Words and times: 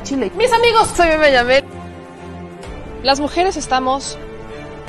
al 0.00 0.06
chile. 0.06 0.32
Mis 0.36 0.52
amigos, 0.52 0.88
soy 0.96 1.08
Yamel. 1.08 1.64
Las 3.02 3.20
mujeres 3.20 3.56
estamos 3.56 4.18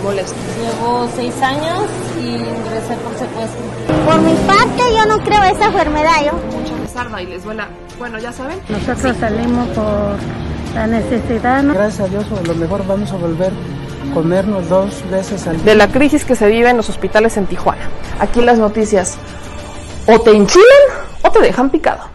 molestas. 0.04 0.38
Llevo 0.58 1.08
seis 1.16 1.34
años 1.42 1.84
y 2.20 2.36
ingresé 2.36 2.96
por 3.04 3.14
secuestro. 3.18 3.62
Por 4.06 4.22
mi 4.22 4.34
parte, 4.48 4.94
yo 4.94 5.06
no 5.06 5.24
creo 5.24 5.44
esa 5.44 5.66
enfermedad. 5.66 6.26
Yo. 6.26 6.58
Mucha 6.58 6.76
les 6.82 6.96
arda 6.96 7.22
y 7.22 7.26
les 7.28 7.44
duela. 7.44 7.68
Bueno, 7.98 8.20
ya 8.20 8.32
saben. 8.34 8.60
Nosotros 8.70 9.16
salimos 9.18 9.68
por 9.70 10.18
la 10.76 10.88
necesidad. 10.88 11.64
¿no? 11.64 11.74
Gracias 11.74 12.02
a 12.02 12.08
Dios, 12.08 12.26
a 12.32 12.48
lo 12.48 12.56
mejor 12.56 12.86
vamos 12.86 13.12
a 13.12 13.18
volver 13.18 13.52
a 13.52 14.14
comernos 14.14 14.68
dos 14.68 15.10
veces 15.10 15.48
al 15.48 15.58
día. 15.58 15.66
De 15.66 15.76
la 15.76 15.88
crisis 15.88 16.26
que 16.26 16.36
se 16.36 16.48
vive 16.48 16.70
en 16.70 16.78
los 16.78 16.90
hospitales 16.90 17.38
en 17.38 17.46
Tijuana. 17.46 17.90
Aquí 18.20 18.42
las 18.42 18.58
noticias 18.58 19.18
o 20.08 20.20
te 20.20 20.32
enchilan 20.32 20.66
o 21.22 21.32
te 21.32 21.40
dejan 21.40 21.70
picado. 21.70 22.11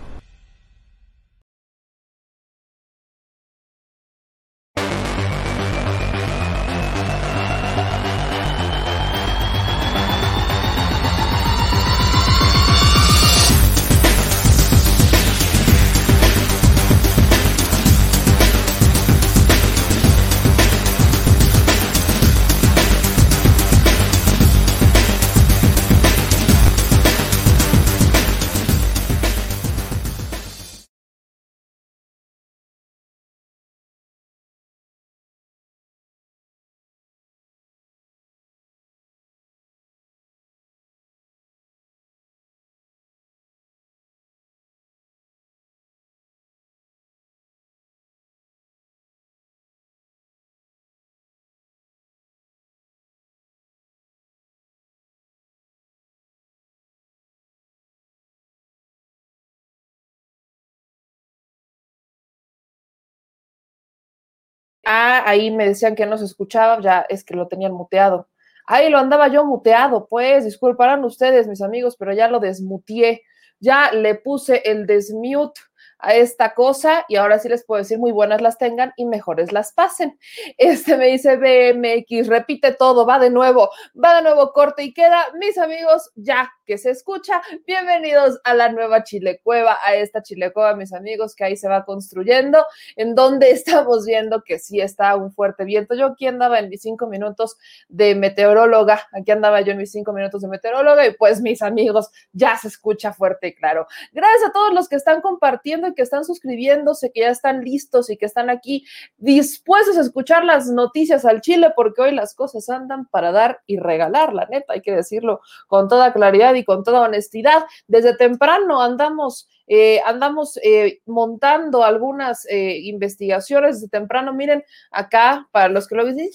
Ah, 64.89 65.25
ahí 65.27 65.51
me 65.51 65.67
decían 65.67 65.97
que 65.97 66.07
no 66.07 66.17
se 66.17 66.25
escuchaba, 66.25 66.81
ya 66.81 67.05
es 67.09 67.25
que 67.25 67.35
lo 67.35 67.49
tenían 67.49 67.73
muteado. 67.73 68.29
Ahí 68.67 68.89
lo 68.89 68.99
andaba 68.99 69.27
yo 69.27 69.45
muteado, 69.45 70.07
pues 70.09 70.45
disculparán 70.45 71.05
ustedes, 71.05 71.49
mis 71.49 71.61
amigos, 71.61 71.97
pero 71.99 72.13
ya 72.13 72.29
lo 72.29 72.39
desmutié. 72.39 73.23
Ya 73.59 73.91
le 73.91 74.15
puse 74.15 74.63
el 74.65 74.87
desmute 74.87 75.61
a 75.99 76.15
esta 76.15 76.55
cosa 76.55 77.05
y 77.09 77.17
ahora 77.17 77.39
sí 77.41 77.49
les 77.49 77.65
puedo 77.65 77.83
decir 77.83 77.99
muy 77.99 78.13
buenas 78.13 78.41
las 78.43 78.59
tengan 78.59 78.93
y 78.97 79.07
mejores 79.07 79.51
las 79.53 79.73
pasen. 79.73 80.19
Este 80.59 80.97
me 80.97 81.07
dice 81.07 81.37
BMX, 81.37 82.29
repite 82.29 82.73
todo, 82.73 83.07
va 83.07 83.19
de 83.19 83.31
nuevo, 83.31 83.71
va 84.03 84.17
de 84.17 84.23
nuevo, 84.23 84.53
corte 84.53 84.85
y 84.85 84.95
queda. 84.95 85.25
Mis 85.41 85.59
amigos, 85.59 86.13
ya 86.15 86.53
que 86.67 86.79
se 86.79 86.91
escucha, 86.91 87.41
bienvenidos 87.65 88.41
a 88.43 88.53
la 88.53 88.71
nueva 88.71 89.05
Chilecueva, 89.05 89.79
a 89.85 89.95
esta 89.95 90.23
Chilecueva, 90.23 90.75
mis 90.75 90.93
amigos, 90.93 91.37
que 91.37 91.45
ahí 91.45 91.57
se 91.57 91.69
va 91.69 91.85
construyendo, 91.85 92.67
en 92.97 93.15
donde 93.15 93.51
estamos 93.53 94.05
viendo 94.05 94.43
que 94.43 94.59
sí 94.59 94.81
está 94.81 95.15
un 95.15 95.33
fuerte 95.33 95.65
viento. 95.65 95.95
Yo 95.95 96.07
aquí 96.07 96.27
andaba 96.27 96.59
en 96.59 96.69
mis 96.69 96.83
cinco 96.83 97.07
minutos 97.07 97.57
de 97.89 98.17
meteoróloga, 98.17 99.01
aquí 99.13 99.31
andaba 99.31 99.61
yo 99.61 99.73
en 99.73 99.79
mis 99.79 99.93
cinco 99.93 100.13
minutos 100.13 100.43
de 100.43 100.49
meteoróloga 100.49 101.07
y 101.07 101.15
pues 101.15 101.41
mis 101.41 101.63
amigos, 101.63 102.11
ya 102.33 102.57
se 102.57 102.67
escucha 102.67 103.13
fuerte 103.13 103.49
y 103.49 103.55
claro. 103.55 103.87
Gracias 104.13 104.49
a 104.49 104.53
todos 104.53 104.75
los 104.75 104.89
que 104.89 104.97
están 104.97 105.21
compartiendo 105.21 105.87
y 105.87 105.95
que 105.95 106.03
están 106.03 106.25
suscribiéndose, 106.25 107.13
que 107.13 107.21
ya 107.21 107.31
están 107.31 107.63
listos 107.63 108.11
y 108.11 108.17
que 108.17 108.27
están 108.27 108.51
aquí 108.51 108.85
dispuestos 109.19 109.97
a 109.97 110.01
escuchar 110.01 110.45
las 110.45 110.67
noticias 110.67 111.25
al 111.25 111.41
Chile, 111.43 111.73
porque 111.77 112.03
hoy 112.03 112.13
las 112.13 112.35
cosas 112.35 112.69
andan 112.69 113.07
para 113.07 113.31
dar 113.31 113.63
y 113.67 113.79
regalar, 113.79 114.35
la 114.35 114.47
neta, 114.47 114.73
hay 114.73 114.81
que 114.81 114.95
decirlo 114.95 115.41
con 115.69 115.89
toda 115.89 116.13
claridad 116.13 116.56
y 116.57 116.65
con 116.65 116.85
toda 116.85 117.03
honestidad. 117.03 117.65
Desde 117.87 118.17
temprano 118.17 118.81
andamos 118.83 119.49
eh, 119.69 120.01
andamos 120.07 120.59
eh, 120.63 121.01
montando 121.07 121.83
algunas 121.83 122.47
eh, 122.49 122.79
investigaciones 122.85 123.81
de 123.81 123.89
temprano. 123.89 124.33
Miren, 124.33 124.65
acá, 124.91 125.49
para 125.51 125.69
los 125.69 125.89
que 125.89 125.97
lo 125.97 126.05
dicen, 126.05 126.29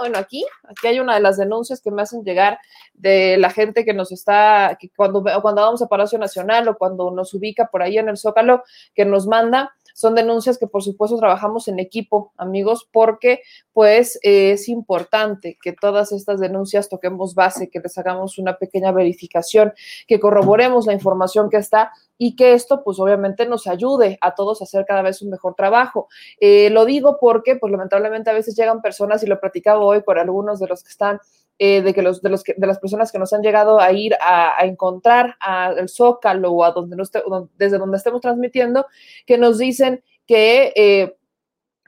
bueno, 0.00 0.18
aquí, 0.18 0.44
aquí 0.64 0.88
hay 0.88 1.00
una 1.00 1.14
de 1.14 1.20
las 1.20 1.36
denuncias 1.36 1.80
que 1.80 1.90
me 1.90 2.02
hacen 2.02 2.24
llegar 2.24 2.58
de 2.94 3.36
la 3.38 3.50
gente 3.50 3.84
que 3.84 3.94
nos 3.94 4.10
está, 4.10 4.76
que 4.80 4.90
cuando, 4.96 5.22
cuando 5.22 5.62
vamos 5.62 5.82
a 5.82 5.86
Palacio 5.86 6.18
Nacional 6.18 6.68
o 6.68 6.76
cuando 6.76 7.10
nos 7.12 7.32
ubica 7.32 7.68
por 7.68 7.82
ahí 7.82 7.98
en 7.98 8.08
el 8.08 8.16
Zócalo, 8.16 8.64
que 8.94 9.04
nos 9.04 9.26
manda 9.26 9.72
son 9.98 10.14
denuncias 10.14 10.58
que 10.58 10.68
por 10.68 10.84
supuesto 10.84 11.16
trabajamos 11.16 11.66
en 11.66 11.80
equipo, 11.80 12.32
amigos, 12.36 12.88
porque 12.92 13.42
pues 13.72 14.16
es 14.22 14.68
importante 14.68 15.58
que 15.60 15.72
todas 15.72 16.12
estas 16.12 16.38
denuncias 16.38 16.88
toquemos 16.88 17.34
base, 17.34 17.68
que 17.68 17.80
les 17.80 17.98
hagamos 17.98 18.38
una 18.38 18.58
pequeña 18.58 18.92
verificación, 18.92 19.72
que 20.06 20.20
corroboremos 20.20 20.86
la 20.86 20.92
información 20.92 21.50
que 21.50 21.56
está 21.56 21.90
y 22.16 22.36
que 22.36 22.52
esto 22.52 22.84
pues 22.84 23.00
obviamente 23.00 23.44
nos 23.44 23.66
ayude 23.66 24.18
a 24.20 24.36
todos 24.36 24.60
a 24.60 24.64
hacer 24.64 24.84
cada 24.86 25.02
vez 25.02 25.20
un 25.20 25.30
mejor 25.30 25.56
trabajo. 25.56 26.06
Eh, 26.38 26.70
lo 26.70 26.84
digo 26.84 27.18
porque 27.20 27.56
pues 27.56 27.72
lamentablemente 27.72 28.30
a 28.30 28.34
veces 28.34 28.54
llegan 28.54 28.80
personas 28.80 29.24
y 29.24 29.26
lo 29.26 29.40
platicaba 29.40 29.80
hoy 29.80 30.02
por 30.02 30.20
algunos 30.20 30.60
de 30.60 30.68
los 30.68 30.84
que 30.84 30.90
están 30.90 31.18
eh, 31.58 31.82
de 31.82 31.94
que 31.94 32.02
los 32.02 32.22
de 32.22 32.30
los 32.30 32.42
que, 32.42 32.54
de 32.56 32.66
las 32.66 32.78
personas 32.78 33.12
que 33.12 33.18
nos 33.18 33.32
han 33.32 33.42
llegado 33.42 33.80
a 33.80 33.92
ir 33.92 34.14
a, 34.20 34.58
a 34.58 34.64
encontrar 34.64 35.36
al 35.40 35.88
Zócalo 35.88 36.52
o 36.52 36.64
a 36.64 36.72
donde 36.72 36.96
no 36.96 37.02
esté, 37.02 37.22
desde 37.56 37.78
donde 37.78 37.96
estemos 37.96 38.20
transmitiendo, 38.20 38.86
que 39.26 39.38
nos 39.38 39.58
dicen 39.58 40.02
que 40.26 40.72
eh, 40.76 41.16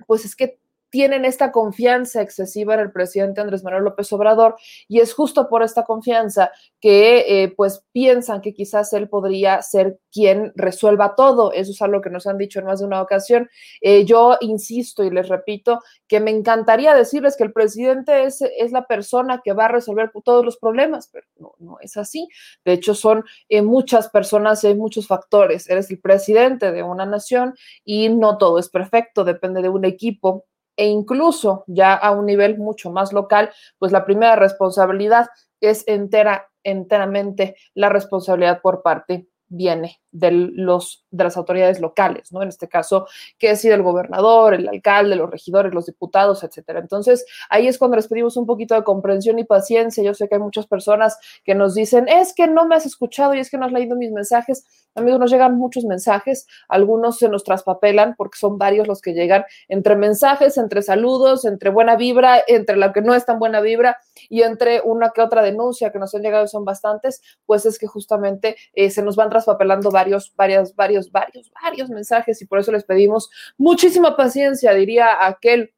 pues 0.07 0.25
es 0.25 0.37
que 0.37 0.60
tienen 0.91 1.25
esta 1.25 1.53
confianza 1.53 2.21
excesiva 2.21 2.75
en 2.75 2.81
el 2.81 2.93
presidente 2.93 3.41
Andrés 3.41 3.65
Manuel 3.65 3.85
López 3.85 4.13
Obrador 4.13 4.57
y 4.89 5.01
es 5.01 5.15
justo 5.15 5.49
por 5.49 5.63
esta 5.63 5.85
confianza 5.85 6.51
que 6.81 7.43
eh, 7.43 7.55
pues 7.57 7.85
piensan 7.93 8.41
que 8.41 8.53
quizás 8.53 8.93
él 8.93 9.09
podría 9.09 9.63
ser 9.63 10.01
quien 10.13 10.53
resuelva 10.57 11.15
todo. 11.15 11.53
Eso 11.53 11.73
es 11.73 11.83
algo 11.83 12.01
que 12.01 12.11
nos 12.11 12.27
han 12.27 12.39
dicho 12.39 12.59
en 12.59 12.67
más 12.67 12.81
de 12.81 12.87
una 12.87 13.01
ocasión. 13.01 13.49
Eh, 13.81 14.05
yo 14.05 14.37
insisto 14.41 15.05
y 15.05 15.11
les 15.11 15.29
repito 15.29 15.81
que 16.09 16.21
me 16.21 16.31
encantaría 16.31 16.95
decirles 16.95 17.37
que 17.37 17.45
el 17.45 17.53
presidente 17.53 18.25
es, 18.25 18.43
es, 18.43 18.73
la 18.73 18.87
persona 18.87 19.41
que 19.45 19.53
va 19.53 19.67
a 19.67 19.69
resolver 19.69 20.11
todos 20.25 20.45
los 20.45 20.57
problemas, 20.59 21.09
pero 21.13 21.27
no, 21.39 21.55
no 21.59 21.79
es 21.81 21.97
así. 21.97 22.29
De 22.65 22.73
hecho, 22.73 22.95
son 22.95 23.25
eh, 23.49 23.63
muchas 23.63 24.09
personas, 24.09 24.65
hay 24.65 24.75
muchos 24.75 25.07
factores. 25.07 25.69
Eres 25.69 25.91
el 25.91 26.01
presidente 26.01 26.73
de 26.73 26.83
una 26.83 27.07
nación 27.07 27.55
y 27.85 28.09
no 28.09 28.39
todo 28.39 28.59
es 28.59 28.69
perfecto, 28.69 29.25
depende 29.25 29.63
de 29.63 29.69
un 29.69 29.85
equipo 29.85 30.47
e 30.81 30.87
incluso 30.87 31.65
ya 31.67 31.93
a 31.93 32.11
un 32.11 32.25
nivel 32.25 32.57
mucho 32.57 32.91
más 32.91 33.13
local, 33.13 33.51
pues 33.79 33.93
la 33.93 34.07
primera 34.07 34.35
responsabilidad 34.35 35.27
es 35.61 35.85
entera, 35.87 36.49
enteramente 36.65 37.55
la 37.75 37.91
responsabilidad 37.91 38.63
por 38.63 38.83
parte 38.83 39.29
viene 39.51 40.01
de, 40.13 40.31
los, 40.31 41.05
de 41.11 41.25
las 41.25 41.37
autoridades 41.37 41.81
locales, 41.81 42.33
¿no? 42.33 42.43
En 42.43 42.49
este 42.49 42.69
caso, 42.69 43.07
que 43.39 43.55
sido 43.57 43.75
el 43.75 43.83
gobernador, 43.83 44.55
el 44.55 44.69
alcalde, 44.69 45.17
los 45.17 45.31
regidores, 45.31 45.75
los 45.75 45.87
diputados, 45.87 46.43
etcétera. 46.43 46.81
Entonces, 46.81 47.27
ahí 47.49 47.67
es 47.67 47.79
cuando 47.79 47.97
les 47.97 48.09
pedimos 48.09 48.37
un 48.37 48.47
poquito 48.47 48.75
de 48.75 48.85
comprensión 48.85 49.39
y 49.39 49.45
paciencia. 49.45 50.03
Yo 50.03 50.15
sé 50.15 50.29
que 50.29 50.37
hay 50.37 50.41
muchas 50.41 50.67
personas 50.67 51.19
que 51.45 51.55
nos 51.55 51.75
dicen, 51.75 52.09
es 52.09 52.33
que 52.33 52.47
no 52.47 52.67
me 52.67 52.77
has 52.77 52.87
escuchado 52.87 53.35
y 53.35 53.41
es 53.41 53.51
que 53.51 53.59
no 53.59 53.67
has 53.67 53.73
leído 53.73 53.97
mis 53.97 54.13
mensajes. 54.13 54.65
Amigos, 54.95 55.21
nos 55.21 55.31
llegan 55.31 55.57
muchos 55.57 55.85
mensajes, 55.85 56.47
algunos 56.69 57.19
se 57.19 57.29
nos 57.29 57.45
traspapelan 57.45 58.15
porque 58.17 58.39
son 58.39 58.59
varios 58.59 58.89
los 58.89 59.01
que 59.01 59.15
llegan 59.15 59.45
entre 59.69 59.95
mensajes, 59.95 60.59
entre 60.59 60.83
saludos, 60.83 61.45
entre 61.45 61.71
buena 61.71 61.95
vibra, 61.95 62.43
entre 62.47 62.77
la 62.77 62.93
que 62.93 63.01
no 63.01 63.15
es 63.15 63.25
tan 63.25 63.39
buena 63.39 63.61
vibra 63.61 63.99
y 64.29 64.43
entre 64.43 64.81
una 64.81 65.11
que 65.11 65.23
otra 65.23 65.43
denuncia 65.43 65.93
que 65.93 66.01
nos 66.01 66.15
han 66.15 66.23
llegado, 66.23 66.47
son 66.49 66.65
bastantes, 66.65 67.23
pues 67.47 67.67
es 67.67 67.79
que 67.79 67.87
justamente 67.87 68.57
eh, 68.75 68.91
se 68.91 69.03
nos 69.03 69.15
van 69.15 69.31
traspapelando 69.45 69.91
varios, 69.91 70.33
varios, 70.37 70.75
varios, 70.75 71.11
varios, 71.11 71.51
varios 71.63 71.91
mensajes 71.91 72.41
y 72.43 72.47
por 72.47 72.59
eso 72.59 72.73
les 72.73 72.85
pedimos 72.85 73.31
muchísima 73.57 74.17
paciencia, 74.17 74.73
diría 74.75 75.27
aquel 75.27 75.73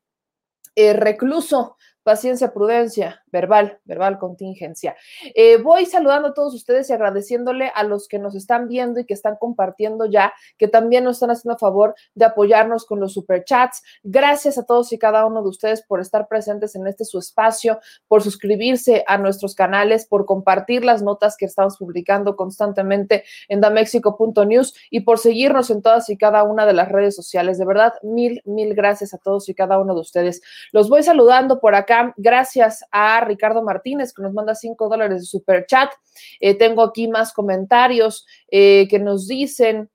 eh, 0.75 0.93
recluso, 0.93 1.76
paciencia, 2.02 2.52
prudencia, 2.52 3.22
verbal, 3.31 3.78
verbal 3.84 4.19
contingencia. 4.19 4.96
Eh, 5.34 5.56
voy 5.56 5.87
saludando 5.87 6.28
a 6.28 6.34
todos 6.34 6.54
ustedes 6.54 6.90
y 6.90 6.93
agradeciéndole 6.93 7.72
a 7.75 7.84
los 7.84 8.08
que 8.08 8.19
nos 8.19 8.34
están 8.34 8.69
viendo 8.69 9.00
y 9.00 9.06
que 9.06 9.14
están 9.14 9.37
compartiendo 9.37 10.06
ya, 10.06 10.32
que 10.58 10.69
también 10.69 11.04
nos 11.04 11.16
están 11.16 11.31
haciendo 11.31 11.58
favor 11.58 11.94
de 12.14 12.25
apoyarnos 12.25 12.84
con 12.84 13.00
los 13.00 13.12
superchats. 13.12 13.82
Gracias 14.02 14.58
a 14.58 14.64
todos 14.64 14.93
y 14.93 14.99
cada 14.99 15.26
uno 15.26 15.43
de 15.43 15.49
ustedes 15.49 15.82
por 15.82 16.00
estar 16.00 16.28
presentes 16.28 16.75
en 16.75 16.87
este 16.87 17.04
su 17.04 17.19
espacio, 17.19 17.81
por 18.08 18.22
suscribirse 18.22 19.05
a 19.06 19.19
nuestros 19.19 19.55
canales, 19.55 20.06
por 20.06 20.26
compartir 20.26 20.84
las 20.84 21.02
notas 21.02 21.37
que 21.37 21.46
estamos 21.46 21.76
publicando 21.76 22.37
constantemente 22.37 23.25
en 23.48 23.60
damexico.news 23.60 24.75
y 24.90 25.00
por 25.00 25.19
seguirnos 25.19 25.70
en 25.70 25.82
todas 25.82 26.10
y 26.10 26.16
cada 26.16 26.43
una 26.43 26.66
de 26.66 26.72
las 26.72 26.90
redes 26.90 27.14
sociales. 27.14 27.58
De 27.58 27.64
verdad, 27.64 27.94
mil, 28.02 28.43
mil 28.44 28.75
gracias 28.75 29.14
a 29.14 29.19
todos 29.19 29.48
y 29.48 29.55
cada 29.55 29.78
uno 29.78 29.94
de 29.94 30.00
ustedes. 30.00 30.43
Los 30.72 30.88
voy 30.88 31.02
saludando 31.02 31.60
por 31.60 31.75
acá. 31.75 31.92
Gracias 32.17 32.85
a 32.91 33.21
Ricardo 33.23 33.62
Martínez, 33.62 34.12
que 34.12 34.23
nos 34.23 34.33
manda 34.33 34.55
cinco 34.55 34.89
dólares 34.89 35.21
de 35.21 35.27
super 35.27 35.67
chat. 35.67 35.93
Eh, 36.41 36.55
tengo 36.55 36.83
aquí 36.83 37.09
más 37.09 37.33
comentarios 37.33 38.27
eh, 38.50 38.87
que 38.89 38.99
nos 38.99 39.27
dicen. 39.27 39.91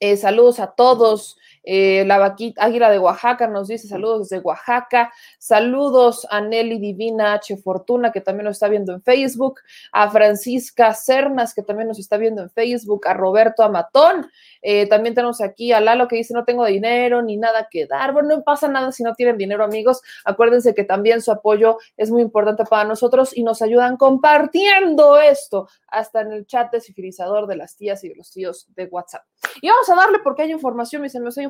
Eh, 0.00 0.16
saludos 0.16 0.60
a 0.60 0.72
todos. 0.72 1.36
Eh, 1.64 2.04
la 2.06 2.18
vaquita 2.18 2.64
Águila 2.64 2.90
de 2.90 2.98
Oaxaca 2.98 3.46
nos 3.46 3.68
dice 3.68 3.88
saludos 3.88 4.28
desde 4.28 4.42
Oaxaca. 4.44 5.12
Saludos 5.38 6.26
a 6.30 6.40
Nelly 6.40 6.78
Divina 6.78 7.34
H. 7.34 7.56
Fortuna, 7.56 8.12
que 8.12 8.20
también 8.20 8.44
nos 8.44 8.56
está 8.56 8.68
viendo 8.68 8.92
en 8.92 9.02
Facebook. 9.02 9.60
A 9.92 10.10
Francisca 10.10 10.92
Cernas, 10.94 11.54
que 11.54 11.62
también 11.62 11.88
nos 11.88 11.98
está 11.98 12.16
viendo 12.16 12.42
en 12.42 12.50
Facebook. 12.50 13.06
A 13.06 13.14
Roberto 13.14 13.62
Amatón. 13.62 14.30
Eh, 14.60 14.86
también 14.88 15.14
tenemos 15.14 15.40
aquí 15.40 15.72
a 15.72 15.80
Lalo 15.80 16.08
que 16.08 16.16
dice 16.16 16.32
no 16.32 16.44
tengo 16.44 16.64
dinero 16.64 17.22
ni 17.22 17.36
nada 17.36 17.68
que 17.70 17.86
dar. 17.86 18.12
Bueno, 18.12 18.36
no 18.36 18.42
pasa 18.42 18.68
nada 18.68 18.92
si 18.92 19.02
no 19.02 19.14
tienen 19.14 19.36
dinero, 19.36 19.64
amigos. 19.64 20.02
Acuérdense 20.24 20.74
que 20.74 20.84
también 20.84 21.20
su 21.20 21.30
apoyo 21.30 21.78
es 21.96 22.10
muy 22.10 22.22
importante 22.22 22.64
para 22.64 22.84
nosotros 22.84 23.36
y 23.36 23.42
nos 23.42 23.62
ayudan 23.62 23.96
compartiendo 23.96 25.18
esto 25.18 25.68
hasta 25.88 26.22
en 26.22 26.32
el 26.32 26.46
chat 26.46 26.72
desifilizador 26.72 27.46
de 27.46 27.56
las 27.56 27.76
tías 27.76 28.02
y 28.04 28.08
de 28.08 28.16
los 28.16 28.30
tíos 28.30 28.66
de 28.74 28.86
WhatsApp. 28.86 29.24
Y 29.60 29.68
vamos 29.68 29.88
a 29.88 29.94
darle 29.94 30.18
porque 30.20 30.42
hay 30.42 30.52
información, 30.52 31.02
mis 31.02 31.14
amigos, 31.14 31.38
hay 31.38 31.44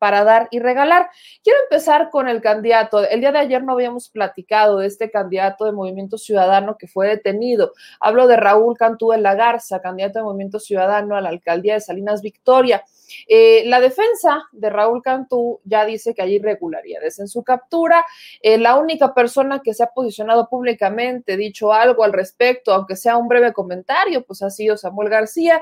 para 0.00 0.24
dar 0.24 0.48
y 0.50 0.58
regalar. 0.58 1.10
Quiero 1.44 1.58
empezar 1.64 2.08
con 2.10 2.26
el 2.26 2.40
candidato. 2.40 3.06
El 3.06 3.20
día 3.20 3.32
de 3.32 3.38
ayer 3.38 3.62
no 3.62 3.74
habíamos 3.74 4.08
platicado 4.08 4.78
de 4.78 4.86
este 4.86 5.10
candidato 5.10 5.66
de 5.66 5.72
Movimiento 5.72 6.16
Ciudadano 6.16 6.76
que 6.78 6.88
fue 6.88 7.06
detenido. 7.06 7.72
Hablo 8.00 8.26
de 8.26 8.36
Raúl 8.36 8.76
Cantú 8.78 9.10
de 9.10 9.18
la 9.18 9.34
Garza, 9.34 9.82
candidato 9.82 10.18
de 10.18 10.24
Movimiento 10.24 10.58
Ciudadano 10.58 11.16
a 11.16 11.20
la 11.20 11.28
alcaldía 11.28 11.74
de 11.74 11.80
Salinas 11.80 12.22
Victoria. 12.22 12.82
Eh, 13.28 13.64
la 13.66 13.80
defensa 13.80 14.44
de 14.52 14.70
Raúl 14.70 15.02
Cantú 15.02 15.60
ya 15.64 15.84
dice 15.84 16.14
que 16.14 16.22
hay 16.22 16.36
irregularidades 16.36 17.18
en 17.18 17.28
su 17.28 17.42
captura. 17.42 18.04
Eh, 18.40 18.56
la 18.56 18.76
única 18.76 19.12
persona 19.12 19.60
que 19.62 19.74
se 19.74 19.82
ha 19.82 19.88
posicionado 19.88 20.48
públicamente, 20.48 21.36
dicho 21.36 21.72
algo 21.72 22.04
al 22.04 22.12
respecto, 22.12 22.72
aunque 22.72 22.96
sea 22.96 23.16
un 23.16 23.28
breve 23.28 23.52
comentario, 23.52 24.24
pues 24.24 24.42
ha 24.42 24.50
sido 24.50 24.76
Samuel 24.76 25.10
García, 25.10 25.60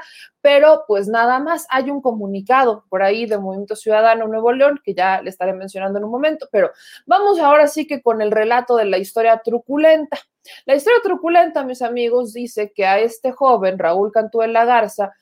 pero 0.49 0.85
pues 0.87 1.09
nada 1.09 1.41
más 1.41 1.67
hay 1.69 1.91
un 1.91 2.01
comunicado 2.01 2.87
por 2.89 3.03
ahí 3.03 3.27
de 3.27 3.37
Movimiento 3.37 3.77
Ciudadano 3.77 4.27
Nuevo 4.29 4.51
León, 4.51 4.81
que 4.83 4.95
ya 4.95 5.21
le 5.21 5.29
estaré 5.29 5.53
mencionando 5.53 5.99
en 5.99 6.07
un 6.07 6.11
momento, 6.11 6.49
pero 6.51 6.71
vamos 7.05 7.39
ahora 7.39 7.67
sí 7.67 7.87
que 7.87 8.01
con 8.01 8.23
el 8.23 8.31
relato 8.31 8.75
de 8.77 8.87
la 8.87 8.97
historia 8.97 9.43
truculenta. 9.45 10.19
La 10.65 10.75
historia 10.75 11.01
truculenta, 11.03 11.65
mis 11.65 11.83
amigos, 11.83 12.33
dice 12.33 12.73
que 12.75 12.87
a 12.87 12.99
este 12.99 13.31
joven, 13.31 13.79
Raúl 13.79 14.11
Cantú 14.11 14.39
de 14.39 14.49
la 14.49 14.65
Garza, 14.65 15.13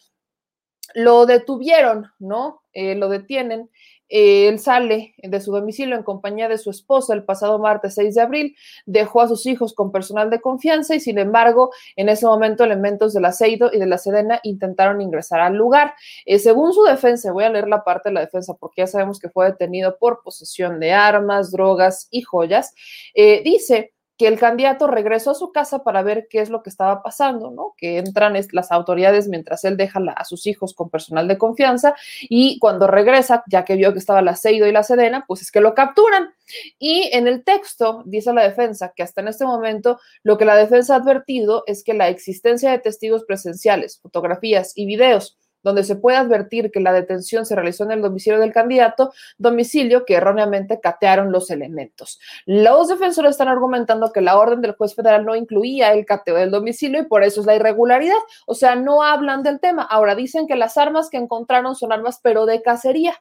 lo 0.95 1.27
detuvieron, 1.27 2.13
¿no? 2.21 2.63
Eh, 2.73 2.95
lo 2.95 3.09
detienen. 3.09 3.69
Eh, 4.09 4.49
él 4.49 4.59
sale 4.59 5.15
de 5.19 5.41
su 5.41 5.53
domicilio 5.53 5.97
en 5.97 6.03
compañía 6.03 6.49
de 6.49 6.59
su 6.59 6.71
esposa 6.71 7.15
el 7.15 7.25
pasado 7.25 7.59
martes 7.59 7.95
6 7.95 8.15
de 8.15 8.21
abril, 8.21 8.57
dejó 8.85 9.21
a 9.21 9.29
sus 9.29 9.47
hijos 9.47 9.75
con 9.75 9.91
personal 9.91 10.31
de 10.31 10.41
confianza 10.41 10.95
y 10.95 11.01
sin 11.01 11.19
embargo 11.19 11.71
en 11.97 12.09
ese 12.09 12.27
momento 12.27 12.65
elementos 12.65 13.15
del 13.15 13.25
aceido 13.25 13.71
y 13.73 13.79
de 13.79 13.87
la 13.87 13.99
Sedena 13.99 14.41
intentaron 14.45 15.01
ingresar 15.01 15.41
al 15.41 15.55
lugar. 15.55 15.95
Eh, 16.25 16.39
según 16.39 16.73
su 16.73 16.85
defensa, 16.85 17.33
voy 17.33 17.45
a 17.45 17.51
leer 17.51 17.69
la 17.69 17.83
parte 17.83 18.11
de 18.11 18.15
la 18.15 18.21
defensa 18.21 18.55
porque 18.55 18.83
ya 18.83 18.87
sabemos 18.87 19.19
que 19.19 19.29
fue 19.29 19.47
detenido 19.47 19.97
por 19.99 20.23
posesión 20.23 20.79
de 20.79 20.93
armas, 20.93 21.51
drogas 21.51 22.09
y 22.11 22.23
joyas, 22.23 22.75
dice 23.15 23.96
que 24.17 24.27
el 24.27 24.39
candidato 24.39 24.87
regresó 24.87 25.33
a 25.33 25.35
su 25.35 25.53
casa 25.53 25.83
para 25.85 26.03
ver 26.03 26.27
qué 26.29 26.41
es 26.41 26.49
lo 26.49 26.63
que 26.63 26.71
estaba 26.71 27.03
pasando, 27.03 27.51
¿no? 27.51 27.75
Que 27.77 27.99
entran 27.99 28.35
las 28.53 28.73
autoridades 28.73 29.29
mientras 29.29 29.65
él 29.65 29.77
deja 29.77 30.01
a 30.17 30.25
sus 30.25 30.47
hijos 30.47 30.75
con 30.75 30.91
personal 30.91 31.29
de 31.29 31.39
confianza 31.39 31.95
y 32.23 32.59
cuando 32.59 32.87
regresa, 32.87 33.45
ya 33.47 33.65
que 33.65 33.77
vio 33.77 33.93
que 33.93 33.99
estaba 33.99 34.23
la 34.23 34.37
Seido 34.37 34.67
y 34.67 34.73
la 34.73 34.83
Sedena, 34.83 35.25
pues 35.27 35.43
es 35.43 35.51
que 35.51 35.61
lo 35.61 35.75
capturan. 35.75 36.35
Y 36.79 37.11
en 37.13 37.27
el 37.27 37.45
texto 37.45 38.03
dice 38.07 38.33
la 38.33 38.43
defensa 38.43 38.93
que 38.95 39.03
hasta 39.03 39.21
en 39.21 39.29
este 39.29 39.45
momento 39.45 39.99
lo 40.23 40.39
que 40.39 40.45
la 40.45 40.57
defensa 40.57 40.95
ha 40.95 40.99
advertido 40.99 41.65
es 41.67 41.83
que 41.83 41.95
la 41.95 42.09
existencia 42.09 42.71
de 42.71 42.79
testigos 42.79 43.25
presenciales, 43.25 43.99
fotografías 44.01 44.73
y 44.75 44.87
videos 44.87 45.37
donde 45.67 45.83
se 45.83 45.97
puede 45.97 46.17
advertir 46.17 46.71
que 46.71 46.79
la 46.79 46.93
detención 46.93 47.45
se 47.45 47.57
realizó 47.57 47.83
en 47.83 47.91
el 47.91 48.01
domicilio 48.01 48.39
del 48.39 48.53
candidato, 48.53 49.13
domicilio 49.37 50.05
que 50.05 50.15
erróneamente 50.15 50.79
catearon 50.81 51.33
los 51.33 51.51
elementos. 51.51 52.21
Los 52.45 52.87
defensores 52.87 53.33
están 53.33 53.49
argumentando 53.49 54.13
que 54.13 54.21
la 54.21 54.39
orden 54.39 54.61
del 54.61 54.77
juez 54.77 54.95
federal 54.95 55.25
no 55.25 55.35
incluía 55.35 55.93
el 55.93 56.07
cateo 56.07 56.37
del 56.37 56.53
domicilio 56.53 57.01
y 57.01 57.07
por 57.07 57.25
eso 57.25 57.41
es 57.41 57.47
la 57.49 57.57
irregularidad. 57.57 58.15
O 58.47 58.55
sea, 58.55 58.77
no 58.77 59.03
hablan 59.03 59.43
del 59.43 59.59
tema. 59.59 59.83
Ahora 59.83 60.15
dicen 60.15 60.47
que 60.47 60.55
las 60.55 60.77
armas 60.77 61.11
que 61.11 61.17
encontraron 61.17 61.75
son 61.75 61.93
armas, 61.93 62.21
pero 62.23 62.47
de 62.47 62.63
cacería. 62.63 63.21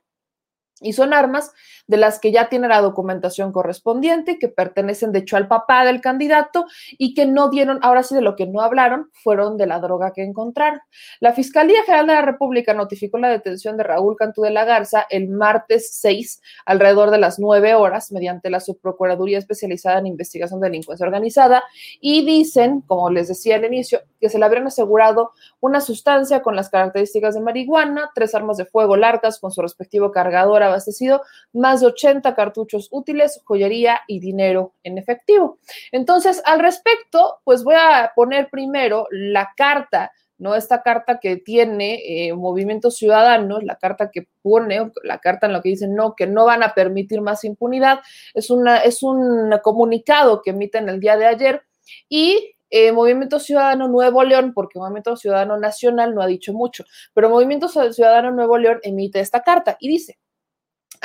Y 0.81 0.93
son 0.93 1.13
armas 1.13 1.53
de 1.87 1.97
las 1.97 2.19
que 2.19 2.31
ya 2.31 2.49
tiene 2.49 2.67
la 2.67 2.81
documentación 2.81 3.51
correspondiente, 3.51 4.39
que 4.39 4.49
pertenecen 4.49 5.11
de 5.11 5.19
hecho 5.19 5.37
al 5.37 5.47
papá 5.47 5.85
del 5.85 6.01
candidato 6.01 6.65
y 6.97 7.13
que 7.13 7.25
no 7.25 7.49
dieron, 7.49 7.79
ahora 7.81 8.03
sí 8.03 8.15
de 8.15 8.21
lo 8.21 8.35
que 8.35 8.45
no 8.45 8.61
hablaron, 8.61 9.09
fueron 9.13 9.55
de 9.57 9.67
la 9.67 9.79
droga 9.79 10.11
que 10.11 10.23
encontraron. 10.23 10.81
La 11.19 11.33
Fiscalía 11.33 11.83
General 11.83 12.07
de 12.07 12.13
la 12.13 12.21
República 12.23 12.73
notificó 12.73 13.17
la 13.17 13.29
detención 13.29 13.77
de 13.77 13.83
Raúl 13.83 14.17
Cantú 14.17 14.41
de 14.41 14.51
la 14.51 14.65
Garza 14.65 15.05
el 15.09 15.29
martes 15.29 15.95
6, 15.95 16.41
alrededor 16.65 17.11
de 17.11 17.19
las 17.19 17.39
9 17.39 17.75
horas, 17.75 18.11
mediante 18.11 18.49
la 18.49 18.59
Subprocuraduría 18.59 19.37
Especializada 19.37 19.99
en 19.99 20.07
Investigación 20.07 20.59
de 20.59 20.67
Delincuencia 20.67 21.05
Organizada, 21.05 21.63
y 22.01 22.25
dicen, 22.25 22.81
como 22.81 23.09
les 23.09 23.27
decía 23.27 23.55
al 23.55 23.65
inicio, 23.65 24.01
que 24.19 24.29
se 24.29 24.39
le 24.39 24.45
habrían 24.45 24.67
asegurado 24.67 25.31
una 25.59 25.81
sustancia 25.81 26.41
con 26.41 26.55
las 26.55 26.69
características 26.69 27.35
de 27.35 27.41
marihuana, 27.41 28.11
tres 28.13 28.35
armas 28.35 28.57
de 28.57 28.65
fuego 28.65 28.97
largas 28.97 29.39
con 29.39 29.51
su 29.51 29.61
respectivo 29.61 30.11
cargador 30.11 30.63
abastecido, 30.65 31.21
más 31.53 31.81
de 31.81 31.87
80 31.87 32.35
cartuchos 32.35 32.89
útiles, 32.91 33.41
joyería 33.45 34.01
y 34.07 34.19
dinero 34.19 34.73
en 34.83 34.97
efectivo. 34.97 35.59
Entonces, 35.91 36.41
al 36.45 36.59
respecto, 36.59 37.39
pues 37.43 37.63
voy 37.63 37.75
a 37.75 38.11
poner 38.15 38.49
primero 38.49 39.07
la 39.11 39.53
carta 39.55 40.11
¿no? 40.37 40.55
Esta 40.55 40.81
carta 40.81 41.19
que 41.19 41.37
tiene 41.37 42.01
eh, 42.05 42.33
Movimiento 42.33 42.91
Ciudadano, 42.91 43.59
la 43.61 43.77
carta 43.77 44.11
que 44.11 44.27
pone, 44.41 44.91
la 45.03 45.19
carta 45.19 45.47
en 45.47 45.53
la 45.53 45.61
que 45.61 45.69
dicen 45.69 45.95
no, 45.95 46.15
que 46.15 46.27
no 46.27 46.45
van 46.45 46.63
a 46.63 46.73
permitir 46.73 47.21
más 47.21 47.43
impunidad, 47.43 47.99
es, 48.33 48.49
una, 48.49 48.79
es 48.79 49.01
un 49.03 49.53
comunicado 49.63 50.41
que 50.41 50.51
emiten 50.51 50.89
el 50.89 50.99
día 50.99 51.15
de 51.17 51.25
ayer 51.25 51.61
y 52.09 52.55
eh, 52.69 52.91
Movimiento 52.91 53.39
Ciudadano 53.39 53.87
Nuevo 53.87 54.23
León, 54.23 54.51
porque 54.53 54.79
Movimiento 54.79 55.15
Ciudadano 55.15 55.57
Nacional 55.57 56.13
no 56.13 56.21
ha 56.21 56.27
dicho 56.27 56.51
mucho, 56.51 56.83
pero 57.13 57.29
Movimiento 57.29 57.69
Ciudadano 57.69 58.31
Nuevo 58.31 58.57
León 58.57 58.79
emite 58.83 59.19
esta 59.19 59.43
carta 59.43 59.77
y 59.79 59.87
dice, 59.87 60.17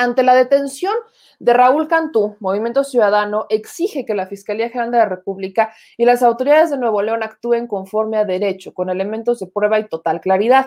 ante 0.00 0.22
la 0.22 0.34
detención 0.34 0.94
de 1.38 1.52
Raúl 1.52 1.86
Cantú, 1.86 2.36
Movimiento 2.40 2.84
Ciudadano 2.84 3.44
exige 3.50 4.06
que 4.06 4.14
la 4.14 4.26
Fiscalía 4.26 4.70
General 4.70 4.90
de 4.90 4.98
la 4.98 5.04
República 5.04 5.74
y 5.98 6.06
las 6.06 6.22
autoridades 6.22 6.70
de 6.70 6.78
Nuevo 6.78 7.02
León 7.02 7.22
actúen 7.22 7.66
conforme 7.66 8.16
a 8.16 8.24
derecho, 8.24 8.72
con 8.72 8.88
elementos 8.88 9.40
de 9.40 9.46
prueba 9.46 9.78
y 9.78 9.88
total 9.88 10.22
claridad. 10.22 10.66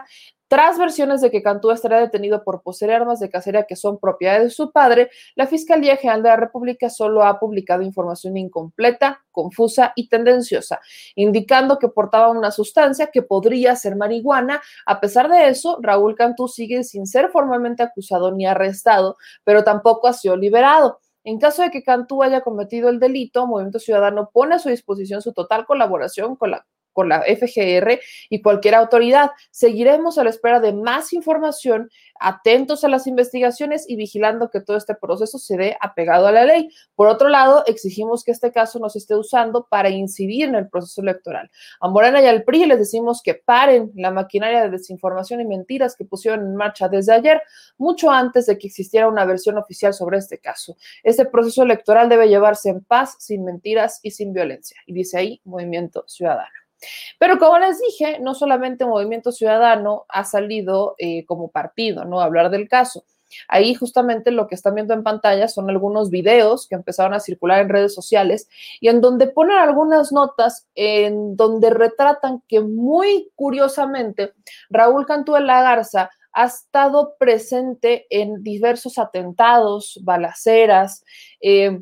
Tras 0.53 0.77
versiones 0.77 1.19
de 1.21 1.31
que 1.31 1.41
Cantú 1.41 1.71
estará 1.71 1.99
detenido 1.99 2.43
por 2.43 2.61
poseer 2.61 2.91
armas 2.91 3.19
de 3.19 3.27
cacería 3.27 3.63
que 3.63 3.75
son 3.75 3.97
propiedad 3.97 4.39
de 4.39 4.51
su 4.51 4.71
padre, 4.71 5.09
la 5.33 5.47
Fiscalía 5.47 5.97
General 5.97 6.21
de 6.21 6.29
la 6.29 6.35
República 6.35 6.91
solo 6.91 7.23
ha 7.23 7.39
publicado 7.39 7.81
información 7.81 8.37
incompleta, 8.37 9.23
confusa 9.31 9.93
y 9.95 10.09
tendenciosa, 10.09 10.79
indicando 11.15 11.79
que 11.79 11.87
portaba 11.87 12.29
una 12.29 12.51
sustancia 12.51 13.07
que 13.07 13.23
podría 13.23 13.75
ser 13.75 13.95
marihuana. 13.95 14.61
A 14.85 14.99
pesar 14.99 15.27
de 15.27 15.47
eso, 15.47 15.79
Raúl 15.81 16.13
Cantú 16.13 16.47
sigue 16.47 16.83
sin 16.83 17.07
ser 17.07 17.31
formalmente 17.31 17.81
acusado 17.81 18.31
ni 18.31 18.45
arrestado, 18.45 19.17
pero 19.43 19.63
tampoco 19.63 20.07
ha 20.07 20.13
sido 20.13 20.37
liberado. 20.37 20.99
En 21.23 21.39
caso 21.39 21.63
de 21.63 21.71
que 21.71 21.81
Cantú 21.81 22.21
haya 22.21 22.41
cometido 22.41 22.89
el 22.89 22.99
delito, 22.99 23.47
Movimiento 23.47 23.79
Ciudadano 23.79 24.29
pone 24.31 24.53
a 24.53 24.59
su 24.59 24.69
disposición 24.69 25.23
su 25.23 25.33
total 25.33 25.65
colaboración 25.65 26.35
con 26.35 26.51
la 26.51 26.63
con 26.93 27.09
la 27.09 27.21
FGR 27.21 27.99
y 28.29 28.41
cualquier 28.41 28.75
autoridad. 28.75 29.31
Seguiremos 29.51 30.17
a 30.17 30.23
la 30.23 30.29
espera 30.29 30.59
de 30.59 30.73
más 30.73 31.11
información, 31.13 31.89
atentos 32.19 32.83
a 32.83 32.87
las 32.87 33.07
investigaciones 33.07 33.85
y 33.87 33.95
vigilando 33.95 34.49
que 34.49 34.61
todo 34.61 34.77
este 34.77 34.95
proceso 34.95 35.37
se 35.37 35.57
dé 35.57 35.77
apegado 35.81 36.27
a 36.27 36.31
la 36.31 36.45
ley. 36.45 36.69
Por 36.95 37.07
otro 37.07 37.27
lado, 37.27 37.63
exigimos 37.65 38.23
que 38.23 38.31
este 38.31 38.51
caso 38.51 38.79
no 38.79 38.89
se 38.89 38.99
esté 38.99 39.15
usando 39.15 39.67
para 39.69 39.89
incidir 39.89 40.49
en 40.49 40.55
el 40.55 40.69
proceso 40.69 41.01
electoral. 41.01 41.49
A 41.81 41.89
Morena 41.89 42.21
y 42.21 42.27
al 42.27 42.43
PRI 42.43 42.65
les 42.65 42.79
decimos 42.79 43.21
que 43.21 43.33
paren 43.35 43.91
la 43.95 44.11
maquinaria 44.11 44.61
de 44.61 44.69
desinformación 44.69 45.41
y 45.41 45.45
mentiras 45.45 45.95
que 45.95 46.05
pusieron 46.05 46.41
en 46.41 46.55
marcha 46.55 46.87
desde 46.87 47.13
ayer, 47.13 47.41
mucho 47.77 48.09
antes 48.09 48.45
de 48.45 48.57
que 48.57 48.67
existiera 48.67 49.07
una 49.07 49.25
versión 49.25 49.57
oficial 49.57 49.93
sobre 49.93 50.17
este 50.17 50.37
caso. 50.39 50.77
Este 51.03 51.25
proceso 51.25 51.63
electoral 51.63 52.09
debe 52.09 52.27
llevarse 52.27 52.69
en 52.69 52.83
paz, 52.83 53.15
sin 53.19 53.43
mentiras 53.43 53.99
y 54.03 54.11
sin 54.11 54.33
violencia. 54.33 54.77
Y 54.85 54.93
dice 54.93 55.17
ahí 55.17 55.41
Movimiento 55.43 56.03
Ciudadano. 56.07 56.62
Pero 57.19 57.39
como 57.39 57.57
les 57.59 57.79
dije, 57.79 58.19
no 58.19 58.33
solamente 58.33 58.85
Movimiento 58.85 59.31
Ciudadano 59.31 60.05
ha 60.09 60.23
salido 60.25 60.95
eh, 60.97 61.25
como 61.25 61.49
partido, 61.49 62.05
¿no? 62.05 62.21
A 62.21 62.25
hablar 62.25 62.49
del 62.49 62.67
caso. 62.67 63.03
Ahí 63.47 63.73
justamente 63.73 64.31
lo 64.31 64.47
que 64.47 64.55
están 64.55 64.75
viendo 64.75 64.93
en 64.93 65.03
pantalla 65.03 65.47
son 65.47 65.69
algunos 65.69 66.09
videos 66.09 66.67
que 66.67 66.75
empezaron 66.75 67.13
a 67.13 67.19
circular 67.19 67.61
en 67.61 67.69
redes 67.69 67.93
sociales 67.93 68.47
y 68.79 68.89
en 68.89 69.01
donde 69.01 69.27
ponen 69.27 69.57
algunas 69.57 70.11
notas 70.11 70.67
en 70.75 71.35
donde 71.35 71.69
retratan 71.69 72.43
que 72.47 72.61
muy 72.61 73.31
curiosamente 73.35 74.33
Raúl 74.69 75.05
Cantú 75.05 75.33
de 75.33 75.41
la 75.41 75.61
Garza 75.61 76.09
ha 76.33 76.45
estado 76.45 77.15
presente 77.19 78.07
en 78.09 78.41
diversos 78.43 78.97
atentados, 78.97 79.99
balaceras, 80.03 81.03
eh, 81.39 81.79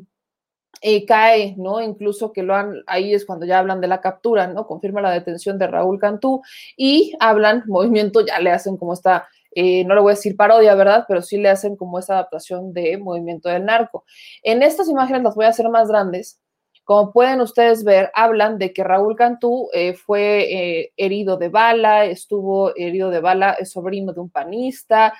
eh, 0.84 1.06
cae, 1.06 1.54
¿no? 1.58 1.80
Incluso 1.80 2.32
que 2.32 2.42
lo 2.42 2.56
han, 2.56 2.82
ahí 2.88 3.14
es 3.14 3.24
cuando 3.24 3.46
ya 3.46 3.60
hablan 3.60 3.80
de 3.80 3.86
la 3.86 4.00
captura, 4.00 4.48
¿no? 4.48 4.66
Confirma 4.66 5.00
la 5.00 5.12
detención 5.12 5.56
de 5.56 5.68
Raúl 5.68 6.00
Cantú 6.00 6.42
y 6.76 7.14
hablan, 7.20 7.62
movimiento, 7.68 8.26
ya 8.26 8.40
le 8.40 8.50
hacen 8.50 8.76
como 8.76 8.92
esta, 8.92 9.28
eh, 9.54 9.84
no 9.84 9.94
le 9.94 10.00
voy 10.00 10.10
a 10.10 10.16
decir 10.16 10.36
parodia, 10.36 10.74
¿verdad? 10.74 11.04
Pero 11.06 11.22
sí 11.22 11.38
le 11.38 11.50
hacen 11.50 11.76
como 11.76 12.00
esa 12.00 12.14
adaptación 12.14 12.72
de 12.72 12.98
movimiento 12.98 13.48
del 13.48 13.64
narco. 13.64 14.04
En 14.42 14.62
estas 14.64 14.88
imágenes 14.88 15.22
las 15.22 15.36
voy 15.36 15.44
a 15.44 15.50
hacer 15.50 15.68
más 15.68 15.86
grandes. 15.88 16.40
Como 16.82 17.12
pueden 17.12 17.40
ustedes 17.40 17.84
ver, 17.84 18.10
hablan 18.12 18.58
de 18.58 18.72
que 18.72 18.82
Raúl 18.82 19.14
Cantú 19.14 19.68
eh, 19.72 19.94
fue 19.94 20.90
herido 20.96 21.36
de 21.36 21.48
bala, 21.48 22.06
estuvo 22.06 22.74
herido 22.74 23.10
de 23.10 23.20
bala, 23.20 23.52
es 23.52 23.70
sobrino 23.70 24.12
de 24.12 24.20
un 24.20 24.30
panista. 24.30 25.14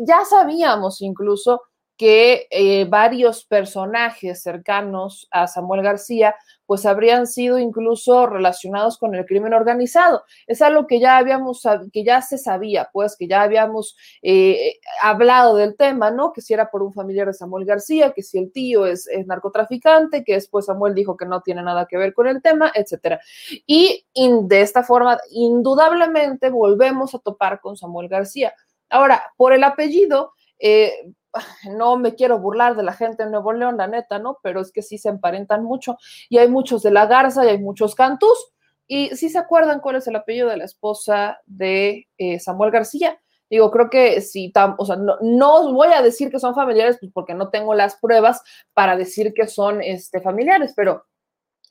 ya 0.00 0.24
sabíamos 0.24 1.02
incluso 1.02 1.60
que 1.98 2.46
eh, 2.50 2.86
varios 2.88 3.44
personajes 3.44 4.40
cercanos 4.40 5.28
a 5.32 5.48
Samuel 5.48 5.82
García 5.82 6.36
pues 6.64 6.84
habrían 6.86 7.26
sido 7.26 7.58
incluso 7.58 8.26
relacionados 8.26 8.98
con 8.98 9.14
el 9.14 9.24
crimen 9.24 9.54
organizado. 9.54 10.22
Es 10.46 10.60
algo 10.60 10.86
que 10.86 11.00
ya 11.00 11.16
habíamos, 11.16 11.62
que 11.92 12.04
ya 12.04 12.20
se 12.20 12.36
sabía, 12.36 12.90
pues 12.92 13.16
que 13.16 13.26
ya 13.26 13.40
habíamos 13.40 13.96
eh, 14.20 14.74
hablado 15.02 15.56
del 15.56 15.76
tema, 15.76 16.10
¿no? 16.10 16.30
Que 16.30 16.42
si 16.42 16.52
era 16.52 16.70
por 16.70 16.82
un 16.82 16.92
familiar 16.92 17.26
de 17.26 17.32
Samuel 17.32 17.64
García, 17.64 18.12
que 18.12 18.22
si 18.22 18.38
el 18.38 18.52
tío 18.52 18.86
es, 18.86 19.08
narcotraficante, 19.26 20.22
que 20.22 20.34
después 20.34 20.66
Samuel 20.66 20.94
dijo 20.94 21.16
que 21.16 21.24
no 21.24 21.40
tiene 21.40 21.62
nada 21.62 21.86
que 21.86 21.96
ver 21.96 22.12
con 22.12 22.28
el 22.28 22.42
tema, 22.42 22.70
etcétera. 22.74 23.18
Y 23.66 24.04
de 24.14 24.60
esta 24.60 24.82
forma, 24.82 25.18
indudablemente 25.30 26.50
volvemos 26.50 27.14
a 27.14 27.18
topar 27.18 27.60
con 27.60 27.78
Samuel 27.78 28.08
García. 28.08 28.52
Ahora, 28.90 29.22
por 29.38 29.54
el 29.54 29.64
apellido, 29.64 30.32
eh, 30.58 30.92
no 31.70 31.96
me 31.96 32.14
quiero 32.14 32.38
burlar 32.38 32.76
de 32.76 32.82
la 32.82 32.92
gente 32.92 33.24
de 33.24 33.30
Nuevo 33.30 33.52
León, 33.52 33.76
la 33.76 33.86
neta, 33.86 34.18
¿no? 34.18 34.38
Pero 34.42 34.60
es 34.60 34.72
que 34.72 34.82
sí 34.82 34.98
se 34.98 35.08
emparentan 35.08 35.64
mucho 35.64 35.98
y 36.28 36.38
hay 36.38 36.48
muchos 36.48 36.82
de 36.82 36.90
la 36.90 37.06
Garza 37.06 37.44
y 37.44 37.48
hay 37.48 37.58
muchos 37.58 37.94
Cantús. 37.94 38.52
Y 38.86 39.14
sí 39.16 39.28
se 39.28 39.38
acuerdan 39.38 39.80
cuál 39.80 39.96
es 39.96 40.06
el 40.06 40.16
apellido 40.16 40.48
de 40.48 40.56
la 40.56 40.64
esposa 40.64 41.40
de 41.44 42.08
eh, 42.16 42.40
Samuel 42.40 42.70
García. 42.70 43.20
Digo, 43.50 43.70
creo 43.70 43.88
que 43.90 44.20
sí, 44.20 44.52
o 44.78 44.84
sea, 44.84 44.96
no, 44.96 45.16
no, 45.20 45.72
voy 45.72 45.88
a 45.88 46.02
decir 46.02 46.30
que 46.30 46.38
son 46.38 46.54
familiares 46.54 46.98
pues 47.00 47.10
porque 47.12 47.34
no 47.34 47.48
tengo 47.48 47.74
las 47.74 47.96
pruebas 47.96 48.42
para 48.74 48.96
decir 48.96 49.32
que 49.32 49.46
son 49.46 49.80
este, 49.82 50.20
familiares, 50.20 50.74
pero 50.76 51.06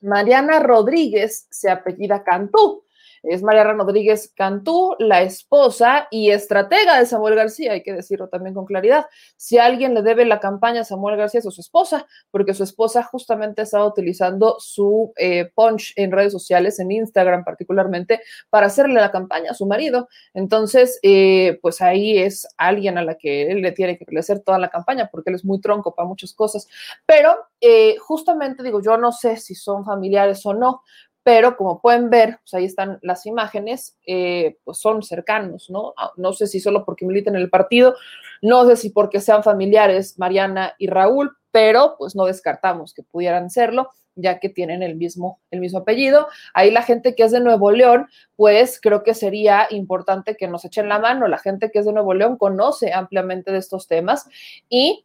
Mariana 0.00 0.58
Rodríguez 0.58 1.46
se 1.50 1.70
apellida 1.70 2.24
Cantú 2.24 2.84
es 3.22 3.42
Mariana 3.42 3.72
Rodríguez 3.72 4.32
Cantú, 4.34 4.94
la 4.98 5.22
esposa 5.22 6.08
y 6.10 6.30
estratega 6.30 6.98
de 6.98 7.06
Samuel 7.06 7.34
García, 7.34 7.72
hay 7.72 7.82
que 7.82 7.92
decirlo 7.92 8.28
también 8.28 8.54
con 8.54 8.64
claridad. 8.64 9.06
Si 9.36 9.58
alguien 9.58 9.94
le 9.94 10.02
debe 10.02 10.24
la 10.24 10.40
campaña 10.40 10.82
a 10.82 10.84
Samuel 10.84 11.16
García 11.16 11.40
es 11.40 11.46
a 11.46 11.50
su 11.50 11.60
esposa, 11.60 12.06
porque 12.30 12.54
su 12.54 12.62
esposa 12.62 13.02
justamente 13.02 13.62
estaba 13.62 13.86
utilizando 13.86 14.56
su 14.58 15.12
eh, 15.16 15.50
punch 15.54 15.92
en 15.96 16.12
redes 16.12 16.32
sociales, 16.32 16.78
en 16.78 16.90
Instagram 16.90 17.44
particularmente, 17.44 18.20
para 18.50 18.66
hacerle 18.66 19.00
la 19.00 19.10
campaña 19.10 19.50
a 19.50 19.54
su 19.54 19.66
marido. 19.66 20.08
Entonces, 20.34 20.98
eh, 21.02 21.58
pues 21.62 21.80
ahí 21.80 22.18
es 22.18 22.46
alguien 22.56 22.98
a 22.98 23.04
la 23.04 23.16
que 23.16 23.50
él 23.50 23.62
le 23.62 23.72
tiene 23.72 23.98
que 23.98 24.18
hacer 24.18 24.40
toda 24.40 24.58
la 24.58 24.68
campaña, 24.68 25.08
porque 25.10 25.30
él 25.30 25.36
es 25.36 25.44
muy 25.44 25.60
tronco 25.60 25.94
para 25.94 26.08
muchas 26.08 26.32
cosas. 26.32 26.68
Pero 27.06 27.36
eh, 27.60 27.96
justamente 27.98 28.62
digo, 28.62 28.80
yo 28.80 28.96
no 28.96 29.12
sé 29.12 29.36
si 29.36 29.54
son 29.54 29.84
familiares 29.84 30.44
o 30.46 30.54
no, 30.54 30.82
pero 31.28 31.58
como 31.58 31.82
pueden 31.82 32.08
ver, 32.08 32.38
pues 32.40 32.54
ahí 32.54 32.64
están 32.64 32.98
las 33.02 33.26
imágenes, 33.26 33.98
eh, 34.06 34.56
pues 34.64 34.78
son 34.78 35.02
cercanos, 35.02 35.68
¿no? 35.68 35.92
Ah, 35.98 36.10
no 36.16 36.32
sé 36.32 36.46
si 36.46 36.58
solo 36.58 36.86
porque 36.86 37.04
militen 37.04 37.36
en 37.36 37.42
el 37.42 37.50
partido, 37.50 37.96
no 38.40 38.66
sé 38.66 38.76
si 38.76 38.88
porque 38.88 39.20
sean 39.20 39.42
familiares 39.42 40.18
Mariana 40.18 40.72
y 40.78 40.86
Raúl, 40.86 41.36
pero 41.50 41.96
pues 41.98 42.16
no 42.16 42.24
descartamos 42.24 42.94
que 42.94 43.02
pudieran 43.02 43.50
serlo, 43.50 43.90
ya 44.14 44.38
que 44.38 44.48
tienen 44.48 44.82
el 44.82 44.96
mismo, 44.96 45.42
el 45.50 45.60
mismo 45.60 45.80
apellido. 45.80 46.28
Ahí 46.54 46.70
la 46.70 46.82
gente 46.82 47.14
que 47.14 47.24
es 47.24 47.30
de 47.30 47.40
Nuevo 47.40 47.72
León, 47.72 48.06
pues 48.34 48.80
creo 48.80 49.02
que 49.02 49.12
sería 49.12 49.66
importante 49.68 50.34
que 50.34 50.48
nos 50.48 50.64
echen 50.64 50.88
la 50.88 50.98
mano. 50.98 51.28
La 51.28 51.36
gente 51.36 51.70
que 51.70 51.80
es 51.80 51.84
de 51.84 51.92
Nuevo 51.92 52.14
León 52.14 52.38
conoce 52.38 52.94
ampliamente 52.94 53.52
de 53.52 53.58
estos 53.58 53.86
temas 53.86 54.26
y 54.70 55.04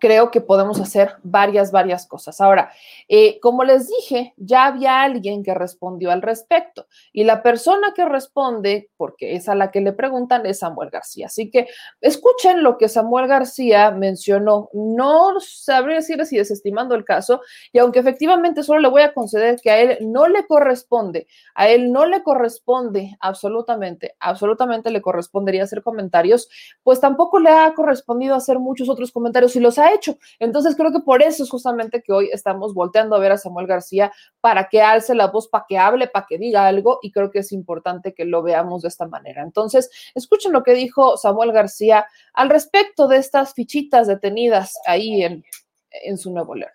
creo 0.00 0.30
que 0.30 0.40
podemos 0.40 0.80
hacer 0.80 1.16
varias, 1.22 1.72
varias 1.72 2.06
cosas. 2.06 2.40
Ahora, 2.40 2.72
eh, 3.08 3.38
como 3.40 3.64
les 3.64 3.88
dije, 3.88 4.34
ya 4.36 4.66
había 4.66 5.02
alguien 5.02 5.42
que 5.42 5.54
respondió 5.54 6.10
al 6.10 6.22
respecto 6.22 6.86
y 7.12 7.24
la 7.24 7.42
persona 7.42 7.92
que 7.94 8.04
responde, 8.04 8.90
porque 8.96 9.36
es 9.36 9.48
a 9.48 9.54
la 9.54 9.70
que 9.70 9.80
le 9.80 9.92
preguntan, 9.92 10.46
es 10.46 10.60
Samuel 10.60 10.90
García. 10.90 11.26
Así 11.26 11.50
que 11.50 11.68
escuchen 12.00 12.62
lo 12.62 12.78
que 12.78 12.88
Samuel 12.88 13.26
García 13.26 13.90
mencionó. 13.90 14.68
No 14.72 15.40
sabría 15.40 15.96
decir 15.96 16.24
si 16.26 16.36
desestimando 16.36 16.94
el 16.94 17.04
caso 17.04 17.40
y 17.72 17.78
aunque 17.78 17.98
efectivamente 17.98 18.62
solo 18.62 18.80
le 18.80 18.88
voy 18.88 19.02
a 19.02 19.12
conceder 19.12 19.60
que 19.60 19.70
a 19.70 19.78
él 19.80 19.98
no 20.00 20.28
le 20.28 20.46
corresponde, 20.46 21.26
a 21.54 21.68
él 21.68 21.92
no 21.92 22.06
le 22.06 22.22
corresponde 22.22 23.16
absolutamente, 23.20 24.14
absolutamente 24.20 24.90
le 24.90 25.02
correspondería 25.02 25.64
hacer 25.64 25.82
comentarios, 25.82 26.48
pues 26.82 27.00
tampoco 27.00 27.38
le 27.38 27.50
ha 27.50 27.74
correspondido 27.74 28.34
hacer 28.34 28.58
muchos 28.58 28.88
otros 28.88 29.12
comentarios 29.12 29.56
y 29.56 29.60
los 29.60 29.78
ha 29.78 29.83
hecho. 29.92 30.18
Entonces 30.38 30.76
creo 30.76 30.92
que 30.92 31.00
por 31.00 31.22
eso 31.22 31.42
es 31.42 31.50
justamente 31.50 32.02
que 32.02 32.12
hoy 32.12 32.30
estamos 32.32 32.74
volteando 32.74 33.16
a 33.16 33.18
ver 33.18 33.32
a 33.32 33.38
Samuel 33.38 33.66
García 33.66 34.12
para 34.40 34.68
que 34.68 34.82
alce 34.82 35.14
la 35.14 35.28
voz, 35.28 35.48
para 35.48 35.66
que 35.68 35.78
hable, 35.78 36.06
para 36.06 36.26
que 36.28 36.38
diga 36.38 36.66
algo 36.66 36.98
y 37.02 37.10
creo 37.10 37.30
que 37.30 37.40
es 37.40 37.52
importante 37.52 38.14
que 38.14 38.24
lo 38.24 38.42
veamos 38.42 38.82
de 38.82 38.88
esta 38.88 39.06
manera. 39.06 39.42
Entonces, 39.42 39.90
escuchen 40.14 40.52
lo 40.52 40.62
que 40.62 40.74
dijo 40.74 41.16
Samuel 41.16 41.52
García 41.52 42.06
al 42.32 42.50
respecto 42.50 43.08
de 43.08 43.18
estas 43.18 43.54
fichitas 43.54 44.06
detenidas 44.06 44.74
ahí 44.86 45.22
en, 45.22 45.44
en 45.90 46.18
su 46.18 46.32
nuevo 46.32 46.54
león. 46.54 46.72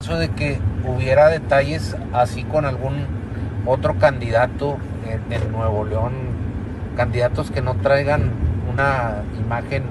Eso 0.00 0.18
de 0.18 0.32
que 0.34 0.58
hubiera 0.86 1.28
detalles 1.28 1.96
así 2.12 2.44
con 2.44 2.64
algún 2.64 3.06
otro 3.66 3.98
candidato 3.98 4.78
en, 5.30 5.52
Nuevo 5.52 5.84
León 5.84 6.12
candidatos 6.96 7.50
que 7.50 7.60
no 7.60 7.76
traigan 7.76 8.32
una 8.70 9.22
imagen 9.38 9.84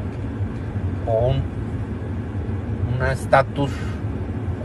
o 1.05 1.27
un 1.27 1.43
un 2.99 3.05
estatus 3.07 3.71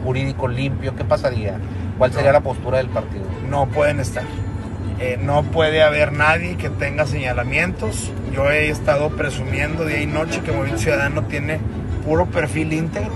jurídico 0.04 0.48
limpio, 0.48 0.94
¿qué 0.96 1.04
pasaría? 1.04 1.58
¿Cuál 1.98 2.12
sería 2.12 2.32
la 2.32 2.40
postura 2.40 2.78
del 2.78 2.88
partido? 2.88 3.24
No 3.48 3.66
pueden 3.68 4.00
estar. 4.00 4.24
Eh, 4.98 5.18
no 5.20 5.42
puede 5.44 5.82
haber 5.82 6.12
nadie 6.12 6.56
que 6.56 6.70
tenga 6.70 7.06
señalamientos. 7.06 8.10
Yo 8.32 8.50
he 8.50 8.70
estado 8.70 9.10
presumiendo 9.10 9.84
día 9.84 10.00
y 10.00 10.06
noche 10.06 10.40
que 10.42 10.52
Movimiento 10.52 10.82
Ciudadano 10.82 11.24
tiene 11.24 11.58
puro 12.04 12.26
perfil 12.26 12.72
íntegro 12.72 13.12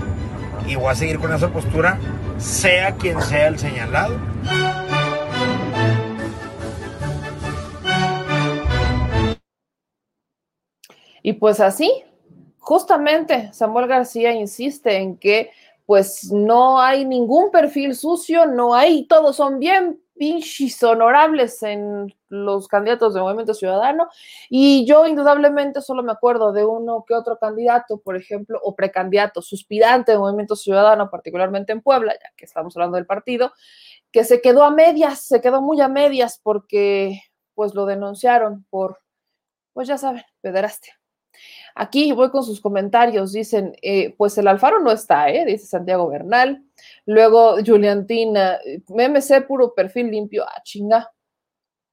y 0.67 0.75
voy 0.75 0.91
a 0.91 0.95
seguir 0.95 1.19
con 1.19 1.33
esa 1.33 1.49
postura, 1.49 1.97
sea 2.37 2.95
quien 2.95 3.21
sea 3.21 3.47
el 3.47 3.59
señalado. 3.59 4.15
Y 11.21 11.33
pues 11.33 11.59
así, 11.59 11.91
justamente 12.65 13.53
Samuel 13.53 13.87
García 13.87 14.33
insiste 14.33 14.97
en 14.97 15.17
que 15.17 15.51
pues 15.85 16.31
no 16.31 16.81
hay 16.81 17.05
ningún 17.05 17.51
perfil 17.51 17.95
sucio, 17.95 18.47
no 18.47 18.73
hay, 18.73 19.05
todos 19.05 19.35
son 19.35 19.59
bien 19.59 20.01
pinches 20.17 20.81
honorables 20.81 21.61
en 21.61 22.11
los 22.27 22.67
candidatos 22.67 23.13
de 23.13 23.21
Movimiento 23.21 23.53
Ciudadano 23.53 24.07
y 24.49 24.83
yo 24.87 25.05
indudablemente 25.05 25.79
solo 25.81 26.01
me 26.01 26.11
acuerdo 26.11 26.53
de 26.53 26.65
uno 26.65 27.05
que 27.07 27.13
otro 27.13 27.37
candidato, 27.37 27.99
por 27.99 28.15
ejemplo, 28.15 28.59
o 28.63 28.75
precandidato, 28.75 29.43
suspirante 29.43 30.13
de 30.13 30.17
Movimiento 30.17 30.55
Ciudadano, 30.55 31.11
particularmente 31.11 31.71
en 31.71 31.81
Puebla, 31.81 32.13
ya 32.13 32.31
que 32.35 32.45
estamos 32.45 32.75
hablando 32.75 32.95
del 32.95 33.05
partido, 33.05 33.53
que 34.11 34.23
se 34.23 34.41
quedó 34.41 34.63
a 34.63 34.71
medias, 34.71 35.19
se 35.19 35.39
quedó 35.39 35.61
muy 35.61 35.81
a 35.81 35.87
medias 35.87 36.39
porque 36.41 37.21
pues 37.53 37.75
lo 37.75 37.85
denunciaron 37.85 38.65
por, 38.71 38.97
pues 39.73 39.87
ya 39.87 39.99
saben, 39.99 40.23
pederastia. 40.41 40.99
Aquí 41.75 42.13
voy 42.13 42.31
con 42.31 42.43
sus 42.43 42.61
comentarios. 42.61 43.33
Dicen, 43.33 43.75
eh, 43.81 44.15
pues 44.17 44.37
el 44.37 44.47
Alfaro 44.47 44.79
no 44.79 44.91
está, 44.91 45.29
¿eh? 45.29 45.45
Dice 45.45 45.65
Santiago 45.67 46.07
Bernal. 46.07 46.63
Luego 47.05 47.57
Juliantina, 47.65 48.57
MMC 48.87 49.45
puro 49.45 49.73
perfil 49.73 50.09
limpio. 50.09 50.45
Ah, 50.45 50.61
chinga. 50.63 51.11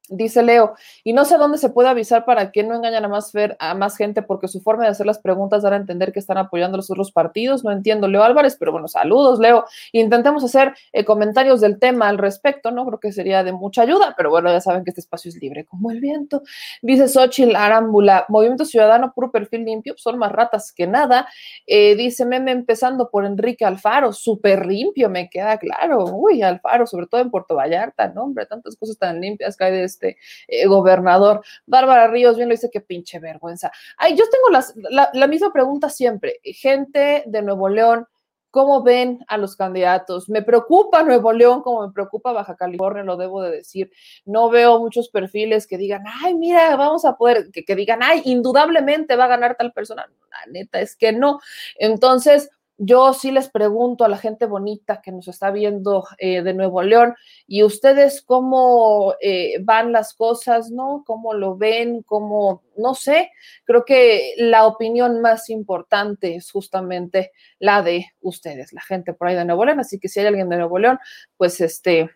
Dice 0.08 0.42
Leo, 0.42 0.74
y 1.04 1.12
no 1.12 1.24
sé 1.24 1.38
dónde 1.38 1.58
se 1.58 1.70
puede 1.70 1.88
avisar 1.88 2.24
para 2.24 2.50
que 2.50 2.64
no 2.64 2.74
engañan 2.74 3.04
a 3.04 3.08
más, 3.08 3.32
ver, 3.32 3.56
a 3.60 3.74
más 3.74 3.96
gente, 3.96 4.20
porque 4.20 4.48
su 4.48 4.60
forma 4.60 4.82
de 4.82 4.90
hacer 4.90 5.06
las 5.06 5.20
preguntas 5.20 5.62
dará 5.62 5.76
a 5.76 5.78
entender 5.78 6.12
que 6.12 6.18
están 6.18 6.38
apoyando 6.38 6.74
a 6.74 6.78
los 6.78 6.90
otros 6.90 7.12
partidos. 7.12 7.62
No 7.62 7.70
entiendo, 7.70 8.08
Leo 8.08 8.24
Álvarez, 8.24 8.56
pero 8.58 8.72
bueno, 8.72 8.88
saludos, 8.88 9.38
Leo. 9.38 9.64
Intentemos 9.92 10.42
hacer 10.42 10.74
eh, 10.92 11.04
comentarios 11.04 11.60
del 11.60 11.78
tema 11.78 12.08
al 12.08 12.18
respecto, 12.18 12.72
¿no? 12.72 12.84
Creo 12.84 12.98
que 12.98 13.12
sería 13.12 13.44
de 13.44 13.52
mucha 13.52 13.82
ayuda, 13.82 14.14
pero 14.16 14.28
bueno, 14.30 14.50
ya 14.50 14.60
saben 14.60 14.82
que 14.82 14.90
este 14.90 15.00
espacio 15.00 15.28
es 15.28 15.36
libre 15.36 15.64
como 15.64 15.92
el 15.92 16.00
viento. 16.00 16.42
Dice 16.82 17.06
Xochitl 17.06 17.54
Arámbula, 17.54 18.26
Movimiento 18.28 18.64
Ciudadano, 18.64 19.12
puro 19.14 19.30
perfil 19.30 19.64
limpio, 19.64 19.94
son 19.96 20.18
más 20.18 20.32
ratas 20.32 20.72
que 20.72 20.88
nada. 20.88 21.28
Eh, 21.66 21.94
dice 21.94 22.26
Meme, 22.26 22.50
empezando 22.50 23.08
por 23.08 23.24
Enrique 23.24 23.64
Alfaro, 23.64 24.12
súper 24.12 24.66
limpio, 24.66 25.08
me 25.08 25.30
queda 25.30 25.58
claro. 25.58 26.04
Uy, 26.12 26.42
Alfaro, 26.42 26.88
sobre 26.88 27.06
todo 27.06 27.20
en 27.20 27.30
Puerto 27.30 27.54
Vallarta, 27.54 28.08
¿no? 28.08 28.24
Hombre, 28.24 28.46
tantas 28.46 28.74
cosas 28.74 28.98
tan 28.98 29.20
limpias 29.20 29.56
que 29.56 29.64
hay 29.64 29.72
de 29.72 29.91
este 29.92 30.18
eh, 30.48 30.66
gobernador. 30.66 31.42
Bárbara 31.66 32.08
Ríos 32.08 32.36
bien 32.36 32.48
lo 32.48 32.54
dice, 32.54 32.70
qué 32.70 32.80
pinche 32.80 33.18
vergüenza. 33.18 33.70
Ay, 33.96 34.16
yo 34.16 34.24
tengo 34.30 34.50
las, 34.50 34.74
la, 34.76 35.10
la 35.12 35.26
misma 35.26 35.52
pregunta 35.52 35.88
siempre. 35.88 36.40
Gente 36.42 37.24
de 37.26 37.42
Nuevo 37.42 37.68
León, 37.68 38.06
¿Cómo 38.52 38.82
ven 38.82 39.24
a 39.28 39.38
los 39.38 39.56
candidatos? 39.56 40.28
Me 40.28 40.42
preocupa 40.42 41.02
Nuevo 41.02 41.32
León 41.32 41.62
como 41.62 41.86
me 41.86 41.92
preocupa 41.94 42.32
Baja 42.32 42.54
California, 42.54 43.02
lo 43.02 43.16
debo 43.16 43.40
de 43.40 43.50
decir. 43.50 43.90
No 44.26 44.50
veo 44.50 44.78
muchos 44.78 45.08
perfiles 45.08 45.66
que 45.66 45.78
digan, 45.78 46.04
ay, 46.22 46.34
mira, 46.34 46.76
vamos 46.76 47.06
a 47.06 47.16
poder, 47.16 47.50
que, 47.50 47.64
que 47.64 47.74
digan, 47.74 48.00
ay, 48.02 48.20
indudablemente 48.26 49.16
va 49.16 49.24
a 49.24 49.28
ganar 49.28 49.56
tal 49.56 49.72
persona. 49.72 50.06
La 50.30 50.52
neta 50.52 50.82
es 50.82 50.96
que 50.96 51.12
no. 51.12 51.40
Entonces, 51.76 52.50
yo 52.78 53.12
sí 53.12 53.30
les 53.30 53.48
pregunto 53.48 54.04
a 54.04 54.08
la 54.08 54.16
gente 54.16 54.46
bonita 54.46 55.00
que 55.02 55.12
nos 55.12 55.28
está 55.28 55.50
viendo 55.50 56.04
eh, 56.18 56.42
de 56.42 56.54
Nuevo 56.54 56.82
León, 56.82 57.14
¿y 57.46 57.62
ustedes 57.62 58.22
cómo 58.22 59.14
eh, 59.20 59.58
van 59.62 59.92
las 59.92 60.14
cosas, 60.14 60.70
no? 60.70 61.04
¿Cómo 61.06 61.34
lo 61.34 61.56
ven? 61.56 62.02
¿Cómo? 62.02 62.62
No 62.76 62.94
sé, 62.94 63.30
creo 63.64 63.84
que 63.84 64.34
la 64.36 64.66
opinión 64.66 65.20
más 65.20 65.50
importante 65.50 66.36
es 66.36 66.50
justamente 66.50 67.32
la 67.58 67.82
de 67.82 68.06
ustedes, 68.20 68.72
la 68.72 68.80
gente 68.80 69.12
por 69.12 69.28
ahí 69.28 69.36
de 69.36 69.44
Nuevo 69.44 69.64
León, 69.64 69.80
así 69.80 69.98
que 69.98 70.08
si 70.08 70.20
hay 70.20 70.26
alguien 70.26 70.48
de 70.48 70.56
Nuevo 70.56 70.78
León, 70.78 70.98
pues 71.36 71.60
este, 71.60 72.10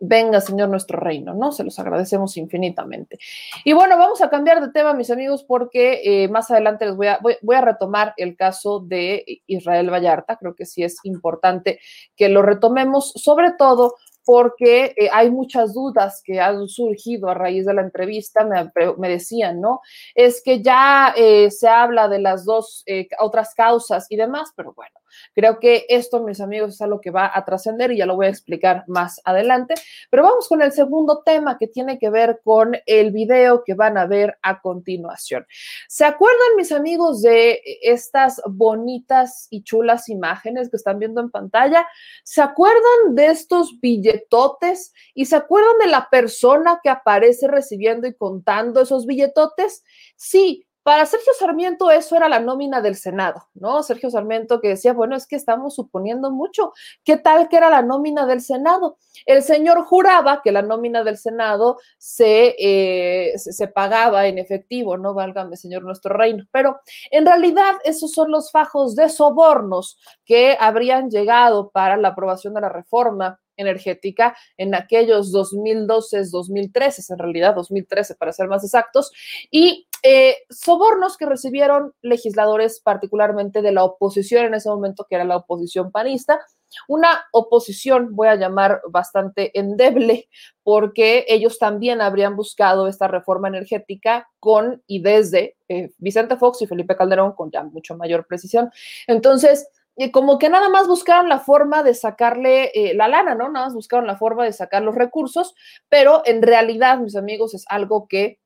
venga, 0.00 0.40
Señor, 0.40 0.68
nuestro 0.68 0.98
reino, 0.98 1.34
¿no? 1.34 1.52
Se 1.52 1.64
los 1.64 1.78
agradecemos 1.78 2.36
infinitamente. 2.36 3.18
Y 3.64 3.72
bueno, 3.72 3.98
vamos 3.98 4.22
a 4.22 4.30
cambiar 4.30 4.60
de 4.60 4.72
tema, 4.72 4.94
mis 4.94 5.10
amigos, 5.10 5.44
porque 5.44 6.00
eh, 6.04 6.28
más 6.28 6.50
adelante 6.50 6.86
les 6.86 6.96
voy 6.96 7.08
a, 7.08 7.18
voy, 7.20 7.56
a, 7.56 7.60
retomar 7.60 8.14
el 8.16 8.36
caso 8.36 8.80
de 8.80 9.42
Israel 9.46 9.90
Vallarta. 9.90 10.36
Creo 10.36 10.54
que 10.54 10.66
sí 10.66 10.82
es 10.82 10.98
importante 11.04 11.80
que 12.16 12.28
lo 12.28 12.42
retomemos, 12.42 13.12
sobre 13.16 13.52
todo 13.52 13.94
porque 14.28 14.92
eh, 14.94 15.08
hay 15.10 15.30
muchas 15.30 15.72
dudas 15.72 16.20
que 16.22 16.38
han 16.38 16.68
surgido 16.68 17.30
a 17.30 17.34
raíz 17.34 17.64
de 17.64 17.72
la 17.72 17.80
entrevista, 17.80 18.44
me, 18.44 18.70
me 18.98 19.08
decían, 19.08 19.58
¿no? 19.58 19.80
Es 20.14 20.42
que 20.44 20.60
ya 20.60 21.14
eh, 21.16 21.50
se 21.50 21.66
habla 21.66 22.08
de 22.08 22.18
las 22.18 22.44
dos 22.44 22.82
eh, 22.84 23.08
otras 23.20 23.54
causas 23.54 24.04
y 24.10 24.16
demás, 24.16 24.52
pero 24.54 24.74
bueno, 24.74 24.94
creo 25.34 25.58
que 25.58 25.86
esto, 25.88 26.22
mis 26.22 26.40
amigos, 26.40 26.74
es 26.74 26.80
algo 26.80 27.00
que 27.00 27.10
va 27.10 27.30
a 27.32 27.44
trascender 27.44 27.92
y 27.92 27.98
ya 27.98 28.06
lo 28.06 28.16
voy 28.16 28.26
a 28.26 28.30
explicar 28.30 28.84
más 28.86 29.20
adelante. 29.24 29.74
Pero 30.10 30.22
vamos 30.22 30.48
con 30.48 30.62
el 30.62 30.72
segundo 30.72 31.22
tema 31.24 31.58
que 31.58 31.66
tiene 31.66 31.98
que 31.98 32.10
ver 32.10 32.40
con 32.44 32.76
el 32.86 33.10
video 33.10 33.62
que 33.64 33.74
van 33.74 33.98
a 33.98 34.06
ver 34.06 34.38
a 34.42 34.60
continuación. 34.60 35.46
¿Se 35.88 36.04
acuerdan, 36.04 36.56
mis 36.56 36.72
amigos, 36.72 37.22
de 37.22 37.60
estas 37.82 38.40
bonitas 38.46 39.46
y 39.50 39.62
chulas 39.62 40.08
imágenes 40.08 40.70
que 40.70 40.76
están 40.76 40.98
viendo 40.98 41.20
en 41.20 41.30
pantalla? 41.30 41.86
¿Se 42.24 42.42
acuerdan 42.42 43.14
de 43.14 43.26
estos 43.26 43.78
billetotes 43.80 44.92
y 45.14 45.26
se 45.26 45.36
acuerdan 45.36 45.78
de 45.78 45.86
la 45.86 46.08
persona 46.10 46.80
que 46.82 46.90
aparece 46.90 47.48
recibiendo 47.48 48.06
y 48.06 48.14
contando 48.14 48.80
esos 48.80 49.06
billetotes? 49.06 49.84
Sí, 50.16 50.67
para 50.88 51.04
Sergio 51.04 51.34
Sarmiento 51.38 51.90
eso 51.90 52.16
era 52.16 52.30
la 52.30 52.40
nómina 52.40 52.80
del 52.80 52.96
Senado, 52.96 53.46
¿no? 53.52 53.82
Sergio 53.82 54.08
Sarmiento 54.08 54.58
que 54.58 54.68
decía, 54.68 54.94
bueno, 54.94 55.16
es 55.16 55.26
que 55.26 55.36
estamos 55.36 55.74
suponiendo 55.74 56.30
mucho. 56.30 56.72
¿Qué 57.04 57.18
tal 57.18 57.50
que 57.50 57.58
era 57.58 57.68
la 57.68 57.82
nómina 57.82 58.24
del 58.24 58.40
Senado? 58.40 58.96
El 59.26 59.42
señor 59.42 59.84
juraba 59.84 60.40
que 60.42 60.50
la 60.50 60.62
nómina 60.62 61.04
del 61.04 61.18
Senado 61.18 61.76
se, 61.98 62.56
eh, 62.58 63.36
se, 63.36 63.68
pagaba 63.68 64.28
en 64.28 64.38
efectivo, 64.38 64.96
no 64.96 65.12
válgame, 65.12 65.58
señor, 65.58 65.82
nuestro 65.82 66.16
reino. 66.16 66.44
Pero 66.52 66.80
en 67.10 67.26
realidad 67.26 67.74
esos 67.84 68.12
son 68.12 68.30
los 68.30 68.50
fajos 68.50 68.96
de 68.96 69.10
sobornos 69.10 69.98
que 70.24 70.56
habrían 70.58 71.10
llegado 71.10 71.68
para 71.68 71.98
la 71.98 72.08
aprobación 72.08 72.54
de 72.54 72.62
la 72.62 72.70
reforma 72.70 73.38
energética 73.58 74.34
en 74.56 74.74
aquellos 74.74 75.32
2012, 75.32 76.30
2013, 76.30 77.12
en 77.12 77.18
realidad 77.18 77.54
2013 77.54 78.14
para 78.14 78.32
ser 78.32 78.48
más 78.48 78.64
exactos, 78.64 79.12
y 79.50 79.87
eh, 80.02 80.36
sobornos 80.50 81.16
que 81.16 81.26
recibieron 81.26 81.92
legisladores 82.02 82.80
particularmente 82.80 83.62
de 83.62 83.72
la 83.72 83.84
oposición 83.84 84.46
en 84.46 84.54
ese 84.54 84.68
momento, 84.68 85.06
que 85.08 85.16
era 85.16 85.24
la 85.24 85.36
oposición 85.36 85.90
panista, 85.90 86.40
una 86.86 87.24
oposición, 87.32 88.14
voy 88.14 88.28
a 88.28 88.36
llamar 88.36 88.80
bastante 88.90 89.58
endeble, 89.58 90.28
porque 90.62 91.24
ellos 91.28 91.58
también 91.58 92.00
habrían 92.00 92.36
buscado 92.36 92.88
esta 92.88 93.08
reforma 93.08 93.48
energética 93.48 94.28
con 94.38 94.82
y 94.86 95.00
desde 95.00 95.56
eh, 95.68 95.90
Vicente 95.98 96.36
Fox 96.36 96.62
y 96.62 96.66
Felipe 96.66 96.96
Calderón, 96.96 97.32
con 97.32 97.50
ya 97.50 97.64
mucho 97.64 97.96
mayor 97.96 98.26
precisión. 98.26 98.70
Entonces, 99.06 99.68
y 99.96 100.12
como 100.12 100.38
que 100.38 100.48
nada 100.48 100.68
más 100.68 100.86
buscaron 100.86 101.28
la 101.28 101.40
forma 101.40 101.82
de 101.82 101.92
sacarle 101.92 102.70
eh, 102.74 102.94
la 102.94 103.08
lana, 103.08 103.34
¿no? 103.34 103.48
Nada 103.48 103.66
más 103.66 103.74
buscaron 103.74 104.06
la 104.06 104.16
forma 104.16 104.44
de 104.44 104.52
sacar 104.52 104.82
los 104.82 104.94
recursos, 104.94 105.54
pero 105.88 106.22
en 106.24 106.40
realidad, 106.42 106.98
mis 106.98 107.16
amigos, 107.16 107.54
es 107.54 107.64
algo 107.68 108.06
que 108.06 108.38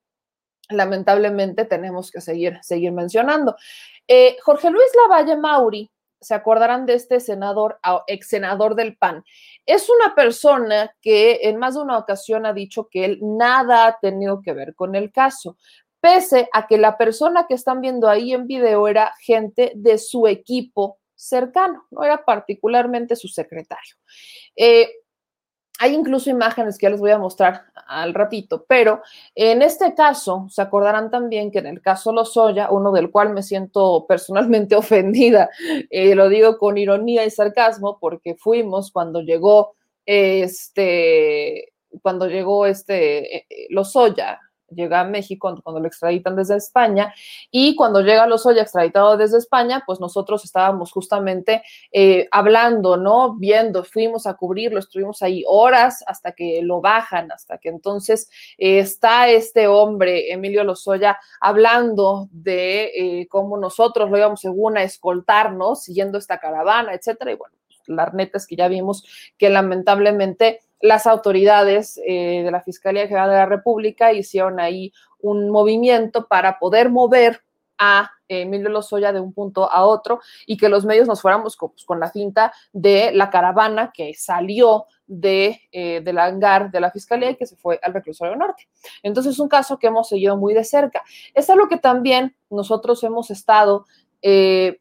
lamentablemente 0.68 1.64
tenemos 1.64 2.10
que 2.10 2.20
seguir, 2.20 2.58
seguir 2.62 2.92
mencionando. 2.92 3.56
Eh, 4.06 4.36
Jorge 4.42 4.70
Luis 4.70 4.90
Lavalle 4.96 5.36
Mauri, 5.36 5.90
se 6.20 6.34
acordarán 6.34 6.86
de 6.86 6.94
este 6.94 7.20
senador, 7.20 7.80
ex 8.06 8.28
senador 8.28 8.76
del 8.76 8.96
PAN. 8.96 9.24
Es 9.66 9.90
una 9.90 10.14
persona 10.14 10.94
que 11.00 11.40
en 11.42 11.58
más 11.58 11.74
de 11.74 11.80
una 11.80 11.98
ocasión 11.98 12.46
ha 12.46 12.52
dicho 12.52 12.88
que 12.88 13.04
él 13.04 13.18
nada 13.20 13.86
ha 13.86 13.98
tenido 13.98 14.40
que 14.40 14.52
ver 14.52 14.74
con 14.74 14.94
el 14.94 15.10
caso, 15.10 15.56
pese 16.00 16.48
a 16.52 16.66
que 16.66 16.78
la 16.78 16.96
persona 16.96 17.46
que 17.48 17.54
están 17.54 17.80
viendo 17.80 18.08
ahí 18.08 18.32
en 18.32 18.46
video 18.46 18.88
era 18.88 19.12
gente 19.20 19.72
de 19.74 19.98
su 19.98 20.26
equipo 20.26 20.98
cercano, 21.14 21.86
no 21.90 22.02
era 22.02 22.24
particularmente 22.24 23.14
su 23.14 23.28
secretario. 23.28 23.96
Eh, 24.56 24.90
hay 25.82 25.96
incluso 25.96 26.30
imágenes 26.30 26.78
que 26.78 26.86
ya 26.86 26.90
les 26.90 27.00
voy 27.00 27.10
a 27.10 27.18
mostrar 27.18 27.64
al 27.88 28.14
ratito, 28.14 28.64
pero 28.68 29.02
en 29.34 29.62
este 29.62 29.96
caso, 29.96 30.46
se 30.48 30.62
acordarán 30.62 31.10
también 31.10 31.50
que 31.50 31.58
en 31.58 31.66
el 31.66 31.82
caso 31.82 32.12
Lozoya, 32.12 32.70
uno 32.70 32.92
del 32.92 33.10
cual 33.10 33.30
me 33.30 33.42
siento 33.42 34.06
personalmente 34.08 34.76
ofendida, 34.76 35.50
eh, 35.90 36.14
lo 36.14 36.28
digo 36.28 36.56
con 36.58 36.78
ironía 36.78 37.24
y 37.24 37.30
sarcasmo, 37.30 37.98
porque 38.00 38.36
fuimos 38.36 38.92
cuando 38.92 39.22
llegó 39.22 39.74
este 40.06 41.72
cuando 42.00 42.28
llegó 42.28 42.66
este 42.66 43.38
eh, 43.38 43.46
Lozoya 43.70 44.38
llega 44.74 45.00
a 45.00 45.04
México 45.04 45.54
cuando 45.62 45.80
lo 45.80 45.86
extraditan 45.86 46.36
desde 46.36 46.56
España 46.56 47.14
y 47.50 47.76
cuando 47.76 48.00
llega 48.00 48.26
Lozoya 48.26 48.62
extraditado 48.62 49.16
desde 49.16 49.38
España, 49.38 49.82
pues 49.86 50.00
nosotros 50.00 50.44
estábamos 50.44 50.92
justamente 50.92 51.62
eh, 51.90 52.28
hablando, 52.30 52.96
¿no? 52.96 53.34
Viendo, 53.34 53.84
fuimos 53.84 54.26
a 54.26 54.34
cubrirlo, 54.34 54.78
estuvimos 54.78 55.22
ahí 55.22 55.44
horas 55.46 56.04
hasta 56.06 56.32
que 56.32 56.60
lo 56.62 56.80
bajan, 56.80 57.32
hasta 57.32 57.58
que 57.58 57.68
entonces 57.68 58.28
eh, 58.58 58.78
está 58.78 59.28
este 59.28 59.66
hombre, 59.66 60.32
Emilio 60.32 60.64
Lozoya, 60.64 61.18
hablando 61.40 62.28
de 62.30 62.84
eh, 62.94 63.28
cómo 63.28 63.56
nosotros 63.56 64.10
lo 64.10 64.18
íbamos 64.18 64.40
según 64.40 64.78
a 64.78 64.82
escoltarnos, 64.82 65.82
siguiendo 65.82 66.18
esta 66.18 66.38
caravana, 66.38 66.94
etcétera. 66.94 67.32
Y 67.32 67.36
bueno, 67.36 67.54
la 67.86 68.10
neta 68.12 68.38
es 68.38 68.46
que 68.46 68.56
ya 68.56 68.68
vimos 68.68 69.04
que 69.38 69.50
lamentablemente 69.50 70.60
las 70.82 71.06
autoridades 71.06 71.98
eh, 72.04 72.42
de 72.44 72.50
la 72.50 72.60
Fiscalía 72.60 73.06
General 73.06 73.30
de 73.30 73.36
la 73.36 73.46
República 73.46 74.12
hicieron 74.12 74.60
ahí 74.60 74.92
un 75.20 75.48
movimiento 75.48 76.26
para 76.26 76.58
poder 76.58 76.90
mover 76.90 77.40
a 77.78 78.10
Emilio 78.28 78.68
Lozoya 78.68 79.12
de 79.12 79.20
un 79.20 79.32
punto 79.32 79.70
a 79.70 79.84
otro 79.84 80.20
y 80.46 80.56
que 80.56 80.68
los 80.68 80.84
medios 80.84 81.06
nos 81.06 81.20
fuéramos 81.20 81.56
con, 81.56 81.70
pues, 81.70 81.84
con 81.84 82.00
la 82.00 82.10
cinta 82.10 82.52
de 82.72 83.12
la 83.12 83.30
caravana 83.30 83.92
que 83.92 84.14
salió 84.14 84.86
de, 85.06 85.60
eh, 85.70 86.00
del 86.00 86.18
hangar 86.18 86.70
de 86.70 86.80
la 86.80 86.90
Fiscalía 86.90 87.30
y 87.30 87.36
que 87.36 87.46
se 87.46 87.56
fue 87.56 87.78
al 87.82 87.92
reclusorio 87.92 88.36
norte. 88.36 88.68
Entonces 89.02 89.34
es 89.34 89.38
un 89.38 89.48
caso 89.48 89.78
que 89.78 89.88
hemos 89.88 90.08
seguido 90.08 90.36
muy 90.36 90.54
de 90.54 90.64
cerca. 90.64 91.02
Es 91.34 91.50
algo 91.50 91.68
que 91.68 91.76
también 91.76 92.34
nosotros 92.50 93.02
hemos 93.04 93.30
estado 93.30 93.84
eh, 94.22 94.80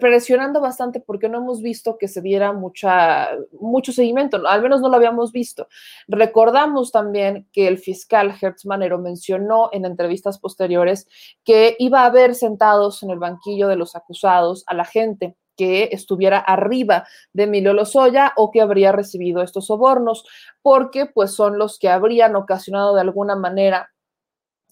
presionando 0.00 0.60
bastante 0.60 1.00
porque 1.00 1.28
no 1.28 1.38
hemos 1.38 1.60
visto 1.60 1.98
que 1.98 2.08
se 2.08 2.22
diera 2.22 2.52
mucha, 2.52 3.28
mucho 3.60 3.92
seguimiento, 3.92 4.40
al 4.46 4.62
menos 4.62 4.80
no 4.80 4.88
lo 4.88 4.96
habíamos 4.96 5.32
visto. 5.32 5.68
Recordamos 6.08 6.90
también 6.90 7.46
que 7.52 7.68
el 7.68 7.78
fiscal 7.78 8.34
Hertz 8.40 8.66
Manero 8.66 8.98
mencionó 8.98 9.68
en 9.72 9.84
entrevistas 9.84 10.38
posteriores 10.38 11.06
que 11.44 11.76
iba 11.78 12.02
a 12.02 12.06
haber 12.06 12.34
sentados 12.34 13.02
en 13.02 13.10
el 13.10 13.18
banquillo 13.18 13.68
de 13.68 13.76
los 13.76 13.94
acusados 13.94 14.64
a 14.66 14.74
la 14.74 14.84
gente 14.84 15.36
que 15.56 15.90
estuviera 15.92 16.38
arriba 16.38 17.06
de 17.32 17.44
Emilio 17.44 17.74
Lozoya 17.74 18.32
o 18.36 18.50
que 18.50 18.60
habría 18.60 18.90
recibido 18.90 19.42
estos 19.42 19.66
sobornos, 19.66 20.24
porque 20.62 21.06
pues 21.06 21.32
son 21.32 21.58
los 21.58 21.78
que 21.78 21.88
habrían 21.88 22.34
ocasionado 22.34 22.94
de 22.94 23.02
alguna 23.02 23.36
manera 23.36 23.93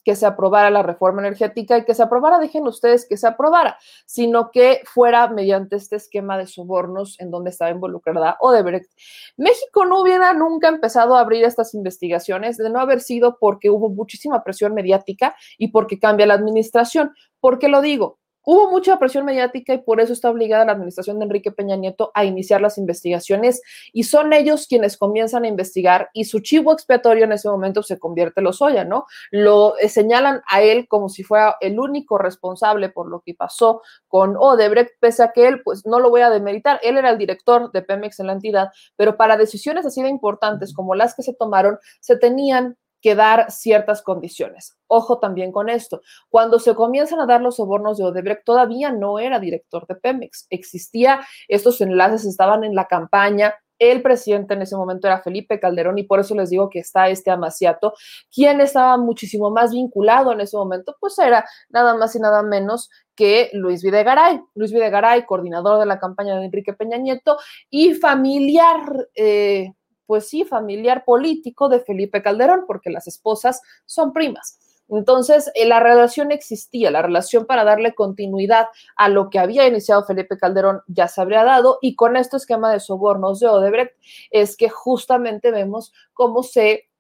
que 0.05 0.17
se 0.17 0.27
aprobara 0.27 0.71
la 0.71 0.83
reforma 0.83 1.23
energética 1.23 1.79
y 1.79 1.85
que 1.85 1.95
se 1.95 2.03
aprobara, 2.03 2.38
dejen 2.38 2.67
ustedes 2.67 3.07
que 3.09 3.17
se 3.17 3.27
aprobara, 3.27 3.79
sino 4.07 4.51
que 4.51 4.83
fuera 4.85 5.29
mediante 5.29 5.77
este 5.77 5.97
esquema 5.97 6.38
de 6.38 6.47
sobornos 6.47 7.19
en 7.21 7.31
donde 7.31 7.51
estaba 7.51 7.71
involucrada 7.71 8.37
Odebrecht. 8.41 8.91
México 9.37 9.85
no 9.85 10.01
hubiera 10.01 10.33
nunca 10.35 10.69
empezado 10.69 11.17
a 11.17 11.21
abrir 11.21 11.45
estas 11.45 11.75
investigaciones 11.75 12.57
de 12.57 12.71
no 12.71 12.81
haber 12.81 13.01
sido 13.01 13.38
porque 13.38 13.71
hubo 13.71 13.88
muchísima 13.88 14.43
presión 14.43 14.75
mediática 14.75 15.35
y 15.59 15.69
porque 15.69 15.99
cambia 15.99 16.27
la 16.27 16.35
administración. 16.35 17.12
¿Por 17.41 17.59
qué 17.59 17.69
lo 17.69 17.81
digo? 17.81 18.22
Hubo 18.44 18.70
mucha 18.70 18.98
presión 18.98 19.24
mediática 19.24 19.74
y 19.74 19.78
por 19.78 20.00
eso 20.00 20.12
está 20.12 20.31
obligada 20.31 20.64
la 20.64 20.72
administración 20.72 21.18
de 21.18 21.26
Enrique 21.26 21.52
Peña 21.52 21.76
Nieto 21.76 22.11
a 22.14 22.24
iniciar 22.24 22.61
las 22.61 22.76
investigaciones 22.76 23.62
y 23.92 24.05
son 24.05 24.33
ellos 24.33 24.66
quienes 24.66 24.96
comienzan 24.96 25.44
a 25.44 25.48
investigar 25.48 26.11
y 26.12 26.24
su 26.24 26.40
chivo 26.40 26.72
expiatorio 26.72 27.24
en 27.24 27.33
ese 27.33 27.48
momento 27.48 27.83
se 27.83 27.98
convierte 27.98 28.40
en 28.40 28.44
Lozoya, 28.44 28.85
¿no? 28.85 29.07
Lo 29.31 29.78
eh, 29.78 29.88
señalan 29.88 30.42
a 30.48 30.62
él 30.62 30.88
como 30.88 31.09
si 31.09 31.22
fuera 31.22 31.57
el 31.61 31.78
único 31.78 32.18
responsable 32.18 32.88
por 32.88 33.09
lo 33.09 33.20
que 33.20 33.35
pasó 33.35 33.83
con 34.09 34.37
Odebrecht, 34.37 34.92
pese 34.98 35.22
a 35.22 35.33
que 35.33 35.46
él, 35.46 35.62
pues 35.62 35.87
no 35.87 36.00
lo 36.00 36.11
voy 36.11 36.22
a 36.22 36.31
demeritar, 36.31 36.81
él 36.83 36.98
era 36.98 37.11
el 37.11 37.18
director 37.18 37.70
de 37.70 37.83
Pemex 37.83 38.18
en 38.20 38.26
la 38.26 38.33
entidad, 38.33 38.70
pero 38.96 39.16
para 39.16 39.37
decisiones 39.37 39.87
así 39.87 40.02
de 40.02 40.09
importantes 40.09 40.74
como 40.74 40.94
las 40.94 41.14
que 41.14 41.22
se 41.22 41.35
tomaron, 41.35 41.78
se 42.00 42.16
tenían 42.16 42.76
que 43.03 43.15
dar 43.17 43.51
ciertas 43.51 44.01
condiciones. 44.01 44.77
Ojo 44.87 45.19
también 45.19 45.53
con 45.53 45.69
esto. 45.69 46.01
Cuando 46.31 46.59
se 46.59 46.75
comienzan 46.75 47.21
a 47.21 47.27
dar 47.27 47.43
los 47.43 47.57
sobornos 47.57 47.99
de 47.99 48.05
Odebrecht, 48.05 48.45
todavía 48.45 48.93
no 48.93 49.19
era 49.19 49.41
director 49.41 49.87
de 49.87 49.97
Pemex. 49.97 50.47
Existía, 50.49 51.21
estos 51.49 51.81
enlaces 51.81 52.25
estaban 52.25 52.65
en 52.65 52.75
la 52.75 52.87
campaña. 52.87 53.55
El 53.79 54.01
presidente 54.01 54.55
en 54.55 54.62
ese 54.62 54.77
momento 54.77 55.09
era 55.09 55.21
Felipe 55.21 55.59
Calderón 55.59 55.99
y 55.99 56.05
por 56.05 56.21
eso 56.21 56.37
les 56.37 56.51
digo 56.51 56.71
que 56.71 56.79
está 56.79 57.09
este 57.09 57.33
amaciato. 57.33 57.95
Quien 58.33 58.61
estaba 58.61 58.97
muchísimo 58.97 59.51
más 59.51 59.73
vinculado 59.73 60.31
en 60.31 60.41
ese 60.41 60.57
momento, 60.57 60.97
pues 61.01 61.19
era 61.19 61.45
nada 61.69 61.97
más 61.97 62.15
y 62.15 62.21
nada 62.21 62.45
menos 62.45 62.88
que 63.17 63.51
Luis 63.53 63.83
Videgaray. 63.83 64.41
Luis 64.55 64.73
Videgaray, 64.73 65.27
coordinador 65.27 65.81
de 65.81 65.87
la 65.87 65.99
campaña 65.99 66.37
de 66.37 66.45
Enrique 66.45 66.75
Peña 66.75 66.97
Nieto 66.97 67.37
y 67.69 67.95
familiar. 67.95 69.09
Eh, 69.17 69.73
pues 70.07 70.29
sí, 70.29 70.45
familiar 70.45 71.05
político 71.05 71.69
de 71.69 71.81
Felipe 71.81 72.23
Calderón, 72.23 72.65
porque 72.67 72.91
las 72.91 73.07
esposas 73.07 73.61
son 73.87 74.12
primas. 74.12 74.59
Entonces, 74.88 75.51
eh, 75.55 75.67
la 75.67 75.81
relación 75.81 76.33
existía, 76.33 76.91
la 76.91 77.01
relación 77.03 77.47
para 77.47 77.65
darle 77.65 77.95
continuidad 77.95 78.67
a 78.97 79.09
lo 79.09 79.31
que 79.31 79.38
había 79.38 79.67
iniciado 79.67 80.05
Felipe 80.05 80.37
Calderón 80.37 80.83
ya 80.87 81.09
se 81.09 81.21
habría 81.21 81.45
dado 81.45 81.79
y 81.81 81.97
con 81.97 82.17
este 82.17 82.37
esquema 82.37 82.71
de 82.71 82.81
sobornos 82.81 83.41
de 83.41 83.49
Odebrecht 83.49 83.95
es 84.31 84.57
que 84.57 84.69
justamente 84.69 85.51
vemos 85.51 85.93
cómo 86.12 86.43
se 86.43 86.91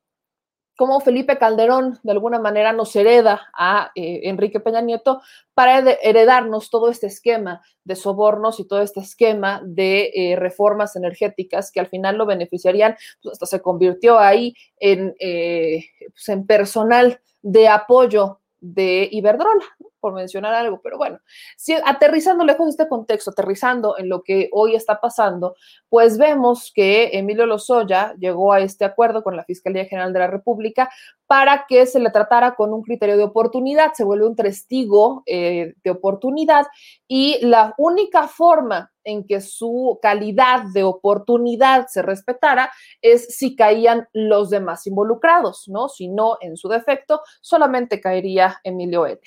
cómo 0.76 1.00
Felipe 1.00 1.38
Calderón 1.38 1.98
de 2.02 2.12
alguna 2.12 2.38
manera 2.38 2.72
nos 2.72 2.94
hereda 2.96 3.48
a 3.54 3.90
eh, 3.94 4.20
Enrique 4.24 4.60
Peña 4.60 4.80
Nieto 4.80 5.20
para 5.54 5.78
heredarnos 5.78 6.70
todo 6.70 6.88
este 6.88 7.06
esquema 7.06 7.62
de 7.84 7.96
sobornos 7.96 8.60
y 8.60 8.66
todo 8.66 8.80
este 8.80 9.00
esquema 9.00 9.60
de 9.64 10.10
eh, 10.14 10.36
reformas 10.36 10.96
energéticas 10.96 11.70
que 11.70 11.80
al 11.80 11.88
final 11.88 12.16
lo 12.16 12.26
beneficiarían, 12.26 12.96
pues 13.22 13.32
hasta 13.32 13.46
se 13.46 13.60
convirtió 13.60 14.18
ahí 14.18 14.54
en, 14.78 15.14
eh, 15.18 15.84
pues 16.12 16.28
en 16.28 16.46
personal 16.46 17.20
de 17.42 17.68
apoyo 17.68 18.40
de 18.60 19.08
Iberdrola, 19.10 19.64
por 20.02 20.12
mencionar 20.12 20.52
algo, 20.52 20.80
pero 20.82 20.98
bueno, 20.98 21.20
si, 21.56 21.74
aterrizando 21.84 22.44
lejos 22.44 22.66
de 22.66 22.70
este 22.70 22.88
contexto, 22.88 23.30
aterrizando 23.30 23.96
en 23.96 24.08
lo 24.08 24.22
que 24.22 24.50
hoy 24.52 24.74
está 24.74 25.00
pasando, 25.00 25.54
pues 25.88 26.18
vemos 26.18 26.72
que 26.74 27.10
Emilio 27.12 27.46
Lozoya 27.46 28.14
llegó 28.18 28.52
a 28.52 28.60
este 28.60 28.84
acuerdo 28.84 29.22
con 29.22 29.36
la 29.36 29.44
Fiscalía 29.44 29.84
General 29.84 30.12
de 30.12 30.18
la 30.18 30.26
República 30.26 30.90
para 31.32 31.64
que 31.66 31.86
se 31.86 31.98
le 31.98 32.10
tratara 32.10 32.54
con 32.56 32.74
un 32.74 32.82
criterio 32.82 33.16
de 33.16 33.24
oportunidad, 33.24 33.94
se 33.94 34.04
vuelve 34.04 34.26
un 34.26 34.36
testigo 34.36 35.22
eh, 35.24 35.72
de 35.82 35.90
oportunidad 35.90 36.66
y 37.08 37.38
la 37.40 37.74
única 37.78 38.28
forma 38.28 38.92
en 39.02 39.26
que 39.26 39.40
su 39.40 39.98
calidad 40.02 40.64
de 40.74 40.84
oportunidad 40.84 41.86
se 41.86 42.02
respetara 42.02 42.70
es 43.00 43.34
si 43.34 43.56
caían 43.56 44.06
los 44.12 44.50
demás 44.50 44.86
involucrados, 44.86 45.68
¿no? 45.68 45.88
Si 45.88 46.08
no, 46.08 46.36
en 46.42 46.58
su 46.58 46.68
defecto, 46.68 47.22
solamente 47.40 47.98
caería 47.98 48.60
Emilio 48.62 49.06
L. 49.06 49.18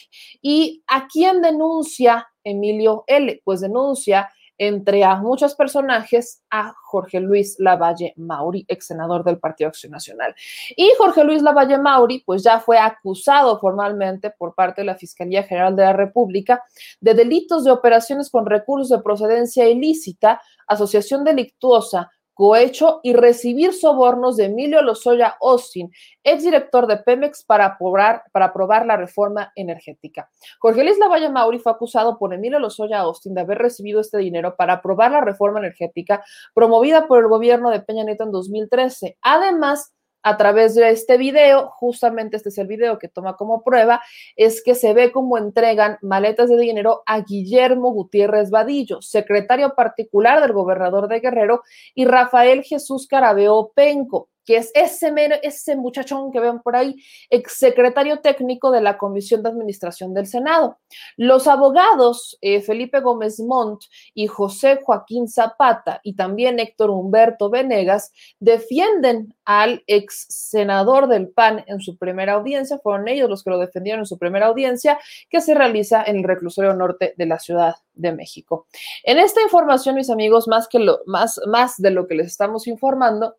¿Y 0.44 0.84
a 0.86 1.08
quién 1.08 1.42
denuncia 1.42 2.28
Emilio 2.44 3.04
L? 3.08 3.42
Pues 3.44 3.62
denuncia 3.62 4.30
entre 4.58 5.04
a 5.04 5.16
muchos 5.16 5.56
personajes 5.56 6.42
a 6.50 6.74
Jorge 6.84 7.20
Luis 7.20 7.56
Lavalle 7.60 8.14
Mauri, 8.18 8.66
ex 8.68 8.88
senador 8.88 9.24
del 9.24 9.40
Partido 9.40 9.70
Acción 9.70 9.92
Nacional. 9.92 10.34
Y 10.76 10.92
Jorge 10.98 11.24
Luis 11.24 11.42
Lavalle 11.42 11.78
Mauri, 11.78 12.24
pues 12.26 12.44
ya 12.44 12.60
fue 12.60 12.78
acusado 12.78 13.60
formalmente 13.60 14.30
por 14.32 14.56
parte 14.56 14.82
de 14.82 14.86
la 14.86 14.96
Fiscalía 14.96 15.44
General 15.44 15.76
de 15.76 15.84
la 15.84 15.94
República 15.94 16.64
de 17.00 17.14
delitos 17.14 17.64
de 17.64 17.72
operaciones 17.72 18.30
con 18.30 18.46
recursos 18.46 18.90
de 18.90 19.04
procedencia 19.04 19.68
ilícita, 19.68 20.42
asociación 20.68 21.24
delictuosa, 21.24 22.12
cohecho 22.36 23.00
y 23.02 23.14
recibir 23.14 23.74
sobornos 23.74 24.38
de 24.38 24.46
Emilio 24.46 24.84
Lozoya 24.84 25.38
Austin, 25.42 25.92
exdirector 26.24 26.86
de 26.86 26.98
Pemex, 26.98 27.44
para 27.44 27.66
aprobar, 27.66 28.24
para 28.32 28.46
aprobar 28.46 28.86
la 28.86 28.98
reforma 28.98 29.52
energética. 29.56 30.30
Jorge 30.60 30.84
Luis 30.84 31.00
Lavalle 31.00 31.30
Mauri 31.30 31.60
fue 31.60 31.72
acusado 31.72 32.20
por 32.20 32.34
Emilio 32.34 32.60
Lozoya 32.60 33.00
Austin 33.00 33.34
de 33.34 33.42
haber 33.42 33.58
recibido 33.58 34.02
este 34.02 34.18
dinero 34.20 34.56
para 34.56 34.74
aprobar 34.74 35.12
la 35.12 35.22
reforma 35.22 35.60
energética 35.60 36.24
promovida 36.54 37.08
por 37.08 37.20
el 37.20 37.30
gobierno 37.30 37.72
de 37.72 37.80
Peña 37.80 38.04
Nieto 38.04 38.26
en 38.26 38.32
2013. 38.32 39.18
Además, 39.22 39.94
a 40.26 40.38
través 40.38 40.74
de 40.74 40.90
este 40.90 41.18
video, 41.20 41.70
justamente 41.70 42.36
este 42.36 42.50
es 42.50 42.58
el 42.58 42.66
video 42.66 42.98
que 42.98 43.08
toma 43.08 43.38
como 43.38 43.64
prueba, 43.64 44.02
es 44.36 44.64
que 44.64 44.74
se 44.74 44.92
ve 44.96 45.12
cómo 45.12 45.38
entregan 45.38 46.00
maletas 46.02 46.50
de 46.50 46.58
dinero 46.58 47.04
a 47.06 47.22
Guillermo 47.22 47.92
Gutiérrez 47.92 48.50
Vadillo, 48.50 49.04
secretario 49.04 49.76
particular 49.76 50.42
del 50.42 50.52
gobernador 50.52 51.08
de 51.08 51.20
Guerrero, 51.20 51.62
y 51.94 52.06
Rafael 52.06 52.64
Jesús 52.64 53.06
Carabeo 53.08 53.72
Penco, 53.76 54.30
que 54.46 54.58
es 54.58 54.72
ese, 54.74 55.14
ese 55.44 55.76
muchachón 55.76 56.32
que 56.32 56.40
ven 56.40 56.60
por 56.60 56.76
ahí, 56.76 56.96
exsecretario 57.30 58.20
técnico 58.20 58.72
de 58.72 58.82
la 58.82 58.98
Comisión 58.98 59.44
de 59.44 59.50
Administración 59.50 60.14
del 60.14 60.28
Senado. 60.28 60.78
Los 61.18 61.48
abogados 61.48 62.38
eh, 62.42 62.62
Felipe 62.62 63.00
Gómez 63.00 63.40
Montt 63.40 63.84
y 64.14 64.28
José 64.28 64.80
Joaquín 64.84 65.28
Zapata 65.28 66.00
y 66.04 66.16
también 66.16 66.60
Héctor 66.60 66.92
Humberto 66.92 67.50
Venegas 67.50 68.12
defienden 68.40 69.36
al 69.46 69.84
ex 69.88 70.26
senador 70.30 71.08
del 71.08 71.30
PAN 71.30 71.64
en 71.68 71.80
su 71.80 71.98
primera 71.98 72.34
audiencia, 72.34 72.80
fueron 72.80 73.08
ellos 73.08 73.30
los 73.30 73.44
que 73.44 73.50
lo 73.50 73.60
defendieron 73.60 74.02
en 74.02 74.06
su 74.06 74.18
primera 74.18 74.48
audiencia, 74.48 75.00
que 75.30 75.42
se 75.42 75.54
realiza 75.54 76.04
en 76.04 76.18
el 76.18 76.24
reclusorio 76.24 76.74
norte 76.74 77.14
de 77.18 77.26
la 77.26 77.40
Ciudad 77.40 77.76
de 77.94 78.12
México. 78.12 78.68
En 79.04 79.20
esta 79.20 79.42
información, 79.42 79.96
mis 79.96 80.10
amigos, 80.10 80.48
más, 80.48 80.68
que 80.68 80.80
lo, 80.80 81.00
más, 81.06 81.40
más 81.48 81.78
de 81.78 81.92
lo 81.92 82.08
que 82.08 82.16
les 82.16 82.28
estamos 82.28 82.68
informando, 82.68 83.36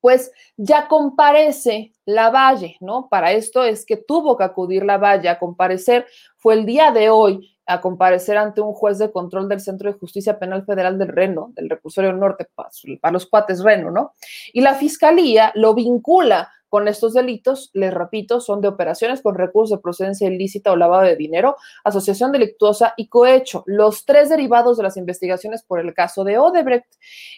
pues 0.00 0.32
ya 0.56 0.88
comparece 0.88 1.92
la 2.04 2.30
Valle, 2.30 2.76
¿no? 2.80 3.08
Para 3.08 3.32
esto 3.32 3.64
es 3.64 3.84
que 3.84 3.96
tuvo 3.96 4.36
que 4.36 4.44
acudir 4.44 4.84
la 4.84 4.98
Valle 4.98 5.28
a 5.28 5.38
comparecer, 5.38 6.06
fue 6.36 6.54
el 6.54 6.66
día 6.66 6.90
de 6.90 7.10
hoy 7.10 7.56
a 7.66 7.80
comparecer 7.80 8.36
ante 8.36 8.60
un 8.60 8.72
juez 8.72 8.98
de 8.98 9.10
control 9.10 9.48
del 9.48 9.60
Centro 9.60 9.92
de 9.92 9.98
Justicia 9.98 10.38
Penal 10.38 10.64
Federal 10.64 10.98
del 10.98 11.08
Reno, 11.08 11.50
del 11.54 11.68
Recursorio 11.68 12.12
Norte, 12.12 12.46
para 12.54 13.12
los 13.12 13.26
cuates 13.26 13.62
Reno, 13.62 13.90
¿no? 13.90 14.12
Y 14.52 14.60
la 14.60 14.74
fiscalía 14.74 15.50
lo 15.54 15.74
vincula 15.74 16.52
con 16.68 16.88
estos 16.88 17.14
delitos, 17.14 17.70
les 17.72 17.92
repito, 17.92 18.40
son 18.40 18.60
de 18.60 18.68
operaciones 18.68 19.22
con 19.22 19.34
recursos 19.34 19.76
de 19.76 19.82
procedencia 19.82 20.28
ilícita 20.28 20.72
o 20.72 20.76
lavado 20.76 21.04
de 21.04 21.16
dinero, 21.16 21.56
asociación 21.84 22.32
delictuosa 22.32 22.94
y 22.96 23.08
cohecho, 23.08 23.62
los 23.66 24.04
tres 24.04 24.28
derivados 24.28 24.76
de 24.76 24.82
las 24.82 24.96
investigaciones 24.96 25.62
por 25.62 25.80
el 25.80 25.94
caso 25.94 26.24
de 26.24 26.38
Odebrecht. 26.38 26.86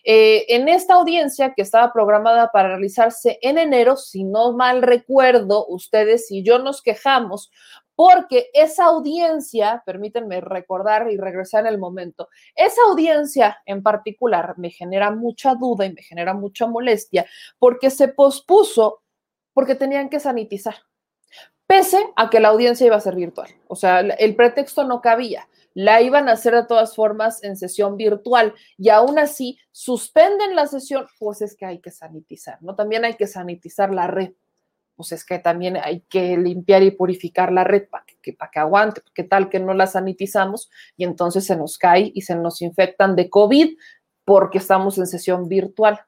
Eh, 0.04 0.46
en 0.48 0.68
esta 0.68 0.94
audiencia 0.94 1.54
que 1.54 1.62
estaba 1.62 1.92
programada 1.92 2.50
para 2.52 2.68
realizarse 2.68 3.38
en 3.42 3.58
enero, 3.58 3.96
si 3.96 4.24
no 4.24 4.52
mal 4.52 4.82
recuerdo, 4.82 5.66
ustedes 5.66 6.30
y 6.30 6.42
yo 6.42 6.58
nos 6.58 6.82
quejamos 6.82 7.50
porque 7.98 8.48
esa 8.54 8.84
audiencia, 8.84 9.82
permítanme 9.84 10.40
recordar 10.40 11.10
y 11.10 11.16
regresar 11.16 11.66
en 11.66 11.72
el 11.72 11.78
momento, 11.78 12.28
esa 12.54 12.80
audiencia 12.88 13.58
en 13.66 13.82
particular 13.82 14.54
me 14.56 14.70
genera 14.70 15.10
mucha 15.10 15.56
duda 15.56 15.84
y 15.84 15.92
me 15.92 16.02
genera 16.02 16.32
mucha 16.32 16.68
molestia 16.68 17.26
porque 17.58 17.90
se 17.90 18.06
pospuso 18.06 19.02
porque 19.58 19.74
tenían 19.74 20.08
que 20.08 20.20
sanitizar, 20.20 20.76
pese 21.66 21.98
a 22.14 22.30
que 22.30 22.38
la 22.38 22.50
audiencia 22.50 22.86
iba 22.86 22.94
a 22.94 23.00
ser 23.00 23.16
virtual. 23.16 23.48
O 23.66 23.74
sea, 23.74 23.98
el 23.98 24.36
pretexto 24.36 24.84
no 24.84 25.00
cabía. 25.00 25.48
La 25.74 26.00
iban 26.00 26.28
a 26.28 26.32
hacer 26.34 26.54
de 26.54 26.64
todas 26.64 26.94
formas 26.94 27.42
en 27.42 27.56
sesión 27.56 27.96
virtual 27.96 28.54
y 28.76 28.90
aún 28.90 29.18
así 29.18 29.58
suspenden 29.72 30.54
la 30.54 30.68
sesión, 30.68 31.08
pues 31.18 31.42
es 31.42 31.56
que 31.56 31.66
hay 31.66 31.80
que 31.80 31.90
sanitizar, 31.90 32.62
¿no? 32.62 32.76
También 32.76 33.04
hay 33.04 33.14
que 33.14 33.26
sanitizar 33.26 33.92
la 33.92 34.06
red 34.06 34.30
pues 34.94 35.10
es 35.10 35.24
que 35.24 35.40
también 35.40 35.76
hay 35.76 36.02
que 36.02 36.36
limpiar 36.36 36.84
y 36.84 36.92
purificar 36.92 37.50
la 37.50 37.64
red 37.64 37.88
para 37.88 38.04
que, 38.22 38.32
para 38.34 38.50
que 38.52 38.60
aguante, 38.60 39.00
porque 39.00 39.24
tal 39.24 39.48
que 39.48 39.58
no 39.58 39.74
la 39.74 39.88
sanitizamos 39.88 40.70
y 40.96 41.02
entonces 41.02 41.46
se 41.46 41.56
nos 41.56 41.78
cae 41.78 42.12
y 42.14 42.22
se 42.22 42.36
nos 42.36 42.62
infectan 42.62 43.16
de 43.16 43.28
COVID 43.28 43.76
porque 44.24 44.58
estamos 44.58 44.98
en 44.98 45.08
sesión 45.08 45.48
virtual. 45.48 46.00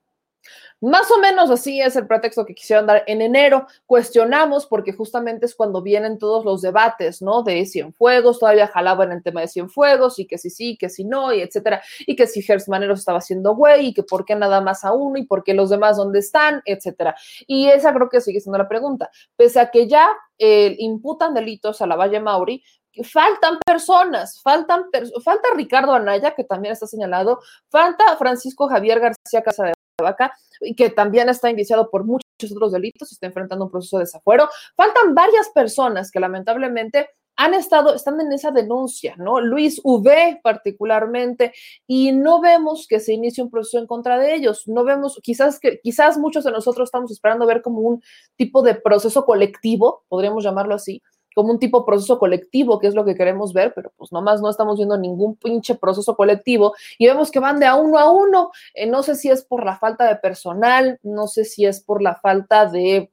Más 0.80 1.10
o 1.10 1.18
menos 1.18 1.50
así 1.50 1.80
es 1.80 1.94
el 1.96 2.06
pretexto 2.06 2.46
que 2.46 2.54
quisieron 2.54 2.86
dar 2.86 3.04
en 3.06 3.20
enero. 3.20 3.66
Cuestionamos 3.84 4.66
porque 4.66 4.92
justamente 4.92 5.44
es 5.44 5.54
cuando 5.54 5.82
vienen 5.82 6.18
todos 6.18 6.44
los 6.44 6.62
debates, 6.62 7.20
¿no? 7.20 7.42
De 7.42 7.66
Cienfuegos, 7.66 8.38
todavía 8.38 8.66
jalaban 8.66 9.12
el 9.12 9.22
tema 9.22 9.42
de 9.42 9.48
Cienfuegos 9.48 10.18
y 10.18 10.26
que 10.26 10.38
sí 10.38 10.48
sí, 10.48 10.78
que 10.78 10.88
sí 10.88 11.04
no, 11.04 11.34
y 11.34 11.42
etcétera. 11.42 11.82
Y 12.06 12.16
que 12.16 12.26
si 12.26 12.42
Manero 12.68 12.94
estaba 12.94 13.18
haciendo 13.18 13.54
güey 13.54 13.88
y 13.88 13.94
que 13.94 14.02
por 14.02 14.24
qué 14.24 14.34
nada 14.34 14.60
más 14.62 14.84
a 14.84 14.92
uno 14.92 15.18
y 15.18 15.26
por 15.26 15.44
qué 15.44 15.52
los 15.52 15.68
demás 15.68 15.98
dónde 15.98 16.20
están, 16.20 16.62
etcétera. 16.64 17.14
Y 17.46 17.68
esa 17.68 17.92
creo 17.92 18.08
que 18.08 18.20
sigue 18.20 18.40
siendo 18.40 18.58
la 18.58 18.68
pregunta. 18.68 19.10
Pese 19.36 19.60
a 19.60 19.70
que 19.70 19.86
ya 19.86 20.08
eh, 20.38 20.76
imputan 20.78 21.34
delitos 21.34 21.82
a 21.82 21.86
la 21.86 21.96
Valle 21.96 22.20
Mauri, 22.20 22.64
faltan 23.04 23.58
personas, 23.64 24.40
faltan, 24.42 24.84
falta 25.22 25.48
Ricardo 25.54 25.92
Anaya, 25.92 26.34
que 26.34 26.44
también 26.44 26.72
está 26.72 26.86
señalado, 26.86 27.40
falta 27.68 28.16
Francisco 28.16 28.68
Javier 28.68 29.00
García 29.00 29.42
Casa 29.42 29.64
de 29.66 29.74
Vaca, 30.00 30.32
y 30.60 30.74
que 30.74 30.90
también 30.90 31.28
está 31.28 31.50
indiciado 31.50 31.90
por 31.90 32.04
muchos 32.04 32.24
otros 32.50 32.72
delitos, 32.72 33.12
está 33.12 33.26
enfrentando 33.26 33.64
un 33.64 33.70
proceso 33.70 33.98
de 33.98 34.04
desafuero. 34.04 34.48
Faltan 34.76 35.14
varias 35.14 35.48
personas 35.50 36.10
que 36.10 36.20
lamentablemente 36.20 37.08
han 37.36 37.54
estado, 37.54 37.94
están 37.94 38.20
en 38.20 38.32
esa 38.32 38.50
denuncia, 38.50 39.14
¿no? 39.16 39.40
Luis 39.40 39.80
V 39.82 40.40
particularmente, 40.42 41.54
y 41.86 42.12
no 42.12 42.40
vemos 42.42 42.86
que 42.86 43.00
se 43.00 43.14
inicie 43.14 43.42
un 43.42 43.50
proceso 43.50 43.78
en 43.78 43.86
contra 43.86 44.18
de 44.18 44.34
ellos. 44.34 44.68
No 44.68 44.84
vemos, 44.84 45.18
quizás 45.22 45.58
que, 45.58 45.80
quizás 45.80 46.18
muchos 46.18 46.44
de 46.44 46.52
nosotros 46.52 46.88
estamos 46.88 47.10
esperando 47.10 47.46
ver 47.46 47.62
como 47.62 47.80
un 47.80 48.02
tipo 48.36 48.62
de 48.62 48.74
proceso 48.74 49.24
colectivo, 49.24 50.04
podríamos 50.08 50.44
llamarlo 50.44 50.74
así, 50.74 51.02
como 51.34 51.52
un 51.52 51.58
tipo 51.58 51.80
de 51.80 51.86
proceso 51.86 52.18
colectivo, 52.18 52.78
que 52.78 52.86
es 52.86 52.94
lo 52.94 53.04
que 53.04 53.14
queremos 53.14 53.52
ver, 53.52 53.72
pero 53.74 53.92
pues 53.96 54.12
nomás 54.12 54.40
no 54.40 54.50
estamos 54.50 54.76
viendo 54.76 54.98
ningún 54.98 55.36
pinche 55.36 55.74
proceso 55.74 56.16
colectivo 56.16 56.74
y 56.98 57.06
vemos 57.06 57.30
que 57.30 57.40
van 57.40 57.60
de 57.60 57.66
a 57.66 57.74
uno 57.74 57.98
a 57.98 58.10
uno. 58.10 58.50
Eh, 58.74 58.86
no 58.86 59.02
sé 59.02 59.14
si 59.14 59.30
es 59.30 59.44
por 59.44 59.64
la 59.64 59.76
falta 59.78 60.06
de 60.06 60.16
personal, 60.16 60.98
no 61.02 61.26
sé 61.26 61.44
si 61.44 61.66
es 61.66 61.80
por 61.80 62.02
la 62.02 62.16
falta 62.16 62.66
de 62.66 63.10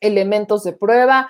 elementos 0.00 0.64
de 0.64 0.72
prueba, 0.72 1.28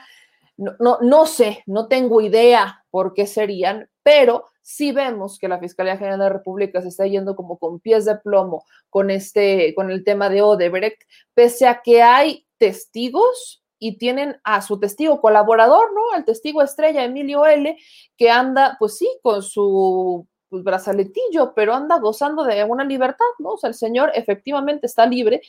no, 0.56 0.74
no, 0.78 0.98
no 1.00 1.26
sé, 1.26 1.62
no 1.66 1.88
tengo 1.88 2.20
idea 2.20 2.84
por 2.90 3.14
qué 3.14 3.26
serían, 3.26 3.88
pero 4.02 4.44
sí 4.62 4.92
vemos 4.92 5.38
que 5.38 5.48
la 5.48 5.58
Fiscalía 5.58 5.96
General 5.96 6.18
de 6.18 6.24
la 6.26 6.32
República 6.32 6.82
se 6.82 6.88
está 6.88 7.06
yendo 7.06 7.34
como 7.34 7.58
con 7.58 7.80
pies 7.80 8.04
de 8.04 8.16
plomo 8.16 8.64
con 8.88 9.10
este, 9.10 9.74
con 9.74 9.90
el 9.90 10.04
tema 10.04 10.28
de 10.28 10.42
Odebrecht, 10.42 11.02
pese 11.34 11.66
a 11.66 11.80
que 11.82 12.02
hay 12.02 12.46
testigos 12.58 13.59
y 13.80 13.98
tienen 13.98 14.40
a 14.44 14.62
su 14.62 14.78
testigo 14.78 15.20
colaborador, 15.20 15.92
¿no? 15.92 16.14
Al 16.14 16.24
testigo 16.24 16.62
estrella 16.62 17.02
Emilio 17.02 17.46
L, 17.46 17.76
que 18.16 18.30
anda, 18.30 18.76
pues 18.78 18.98
sí, 18.98 19.10
con 19.22 19.42
su 19.42 20.28
pues, 20.48 20.62
brazaletillo, 20.62 21.54
pero 21.54 21.74
anda 21.74 21.98
gozando 21.98 22.44
de 22.44 22.62
una 22.62 22.84
libertad, 22.84 23.24
¿no? 23.40 23.54
O 23.54 23.56
sea, 23.56 23.68
el 23.68 23.74
señor 23.74 24.12
efectivamente 24.14 24.86
está 24.86 25.06
libre, 25.06 25.40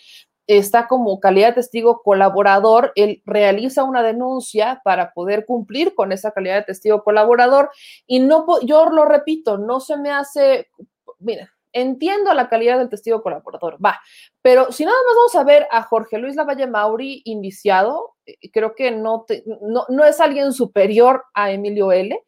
está 0.47 0.87
como 0.87 1.19
calidad 1.19 1.49
de 1.49 1.55
testigo 1.55 2.01
colaborador, 2.01 2.93
él 2.95 3.21
realiza 3.25 3.83
una 3.83 4.01
denuncia 4.01 4.81
para 4.83 5.13
poder 5.13 5.45
cumplir 5.45 5.93
con 5.93 6.11
esa 6.11 6.31
calidad 6.31 6.55
de 6.55 6.63
testigo 6.63 7.03
colaborador 7.03 7.69
y 8.07 8.19
no, 8.19 8.45
yo 8.61 8.89
lo 8.89 9.05
repito, 9.05 9.57
no 9.57 9.79
se 9.79 9.97
me 9.97 10.11
hace, 10.11 10.69
mira, 11.19 11.53
Entiendo 11.73 12.33
la 12.33 12.49
calidad 12.49 12.77
del 12.77 12.89
testigo 12.89 13.21
colaborador, 13.21 13.77
va, 13.83 13.99
pero 14.41 14.71
si 14.71 14.85
nada 14.85 14.97
más 15.07 15.15
vamos 15.15 15.35
a 15.35 15.43
ver 15.43 15.67
a 15.71 15.83
Jorge 15.83 16.17
Luis 16.17 16.35
Lavalle 16.35 16.67
Mauri 16.67 17.21
indiciado, 17.25 18.15
eh, 18.25 18.37
creo 18.51 18.75
que 18.75 18.91
no, 18.91 19.25
no, 19.61 19.85
no 19.89 20.05
es 20.05 20.19
alguien 20.19 20.51
superior 20.53 21.23
a 21.33 21.51
Emilio 21.51 21.91
L 21.91 22.19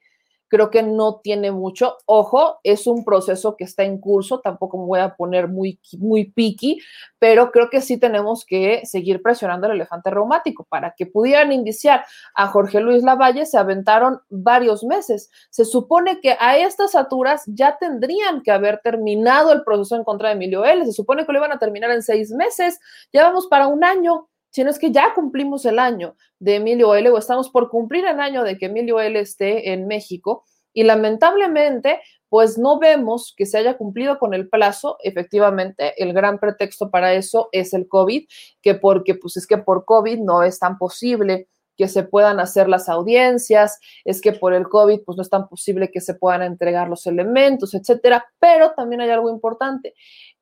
creo 0.53 0.69
que 0.69 0.83
no 0.83 1.15
tiene 1.15 1.51
mucho. 1.51 1.97
Ojo, 2.05 2.59
es 2.61 2.85
un 2.85 3.03
proceso 3.03 3.57
que 3.57 3.63
está 3.63 3.81
en 3.85 3.97
curso, 3.97 4.39
tampoco 4.39 4.77
me 4.77 4.85
voy 4.85 4.99
a 4.99 5.15
poner 5.15 5.47
muy, 5.47 5.79
muy 5.97 6.25
picky, 6.25 6.79
pero 7.17 7.49
creo 7.49 7.71
que 7.71 7.81
sí 7.81 7.97
tenemos 7.97 8.45
que 8.45 8.85
seguir 8.85 9.23
presionando 9.23 9.65
el 9.65 9.73
elefante 9.73 10.11
reumático. 10.11 10.63
Para 10.65 10.93
que 10.95 11.07
pudieran 11.07 11.51
indiciar 11.51 12.05
a 12.35 12.45
Jorge 12.49 12.81
Luis 12.81 13.01
Lavalle, 13.01 13.47
se 13.47 13.57
aventaron 13.57 14.21
varios 14.29 14.83
meses. 14.83 15.31
Se 15.49 15.65
supone 15.65 16.21
que 16.21 16.37
a 16.39 16.55
estas 16.55 16.93
alturas 16.93 17.41
ya 17.47 17.79
tendrían 17.79 18.43
que 18.43 18.51
haber 18.51 18.79
terminado 18.83 19.53
el 19.53 19.63
proceso 19.63 19.95
en 19.95 20.03
contra 20.03 20.29
de 20.29 20.35
Emilio 20.35 20.65
L. 20.65 20.85
Se 20.85 20.91
supone 20.91 21.25
que 21.25 21.31
lo 21.31 21.39
iban 21.39 21.51
a 21.51 21.57
terminar 21.57 21.89
en 21.89 22.03
seis 22.03 22.29
meses. 22.29 22.79
Ya 23.11 23.23
vamos 23.23 23.47
para 23.47 23.65
un 23.65 23.83
año 23.83 24.29
sino 24.53 24.69
es 24.69 24.77
que 24.77 24.91
ya 24.91 25.13
cumplimos 25.15 25.65
el 25.65 25.79
año 25.79 26.15
de 26.37 26.55
Emilio 26.55 26.93
L. 26.93 27.09
o 27.09 27.17
estamos 27.17 27.49
por 27.49 27.69
cumplir 27.69 28.05
el 28.05 28.19
año 28.19 28.43
de 28.43 28.57
que 28.57 28.67
Emilio 28.67 28.99
L. 28.99 29.19
esté 29.19 29.73
en 29.73 29.87
México 29.87 30.45
y 30.73 30.83
lamentablemente 30.83 31.99
pues 32.29 32.57
no 32.57 32.79
vemos 32.79 33.33
que 33.35 33.45
se 33.45 33.57
haya 33.57 33.77
cumplido 33.77 34.17
con 34.19 34.33
el 34.33 34.49
plazo. 34.49 34.97
Efectivamente, 35.03 35.93
el 36.01 36.13
gran 36.13 36.39
pretexto 36.39 36.89
para 36.89 37.13
eso 37.13 37.49
es 37.51 37.73
el 37.73 37.87
COVID, 37.87 38.27
que 38.61 38.75
porque 38.75 39.15
pues 39.15 39.37
es 39.37 39.45
que 39.45 39.57
por 39.57 39.85
COVID 39.85 40.19
no 40.19 40.43
es 40.43 40.59
tan 40.59 40.77
posible 40.77 41.47
que 41.77 41.87
se 41.87 42.03
puedan 42.03 42.39
hacer 42.39 42.69
las 42.69 42.89
audiencias, 42.89 43.79
es 44.05 44.21
que 44.21 44.31
por 44.31 44.53
el 44.53 44.67
COVID 44.67 45.01
pues 45.05 45.17
no 45.17 45.21
es 45.21 45.29
tan 45.29 45.47
posible 45.47 45.91
que 45.91 46.01
se 46.01 46.13
puedan 46.13 46.43
entregar 46.43 46.89
los 46.89 47.05
elementos, 47.07 47.73
etcétera, 47.73 48.25
pero 48.39 48.71
también 48.75 49.01
hay 49.01 49.09
algo 49.09 49.29
importante. 49.29 49.93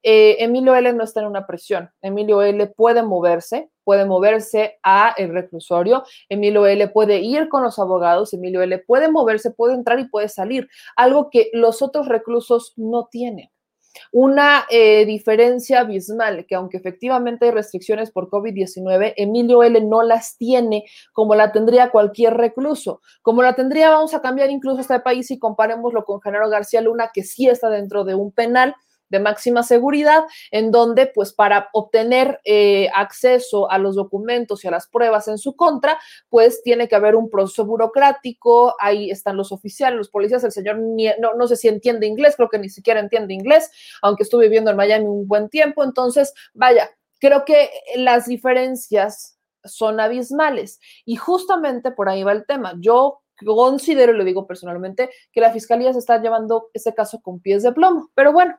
Eh, 0.04 0.38
Emilio 0.39 0.76
L 0.76 0.91
no 0.93 1.04
está 1.04 1.21
en 1.21 1.28
una 1.28 1.45
presión. 1.45 1.89
Emilio 2.02 2.41
L 2.41 2.67
puede 2.67 3.04
moverse, 3.04 3.69
puede 3.84 4.06
moverse 4.06 4.80
a 4.84 5.13
el 5.17 5.34
reclusorio. 5.34 6.04
Emilio 6.30 6.65
L 6.65 6.88
puede 6.89 7.20
ir 7.20 7.50
con 7.50 7.63
los 7.63 7.80
abogados. 7.80 8.34
Emilio 8.34 8.62
L 8.62 8.78
puede 8.80 9.10
moverse, 9.10 9.52
puede 9.52 9.76
entrar 9.76 10.00
y 10.00 10.08
puede 10.08 10.30
salir. 10.30 10.70
Algo 10.96 11.30
que 11.30 11.50
los 11.54 11.82
otros 11.82 12.08
reclusos 12.08 12.74
no 12.78 13.08
tienen. 13.12 13.50
Una 14.12 14.65
eh, 14.70 15.06
diferencia 15.06 15.82
abismal, 15.82 16.46
que 16.46 16.56
aunque 16.56 16.78
efectivamente 16.78 17.46
hay 17.46 17.52
restricciones 17.52 18.12
por 18.12 18.30
COVID-19, 18.30 19.13
Emilio 19.17 19.63
L 19.63 19.82
no 19.82 20.02
las 20.02 20.38
tiene 20.38 20.86
como 21.13 21.36
la 21.36 21.52
tendría 21.52 21.89
cualquier 21.91 22.36
recluso. 22.36 23.02
Como 23.22 23.41
la 23.41 23.56
tendría, 23.56 23.89
vamos 23.89 24.13
a 24.13 24.22
cambiar 24.22 24.50
incluso 24.50 24.82
este 24.82 25.00
país 25.00 25.30
y 25.32 25.39
comparémoslo 25.39 26.06
con 26.06 26.22
Genaro 26.22 26.50
García 26.50 26.82
Luna, 26.82 27.12
que 27.13 27.24
sí 27.24 27.48
está 27.48 27.70
dentro 27.70 28.04
de 28.04 28.15
un 28.15 28.32
penal 28.32 28.76
de 29.12 29.19
máxima 29.19 29.62
seguridad, 29.62 30.24
en 30.50 30.71
donde, 30.71 31.06
pues, 31.06 31.34
para 31.34 31.69
obtener 31.74 32.39
eh, 32.45 32.89
acceso 32.95 33.69
a 33.69 33.78
los 33.78 33.95
documentos 33.95 34.63
y 34.63 34.67
a 34.67 34.71
las 34.71 34.88
pruebas 34.88 35.28
en 35.28 35.38
su 35.38 35.56
contra, 35.56 36.00
pues 36.30 36.63
tiene 36.63 36.88
que 36.88 36.95
haber 36.95 37.15
un 37.15 37.30
proceso 37.30 37.65
burocrático, 37.65 38.74
ahí 38.80 39.12
están 39.12 39.38
los 39.38 39.52
oficiales, 39.52 39.97
los 39.97 40.10
policías, 40.10 40.43
el 40.43 40.52
señor 40.52 40.80
no, 40.80 41.34
no 41.36 41.47
sé 41.47 41.58
si 41.58 41.67
entiende 41.67 42.08
inglés, 42.08 42.36
creo 42.36 42.50
que 42.50 42.58
ni 42.58 42.69
siquiera 42.69 43.00
entiende 43.00 43.34
inglés, 43.34 43.69
aunque 44.02 44.24
estuve 44.24 44.45
viviendo 44.45 44.71
en 44.71 44.78
Miami 44.78 45.06
un 45.06 45.28
buen 45.28 45.50
tiempo, 45.50 45.84
entonces, 45.84 46.34
vaya, 46.54 46.89
creo 47.19 47.43
que 47.45 47.69
las 47.95 48.26
diferencias 48.26 49.38
son 49.63 50.00
abismales 50.00 50.80
y 51.06 51.17
justamente 51.17 51.91
por 51.91 52.10
ahí 52.10 52.24
va 52.24 52.32
el 52.32 52.45
tema. 52.45 52.74
Yo 52.80 53.21
considero, 53.45 54.13
y 54.13 54.17
lo 54.17 54.24
digo 54.24 54.47
personalmente, 54.47 55.10
que 55.32 55.41
la 55.41 55.52
fiscalía 55.52 55.93
se 55.93 56.00
está 56.00 56.21
llevando 56.21 56.69
ese 56.74 56.93
caso 56.93 57.21
con 57.21 57.39
pies 57.39 57.63
de 57.63 57.71
plomo. 57.71 58.10
Pero 58.13 58.32
bueno, 58.34 58.58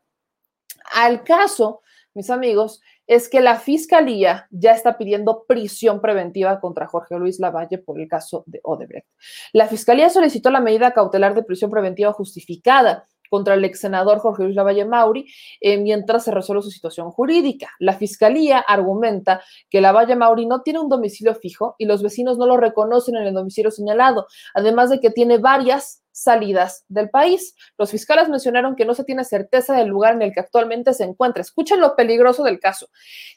al 0.95 1.25
caso 1.25 1.83
mis 2.15 2.31
amigos, 2.31 2.81
es 3.07 3.29
que 3.29 3.41
la 3.41 3.59
fiscalía 3.59 4.47
ya 4.51 4.73
está 4.73 4.99
pidiendo 4.99 5.45
prisión 5.47 6.01
preventiva 6.01 6.61
contra 6.61 6.87
Jorge 6.87 7.17
Luis 7.17 7.41
Lavalle 7.41 7.79
por 7.79 8.01
el 8.01 8.09
caso 8.09 8.45
de 8.47 8.61
Odebrecht. 8.63 9.07
La 9.53 9.67
fiscalía 9.67 10.11
solicitó 10.11 10.51
la 10.51 10.61
medida 10.61 10.93
cautelar 10.93 11.35
de 11.35 11.43
prisión 11.43 11.71
preventiva 11.71 12.13
justificada 12.13 13.09
contra 13.33 13.55
el 13.55 13.65
ex 13.65 13.81
senador 13.81 14.19
Jorge 14.19 14.43
Luis 14.43 14.55
Lavalle 14.55 14.85
Mauri 14.85 15.25
eh, 15.59 15.79
mientras 15.79 16.25
se 16.25 16.33
resuelve 16.33 16.61
su 16.61 16.71
situación 16.71 17.11
jurídica. 17.11 17.71
La 17.79 17.95
fiscalía 17.95 18.59
argumenta 18.59 19.41
que 19.71 19.81
Lavalle 19.81 20.17
Mauri 20.17 20.45
no 20.45 20.61
tiene 20.61 20.81
un 20.81 20.91
domicilio 20.91 21.35
fijo 21.35 21.75
y 21.79 21.87
los 21.87 22.03
vecinos 22.03 22.37
no 22.37 22.45
lo 22.45 22.59
reconocen 22.59 23.17
en 23.17 23.23
el 23.23 23.33
domicilio 23.33 23.71
señalado, 23.71 24.27
además 24.53 24.91
de 24.91 25.01
que 25.01 25.11
tiene 25.11 25.39
varias 25.39 26.03
salidas 26.13 26.85
del 26.89 27.09
país. 27.09 27.55
Los 27.79 27.91
fiscales 27.91 28.29
mencionaron 28.29 28.77
que 28.77 28.85
no 28.85 28.95
se 28.95 29.05
tiene 29.05 29.25
certeza 29.25 29.75
del 29.75 29.89
lugar 29.89 30.15
en 30.15 30.21
el 30.21 30.33
que 30.33 30.41
actualmente 30.41 30.93
se 30.93 31.05
encuentra. 31.05 31.41
Escuchen 31.41 31.81
lo 31.81 31.97
peligroso 31.97 32.45
del 32.45 32.61
caso. 32.61 32.89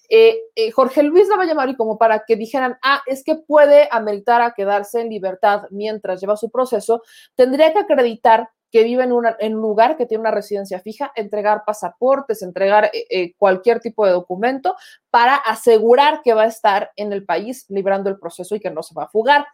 Eh, 0.10 0.38
eh, 0.56 0.72
Jorge 0.72 1.04
Luis 1.04 1.30
Lavalle 1.30 1.56
Mauri, 1.56 1.76
como 1.78 1.98
para 1.98 2.26
que 2.28 2.36
dijeran, 2.36 2.78
ah, 2.84 3.02
es 3.06 3.24
que 3.24 3.36
puede 3.36 3.88
ameritar 3.92 4.42
a 4.42 4.54
quedarse 4.54 5.00
en 5.00 5.10
libertad 5.10 5.64
mientras 5.72 6.20
lleva 6.20 6.36
su 6.36 6.52
proceso, 6.52 7.02
tendría 7.36 7.72
que 7.72 7.80
acreditar 7.80 8.50
que 8.76 8.84
vive 8.84 9.06
en, 9.06 9.14
un 9.14 9.62
lugar 9.62 9.96
que 9.96 10.06
tiene 10.06 10.20
una 10.20 10.32
residencia 10.32 10.82
fija, 10.82 11.10
entregar 11.16 11.64
pasaportes, 11.66 12.42
entregar 12.42 12.92
eh, 12.92 13.06
eh, 13.10 13.34
cualquier 13.38 13.80
tipo 13.80 14.06
de 14.06 14.12
documento 14.12 14.76
para 15.10 15.36
asegurar 15.36 16.20
que 16.26 16.34
va 16.34 16.42
a 16.44 16.48
estar 16.48 16.92
en 16.98 17.14
el 17.14 17.24
país 17.24 17.64
librando 17.70 18.10
el 18.10 18.20
proceso 18.20 18.54
y 18.54 18.60
que 18.60 18.70
no 18.70 18.84
se 18.84 18.94
va 18.94 19.04
a 19.04 19.08
fugar. 19.08 19.48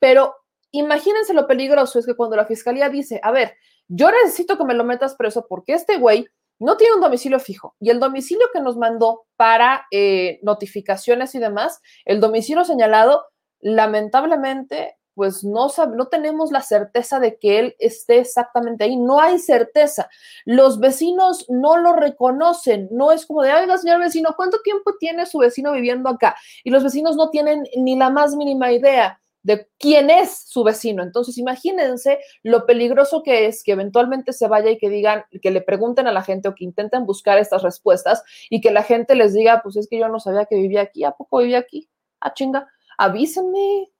Pero 0.00 0.34
imagínense 0.72 1.34
lo 1.34 1.46
peligroso 1.46 2.00
es 2.00 2.06
que 2.06 2.16
cuando 2.16 2.34
la 2.34 2.46
fiscalía 2.46 2.88
dice, 2.88 3.20
a 3.22 3.30
ver, 3.30 3.54
yo 3.86 4.10
necesito 4.10 4.58
que 4.58 4.64
me 4.64 4.74
lo 4.74 4.82
metas 4.82 5.14
preso 5.14 5.46
porque 5.48 5.74
este 5.74 5.98
güey 5.98 6.26
no 6.58 6.76
tiene 6.76 6.96
un 6.96 7.00
domicilio 7.00 7.38
fijo 7.38 7.76
y 7.78 7.90
el 7.90 8.00
domicilio 8.00 8.48
que 8.52 8.60
nos 8.60 8.76
mandó 8.76 9.26
para 9.36 9.86
eh, 9.92 10.40
notificaciones 10.42 11.32
y 11.36 11.38
demás, 11.38 11.80
el 12.04 12.18
domicilio 12.18 12.64
señalado, 12.64 13.24
lamentablemente 13.60 14.96
pues 15.14 15.44
no, 15.44 15.68
no 15.94 16.06
tenemos 16.08 16.50
la 16.50 16.60
certeza 16.60 17.20
de 17.20 17.38
que 17.38 17.58
él 17.58 17.76
esté 17.78 18.18
exactamente 18.18 18.84
ahí. 18.84 18.96
No 18.96 19.20
hay 19.20 19.38
certeza. 19.38 20.08
Los 20.44 20.80
vecinos 20.80 21.46
no 21.48 21.76
lo 21.76 21.92
reconocen. 21.92 22.88
No 22.90 23.12
es 23.12 23.26
como 23.26 23.42
de, 23.42 23.54
oiga, 23.54 23.78
señor 23.78 24.00
vecino, 24.00 24.34
¿cuánto 24.36 24.58
tiempo 24.62 24.92
tiene 24.98 25.26
su 25.26 25.38
vecino 25.38 25.72
viviendo 25.72 26.08
acá? 26.08 26.36
Y 26.64 26.70
los 26.70 26.82
vecinos 26.82 27.16
no 27.16 27.30
tienen 27.30 27.64
ni 27.76 27.96
la 27.96 28.10
más 28.10 28.34
mínima 28.34 28.72
idea 28.72 29.20
de 29.44 29.68
quién 29.78 30.10
es 30.10 30.44
su 30.48 30.64
vecino. 30.64 31.02
Entonces, 31.02 31.38
imagínense 31.38 32.18
lo 32.42 32.66
peligroso 32.66 33.22
que 33.22 33.46
es 33.46 33.62
que 33.62 33.72
eventualmente 33.72 34.32
se 34.32 34.48
vaya 34.48 34.70
y 34.70 34.78
que 34.78 34.88
digan, 34.88 35.24
que 35.40 35.50
le 35.50 35.60
pregunten 35.60 36.06
a 36.06 36.12
la 36.12 36.22
gente 36.22 36.48
o 36.48 36.54
que 36.54 36.64
intenten 36.64 37.04
buscar 37.06 37.38
estas 37.38 37.62
respuestas 37.62 38.24
y 38.50 38.60
que 38.60 38.72
la 38.72 38.82
gente 38.82 39.14
les 39.14 39.34
diga, 39.34 39.60
pues 39.62 39.76
es 39.76 39.86
que 39.86 39.98
yo 39.98 40.08
no 40.08 40.18
sabía 40.18 40.46
que 40.46 40.56
vivía 40.56 40.80
aquí, 40.80 41.04
¿a 41.04 41.12
poco 41.12 41.38
vivía 41.38 41.58
aquí? 41.58 41.88
Ah, 42.20 42.32
chinga, 42.32 42.66
avísenme, 42.96 43.90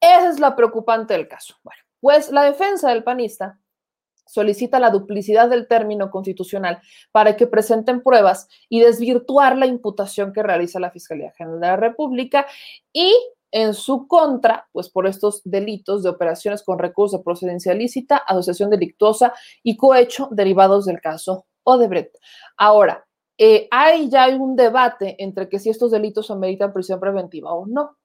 esa 0.00 0.30
es 0.30 0.40
la 0.40 0.56
preocupante 0.56 1.14
del 1.14 1.28
caso. 1.28 1.56
Bueno, 1.62 1.82
pues 2.00 2.30
la 2.30 2.44
defensa 2.44 2.90
del 2.90 3.04
panista 3.04 3.60
solicita 4.26 4.78
la 4.78 4.90
duplicidad 4.90 5.48
del 5.48 5.66
término 5.66 6.10
constitucional 6.10 6.80
para 7.10 7.36
que 7.36 7.48
presenten 7.48 8.02
pruebas 8.02 8.48
y 8.68 8.80
desvirtuar 8.80 9.56
la 9.56 9.66
imputación 9.66 10.32
que 10.32 10.42
realiza 10.42 10.78
la 10.78 10.92
Fiscalía 10.92 11.32
General 11.36 11.60
de 11.60 11.66
la 11.66 11.76
República 11.76 12.46
y 12.92 13.12
en 13.52 13.74
su 13.74 14.06
contra, 14.06 14.68
pues 14.70 14.88
por 14.88 15.08
estos 15.08 15.42
delitos 15.44 16.04
de 16.04 16.10
operaciones 16.10 16.62
con 16.62 16.78
recursos 16.78 17.18
de 17.18 17.24
procedencia 17.24 17.74
lícita, 17.74 18.18
asociación 18.18 18.70
delictuosa 18.70 19.34
y 19.64 19.76
cohecho 19.76 20.28
derivados 20.30 20.86
del 20.86 21.00
caso 21.00 21.46
Odebrecht. 21.64 22.14
Ahora, 22.56 23.04
eh, 23.36 23.66
hay 23.70 24.08
ya 24.08 24.28
un 24.28 24.54
debate 24.54 25.16
entre 25.18 25.48
que 25.48 25.58
si 25.58 25.70
estos 25.70 25.90
delitos 25.90 26.30
ameritan 26.30 26.72
prisión 26.72 27.00
preventiva 27.00 27.52
o 27.52 27.66
no. 27.66 27.96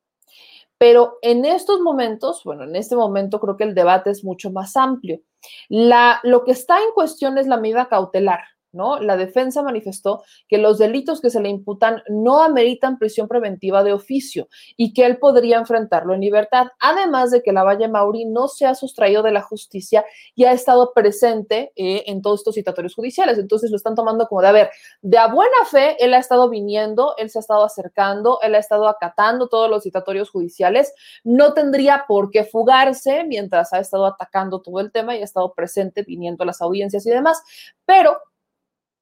Pero 0.78 1.18
en 1.22 1.46
estos 1.46 1.80
momentos, 1.80 2.42
bueno, 2.44 2.64
en 2.64 2.76
este 2.76 2.96
momento 2.96 3.40
creo 3.40 3.58
que 3.58 3.64
el 3.64 3.76
debate 3.76 4.10
es 4.12 4.24
mucho 4.24 4.52
más 4.52 4.76
amplio. 4.76 5.22
La, 5.70 6.20
lo 6.24 6.44
que 6.44 6.52
está 6.52 6.78
en 6.80 6.92
cuestión 6.94 7.38
es 7.38 7.48
la 7.48 7.58
medida 7.58 7.88
cautelar. 7.88 8.42
La 8.76 9.18
defensa 9.18 9.64
manifestó 9.64 10.24
que 10.48 10.58
los 10.58 10.78
delitos 10.78 11.22
que 11.22 11.30
se 11.30 11.40
le 11.40 11.50
imputan 11.50 12.04
no 12.10 12.42
ameritan 12.42 12.98
prisión 12.98 13.28
preventiva 13.28 13.84
de 13.84 13.94
oficio 13.94 14.48
y 14.76 14.94
que 14.94 15.06
él 15.06 15.18
podría 15.18 15.58
enfrentarlo 15.58 16.14
en 16.14 16.22
libertad, 16.22 16.68
además 16.80 17.32
de 17.32 17.42
que 17.42 17.54
la 17.54 17.64
Valle 17.64 17.88
Mauri 17.88 18.26
no 18.26 18.48
se 18.48 18.66
ha 18.66 18.76
sustraído 18.76 19.24
de 19.24 19.32
la 19.32 19.42
justicia 19.42 20.06
y 20.36 20.46
ha 20.46 20.52
estado 20.52 20.94
presente 20.94 21.72
eh, 21.76 22.04
en 22.08 22.22
todos 22.22 22.42
estos 22.42 22.56
citatorios 22.56 22.96
judiciales. 22.96 23.38
Entonces 23.38 23.72
lo 23.72 23.78
están 23.78 23.96
tomando 23.96 24.28
como 24.28 24.42
de, 24.42 24.48
a 24.48 24.52
ver, 24.52 24.70
de 25.02 25.18
a 25.18 25.28
buena 25.28 25.66
fe, 25.70 25.96
él 26.04 26.14
ha 26.14 26.20
estado 26.20 26.50
viniendo, 26.50 27.16
él 27.18 27.30
se 27.30 27.40
ha 27.40 27.42
estado 27.42 27.64
acercando, 27.64 28.40
él 28.42 28.56
ha 28.56 28.60
estado 28.60 28.88
acatando 28.88 29.48
todos 29.48 29.70
los 29.70 29.84
citatorios 29.84 30.30
judiciales, 30.30 30.94
no 31.24 31.54
tendría 31.54 32.06
por 32.08 32.30
qué 32.30 32.44
fugarse 32.44 33.24
mientras 33.24 33.74
ha 33.74 33.80
estado 33.80 34.06
atacando 34.06 34.62
todo 34.62 34.80
el 34.80 34.92
tema 34.92 35.16
y 35.16 35.22
ha 35.22 35.24
estado 35.26 35.54
presente 35.54 36.04
viniendo 36.04 36.44
a 36.44 36.48
las 36.48 36.62
audiencias 36.62 37.06
y 37.06 37.10
demás, 37.10 37.42
pero 37.86 38.18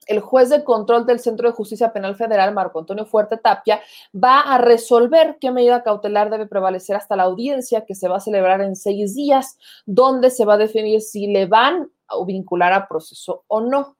el 0.08 0.20
juez 0.20 0.50
de 0.50 0.63
control 0.63 1.06
del 1.06 1.20
Centro 1.20 1.50
de 1.50 1.56
Justicia 1.56 1.94
Penal 1.94 2.16
Federal, 2.16 2.54
Marco 2.54 2.80
Antonio 2.80 3.06
Fuerte 3.06 3.38
Tapia, 3.38 3.82
va 4.13 4.42
a 4.42 4.58
resolver 4.58 5.38
qué 5.39 5.52
medida 5.52 5.84
cautelar 5.84 6.30
debe 6.30 6.48
prevalecer 6.48 6.96
hasta 6.96 7.16
la 7.16 7.24
audiencia 7.24 7.86
que 7.86 7.96
se 7.96 8.08
va 8.08 8.18
a 8.18 8.22
celebrar 8.22 8.62
en 8.62 8.76
seis 8.76 9.16
días, 9.16 9.58
donde 9.86 10.30
se 10.30 10.46
va 10.46 10.56
a 10.56 10.58
definir 10.58 11.02
si 11.02 11.28
le 11.28 11.46
van 11.46 11.92
a 12.08 12.24
vincular 12.26 12.74
a 12.74 12.88
proceso 12.88 13.44
o 13.48 13.62
no. 13.62 13.98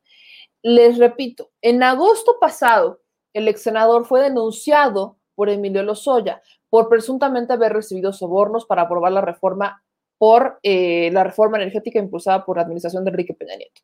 Les 0.62 0.98
repito, 0.98 1.52
en 1.62 1.84
agosto 1.84 2.38
pasado, 2.40 3.02
el 3.34 3.48
ex 3.48 3.62
senador 3.62 4.06
fue 4.06 4.22
denunciado 4.22 5.18
por 5.36 5.50
Emilio 5.50 5.84
Lozoya 5.84 6.42
por 6.70 6.90
presuntamente 6.90 7.54
haber 7.54 7.74
recibido 7.74 8.14
sobornos 8.14 8.66
para 8.66 8.84
aprobar 8.84 9.12
la 9.12 9.22
reforma 9.22 9.84
por 10.24 10.58
eh, 10.64 11.10
la 11.12 11.26
reforma 11.26 11.58
energética 11.58 12.00
impulsada 12.00 12.46
por 12.46 12.56
la 12.56 12.64
administración 12.64 13.04
de 13.04 13.10
Enrique 13.10 13.34
Peña 13.34 13.58
Nieto. 13.58 13.82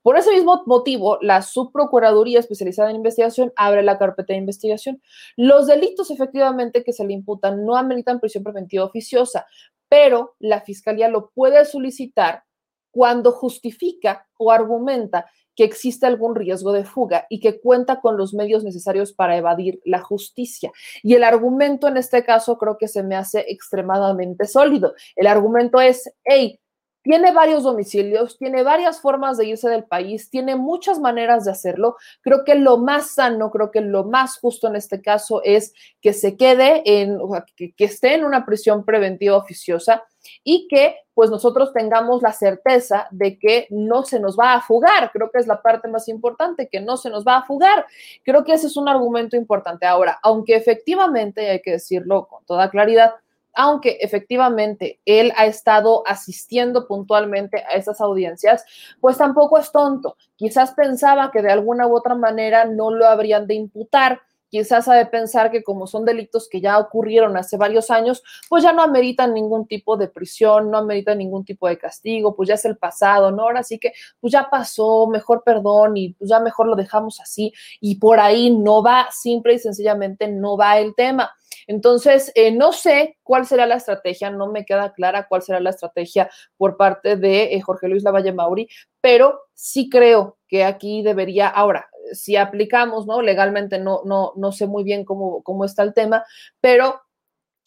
Por 0.00 0.16
ese 0.16 0.32
mismo 0.32 0.62
motivo, 0.64 1.18
la 1.20 1.42
Subprocuraduría 1.42 2.40
Especializada 2.40 2.88
en 2.88 2.96
Investigación 2.96 3.52
abre 3.56 3.82
la 3.82 3.98
carpeta 3.98 4.32
de 4.32 4.38
investigación. 4.38 5.02
Los 5.36 5.66
delitos 5.66 6.10
efectivamente 6.10 6.82
que 6.82 6.94
se 6.94 7.04
le 7.04 7.12
imputan 7.12 7.66
no 7.66 7.76
ameritan 7.76 8.20
prisión 8.20 8.42
preventiva 8.42 8.86
oficiosa, 8.86 9.44
pero 9.90 10.34
la 10.38 10.62
Fiscalía 10.62 11.08
lo 11.08 11.28
puede 11.28 11.62
solicitar 11.66 12.44
cuando 12.90 13.30
justifica 13.30 14.26
o 14.38 14.50
argumenta 14.50 15.26
que 15.54 15.64
existe 15.64 16.06
algún 16.06 16.34
riesgo 16.34 16.72
de 16.72 16.84
fuga 16.84 17.26
y 17.28 17.40
que 17.40 17.60
cuenta 17.60 18.00
con 18.00 18.16
los 18.16 18.34
medios 18.34 18.64
necesarios 18.64 19.12
para 19.12 19.36
evadir 19.36 19.80
la 19.84 20.00
justicia. 20.00 20.70
Y 21.02 21.14
el 21.14 21.24
argumento 21.24 21.88
en 21.88 21.96
este 21.96 22.24
caso 22.24 22.58
creo 22.58 22.78
que 22.78 22.88
se 22.88 23.02
me 23.02 23.16
hace 23.16 23.44
extremadamente 23.48 24.46
sólido. 24.46 24.94
El 25.16 25.26
argumento 25.26 25.80
es, 25.80 26.12
hey, 26.24 26.58
tiene 27.02 27.32
varios 27.32 27.64
domicilios, 27.64 28.38
tiene 28.38 28.62
varias 28.62 29.00
formas 29.00 29.36
de 29.36 29.46
irse 29.46 29.68
del 29.68 29.84
país, 29.84 30.30
tiene 30.30 30.54
muchas 30.54 31.00
maneras 31.00 31.44
de 31.44 31.50
hacerlo. 31.50 31.96
Creo 32.20 32.44
que 32.44 32.54
lo 32.54 32.78
más 32.78 33.14
sano, 33.14 33.50
creo 33.50 33.70
que 33.72 33.80
lo 33.80 34.04
más 34.04 34.38
justo 34.38 34.68
en 34.68 34.76
este 34.76 35.02
caso 35.02 35.42
es 35.42 35.74
que 36.00 36.12
se 36.12 36.36
quede 36.36 36.82
en, 36.84 37.18
que, 37.56 37.74
que 37.74 37.84
esté 37.84 38.14
en 38.14 38.24
una 38.24 38.46
prisión 38.46 38.84
preventiva 38.84 39.36
oficiosa 39.36 40.04
y 40.44 40.68
que 40.68 40.96
pues 41.14 41.30
nosotros 41.30 41.72
tengamos 41.72 42.22
la 42.22 42.32
certeza 42.32 43.06
de 43.10 43.38
que 43.38 43.66
no 43.70 44.04
se 44.04 44.18
nos 44.18 44.38
va 44.38 44.54
a 44.54 44.60
fugar. 44.60 45.10
Creo 45.12 45.30
que 45.30 45.38
es 45.38 45.46
la 45.46 45.60
parte 45.60 45.88
más 45.88 46.08
importante, 46.08 46.68
que 46.68 46.80
no 46.80 46.96
se 46.96 47.10
nos 47.10 47.26
va 47.26 47.38
a 47.38 47.44
fugar. 47.44 47.86
Creo 48.24 48.44
que 48.44 48.52
ese 48.52 48.66
es 48.66 48.76
un 48.76 48.88
argumento 48.88 49.36
importante. 49.36 49.86
Ahora, 49.86 50.18
aunque 50.22 50.56
efectivamente, 50.56 51.50
hay 51.50 51.60
que 51.60 51.72
decirlo 51.72 52.26
con 52.28 52.44
toda 52.44 52.70
claridad, 52.70 53.12
aunque 53.54 53.98
efectivamente 54.00 55.00
él 55.04 55.32
ha 55.36 55.46
estado 55.46 56.02
asistiendo 56.06 56.86
puntualmente 56.86 57.62
a 57.68 57.74
esas 57.74 58.00
audiencias, 58.00 58.64
pues 59.00 59.18
tampoco 59.18 59.58
es 59.58 59.70
tonto. 59.70 60.16
Quizás 60.36 60.72
pensaba 60.72 61.30
que 61.30 61.42
de 61.42 61.52
alguna 61.52 61.86
u 61.86 61.94
otra 61.94 62.14
manera 62.14 62.64
no 62.64 62.90
lo 62.90 63.06
habrían 63.06 63.46
de 63.46 63.54
imputar 63.54 64.22
quizás 64.52 64.86
ha 64.86 64.94
de 64.94 65.06
pensar 65.06 65.50
que 65.50 65.62
como 65.62 65.86
son 65.86 66.04
delitos 66.04 66.46
que 66.46 66.60
ya 66.60 66.78
ocurrieron 66.78 67.38
hace 67.38 67.56
varios 67.56 67.90
años, 67.90 68.22
pues 68.50 68.62
ya 68.62 68.74
no 68.74 68.82
ameritan 68.82 69.32
ningún 69.32 69.66
tipo 69.66 69.96
de 69.96 70.08
prisión, 70.08 70.70
no 70.70 70.76
ameritan 70.76 71.16
ningún 71.16 71.42
tipo 71.42 71.66
de 71.66 71.78
castigo, 71.78 72.36
pues 72.36 72.50
ya 72.50 72.56
es 72.56 72.64
el 72.66 72.76
pasado, 72.76 73.32
¿no? 73.32 73.44
Ahora 73.44 73.62
sí 73.62 73.78
que 73.78 73.94
pues 74.20 74.30
ya 74.30 74.50
pasó, 74.50 75.06
mejor 75.06 75.42
perdón 75.42 75.96
y 75.96 76.12
pues 76.12 76.28
ya 76.28 76.38
mejor 76.38 76.66
lo 76.66 76.76
dejamos 76.76 77.18
así 77.18 77.50
y 77.80 77.94
por 77.94 78.20
ahí 78.20 78.50
no 78.50 78.82
va, 78.82 79.08
simple 79.10 79.54
y 79.54 79.58
sencillamente 79.58 80.28
no 80.28 80.58
va 80.58 80.78
el 80.78 80.94
tema. 80.94 81.34
Entonces, 81.66 82.30
eh, 82.34 82.52
no 82.52 82.72
sé 82.72 83.16
cuál 83.22 83.46
será 83.46 83.64
la 83.64 83.76
estrategia, 83.76 84.30
no 84.30 84.48
me 84.48 84.66
queda 84.66 84.92
clara 84.92 85.28
cuál 85.28 85.40
será 85.40 85.60
la 85.60 85.70
estrategia 85.70 86.28
por 86.58 86.76
parte 86.76 87.16
de 87.16 87.54
eh, 87.54 87.60
Jorge 87.62 87.88
Luis 87.88 88.02
Lavalle 88.02 88.32
Mauri, 88.32 88.68
pero 89.00 89.40
sí 89.54 89.88
creo 89.88 90.36
que 90.52 90.64
aquí 90.64 91.02
debería, 91.02 91.48
ahora, 91.48 91.88
si 92.12 92.36
aplicamos, 92.36 93.06
¿no? 93.06 93.22
Legalmente 93.22 93.78
no, 93.78 94.02
no, 94.04 94.34
no 94.36 94.52
sé 94.52 94.66
muy 94.66 94.84
bien 94.84 95.02
cómo, 95.02 95.42
cómo 95.42 95.64
está 95.64 95.82
el 95.82 95.94
tema, 95.94 96.26
pero 96.60 97.00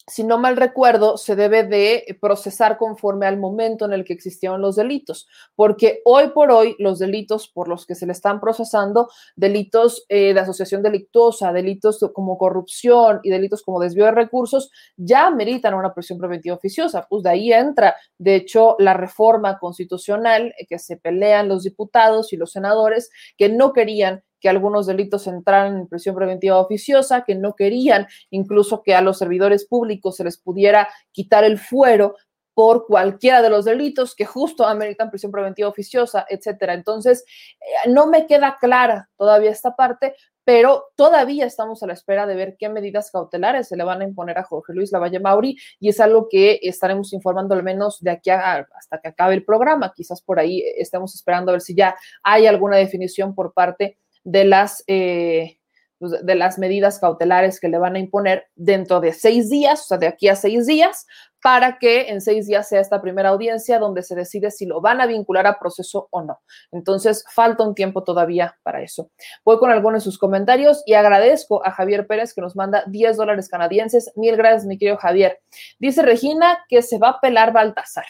si 0.08 0.22
no 0.22 0.38
mal 0.38 0.56
recuerdo, 0.56 1.16
se 1.16 1.34
debe 1.34 1.64
de 1.64 2.16
procesar 2.20 2.78
conforme 2.78 3.26
al 3.26 3.38
momento 3.38 3.84
en 3.84 3.92
el 3.92 4.04
que 4.04 4.12
existieron 4.12 4.60
los 4.60 4.76
delitos, 4.76 5.26
porque 5.56 6.00
hoy 6.04 6.28
por 6.28 6.52
hoy 6.52 6.76
los 6.78 7.00
delitos 7.00 7.48
por 7.48 7.66
los 7.66 7.86
que 7.86 7.96
se 7.96 8.06
le 8.06 8.12
están 8.12 8.40
procesando, 8.40 9.08
delitos 9.34 10.04
eh, 10.08 10.32
de 10.32 10.40
asociación 10.40 10.82
delictuosa, 10.82 11.52
delitos 11.52 11.98
como 12.14 12.38
corrupción 12.38 13.20
y 13.24 13.30
delitos 13.30 13.62
como 13.62 13.80
desvío 13.80 14.04
de 14.04 14.12
recursos, 14.12 14.70
ya 14.96 15.30
meritan 15.30 15.74
una 15.74 15.92
prisión 15.92 16.18
preventiva 16.18 16.54
oficiosa. 16.54 17.06
Pues 17.08 17.24
de 17.24 17.30
ahí 17.30 17.52
entra, 17.52 17.96
de 18.18 18.36
hecho, 18.36 18.76
la 18.78 18.94
reforma 18.94 19.58
constitucional 19.58 20.54
que 20.68 20.78
se 20.78 20.96
pelean 20.96 21.48
los 21.48 21.64
diputados 21.64 22.32
y 22.32 22.36
los 22.36 22.52
senadores 22.52 23.10
que 23.36 23.48
no 23.48 23.72
querían 23.72 24.22
que 24.40 24.48
algunos 24.48 24.86
delitos 24.86 25.26
entraran 25.26 25.76
en 25.76 25.88
prisión 25.88 26.14
preventiva 26.14 26.58
oficiosa, 26.58 27.24
que 27.24 27.34
no 27.34 27.54
querían 27.54 28.06
incluso 28.30 28.82
que 28.82 28.94
a 28.94 29.00
los 29.00 29.18
servidores 29.18 29.66
públicos 29.66 30.16
se 30.16 30.24
les 30.24 30.38
pudiera 30.38 30.88
quitar 31.12 31.44
el 31.44 31.58
fuero 31.58 32.16
por 32.56 32.86
cualquiera 32.86 33.42
de 33.42 33.50
los 33.50 33.66
delitos 33.66 34.14
que 34.14 34.24
justo 34.24 34.64
ameritan 34.64 35.10
prisión 35.10 35.30
preventiva 35.30 35.68
oficiosa, 35.68 36.24
etcétera. 36.26 36.72
Entonces, 36.72 37.22
eh, 37.60 37.90
no 37.90 38.06
me 38.06 38.26
queda 38.26 38.56
clara 38.58 39.10
todavía 39.18 39.50
esta 39.50 39.76
parte, 39.76 40.14
pero 40.42 40.86
todavía 40.96 41.44
estamos 41.44 41.82
a 41.82 41.86
la 41.86 41.92
espera 41.92 42.26
de 42.26 42.34
ver 42.34 42.56
qué 42.58 42.70
medidas 42.70 43.10
cautelares 43.10 43.68
se 43.68 43.76
le 43.76 43.84
van 43.84 44.00
a 44.00 44.04
imponer 44.04 44.38
a 44.38 44.44
Jorge 44.44 44.72
Luis 44.72 44.90
Lavalle 44.90 45.20
Mauri 45.20 45.58
y 45.78 45.90
es 45.90 46.00
algo 46.00 46.28
que 46.30 46.58
estaremos 46.62 47.12
informando 47.12 47.54
al 47.54 47.62
menos 47.62 48.00
de 48.00 48.12
aquí 48.12 48.30
hasta 48.30 49.00
que 49.02 49.08
acabe 49.08 49.34
el 49.34 49.44
programa. 49.44 49.92
Quizás 49.94 50.22
por 50.22 50.38
ahí 50.38 50.64
estemos 50.78 51.14
esperando 51.14 51.50
a 51.50 51.54
ver 51.54 51.60
si 51.60 51.74
ya 51.74 51.94
hay 52.22 52.46
alguna 52.46 52.78
definición 52.78 53.34
por 53.34 53.52
parte 53.52 53.98
de 54.26 54.44
las, 54.44 54.82
eh, 54.88 55.60
pues, 55.98 56.12
de 56.26 56.34
las 56.34 56.58
medidas 56.58 56.98
cautelares 56.98 57.60
que 57.60 57.68
le 57.68 57.78
van 57.78 57.94
a 57.94 58.00
imponer 58.00 58.48
dentro 58.56 59.00
de 59.00 59.12
seis 59.12 59.48
días, 59.48 59.82
o 59.82 59.84
sea, 59.84 59.98
de 59.98 60.08
aquí 60.08 60.28
a 60.28 60.34
seis 60.34 60.66
días, 60.66 61.06
para 61.46 61.78
que 61.78 62.08
en 62.08 62.20
seis 62.20 62.48
días 62.48 62.68
sea 62.68 62.80
esta 62.80 63.00
primera 63.00 63.28
audiencia 63.28 63.78
donde 63.78 64.02
se 64.02 64.16
decide 64.16 64.50
si 64.50 64.66
lo 64.66 64.80
van 64.80 65.00
a 65.00 65.06
vincular 65.06 65.46
a 65.46 65.60
proceso 65.60 66.08
o 66.10 66.20
no. 66.20 66.40
Entonces, 66.72 67.24
falta 67.32 67.62
un 67.62 67.76
tiempo 67.76 68.02
todavía 68.02 68.58
para 68.64 68.82
eso. 68.82 69.12
Voy 69.44 69.56
con 69.58 69.70
algunos 69.70 70.02
de 70.02 70.10
sus 70.10 70.18
comentarios 70.18 70.82
y 70.86 70.94
agradezco 70.94 71.64
a 71.64 71.70
Javier 71.70 72.08
Pérez 72.08 72.34
que 72.34 72.40
nos 72.40 72.56
manda 72.56 72.82
10 72.88 73.16
dólares 73.16 73.48
canadienses. 73.48 74.10
Mil 74.16 74.36
gracias, 74.36 74.64
mi 74.64 74.76
querido 74.76 74.96
Javier. 74.96 75.38
Dice 75.78 76.02
Regina 76.02 76.58
que 76.68 76.82
se 76.82 76.98
va 76.98 77.10
a 77.10 77.20
pelar 77.20 77.52
Baltasar. 77.52 78.06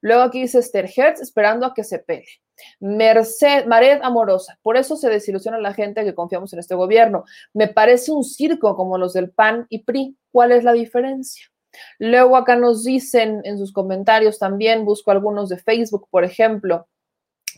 Luego 0.00 0.22
aquí 0.22 0.40
dice 0.40 0.60
Esther 0.60 0.88
Hertz 0.96 1.20
esperando 1.20 1.66
a 1.66 1.74
que 1.74 1.84
se 1.84 1.98
pele. 1.98 2.24
Merced, 2.80 3.66
Mared 3.66 4.00
Amorosa, 4.02 4.58
por 4.62 4.78
eso 4.78 4.96
se 4.96 5.10
desilusiona 5.10 5.58
la 5.58 5.74
gente 5.74 6.04
que 6.04 6.14
confiamos 6.14 6.54
en 6.54 6.60
este 6.60 6.74
gobierno. 6.74 7.24
Me 7.52 7.68
parece 7.68 8.12
un 8.12 8.24
circo 8.24 8.74
como 8.76 8.96
los 8.96 9.12
del 9.12 9.30
PAN 9.30 9.66
y 9.68 9.84
PRI. 9.84 10.16
¿Cuál 10.32 10.52
es 10.52 10.64
la 10.64 10.72
diferencia? 10.72 11.44
Luego 11.98 12.36
acá 12.36 12.56
nos 12.56 12.84
dicen 12.84 13.40
en 13.44 13.58
sus 13.58 13.72
comentarios 13.72 14.38
también, 14.38 14.84
busco 14.84 15.10
algunos 15.10 15.48
de 15.48 15.58
Facebook, 15.58 16.08
por 16.10 16.24
ejemplo, 16.24 16.88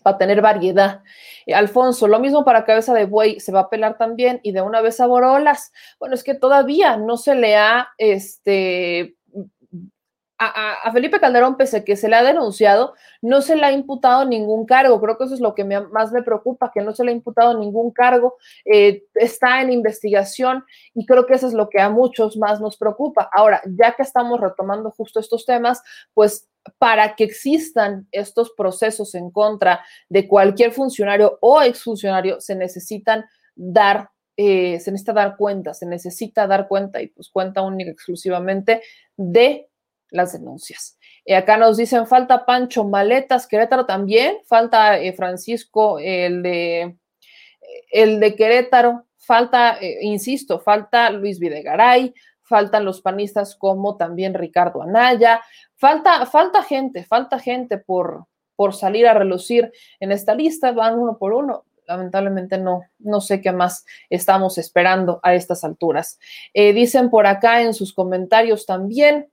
para 0.03 0.19
tener 0.19 0.41
variedad. 0.41 1.03
Eh, 1.47 1.55
Alfonso, 1.55 2.09
lo 2.09 2.21
mismo 2.21 2.45
para 2.45 2.65
cabeza 2.65 2.95
de 2.95 3.07
buey, 3.07 3.41
se 3.41 3.53
va 3.53 3.61
a 3.61 3.71
pelar 3.71 3.99
también 3.99 4.41
y 4.43 4.53
de 4.53 4.63
una 4.63 4.81
vez 4.81 5.01
a 5.01 5.07
Borolas. 5.07 5.73
Bueno, 5.99 6.15
es 6.15 6.25
que 6.25 6.35
todavía 6.35 6.97
no 6.97 7.17
se 7.17 7.35
le 7.35 7.57
ha 7.57 7.89
este, 7.99 9.17
a, 10.43 10.91
Felipe 10.93 11.21
Calderón, 11.21 11.57
pese 11.57 11.79
a 11.79 11.85
que 11.85 11.97
se 11.97 12.09
le 12.09 12.17
ha 12.17 12.23
denunciado, 12.23 12.95
no 13.21 13.43
se 13.43 13.57
le 13.57 13.67
ha 13.67 13.73
imputado 13.73 14.25
ningún 14.25 14.65
cargo. 14.65 15.01
Creo 15.01 15.19
que 15.19 15.25
eso 15.25 15.35
es 15.35 15.41
lo 15.41 15.55
que 15.55 15.65
más 15.65 16.13
me 16.13 16.23
preocupa, 16.23 16.71
que 16.73 16.81
no 16.81 16.95
se 16.95 17.05
le 17.05 17.11
ha 17.11 17.15
imputado 17.15 17.59
ningún 17.59 17.91
cargo, 17.91 18.37
eh, 18.65 19.05
está 19.15 19.61
en 19.61 19.71
investigación 19.71 20.65
y 20.95 21.05
creo 21.05 21.27
que 21.27 21.35
eso 21.35 21.47
es 21.47 21.53
lo 21.53 21.69
que 21.69 21.81
a 21.81 21.91
muchos 21.91 22.39
más 22.39 22.61
nos 22.61 22.79
preocupa. 22.79 23.29
Ahora, 23.33 23.61
ya 23.67 23.93
que 23.93 24.03
estamos 24.03 24.41
retomando 24.41 24.91
justo 24.91 25.21
estos 25.21 25.45
temas, 25.45 25.83
pues 26.15 26.49
para 26.79 27.15
que 27.17 27.25
existan 27.25 28.09
estos 28.11 28.53
procesos 28.57 29.15
en 29.15 29.31
contra 29.31 29.85
de 30.09 30.27
cualquier 30.27 30.73
funcionario 30.73 31.39
o 31.43 31.61
exfuncionario, 31.61 32.41
se 32.41 32.55
necesitan 32.55 33.27
dar 33.55 34.11
eh, 34.43 34.81
se 34.81 34.91
necesita 34.91 35.13
dar 35.13 35.37
cuenta, 35.37 35.75
se 35.75 35.85
necesita 35.85 36.47
dar 36.47 36.67
cuenta 36.67 37.03
y 37.03 37.09
pues 37.09 37.29
cuenta 37.29 37.61
única 37.61 37.91
exclusivamente 37.91 38.81
de 39.15 39.70
las 40.11 40.33
denuncias. 40.33 40.99
Eh, 41.25 41.37
acá 41.37 41.57
nos 41.57 41.77
dicen, 41.77 42.07
falta 42.07 42.45
Pancho 42.45 42.85
Maletas, 42.85 43.47
Querétaro 43.47 43.87
también, 43.87 44.39
falta 44.47 44.99
eh, 44.99 45.13
Francisco, 45.13 45.99
el 45.99 46.43
de, 46.43 46.97
el 47.93 48.21
de 48.21 48.35
Querétaro, 48.35 49.07
falta, 49.17 49.79
eh, 49.81 49.99
insisto, 50.03 50.61
falta 50.61 51.11
Luis 51.11 51.39
Videgaray, 51.39 52.15
faltan 52.43 52.85
los 52.85 53.01
panistas 53.01 53.55
como 53.55 53.97
también 53.97 54.35
Ricardo 54.35 54.83
Anaya, 54.83 55.41
falta, 55.77 56.27
falta 56.27 56.63
gente, 56.63 57.05
falta 57.05 57.39
gente 57.39 57.79
por, 57.79 58.27
por 58.57 58.75
salir 58.75 59.07
a 59.07 59.15
relucir 59.15 59.71
en 60.01 60.13
esta 60.13 60.35
lista, 60.35 60.73
van 60.73 60.99
uno 60.99 61.17
por 61.17 61.33
uno. 61.33 61.65
Lamentablemente 61.87 62.57
no, 62.57 62.83
no 62.99 63.21
sé 63.21 63.41
qué 63.41 63.51
más 63.51 63.85
estamos 64.09 64.59
esperando 64.59 65.19
a 65.25 65.35
estas 65.35 65.65
alturas. 65.65 66.19
dicen 66.55 67.11
por 67.11 67.27
acá 67.27 67.63
en 67.63 67.75
sus 67.75 67.93
comentarios 67.93 68.65
también, 68.65 69.30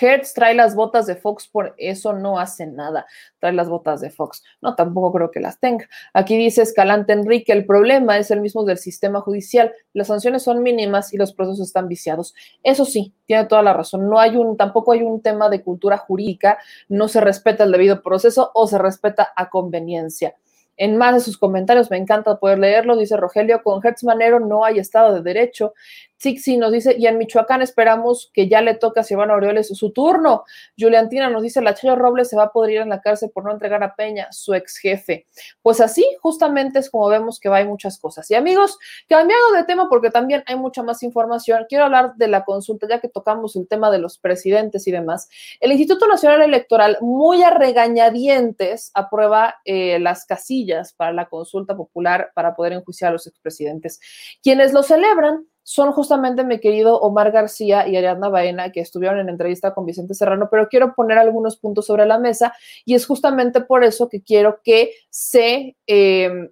Hertz 0.00 0.34
trae 0.34 0.54
las 0.54 0.74
botas 0.74 1.06
de 1.06 1.16
Fox, 1.16 1.48
por 1.48 1.74
eso 1.78 2.12
no 2.12 2.38
hace 2.38 2.66
nada. 2.66 3.06
Trae 3.38 3.52
las 3.52 3.68
botas 3.68 4.00
de 4.00 4.10
Fox. 4.10 4.42
No, 4.60 4.74
tampoco 4.74 5.12
creo 5.12 5.30
que 5.30 5.40
las 5.40 5.58
tenga. 5.58 5.88
Aquí 6.12 6.36
dice 6.36 6.62
Escalante 6.62 7.12
Enrique, 7.12 7.52
el 7.52 7.66
problema 7.66 8.18
es 8.18 8.30
el 8.30 8.40
mismo 8.40 8.64
del 8.64 8.78
sistema 8.78 9.20
judicial. 9.20 9.72
Las 9.92 10.08
sanciones 10.08 10.42
son 10.42 10.62
mínimas 10.62 11.12
y 11.12 11.16
los 11.16 11.32
procesos 11.32 11.68
están 11.68 11.88
viciados. 11.88 12.34
Eso 12.62 12.84
sí, 12.84 13.14
tiene 13.26 13.44
toda 13.46 13.62
la 13.62 13.72
razón. 13.72 14.08
No 14.08 14.18
hay 14.18 14.36
un, 14.36 14.56
tampoco 14.56 14.92
hay 14.92 15.02
un 15.02 15.22
tema 15.22 15.48
de 15.48 15.62
cultura 15.62 15.98
jurídica, 15.98 16.58
no 16.88 17.08
se 17.08 17.20
respeta 17.20 17.64
el 17.64 17.72
debido 17.72 18.02
proceso 18.02 18.50
o 18.54 18.66
se 18.66 18.78
respeta 18.78 19.32
a 19.36 19.48
conveniencia 19.48 20.34
en 20.76 20.96
más 20.96 21.14
de 21.14 21.20
sus 21.20 21.38
comentarios. 21.38 21.90
Me 21.90 21.96
encanta 21.96 22.38
poder 22.38 22.58
leerlo. 22.58 22.96
Dice 22.96 23.16
Rogelio, 23.16 23.62
con 23.62 23.84
Hertz 23.84 24.04
Manero 24.04 24.40
no 24.40 24.64
hay 24.64 24.78
Estado 24.78 25.14
de 25.14 25.22
Derecho. 25.22 25.74
Sixi 26.18 26.56
nos 26.56 26.72
dice, 26.72 26.96
y 26.98 27.06
en 27.06 27.18
Michoacán 27.18 27.62
esperamos 27.62 28.30
que 28.32 28.48
ya 28.48 28.62
le 28.62 28.74
toque 28.74 29.00
a 29.00 29.02
Silvano 29.02 29.34
Aureoles 29.34 29.68
su 29.68 29.92
turno. 29.92 30.44
Juliantina 30.78 31.28
nos 31.28 31.42
dice, 31.42 31.60
la 31.60 31.74
Chayo 31.74 31.96
Robles 31.96 32.28
se 32.28 32.36
va 32.36 32.44
a 32.44 32.52
poder 32.52 32.72
ir 32.72 32.80
en 32.80 32.88
la 32.88 33.00
cárcel 33.00 33.30
por 33.30 33.44
no 33.44 33.52
entregar 33.52 33.82
a 33.82 33.94
Peña, 33.94 34.28
su 34.32 34.54
ex 34.54 34.78
jefe. 34.78 35.26
Pues 35.62 35.80
así, 35.80 36.06
justamente 36.20 36.78
es 36.78 36.90
como 36.90 37.08
vemos 37.08 37.38
que 37.38 37.48
va, 37.48 37.58
hay 37.58 37.66
muchas 37.66 37.98
cosas. 37.98 38.30
Y 38.30 38.34
amigos, 38.34 38.78
cambiando 39.08 39.52
de 39.54 39.64
tema 39.64 39.88
porque 39.88 40.10
también 40.10 40.42
hay 40.46 40.56
mucha 40.56 40.82
más 40.82 41.02
información, 41.02 41.66
quiero 41.68 41.84
hablar 41.84 42.14
de 42.16 42.28
la 42.28 42.44
consulta, 42.44 42.86
ya 42.88 43.00
que 43.00 43.08
tocamos 43.08 43.56
el 43.56 43.68
tema 43.68 43.90
de 43.90 43.98
los 43.98 44.18
presidentes 44.18 44.86
y 44.86 44.92
demás. 44.92 45.28
El 45.60 45.72
Instituto 45.72 46.06
Nacional 46.08 46.42
Electoral, 46.42 46.98
muy 47.00 47.42
a 47.42 47.50
regañadientes, 47.50 48.90
aprueba 48.94 49.56
eh, 49.64 49.98
las 49.98 50.24
casillas 50.24 50.92
para 50.94 51.12
la 51.12 51.28
consulta 51.28 51.76
popular 51.76 52.30
para 52.34 52.54
poder 52.54 52.72
enjuiciar 52.72 53.10
a 53.10 53.12
los 53.12 53.26
expresidentes. 53.26 54.00
Quienes 54.42 54.72
lo 54.72 54.82
celebran 54.82 55.46
son 55.66 55.90
justamente 55.90 56.44
mi 56.44 56.60
querido 56.60 57.00
Omar 57.00 57.32
García 57.32 57.88
y 57.88 57.96
Ariadna 57.96 58.28
Baena, 58.28 58.70
que 58.70 58.78
estuvieron 58.78 59.18
en 59.18 59.28
entrevista 59.28 59.74
con 59.74 59.84
Vicente 59.84 60.14
Serrano, 60.14 60.46
pero 60.48 60.68
quiero 60.68 60.94
poner 60.94 61.18
algunos 61.18 61.56
puntos 61.56 61.86
sobre 61.86 62.06
la 62.06 62.20
mesa 62.20 62.54
y 62.84 62.94
es 62.94 63.04
justamente 63.04 63.60
por 63.60 63.82
eso 63.82 64.08
que 64.08 64.22
quiero 64.22 64.60
que 64.62 64.92
se... 65.10 65.76
Eh, 65.88 66.50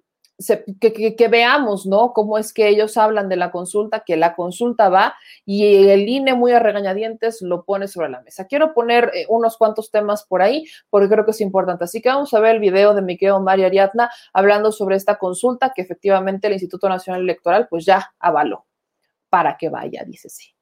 que, 0.81 1.27
veamos, 1.29 1.85
¿no? 1.85 2.11
Cómo 2.11 2.37
es 2.37 2.51
que 2.51 2.67
ellos 2.67 2.97
hablan 2.97 3.29
de 3.29 3.37
la 3.37 3.51
consulta, 3.51 4.01
que 4.01 4.17
la 4.17 4.35
consulta 4.35 4.89
va 4.89 5.15
y 5.45 5.87
el 5.87 6.09
INE 6.09 6.33
muy 6.33 6.51
a 6.51 6.59
regañadientes 6.59 7.41
lo 7.41 7.63
pone 7.63 7.87
sobre 7.87 8.09
la 8.09 8.19
mesa. 8.19 8.45
Quiero 8.45 8.73
poner 8.73 9.11
eh, 9.13 9.25
unos 9.29 9.55
cuantos 9.55 9.91
temas 9.91 10.25
por 10.25 10.41
ahí 10.41 10.65
porque 10.89 11.07
creo 11.07 11.23
que 11.23 11.31
es 11.31 11.39
importante. 11.39 11.85
Así 11.85 12.01
que 12.01 12.09
vamos 12.09 12.33
a 12.33 12.41
ver 12.41 12.55
el 12.55 12.59
video 12.59 12.93
de 12.93 13.01
Miquel 13.01 13.39
María 13.39 13.67
Ariadna 13.67 14.09
hablando 14.33 14.73
sobre 14.73 14.97
esta 14.97 15.17
consulta 15.17 15.71
que 15.73 15.83
efectivamente 15.83 16.47
el 16.47 16.53
Instituto 16.53 16.89
Nacional 16.89 17.21
Electoral 17.21 17.69
pues 17.69 17.85
ya 17.85 18.11
avaló 18.19 18.65
para 19.29 19.57
que 19.57 19.69
vaya, 19.69 20.03
dice 20.05 20.29
sí. 20.29 20.55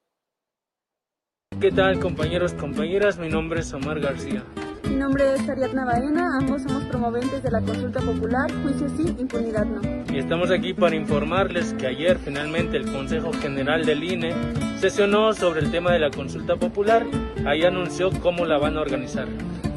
¿Qué 1.60 1.72
tal 1.72 2.00
compañeros, 2.00 2.54
compañeras? 2.54 3.18
Mi 3.18 3.30
nombre 3.30 3.62
es 3.62 3.74
Omar 3.74 4.00
García. 4.00 4.44
Mi 4.90 4.96
nombre 4.96 5.36
es 5.36 5.48
Ariadna 5.48 5.86
Baena, 5.86 6.38
ambos 6.38 6.64
somos 6.64 6.84
promoventes 6.84 7.42
de 7.42 7.50
la 7.50 7.62
consulta 7.62 8.02
popular, 8.02 8.52
juicio 8.64 8.90
sí, 8.90 9.16
impunidad 9.18 9.66
no. 9.66 9.82
Y 10.14 10.20
estamos 10.20 10.52
aquí 10.52 10.74
para 10.74 10.96
informarles 10.96 11.74
que 11.74 11.88
ayer 11.88 12.18
finalmente 12.20 12.78
el 12.78 12.92
Consejo 12.92 13.32
General 13.34 13.86
del 13.86 14.04
INE 14.04 14.34
sesionó 14.78 15.34
sobre 15.34 15.62
el 15.62 15.72
tema 15.72 15.94
de 15.94 16.00
la 16.00 16.12
consulta 16.12 16.58
popular, 16.58 17.06
ahí 17.46 17.64
anunció 17.64 18.12
cómo 18.20 18.46
la 18.46 18.58
van 18.58 18.78
a 18.78 18.82
organizar. 18.82 19.28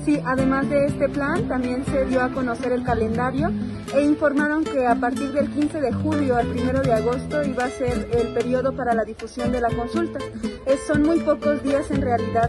Sí, 0.07 0.21
además 0.25 0.71
de 0.71 0.87
este 0.87 1.09
plan, 1.09 1.49
también 1.49 1.85
se 1.85 2.05
dio 2.05 2.23
a 2.23 2.31
conocer 2.31 2.71
el 2.71 2.85
calendario 2.85 3.51
e 3.93 4.05
informaron 4.05 4.63
que 4.63 4.87
a 4.87 4.95
partir 4.95 5.33
del 5.33 5.51
15 5.51 5.81
de 5.81 5.93
julio 5.93 6.37
al 6.37 6.47
1 6.47 6.83
de 6.83 6.93
agosto 6.93 7.43
iba 7.43 7.65
a 7.65 7.69
ser 7.69 8.09
el 8.13 8.33
periodo 8.33 8.73
para 8.77 8.95
la 8.95 9.05
difusión 9.05 9.51
de 9.51 9.61
la 9.61 9.69
consulta. 9.69 10.21
son 10.87 11.03
muy 11.03 11.19
pocos 11.19 11.61
días 11.65 11.91
en 11.91 12.03
realidad 12.03 12.49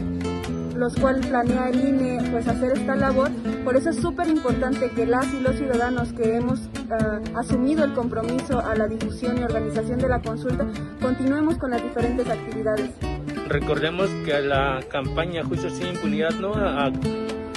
los 0.76 0.94
cuales 0.94 1.26
planea 1.26 1.70
el 1.70 1.80
INE 1.80 2.30
pues 2.30 2.46
hacer 2.46 2.78
esta 2.78 2.94
labor. 2.94 3.28
Por 3.64 3.74
eso 3.74 3.90
es 3.90 3.96
súper 3.96 4.28
importante 4.28 4.90
que 4.90 5.04
las 5.04 5.26
y 5.34 5.40
los 5.40 5.56
ciudadanos 5.56 6.12
que 6.12 6.36
hemos 6.36 6.60
ah, 6.92 7.18
asumido 7.34 7.82
el 7.82 7.92
compromiso 7.92 8.60
a 8.60 8.76
la 8.76 8.86
difusión 8.86 9.36
y 9.36 9.42
organización 9.42 9.98
de 9.98 10.08
la 10.08 10.22
consulta 10.22 10.64
continuemos 11.02 11.58
con 11.58 11.72
las 11.72 11.82
diferentes 11.82 12.30
actividades. 12.30 12.90
recordemos 13.48 14.08
que 14.24 14.40
la 14.42 14.78
campaña 14.88 15.42
Juicio 15.42 15.70
sin 15.70 15.88
impunidad 15.88 16.30
no 16.34 16.52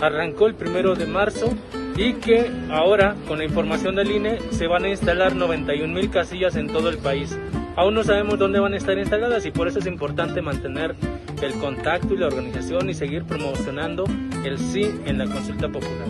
arrancó 0.01 0.47
el 0.47 0.55
primero 0.55 0.95
de 0.95 1.05
marzo 1.05 1.53
y 1.95 2.13
que 2.13 2.51
ahora 2.69 3.15
con 3.27 3.37
la 3.37 3.45
información 3.45 3.95
del 3.95 4.11
INE 4.11 4.39
se 4.51 4.67
van 4.67 4.85
a 4.85 4.89
instalar 4.89 5.35
91 5.35 5.93
mil 5.93 6.09
casillas 6.09 6.55
en 6.55 6.67
todo 6.67 6.89
el 6.89 6.97
país. 6.97 7.37
Aún 7.75 7.93
no 7.93 8.03
sabemos 8.03 8.37
dónde 8.37 8.59
van 8.59 8.73
a 8.73 8.77
estar 8.77 8.97
instaladas 8.97 9.45
y 9.45 9.51
por 9.51 9.67
eso 9.67 9.79
es 9.79 9.85
importante 9.85 10.41
mantener 10.41 10.95
el 11.41 11.53
contacto 11.53 12.13
y 12.13 12.17
la 12.17 12.27
organización 12.27 12.89
y 12.89 12.93
seguir 12.93 13.23
promocionando 13.23 14.05
el 14.43 14.57
sí 14.57 14.91
en 15.05 15.17
la 15.17 15.25
consulta 15.25 15.69
popular. 15.69 16.07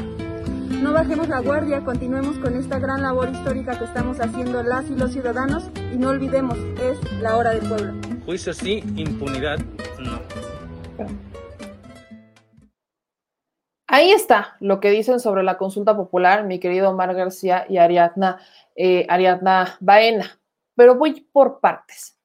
No 0.81 0.93
bajemos 0.93 1.27
la 1.29 1.39
guardia, 1.39 1.81
continuemos 1.81 2.37
con 2.39 2.55
esta 2.55 2.79
gran 2.79 3.03
labor 3.03 3.29
histórica 3.31 3.77
que 3.77 3.85
estamos 3.85 4.19
haciendo 4.19 4.63
las 4.63 4.89
y 4.89 4.95
los 4.95 5.11
ciudadanos 5.11 5.69
y 5.93 5.97
no 5.97 6.09
olvidemos, 6.09 6.57
es 6.81 6.97
la 7.21 7.37
hora 7.37 7.51
del 7.51 7.69
pueblo. 7.69 7.93
Juicio 8.25 8.53
sí, 8.53 8.83
impunidad 8.95 9.59
no. 9.99 10.19
Ahí 13.93 14.13
está 14.13 14.55
lo 14.61 14.79
que 14.79 14.89
dicen 14.89 15.19
sobre 15.19 15.43
la 15.43 15.57
consulta 15.57 15.97
popular, 15.97 16.45
mi 16.45 16.61
querido 16.61 16.91
Omar 16.91 17.13
García 17.13 17.65
y 17.67 17.77
Ariadna, 17.77 18.39
eh, 18.73 19.05
Ariadna 19.09 19.75
Baena. 19.81 20.39
Pero 20.75 20.95
voy 20.95 21.27
por 21.33 21.59
partes. 21.59 22.17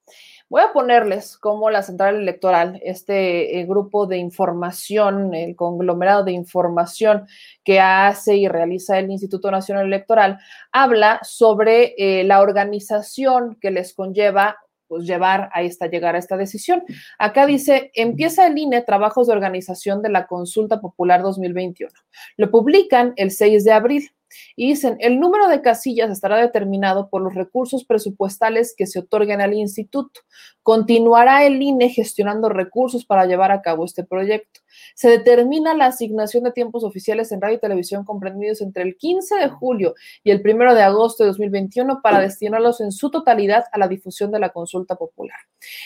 Voy 0.49 0.63
a 0.63 0.73
ponerles 0.73 1.37
como 1.37 1.69
la 1.69 1.83
central 1.83 2.15
electoral, 2.15 2.81
este 2.85 3.59
eh, 3.59 3.67
grupo 3.67 4.07
de 4.07 4.17
información, 4.17 5.35
el 5.35 5.57
conglomerado 5.57 6.23
de 6.23 6.31
información 6.31 7.27
que 7.65 7.81
hace 7.81 8.37
y 8.37 8.47
realiza 8.47 9.01
el 9.01 9.11
Instituto 9.11 9.51
Nacional 9.51 9.87
Electoral, 9.87 10.39
habla 10.71 11.19
sobre 11.25 11.97
eh, 11.99 12.23
la 12.23 12.43
organización 12.43 13.59
que 13.61 13.73
les 13.73 13.93
conlleva 13.93 14.57
pues 14.89 15.05
llevar 15.05 15.51
a 15.53 15.63
esta, 15.63 15.87
llegar 15.87 16.17
a 16.17 16.19
esta 16.19 16.37
decisión. 16.37 16.83
Acá 17.19 17.47
dice, 17.47 17.91
empieza 17.95 18.47
el 18.47 18.59
INE 18.59 18.83
trabajos 18.83 19.27
de 19.27 19.33
organización 19.33 20.03
de 20.03 20.11
la 20.11 20.27
consulta 20.27 20.81
popular 20.81 21.23
2021. 21.23 21.91
Lo 22.37 22.51
publican 22.51 23.13
el 23.17 23.31
6 23.31 23.65
de 23.65 23.73
abril. 23.73 24.11
Y 24.57 24.69
dicen, 24.69 24.97
el 25.01 25.21
número 25.21 25.49
de 25.49 25.63
casillas 25.63 26.11
estará 26.11 26.37
determinado 26.37 27.09
por 27.09 27.23
los 27.23 27.35
recursos 27.35 27.85
presupuestales 27.85 28.75
que 28.77 28.87
se 28.87 29.01
otorguen 29.01 29.41
al 29.41 29.55
instituto. 29.55 30.21
Continuará 30.63 31.45
el 31.45 31.63
INE 31.63 31.91
gestionando 31.91 32.49
recursos 32.49 33.05
para 33.05 33.27
llevar 33.27 33.53
a 33.53 33.63
cabo 33.63 33.85
este 33.85 34.05
proyecto. 34.05 34.61
Se 34.95 35.09
determina 35.09 35.75
la 35.75 35.87
asignación 35.87 36.45
de 36.45 36.53
tiempos 36.53 36.85
oficiales 36.85 37.31
en 37.33 37.41
radio 37.41 37.57
y 37.57 37.61
televisión 37.61 38.05
comprendidos 38.05 38.61
entre 38.61 38.83
el 38.83 38.97
15 38.97 39.37
de 39.37 39.49
julio 39.49 39.95
y 40.25 40.31
el 40.31 40.43
1 40.45 40.75
de 40.75 40.83
agosto 40.83 41.23
de 41.23 41.29
2021 41.29 42.01
para 42.03 42.21
destinarlos 42.21 42.81
en 42.81 42.93
su 42.93 43.11
totalidad 43.11 43.65
a 43.73 43.79
la 43.79 43.89
difusión 43.89 44.31
de 44.33 44.41
la 44.41 44.51
consulta 44.51 44.97
popular. 44.97 45.39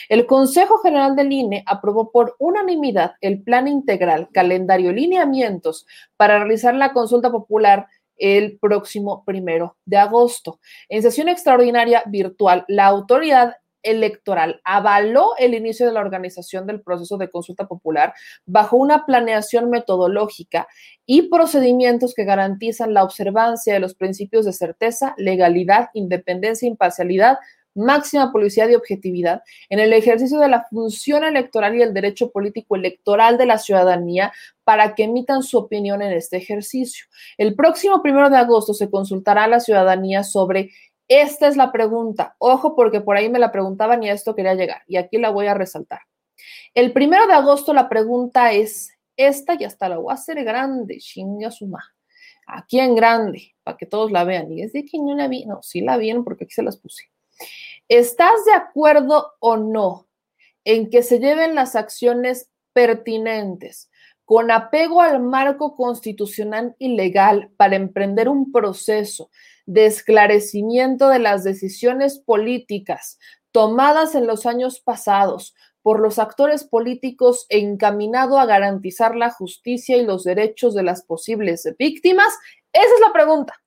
El 0.09 0.25
Consejo 0.25 0.79
General 0.79 1.15
del 1.15 1.31
INE 1.31 1.63
aprobó 1.65 2.11
por 2.11 2.35
unanimidad 2.39 3.13
el 3.21 3.41
plan 3.41 3.67
integral, 3.67 4.29
calendario 4.31 4.91
lineamientos 4.91 5.85
para 6.17 6.39
realizar 6.39 6.75
la 6.75 6.93
consulta 6.93 7.31
popular 7.31 7.87
el 8.21 8.59
próximo 8.59 9.23
primero 9.25 9.77
de 9.83 9.97
agosto. 9.97 10.59
En 10.87 11.01
sesión 11.01 11.27
extraordinaria 11.27 12.03
virtual, 12.05 12.63
la 12.67 12.85
autoridad 12.85 13.55
electoral 13.83 14.61
avaló 14.63 15.31
el 15.39 15.55
inicio 15.55 15.87
de 15.87 15.93
la 15.93 16.01
organización 16.01 16.67
del 16.67 16.81
proceso 16.81 17.17
de 17.17 17.31
consulta 17.31 17.67
popular 17.67 18.13
bajo 18.45 18.77
una 18.77 19.07
planeación 19.07 19.71
metodológica 19.71 20.67
y 21.07 21.29
procedimientos 21.29 22.13
que 22.13 22.23
garantizan 22.23 22.93
la 22.93 23.03
observancia 23.03 23.73
de 23.73 23.79
los 23.79 23.95
principios 23.95 24.45
de 24.45 24.53
certeza, 24.53 25.15
legalidad, 25.17 25.89
independencia, 25.93 26.67
imparcialidad, 26.67 27.39
máxima 27.75 28.31
publicidad 28.31 28.69
y 28.69 28.75
objetividad 28.75 29.41
en 29.69 29.79
el 29.79 29.93
ejercicio 29.93 30.39
de 30.39 30.49
la 30.49 30.65
función 30.69 31.23
electoral 31.23 31.75
y 31.75 31.81
el 31.81 31.93
derecho 31.93 32.31
político 32.31 32.75
electoral 32.75 33.37
de 33.37 33.45
la 33.45 33.57
ciudadanía 33.57 34.31
para 34.63 34.95
que 34.95 35.03
emitan 35.03 35.43
su 35.43 35.57
opinión 35.57 36.01
en 36.01 36.13
este 36.13 36.37
ejercicio. 36.37 37.05
El 37.37 37.55
próximo 37.55 38.01
primero 38.01 38.29
de 38.29 38.37
agosto 38.37 38.73
se 38.73 38.89
consultará 38.89 39.45
a 39.45 39.47
la 39.47 39.59
ciudadanía 39.59 40.23
sobre 40.23 40.71
esta 41.13 41.47
es 41.47 41.57
la 41.57 41.73
pregunta. 41.73 42.35
Ojo, 42.37 42.73
porque 42.73 43.01
por 43.01 43.17
ahí 43.17 43.29
me 43.29 43.37
la 43.37 43.51
preguntaban 43.51 44.01
y 44.01 44.09
a 44.09 44.13
esto 44.13 44.33
quería 44.33 44.53
llegar. 44.53 44.83
Y 44.87 44.95
aquí 44.95 45.17
la 45.17 45.29
voy 45.29 45.47
a 45.47 45.53
resaltar. 45.53 45.99
El 46.73 46.93
primero 46.93 47.27
de 47.27 47.33
agosto 47.33 47.73
la 47.73 47.89
pregunta 47.89 48.53
es 48.53 48.93
esta 49.17 49.55
y 49.59 49.65
hasta 49.65 49.89
la 49.89 49.97
voy 49.97 50.11
a 50.11 50.13
hacer 50.13 50.41
grande, 50.45 50.99
chinga 50.99 51.51
suma. 51.51 51.83
Aquí 52.47 52.79
en 52.79 52.95
grande, 52.95 53.55
para 53.63 53.75
que 53.75 53.85
todos 53.85 54.09
la 54.09 54.23
vean. 54.23 54.51
Y 54.53 54.61
es 54.61 54.71
de 54.71 54.85
que 54.85 54.97
no 54.99 55.13
la 55.13 55.27
vi. 55.27 55.45
No, 55.45 55.61
sí 55.61 55.81
la 55.81 55.97
vieron 55.97 56.23
porque 56.23 56.45
aquí 56.45 56.53
se 56.53 56.63
las 56.63 56.77
puse. 56.77 57.11
¿Estás 57.87 58.45
de 58.45 58.53
acuerdo 58.53 59.33
o 59.39 59.57
no 59.57 60.07
en 60.63 60.89
que 60.89 61.03
se 61.03 61.19
lleven 61.19 61.55
las 61.55 61.75
acciones 61.75 62.49
pertinentes 62.73 63.89
con 64.25 64.49
apego 64.49 65.01
al 65.01 65.21
marco 65.21 65.75
constitucional 65.75 66.75
y 66.79 66.95
legal 66.95 67.51
para 67.57 67.75
emprender 67.75 68.29
un 68.29 68.51
proceso 68.51 69.29
de 69.65 69.87
esclarecimiento 69.87 71.09
de 71.09 71.19
las 71.19 71.43
decisiones 71.43 72.19
políticas 72.19 73.19
tomadas 73.51 74.15
en 74.15 74.27
los 74.27 74.45
años 74.45 74.79
pasados 74.79 75.53
por 75.81 75.99
los 75.99 76.19
actores 76.19 76.63
políticos 76.63 77.45
encaminado 77.49 78.39
a 78.39 78.45
garantizar 78.45 79.15
la 79.15 79.31
justicia 79.31 79.97
y 79.97 80.05
los 80.05 80.23
derechos 80.23 80.75
de 80.75 80.83
las 80.83 81.03
posibles 81.03 81.67
víctimas? 81.77 82.33
Esa 82.71 82.85
es 82.85 83.01
la 83.01 83.11
pregunta. 83.11 83.61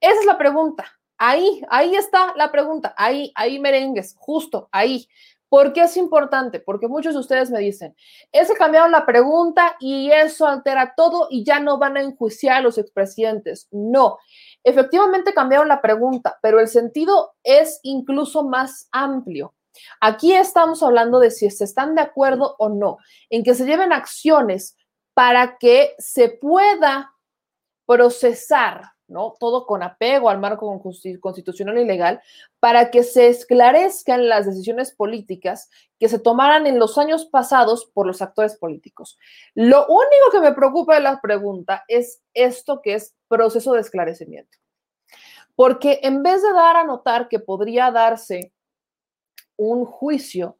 Esa 0.00 0.20
es 0.20 0.26
la 0.26 0.38
pregunta. 0.38 0.97
Ahí, 1.18 1.62
ahí 1.68 1.96
está 1.96 2.32
la 2.36 2.52
pregunta, 2.52 2.94
ahí, 2.96 3.32
ahí 3.34 3.58
merengues, 3.58 4.14
justo 4.18 4.68
ahí. 4.70 5.08
¿Por 5.48 5.72
qué 5.72 5.82
es 5.82 5.96
importante? 5.96 6.60
Porque 6.60 6.88
muchos 6.88 7.14
de 7.14 7.20
ustedes 7.20 7.50
me 7.50 7.58
dicen, 7.58 7.96
es 8.32 8.48
que 8.48 8.54
cambiaron 8.54 8.92
la 8.92 9.06
pregunta 9.06 9.76
y 9.80 10.10
eso 10.10 10.46
altera 10.46 10.94
todo 10.96 11.26
y 11.30 11.42
ya 11.42 11.58
no 11.58 11.78
van 11.78 11.96
a 11.96 12.02
enjuiciar 12.02 12.58
a 12.58 12.60
los 12.60 12.76
expresidentes. 12.76 13.66
No, 13.70 14.18
efectivamente 14.62 15.32
cambiaron 15.32 15.68
la 15.68 15.80
pregunta, 15.80 16.38
pero 16.42 16.60
el 16.60 16.68
sentido 16.68 17.34
es 17.42 17.80
incluso 17.82 18.44
más 18.44 18.88
amplio. 18.92 19.54
Aquí 20.00 20.32
estamos 20.32 20.82
hablando 20.82 21.18
de 21.18 21.30
si 21.30 21.50
se 21.50 21.64
están 21.64 21.94
de 21.94 22.02
acuerdo 22.02 22.56
o 22.58 22.68
no 22.68 22.98
en 23.30 23.42
que 23.42 23.54
se 23.54 23.64
lleven 23.64 23.92
acciones 23.92 24.76
para 25.14 25.56
que 25.58 25.94
se 25.98 26.28
pueda 26.28 27.14
procesar 27.86 28.82
¿no? 29.08 29.34
Todo 29.40 29.66
con 29.66 29.82
apego 29.82 30.30
al 30.30 30.38
marco 30.38 30.80
constitucional 31.20 31.78
y 31.78 31.84
legal, 31.84 32.20
para 32.60 32.90
que 32.90 33.02
se 33.02 33.28
esclarezcan 33.28 34.28
las 34.28 34.46
decisiones 34.46 34.94
políticas 34.94 35.70
que 35.98 36.08
se 36.08 36.18
tomaran 36.18 36.66
en 36.66 36.78
los 36.78 36.98
años 36.98 37.26
pasados 37.26 37.86
por 37.92 38.06
los 38.06 38.22
actores 38.22 38.56
políticos. 38.56 39.18
Lo 39.54 39.86
único 39.86 40.30
que 40.30 40.40
me 40.40 40.52
preocupa 40.52 40.94
de 40.94 41.00
la 41.00 41.20
pregunta 41.20 41.84
es 41.88 42.22
esto 42.34 42.80
que 42.82 42.94
es 42.94 43.14
proceso 43.28 43.72
de 43.72 43.80
esclarecimiento. 43.80 44.58
Porque 45.56 46.00
en 46.02 46.22
vez 46.22 46.42
de 46.42 46.52
dar 46.52 46.76
a 46.76 46.84
notar 46.84 47.28
que 47.28 47.40
podría 47.40 47.90
darse 47.90 48.52
un 49.56 49.84
juicio 49.84 50.57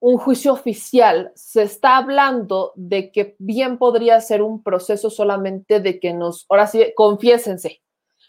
un 0.00 0.16
juicio 0.16 0.52
oficial, 0.52 1.30
se 1.34 1.62
está 1.62 1.98
hablando 1.98 2.72
de 2.74 3.12
que 3.12 3.36
bien 3.38 3.76
podría 3.76 4.20
ser 4.20 4.42
un 4.42 4.62
proceso 4.62 5.10
solamente 5.10 5.80
de 5.80 6.00
que 6.00 6.14
nos, 6.14 6.46
ahora 6.48 6.66
sí, 6.66 6.92
confiésense, 6.96 7.82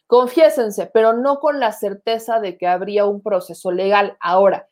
confiésense, 0.06 0.92
pero 0.94 1.14
no 1.14 1.40
con 1.40 1.62
la 1.62 1.72
certeza 1.72 2.42
de 2.42 2.58
que 2.58 2.68
habría 2.68 3.06
un 3.06 3.22
proceso 3.22 3.72
legal. 3.72 4.18
Ahora, 4.20 4.68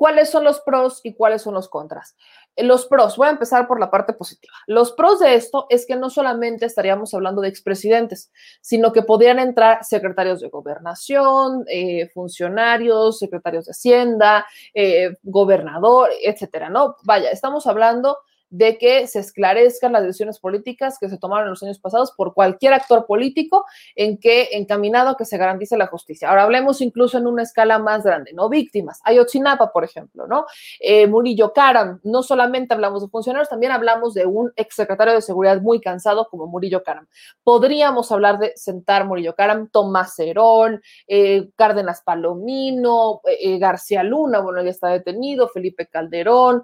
¿cuáles 0.00 0.30
son 0.30 0.44
los 0.44 0.60
pros 0.62 1.02
y 1.04 1.12
cuáles 1.12 1.42
son 1.42 1.52
los 1.52 1.68
contras? 1.68 2.16
Los 2.56 2.86
pros, 2.86 3.18
voy 3.18 3.28
a 3.28 3.32
empezar 3.32 3.68
por 3.68 3.78
la 3.78 3.90
parte 3.90 4.14
positiva. 4.14 4.54
Los 4.66 4.92
pros 4.92 5.20
de 5.20 5.34
esto 5.34 5.66
es 5.68 5.84
que 5.84 5.94
no 5.94 6.08
solamente 6.08 6.64
estaríamos 6.64 7.12
hablando 7.12 7.42
de 7.42 7.48
expresidentes, 7.48 8.32
sino 8.62 8.94
que 8.94 9.02
podrían 9.02 9.38
entrar 9.38 9.84
secretarios 9.84 10.40
de 10.40 10.48
gobernación, 10.48 11.64
eh, 11.68 12.08
funcionarios, 12.14 13.18
secretarios 13.18 13.66
de 13.66 13.72
Hacienda, 13.72 14.46
eh, 14.72 15.18
gobernador, 15.22 16.08
etcétera, 16.22 16.70
¿no? 16.70 16.96
Vaya, 17.04 17.30
estamos 17.30 17.66
hablando 17.66 18.16
de 18.50 18.78
que 18.78 19.06
se 19.06 19.20
esclarezcan 19.20 19.92
las 19.92 20.02
decisiones 20.02 20.40
políticas 20.40 20.98
que 20.98 21.08
se 21.08 21.18
tomaron 21.18 21.46
en 21.46 21.50
los 21.50 21.62
años 21.62 21.78
pasados 21.78 22.12
por 22.16 22.34
cualquier 22.34 22.74
actor 22.74 23.06
político 23.06 23.64
en 23.94 24.18
que 24.18 24.48
encaminado 24.52 25.10
a 25.10 25.16
que 25.16 25.24
se 25.24 25.38
garantice 25.38 25.76
la 25.76 25.86
justicia. 25.86 26.28
Ahora 26.28 26.42
hablemos 26.42 26.80
incluso 26.80 27.16
en 27.16 27.28
una 27.28 27.44
escala 27.44 27.78
más 27.78 28.02
grande, 28.02 28.32
¿no? 28.34 28.48
Víctimas. 28.48 29.00
Ayotzinapa, 29.04 29.72
por 29.72 29.84
ejemplo, 29.84 30.26
¿no? 30.26 30.46
Eh, 30.80 31.06
Murillo 31.06 31.52
Karam. 31.52 32.00
No 32.02 32.24
solamente 32.24 32.74
hablamos 32.74 33.02
de 33.02 33.08
funcionarios, 33.08 33.48
también 33.48 33.72
hablamos 33.72 34.14
de 34.14 34.26
un 34.26 34.52
exsecretario 34.56 35.14
de 35.14 35.22
seguridad 35.22 35.60
muy 35.62 35.80
cansado 35.80 36.26
como 36.28 36.46
Murillo 36.48 36.82
Karam. 36.82 37.06
Podríamos 37.44 38.10
hablar 38.10 38.38
de 38.38 38.52
sentar 38.56 39.06
Murillo 39.06 39.36
Karam, 39.36 39.68
Tomás 39.70 40.18
Herón, 40.18 40.82
eh, 41.06 41.50
Cárdenas 41.54 42.02
Palomino, 42.02 43.20
eh, 43.24 43.58
García 43.58 44.02
Luna, 44.02 44.40
bueno, 44.40 44.60
ya 44.62 44.70
está 44.70 44.88
detenido, 44.88 45.48
Felipe 45.48 45.86
Calderón, 45.86 46.62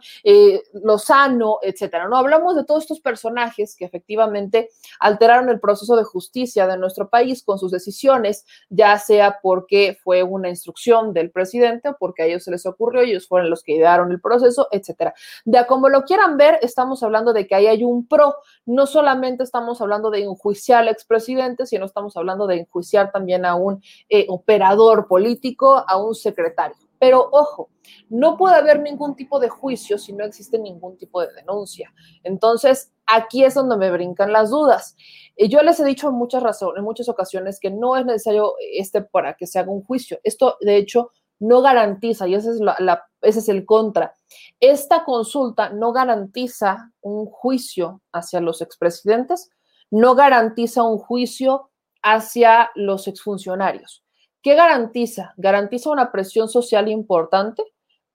Lozano, 0.82 1.58
etc 1.62 1.75
etcétera. 1.76 2.08
No 2.08 2.16
hablamos 2.16 2.56
de 2.56 2.64
todos 2.64 2.84
estos 2.84 3.00
personajes 3.00 3.76
que 3.76 3.84
efectivamente 3.84 4.70
alteraron 4.98 5.48
el 5.50 5.60
proceso 5.60 5.94
de 5.96 6.04
justicia 6.04 6.66
de 6.66 6.78
nuestro 6.78 7.08
país 7.10 7.42
con 7.42 7.58
sus 7.58 7.70
decisiones, 7.70 8.44
ya 8.70 8.98
sea 8.98 9.38
porque 9.42 9.98
fue 10.02 10.22
una 10.22 10.48
instrucción 10.48 11.12
del 11.12 11.30
presidente 11.30 11.90
o 11.90 11.96
porque 11.98 12.22
a 12.22 12.26
ellos 12.26 12.44
se 12.44 12.50
les 12.50 12.64
ocurrió, 12.66 13.02
ellos 13.02 13.28
fueron 13.28 13.50
los 13.50 13.62
que 13.62 13.74
idearon 13.74 14.10
el 14.10 14.20
proceso, 14.20 14.68
etcétera. 14.70 15.14
De 15.44 15.58
a 15.58 15.66
como 15.66 15.88
lo 15.88 16.02
quieran 16.02 16.36
ver, 16.36 16.58
estamos 16.62 17.02
hablando 17.02 17.32
de 17.32 17.46
que 17.46 17.54
ahí 17.54 17.66
hay 17.66 17.84
un 17.84 18.06
pro. 18.06 18.36
No 18.64 18.86
solamente 18.86 19.44
estamos 19.44 19.80
hablando 19.80 20.10
de 20.10 20.22
enjuiciar 20.22 20.80
al 20.80 20.88
expresidente, 20.88 21.66
sino 21.66 21.84
estamos 21.84 22.16
hablando 22.16 22.46
de 22.46 22.60
enjuiciar 22.60 23.12
también 23.12 23.44
a 23.44 23.54
un 23.54 23.82
eh, 24.08 24.26
operador 24.28 25.06
político, 25.06 25.84
a 25.86 25.96
un 25.96 26.14
secretario. 26.14 26.85
Pero 26.98 27.28
ojo, 27.32 27.70
no 28.08 28.36
puede 28.36 28.56
haber 28.56 28.80
ningún 28.80 29.16
tipo 29.16 29.38
de 29.38 29.48
juicio 29.48 29.98
si 29.98 30.12
no 30.12 30.24
existe 30.24 30.58
ningún 30.58 30.96
tipo 30.96 31.20
de 31.20 31.32
denuncia. 31.34 31.92
Entonces, 32.22 32.92
aquí 33.06 33.44
es 33.44 33.54
donde 33.54 33.76
me 33.76 33.90
brincan 33.90 34.32
las 34.32 34.50
dudas. 34.50 34.96
Yo 35.36 35.60
les 35.60 35.78
he 35.80 35.84
dicho 35.84 36.08
en 36.08 36.14
muchas 36.14 36.42
razones, 36.42 36.78
en 36.78 36.84
muchas 36.84 37.08
ocasiones 37.08 37.60
que 37.60 37.70
no 37.70 37.96
es 37.96 38.06
necesario 38.06 38.54
este 38.72 39.02
para 39.02 39.34
que 39.34 39.46
se 39.46 39.58
haga 39.58 39.70
un 39.70 39.82
juicio. 39.82 40.18
Esto, 40.24 40.56
de 40.60 40.76
hecho, 40.76 41.10
no 41.38 41.62
garantiza, 41.62 42.26
y 42.26 42.34
ese 42.34 42.50
es, 42.50 42.60
la, 42.60 43.04
ese 43.20 43.40
es 43.40 43.48
el 43.48 43.66
contra, 43.66 44.14
esta 44.60 45.04
consulta 45.04 45.68
no 45.70 45.92
garantiza 45.92 46.92
un 47.02 47.26
juicio 47.26 48.02
hacia 48.12 48.40
los 48.40 48.62
expresidentes, 48.62 49.50
no 49.90 50.14
garantiza 50.14 50.82
un 50.82 50.98
juicio 50.98 51.70
hacia 52.02 52.70
los 52.74 53.06
exfuncionarios. 53.08 54.05
¿Qué 54.46 54.54
garantiza? 54.54 55.34
Garantiza 55.38 55.90
una 55.90 56.12
presión 56.12 56.48
social 56.48 56.86
importante 56.86 57.64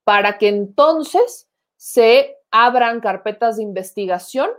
para 0.05 0.37
que 0.37 0.47
entonces 0.47 1.49
se 1.75 2.37
abran 2.51 3.01
carpetas 3.01 3.57
de 3.57 3.63
investigación 3.63 4.49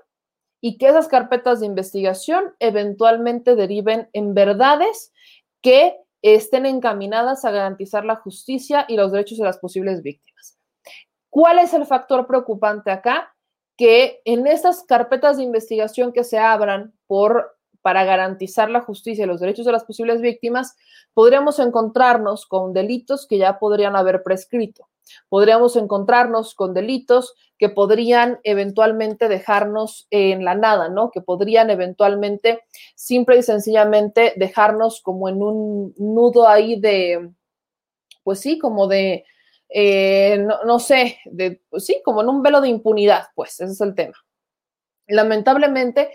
y 0.61 0.77
que 0.77 0.89
esas 0.89 1.09
carpetas 1.09 1.61
de 1.61 1.67
investigación 1.67 2.55
eventualmente 2.59 3.57
deriven 3.57 4.11
en 4.13 4.35
verdades 4.35 5.15
que 5.63 5.97
estén 6.21 6.67
encaminadas 6.67 7.47
a 7.47 7.51
garantizar 7.53 8.05
la 8.05 8.17
justicia 8.17 8.85
y 8.87 8.97
los 8.97 9.11
derechos 9.11 9.39
de 9.39 9.45
las 9.45 9.57
posibles 9.57 10.03
víctimas. 10.03 10.59
¿Cuál 11.31 11.59
es 11.59 11.73
el 11.73 11.87
factor 11.87 12.27
preocupante 12.27 12.91
acá? 12.91 13.35
Que 13.79 14.21
en 14.27 14.47
estas 14.47 14.85
carpetas 14.85 15.39
de 15.39 15.45
investigación 15.45 16.13
que 16.13 16.25
se 16.25 16.37
abran 16.37 16.93
por 17.07 17.57
para 17.83 18.05
garantizar 18.05 18.71
la 18.71 18.81
justicia 18.81 19.25
y 19.25 19.27
los 19.29 19.41
derechos 19.41 19.67
de 19.67 19.73
las 19.73 19.85
posibles 19.85 20.21
víctimas, 20.21 20.77
podríamos 21.13 21.59
encontrarnos 21.59 22.47
con 22.47 22.73
delitos 22.73 23.27
que 23.27 23.39
ya 23.39 23.59
podrían 23.59 23.97
haber 23.97 24.23
prescrito. 24.23 24.89
Podríamos 25.29 25.77
encontrarnos 25.77 26.55
con 26.55 26.75
delitos 26.75 27.35
que 27.59 27.69
podrían 27.69 28.41
eventualmente 28.45 29.29
dejarnos 29.29 30.07
en 30.11 30.45
la 30.45 30.55
nada, 30.55 30.89
¿no? 30.89 31.11
Que 31.11 31.21
podrían 31.21 31.71
eventualmente, 31.71 32.63
simple 32.95 33.39
y 33.39 33.43
sencillamente, 33.43 34.33
dejarnos 34.37 35.01
como 35.03 35.29
en 35.29 35.43
un 35.43 35.95
nudo 35.99 36.49
ahí 36.49 36.81
de, 36.81 37.31
pues 38.23 38.41
sí, 38.41 38.59
como 38.59 38.87
de, 38.87 39.25
eh, 39.69 40.45
no, 40.65 40.79
sé, 40.79 41.19
de, 41.25 41.63
pues 41.69 41.85
sí, 41.85 42.01
como 42.05 42.23
en 42.23 42.29
un 42.29 42.43
velo 42.43 42.61
de 42.61 42.69
impunidad, 42.69 43.27
pues 43.35 43.61
ese 43.61 43.73
es 43.73 43.81
el 43.81 43.95
tema. 43.95 44.17
Lamentablemente, 45.07 46.11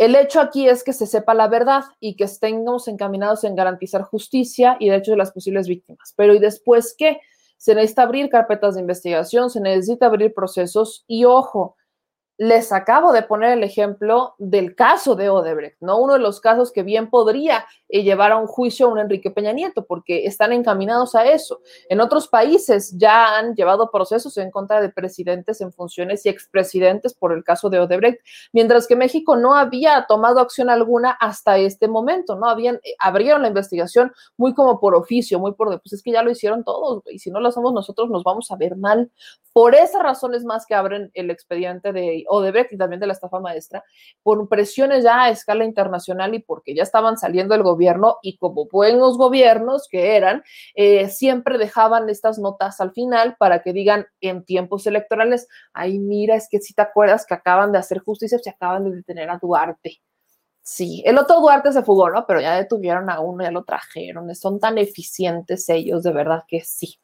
el 0.00 0.16
hecho 0.16 0.40
aquí 0.40 0.66
es 0.66 0.82
que 0.82 0.94
se 0.94 1.06
sepa 1.06 1.34
la 1.34 1.46
verdad 1.46 1.84
y 2.00 2.16
que 2.16 2.24
estemos 2.24 2.88
encaminados 2.88 3.44
en 3.44 3.54
garantizar 3.54 4.00
justicia 4.00 4.78
y 4.80 4.88
derechos 4.88 5.12
de 5.12 5.18
las 5.18 5.30
posibles 5.30 5.68
víctimas. 5.68 6.14
Pero 6.16 6.32
¿y 6.32 6.38
después 6.38 6.94
qué? 6.96 7.20
Se 7.58 7.74
necesita 7.74 8.04
abrir 8.04 8.30
carpetas 8.30 8.76
de 8.76 8.80
investigación, 8.80 9.50
se 9.50 9.60
necesita 9.60 10.06
abrir 10.06 10.32
procesos 10.32 11.04
y 11.06 11.26
ojo, 11.26 11.76
les 12.40 12.72
acabo 12.72 13.12
de 13.12 13.20
poner 13.20 13.52
el 13.52 13.62
ejemplo 13.62 14.34
del 14.38 14.74
caso 14.74 15.14
de 15.14 15.28
Odebrecht, 15.28 15.76
¿no? 15.82 15.98
Uno 15.98 16.14
de 16.14 16.20
los 16.20 16.40
casos 16.40 16.72
que 16.72 16.82
bien 16.82 17.10
podría 17.10 17.66
eh, 17.90 18.02
llevar 18.02 18.32
a 18.32 18.38
un 18.38 18.46
juicio 18.46 18.86
a 18.86 18.88
un 18.88 18.98
Enrique 18.98 19.30
Peña 19.30 19.52
Nieto, 19.52 19.84
porque 19.84 20.24
están 20.24 20.54
encaminados 20.54 21.14
a 21.14 21.26
eso. 21.26 21.60
En 21.90 22.00
otros 22.00 22.28
países 22.28 22.96
ya 22.96 23.36
han 23.36 23.54
llevado 23.54 23.90
procesos 23.90 24.38
en 24.38 24.50
contra 24.50 24.80
de 24.80 24.88
presidentes 24.88 25.60
en 25.60 25.70
funciones 25.70 26.24
y 26.24 26.30
expresidentes 26.30 27.12
por 27.12 27.34
el 27.34 27.44
caso 27.44 27.68
de 27.68 27.78
Odebrecht, 27.78 28.20
mientras 28.54 28.86
que 28.86 28.96
México 28.96 29.36
no 29.36 29.54
había 29.54 30.06
tomado 30.08 30.40
acción 30.40 30.70
alguna 30.70 31.10
hasta 31.10 31.58
este 31.58 31.88
momento, 31.88 32.36
¿no? 32.36 32.48
Habían, 32.48 32.76
eh, 32.76 32.94
abrieron 33.00 33.42
la 33.42 33.48
investigación 33.48 34.14
muy 34.38 34.54
como 34.54 34.80
por 34.80 34.94
oficio, 34.94 35.38
muy 35.38 35.52
por, 35.52 35.78
pues 35.82 35.92
es 35.92 36.02
que 36.02 36.12
ya 36.12 36.22
lo 36.22 36.30
hicieron 36.30 36.64
todos, 36.64 37.02
y 37.10 37.18
si 37.18 37.30
no 37.30 37.38
lo 37.38 37.50
hacemos 37.50 37.74
nosotros 37.74 38.08
nos 38.08 38.24
vamos 38.24 38.50
a 38.50 38.56
ver 38.56 38.76
mal. 38.76 39.12
Por 39.52 39.74
esas 39.74 40.02
razones 40.02 40.44
más 40.44 40.64
que 40.64 40.74
abren 40.74 41.10
el 41.12 41.30
expediente 41.30 41.92
de 41.92 42.24
Odebrecht 42.30 42.72
y 42.72 42.78
también 42.78 43.00
de 43.00 43.06
la 43.06 43.12
estafa 43.12 43.40
maestra, 43.40 43.84
por 44.22 44.48
presiones 44.48 45.04
ya 45.04 45.24
a 45.24 45.30
escala 45.30 45.64
internacional 45.64 46.34
y 46.34 46.38
porque 46.40 46.74
ya 46.74 46.82
estaban 46.82 47.18
saliendo 47.18 47.54
el 47.54 47.62
gobierno 47.62 48.16
y 48.22 48.36
como 48.38 48.66
buenos 48.66 49.18
gobiernos 49.18 49.88
que 49.90 50.16
eran, 50.16 50.42
eh, 50.74 51.08
siempre 51.08 51.58
dejaban 51.58 52.08
estas 52.08 52.38
notas 52.38 52.80
al 52.80 52.92
final 52.92 53.36
para 53.38 53.62
que 53.62 53.72
digan 53.72 54.06
en 54.20 54.44
tiempos 54.44 54.86
electorales, 54.86 55.48
ay, 55.72 55.98
mira, 55.98 56.36
es 56.36 56.48
que 56.50 56.60
si 56.60 56.74
te 56.74 56.82
acuerdas 56.82 57.26
que 57.26 57.34
acaban 57.34 57.72
de 57.72 57.78
hacer 57.78 57.98
justicia, 57.98 58.38
se 58.38 58.50
acaban 58.50 58.84
de 58.84 58.96
detener 58.96 59.30
a 59.30 59.38
Duarte. 59.38 60.00
Sí, 60.62 61.02
el 61.06 61.18
otro 61.18 61.40
Duarte 61.40 61.72
se 61.72 61.82
fugó, 61.82 62.10
¿no? 62.10 62.26
Pero 62.26 62.40
ya 62.40 62.54
detuvieron 62.56 63.10
a 63.10 63.20
uno, 63.20 63.42
ya 63.42 63.50
lo 63.50 63.64
trajeron. 63.64 64.32
Son 64.34 64.60
tan 64.60 64.78
eficientes 64.78 65.68
ellos, 65.68 66.02
de 66.02 66.12
verdad 66.12 66.44
que 66.46 66.60
sí. 66.60 66.98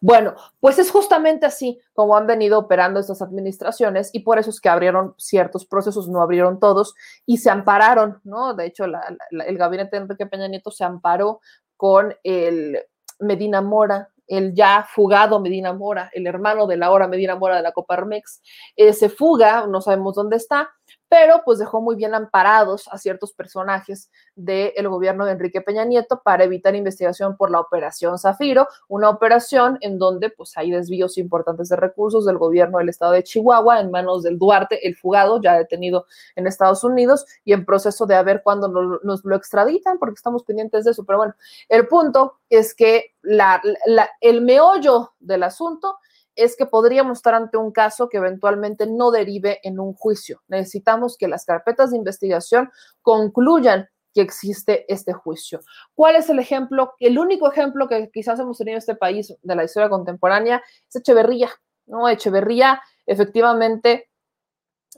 Bueno, 0.00 0.34
pues 0.60 0.78
es 0.78 0.90
justamente 0.90 1.46
así 1.46 1.80
como 1.94 2.16
han 2.16 2.26
venido 2.26 2.58
operando 2.58 3.00
estas 3.00 3.22
administraciones 3.22 4.10
y 4.12 4.20
por 4.20 4.38
eso 4.38 4.50
es 4.50 4.60
que 4.60 4.68
abrieron 4.68 5.14
ciertos 5.18 5.66
procesos, 5.66 6.08
no 6.08 6.22
abrieron 6.22 6.60
todos 6.60 6.94
y 7.26 7.38
se 7.38 7.50
ampararon, 7.50 8.20
¿no? 8.24 8.54
De 8.54 8.66
hecho, 8.66 8.84
el 8.84 9.58
gabinete 9.58 9.96
de 9.96 10.02
Enrique 10.02 10.26
Peña 10.26 10.48
Nieto 10.48 10.70
se 10.70 10.84
amparó 10.84 11.40
con 11.76 12.14
el 12.22 12.78
Medina 13.18 13.60
Mora, 13.60 14.08
el 14.26 14.54
ya 14.54 14.86
fugado 14.88 15.40
Medina 15.40 15.72
Mora, 15.72 16.10
el 16.12 16.26
hermano 16.26 16.66
de 16.66 16.76
la 16.76 16.90
hora 16.90 17.08
Medina 17.08 17.36
Mora 17.36 17.56
de 17.56 17.62
la 17.62 17.72
Coparmex, 17.72 18.40
eh, 18.76 18.92
se 18.92 19.08
fuga, 19.08 19.66
no 19.66 19.80
sabemos 19.80 20.14
dónde 20.14 20.36
está, 20.36 20.70
pero 21.12 21.42
pues 21.44 21.58
dejó 21.58 21.82
muy 21.82 21.94
bien 21.94 22.14
amparados 22.14 22.88
a 22.90 22.96
ciertos 22.96 23.34
personajes 23.34 24.10
del 24.34 24.88
gobierno 24.88 25.26
de 25.26 25.32
Enrique 25.32 25.60
Peña 25.60 25.84
Nieto 25.84 26.22
para 26.24 26.44
evitar 26.44 26.74
investigación 26.74 27.36
por 27.36 27.50
la 27.50 27.60
operación 27.60 28.18
Zafiro, 28.18 28.66
una 28.88 29.10
operación 29.10 29.76
en 29.82 29.98
donde 29.98 30.30
pues 30.30 30.56
hay 30.56 30.70
desvíos 30.70 31.18
importantes 31.18 31.68
de 31.68 31.76
recursos 31.76 32.24
del 32.24 32.38
gobierno 32.38 32.78
del 32.78 32.88
estado 32.88 33.12
de 33.12 33.24
Chihuahua 33.24 33.80
en 33.80 33.90
manos 33.90 34.22
del 34.22 34.38
Duarte, 34.38 34.88
el 34.88 34.96
fugado, 34.96 35.38
ya 35.42 35.58
detenido 35.58 36.06
en 36.34 36.46
Estados 36.46 36.82
Unidos 36.82 37.26
y 37.44 37.52
en 37.52 37.66
proceso 37.66 38.06
de 38.06 38.14
a 38.14 38.22
ver 38.22 38.40
cuándo 38.42 38.68
nos 39.02 39.22
lo 39.22 39.36
extraditan, 39.36 39.98
porque 39.98 40.14
estamos 40.14 40.44
pendientes 40.44 40.86
de 40.86 40.92
eso, 40.92 41.04
pero 41.04 41.18
bueno, 41.18 41.34
el 41.68 41.88
punto 41.88 42.38
es 42.48 42.74
que 42.74 43.14
la, 43.20 43.60
el 44.22 44.40
meollo 44.40 45.12
del 45.20 45.42
asunto 45.42 45.98
es 46.34 46.56
que 46.56 46.66
podríamos 46.66 47.18
estar 47.18 47.34
ante 47.34 47.56
un 47.56 47.72
caso 47.72 48.08
que 48.08 48.18
eventualmente 48.18 48.86
no 48.86 49.10
derive 49.10 49.60
en 49.62 49.78
un 49.78 49.94
juicio. 49.94 50.42
Necesitamos 50.48 51.16
que 51.16 51.28
las 51.28 51.44
carpetas 51.44 51.90
de 51.90 51.98
investigación 51.98 52.70
concluyan 53.02 53.88
que 54.14 54.20
existe 54.20 54.84
este 54.92 55.12
juicio. 55.12 55.60
¿Cuál 55.94 56.16
es 56.16 56.28
el 56.28 56.38
ejemplo? 56.38 56.94
El 56.98 57.18
único 57.18 57.50
ejemplo 57.50 57.88
que 57.88 58.10
quizás 58.12 58.38
hemos 58.38 58.58
tenido 58.58 58.74
en 58.74 58.78
este 58.78 58.94
país 58.94 59.34
de 59.42 59.56
la 59.56 59.64
historia 59.64 59.88
contemporánea 59.88 60.62
es 60.88 60.96
Echeverría. 60.96 61.50
¿no? 61.86 62.08
Echeverría 62.08 62.80
efectivamente 63.06 64.10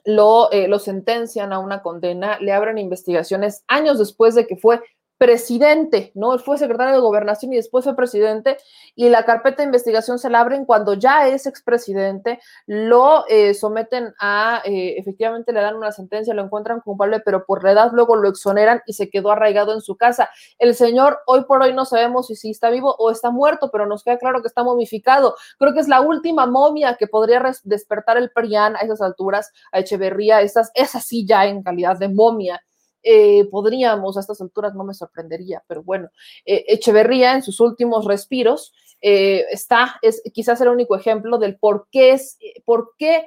lo, 0.04 0.50
eh, 0.50 0.68
lo 0.68 0.78
sentencian 0.78 1.52
a 1.52 1.60
una 1.60 1.82
condena, 1.82 2.38
le 2.40 2.52
abren 2.52 2.78
investigaciones 2.78 3.64
años 3.68 3.98
después 3.98 4.34
de 4.34 4.46
que 4.46 4.56
fue 4.56 4.82
presidente, 5.18 6.12
¿no? 6.14 6.34
Él 6.34 6.40
fue 6.40 6.58
secretario 6.58 6.94
de 6.94 7.00
gobernación 7.00 7.52
y 7.52 7.56
después 7.56 7.84
fue 7.84 7.94
presidente 7.94 8.56
y 8.94 9.08
la 9.08 9.24
carpeta 9.24 9.58
de 9.58 9.64
investigación 9.64 10.18
se 10.18 10.28
la 10.28 10.40
abren 10.40 10.64
cuando 10.64 10.94
ya 10.94 11.28
es 11.28 11.46
expresidente, 11.46 12.40
lo 12.66 13.24
eh, 13.28 13.54
someten 13.54 14.12
a, 14.18 14.62
eh, 14.64 14.96
efectivamente 14.98 15.52
le 15.52 15.60
dan 15.60 15.76
una 15.76 15.92
sentencia, 15.92 16.34
lo 16.34 16.42
encuentran 16.42 16.80
culpable, 16.80 17.20
pero 17.20 17.44
por 17.46 17.62
la 17.62 17.72
edad 17.72 17.90
luego 17.92 18.16
lo 18.16 18.28
exoneran 18.28 18.82
y 18.86 18.94
se 18.94 19.08
quedó 19.08 19.30
arraigado 19.30 19.72
en 19.72 19.80
su 19.80 19.96
casa. 19.96 20.30
El 20.58 20.74
señor 20.74 21.18
hoy 21.26 21.44
por 21.44 21.62
hoy 21.62 21.72
no 21.72 21.84
sabemos 21.84 22.26
si, 22.26 22.36
si 22.36 22.50
está 22.50 22.70
vivo 22.70 22.94
o 22.98 23.10
está 23.10 23.30
muerto, 23.30 23.70
pero 23.70 23.86
nos 23.86 24.02
queda 24.02 24.18
claro 24.18 24.42
que 24.42 24.48
está 24.48 24.64
momificado. 24.64 25.36
Creo 25.58 25.72
que 25.74 25.80
es 25.80 25.88
la 25.88 26.00
última 26.00 26.46
momia 26.46 26.96
que 26.96 27.06
podría 27.06 27.42
despertar 27.62 28.16
el 28.16 28.30
PRIAN 28.30 28.76
a 28.76 28.80
esas 28.80 29.00
alturas, 29.00 29.52
a 29.72 29.78
Echeverría, 29.78 30.40
esas, 30.40 30.70
es 30.74 30.94
así 30.94 31.26
ya 31.26 31.46
en 31.46 31.62
calidad 31.62 31.98
de 31.98 32.08
momia 32.08 32.60
eh, 33.04 33.44
podríamos 33.50 34.16
a 34.16 34.20
estas 34.20 34.40
alturas, 34.40 34.74
no 34.74 34.82
me 34.82 34.94
sorprendería, 34.94 35.62
pero 35.66 35.82
bueno, 35.82 36.08
eh, 36.44 36.64
Echeverría 36.68 37.34
en 37.34 37.42
sus 37.42 37.60
últimos 37.60 38.06
respiros 38.06 38.72
eh, 39.00 39.44
está, 39.50 39.96
es 40.02 40.22
quizás 40.32 40.60
el 40.62 40.68
único 40.68 40.96
ejemplo 40.96 41.38
del 41.38 41.56
por 41.58 41.88
qué 41.92 42.12
es, 42.12 42.38
por 42.64 42.94
qué 42.98 43.26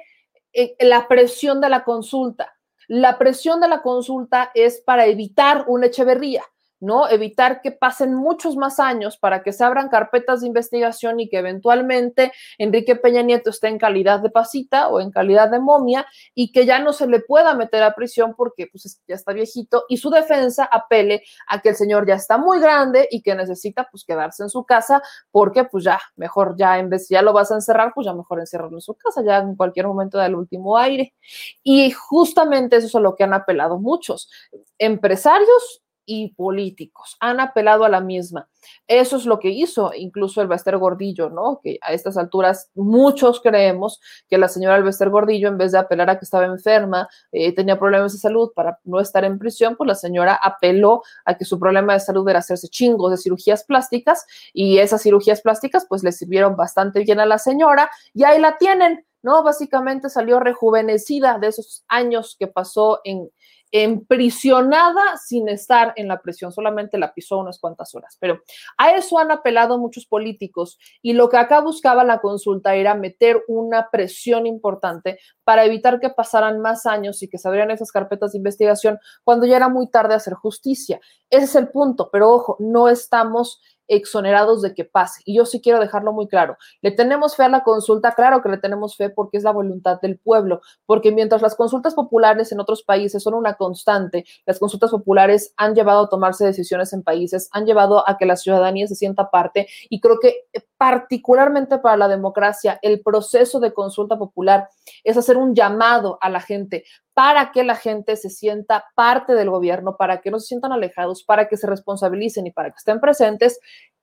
la 0.80 1.06
presión 1.06 1.60
de 1.60 1.68
la 1.68 1.84
consulta. 1.84 2.52
La 2.88 3.18
presión 3.18 3.60
de 3.60 3.68
la 3.68 3.82
consulta 3.82 4.50
es 4.54 4.80
para 4.80 5.06
evitar 5.06 5.64
una 5.68 5.86
Echeverría 5.86 6.42
¿no? 6.80 7.08
Evitar 7.08 7.60
que 7.60 7.72
pasen 7.72 8.14
muchos 8.14 8.56
más 8.56 8.78
años 8.80 9.18
para 9.18 9.42
que 9.42 9.52
se 9.52 9.64
abran 9.64 9.88
carpetas 9.88 10.40
de 10.40 10.46
investigación 10.46 11.20
y 11.20 11.28
que 11.28 11.38
eventualmente 11.38 12.32
Enrique 12.58 12.96
Peña 12.96 13.22
Nieto 13.22 13.50
esté 13.50 13.68
en 13.68 13.78
calidad 13.78 14.20
de 14.20 14.30
pasita 14.30 14.88
o 14.88 15.00
en 15.00 15.10
calidad 15.10 15.50
de 15.50 15.60
momia 15.60 16.06
y 16.34 16.52
que 16.52 16.66
ya 16.66 16.78
no 16.78 16.92
se 16.92 17.06
le 17.06 17.20
pueda 17.20 17.54
meter 17.54 17.82
a 17.82 17.94
prisión 17.94 18.34
porque 18.36 18.66
pues 18.70 19.00
ya 19.06 19.14
está 19.14 19.32
viejito 19.32 19.84
y 19.88 19.96
su 19.96 20.10
defensa 20.10 20.64
apele 20.64 21.22
a 21.48 21.60
que 21.60 21.70
el 21.70 21.76
señor 21.76 22.06
ya 22.06 22.14
está 22.14 22.38
muy 22.38 22.60
grande 22.60 23.08
y 23.10 23.22
que 23.22 23.34
necesita 23.34 23.88
pues 23.90 24.04
quedarse 24.04 24.42
en 24.42 24.50
su 24.50 24.64
casa 24.64 25.02
porque 25.30 25.64
pues 25.64 25.84
ya 25.84 26.00
mejor 26.16 26.54
ya 26.56 26.78
en 26.78 26.90
vez 26.90 27.08
ya 27.08 27.22
lo 27.22 27.32
vas 27.32 27.50
a 27.50 27.54
encerrar 27.54 27.92
pues 27.94 28.06
ya 28.06 28.14
mejor 28.14 28.40
encerrarlo 28.40 28.76
en 28.76 28.82
su 28.82 28.94
casa 28.94 29.22
ya 29.24 29.38
en 29.38 29.56
cualquier 29.56 29.86
momento 29.86 30.18
del 30.18 30.34
último 30.34 30.76
aire 30.76 31.14
y 31.62 31.90
justamente 31.90 32.76
eso 32.76 32.86
es 32.86 32.94
a 32.94 33.00
lo 33.00 33.16
que 33.16 33.24
han 33.24 33.34
apelado 33.34 33.78
muchos 33.78 34.30
empresarios 34.78 35.82
y 36.10 36.28
políticos. 36.28 37.18
Han 37.20 37.38
apelado 37.38 37.84
a 37.84 37.90
la 37.90 38.00
misma. 38.00 38.48
Eso 38.86 39.18
es 39.18 39.26
lo 39.26 39.38
que 39.38 39.50
hizo 39.50 39.92
incluso 39.94 40.40
el 40.40 40.48
Bester 40.48 40.78
Gordillo, 40.78 41.28
¿no? 41.28 41.60
Que 41.62 41.78
a 41.82 41.92
estas 41.92 42.16
alturas 42.16 42.70
muchos 42.74 43.42
creemos 43.42 44.00
que 44.26 44.38
la 44.38 44.48
señora 44.48 44.76
Albester 44.76 45.10
Gordillo, 45.10 45.48
en 45.48 45.58
vez 45.58 45.72
de 45.72 45.78
apelar 45.78 46.08
a 46.08 46.18
que 46.18 46.24
estaba 46.24 46.46
enferma, 46.46 47.08
eh, 47.30 47.54
tenía 47.54 47.78
problemas 47.78 48.14
de 48.14 48.18
salud 48.18 48.50
para 48.54 48.80
no 48.84 49.00
estar 49.00 49.22
en 49.26 49.38
prisión, 49.38 49.76
pues 49.76 49.86
la 49.86 49.94
señora 49.94 50.34
apeló 50.42 51.02
a 51.26 51.36
que 51.36 51.44
su 51.44 51.60
problema 51.60 51.92
de 51.92 52.00
salud 52.00 52.26
era 52.26 52.38
hacerse 52.38 52.68
chingos 52.68 53.10
de 53.10 53.18
cirugías 53.18 53.64
plásticas 53.64 54.24
y 54.54 54.78
esas 54.78 55.02
cirugías 55.02 55.42
plásticas 55.42 55.84
pues 55.86 56.02
le 56.02 56.12
sirvieron 56.12 56.56
bastante 56.56 57.00
bien 57.00 57.20
a 57.20 57.26
la 57.26 57.36
señora 57.36 57.90
y 58.14 58.24
ahí 58.24 58.40
la 58.40 58.56
tienen, 58.56 59.04
¿no? 59.20 59.42
Básicamente 59.42 60.08
salió 60.08 60.40
rejuvenecida 60.40 61.38
de 61.38 61.48
esos 61.48 61.84
años 61.86 62.34
que 62.38 62.46
pasó 62.46 63.00
en, 63.04 63.28
emprisionada 63.72 65.16
sin 65.16 65.48
estar 65.48 65.92
en 65.96 66.08
la 66.08 66.20
prisión, 66.20 66.52
solamente 66.52 66.98
la 66.98 67.12
pisó 67.12 67.38
unas 67.38 67.58
cuantas 67.58 67.94
horas. 67.94 68.16
Pero 68.20 68.40
a 68.76 68.92
eso 68.92 69.18
han 69.18 69.30
apelado 69.30 69.78
muchos 69.78 70.06
políticos 70.06 70.78
y 71.02 71.12
lo 71.12 71.28
que 71.28 71.36
acá 71.36 71.60
buscaba 71.60 72.04
la 72.04 72.20
consulta 72.20 72.74
era 72.74 72.94
meter 72.94 73.42
una 73.48 73.90
presión 73.90 74.46
importante 74.46 75.18
para 75.44 75.64
evitar 75.64 76.00
que 76.00 76.10
pasaran 76.10 76.60
más 76.60 76.86
años 76.86 77.22
y 77.22 77.28
que 77.28 77.38
se 77.38 77.48
abrieran 77.48 77.70
esas 77.70 77.92
carpetas 77.92 78.32
de 78.32 78.38
investigación 78.38 78.98
cuando 79.24 79.46
ya 79.46 79.56
era 79.56 79.68
muy 79.68 79.90
tarde 79.90 80.14
hacer 80.14 80.34
justicia. 80.34 81.00
Ese 81.30 81.44
es 81.44 81.54
el 81.54 81.68
punto, 81.68 82.10
pero 82.10 82.30
ojo, 82.30 82.56
no 82.58 82.88
estamos 82.88 83.60
exonerados 83.88 84.62
de 84.62 84.74
que 84.74 84.84
pase. 84.84 85.22
Y 85.24 85.36
yo 85.36 85.46
sí 85.46 85.60
quiero 85.60 85.80
dejarlo 85.80 86.12
muy 86.12 86.28
claro. 86.28 86.56
¿Le 86.82 86.90
tenemos 86.90 87.34
fe 87.36 87.44
a 87.44 87.48
la 87.48 87.64
consulta? 87.64 88.12
Claro 88.12 88.42
que 88.42 88.48
le 88.48 88.58
tenemos 88.58 88.96
fe 88.96 89.10
porque 89.10 89.38
es 89.38 89.44
la 89.44 89.52
voluntad 89.52 90.00
del 90.00 90.18
pueblo, 90.18 90.60
porque 90.86 91.10
mientras 91.10 91.42
las 91.42 91.54
consultas 91.56 91.94
populares 91.94 92.52
en 92.52 92.60
otros 92.60 92.82
países 92.82 93.22
son 93.22 93.34
una 93.34 93.54
constante, 93.54 94.24
las 94.46 94.58
consultas 94.58 94.90
populares 94.90 95.52
han 95.56 95.74
llevado 95.74 96.04
a 96.04 96.08
tomarse 96.08 96.44
decisiones 96.44 96.92
en 96.92 97.02
países, 97.02 97.48
han 97.52 97.66
llevado 97.66 98.08
a 98.08 98.16
que 98.16 98.26
la 98.26 98.36
ciudadanía 98.36 98.86
se 98.86 98.94
sienta 98.94 99.30
parte 99.30 99.66
y 99.88 100.00
creo 100.00 100.18
que 100.20 100.44
particularmente 100.78 101.78
para 101.78 101.96
la 101.96 102.08
democracia, 102.08 102.78
el 102.82 103.02
proceso 103.02 103.58
de 103.58 103.74
consulta 103.74 104.16
popular 104.16 104.68
es 105.02 105.16
hacer 105.16 105.36
un 105.36 105.54
llamado 105.54 106.18
a 106.20 106.30
la 106.30 106.40
gente 106.40 106.84
para 107.12 107.50
que 107.50 107.64
la 107.64 107.74
gente 107.74 108.16
se 108.16 108.30
sienta 108.30 108.84
parte 108.94 109.34
del 109.34 109.50
gobierno, 109.50 109.96
para 109.96 110.20
que 110.20 110.30
no 110.30 110.38
se 110.38 110.46
sientan 110.46 110.72
alejados, 110.72 111.24
para 111.24 111.48
que 111.48 111.56
se 111.56 111.66
responsabilicen 111.66 112.46
y 112.46 112.52
para 112.52 112.70
que 112.70 112.76
estén 112.78 113.00
presentes. 113.00 113.58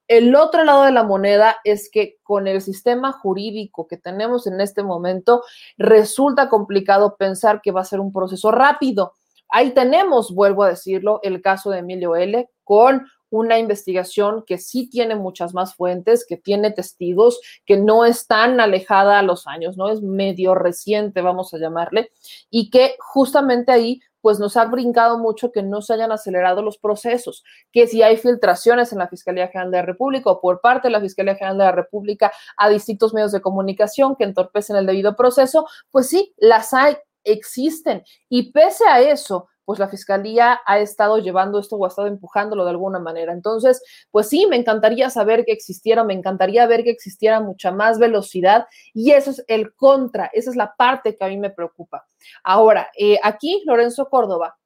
El 0.08 0.36
otro 0.36 0.66
lado 0.66 0.84
de 0.84 0.92
la 0.92 1.04
moneda 1.04 1.56
es 1.64 1.90
que 1.90 2.18
con 2.22 2.46
el 2.46 2.62
sistema 2.62 3.14
jurídico 3.14 3.88
que 3.88 3.98
tenemos 3.98 4.46
en 4.46 4.60
este 4.60 4.84
momento, 4.84 5.44
resulta 5.78 6.50
complicado 6.50 7.16
pensar 7.16 7.62
que 7.62 7.72
va 7.72 7.82
a 7.82 7.86
ser 7.86 8.02
un 8.02 8.12
proceso 8.12 8.52
rápido. 8.52 9.14
Ahí 9.50 9.72
tenemos, 9.72 10.36
vuelvo 10.36 10.64
a 10.64 10.70
decirlo, 10.70 11.22
el 11.24 11.42
caso 11.42 11.70
de 11.70 11.80
Emilio 11.80 12.16
L. 12.16 12.50
con 12.64 13.08
una 13.30 13.60
investigación 13.60 14.44
que 14.46 14.58
sí 14.58 14.90
tiene 14.90 15.16
muchas 15.16 15.54
más 15.54 15.76
fuentes, 15.76 16.26
que 16.28 16.38
tiene 16.38 16.72
testigos, 16.72 17.40
que 17.66 17.78
no 17.78 18.06
es 18.06 18.28
tan 18.28 18.60
alejada 18.60 19.20
a 19.20 19.24
los 19.24 19.48
años, 19.48 19.78
¿no? 19.78 19.90
Es 19.90 20.02
medio 20.02 20.56
reciente, 20.56 21.22
vamos 21.22 21.54
a 21.54 21.58
llamarle, 21.58 22.12
y 22.50 22.70
que 22.70 22.96
justamente 23.00 23.72
ahí 23.72 24.00
pues 24.26 24.40
nos 24.40 24.58
ha 24.58 24.66
brincado 24.66 25.20
mucho 25.20 25.52
que 25.52 25.62
no 25.62 25.84
se 25.84 25.94
hayan 25.94 26.12
acelerado 26.12 26.64
los 26.64 26.80
procesos, 26.80 27.44
que 27.72 27.86
si 27.86 28.02
hay 28.02 28.18
filtraciones 28.18 28.92
en 28.92 28.98
la 28.98 29.08
Fiscalía 29.08 29.50
General 29.50 29.70
de 29.70 29.78
la 29.78 29.86
República 29.86 30.32
o 30.32 30.42
por 30.42 30.62
parte 30.62 30.88
de 30.88 30.94
la 30.94 31.00
Fiscalía 31.00 31.36
General 31.36 31.60
de 31.60 31.64
la 31.66 31.72
República 31.72 32.32
a 32.58 32.68
distintos 32.70 33.14
medios 33.14 33.32
de 33.34 33.42
comunicación 33.42 34.16
que 34.16 34.24
entorpecen 34.24 34.78
el 34.78 34.88
debido 34.88 35.16
proceso, 35.16 35.68
pues 35.92 36.10
sí, 36.10 36.34
las 36.38 36.74
hay, 36.74 36.98
existen. 37.24 38.04
Y 38.28 38.52
pese 38.52 38.88
a 38.88 39.00
eso, 39.00 39.48
pues 39.66 39.80
la 39.80 39.90
fiscalía 39.90 40.62
ha 40.66 40.80
estado 40.80 41.18
llevando 41.18 41.60
esto 41.60 41.76
o 41.76 41.86
ha 41.86 41.90
estado 41.90 42.08
empujándolo 42.08 42.64
de 42.64 42.72
alguna 42.72 43.00
manera. 43.00 43.34
Entonces, 43.34 43.82
pues 44.12 44.30
sí, 44.30 44.46
me 44.48 44.56
encantaría 44.56 45.10
saber 45.10 45.44
que 45.44 45.52
existiera, 45.52 46.04
me 46.04 46.14
encantaría 46.14 46.66
ver 46.68 46.84
que 46.84 46.92
existiera 46.92 47.42
mucha 47.42 47.72
más 47.72 48.00
velocidad 48.00 48.68
y 48.94 49.12
eso 49.12 49.32
es 49.32 49.44
el 49.48 49.74
contra, 49.76 50.30
esa 50.34 50.52
es 50.52 50.56
la 50.56 50.76
parte 50.76 51.16
que 51.16 51.26
a 51.26 51.28
mí 51.28 51.38
me 51.38 51.50
preocupa. 51.50 52.06
Ahora, 52.44 52.90
eh, 52.98 53.20
aquí 53.24 53.64
Lorenzo 53.66 54.10
Córdoba. 54.10 54.58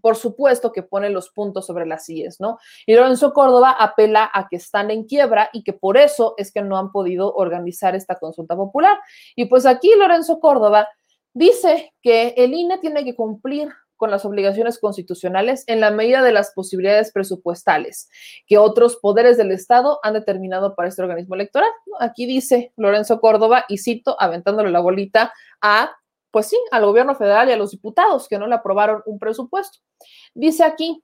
Por 0.00 0.14
supuesto 0.14 0.70
que 0.70 0.84
pone 0.84 1.10
los 1.10 1.30
puntos 1.30 1.66
sobre 1.66 1.84
las 1.84 2.08
IES, 2.08 2.40
¿no? 2.40 2.58
Y 2.86 2.94
Lorenzo 2.94 3.32
Córdoba 3.32 3.72
apela 3.76 4.30
a 4.32 4.46
que 4.48 4.54
están 4.54 4.92
en 4.92 5.02
quiebra 5.04 5.50
y 5.52 5.64
que 5.64 5.72
por 5.72 5.96
eso 5.96 6.34
es 6.36 6.52
que 6.52 6.62
no 6.62 6.78
han 6.78 6.92
podido 6.92 7.34
organizar 7.34 7.96
esta 7.96 8.16
consulta 8.16 8.54
popular. 8.54 8.96
Y 9.34 9.46
pues 9.46 9.66
aquí 9.66 9.92
Lorenzo 9.98 10.38
Córdoba 10.38 10.86
dice 11.34 11.92
que 12.00 12.34
el 12.36 12.54
INE 12.54 12.78
tiene 12.78 13.04
que 13.04 13.16
cumplir 13.16 13.70
con 13.98 14.10
las 14.10 14.24
obligaciones 14.24 14.78
constitucionales 14.78 15.64
en 15.66 15.80
la 15.80 15.90
medida 15.90 16.22
de 16.22 16.32
las 16.32 16.52
posibilidades 16.52 17.12
presupuestales 17.12 18.08
que 18.46 18.56
otros 18.56 18.96
poderes 18.96 19.36
del 19.36 19.50
Estado 19.50 19.98
han 20.02 20.14
determinado 20.14 20.74
para 20.74 20.88
este 20.88 21.02
organismo 21.02 21.34
electoral. 21.34 21.68
Aquí 22.00 22.24
dice 22.24 22.72
Lorenzo 22.76 23.20
Córdoba, 23.20 23.66
y 23.68 23.76
cito, 23.76 24.16
aventándole 24.18 24.70
la 24.70 24.80
bolita 24.80 25.34
a, 25.60 25.90
pues 26.30 26.46
sí, 26.46 26.56
al 26.70 26.86
gobierno 26.86 27.14
federal 27.14 27.48
y 27.48 27.52
a 27.52 27.56
los 27.56 27.72
diputados 27.72 28.28
que 28.28 28.38
no 28.38 28.46
le 28.46 28.54
aprobaron 28.54 29.02
un 29.04 29.18
presupuesto. 29.18 29.80
Dice 30.32 30.64
aquí, 30.64 31.02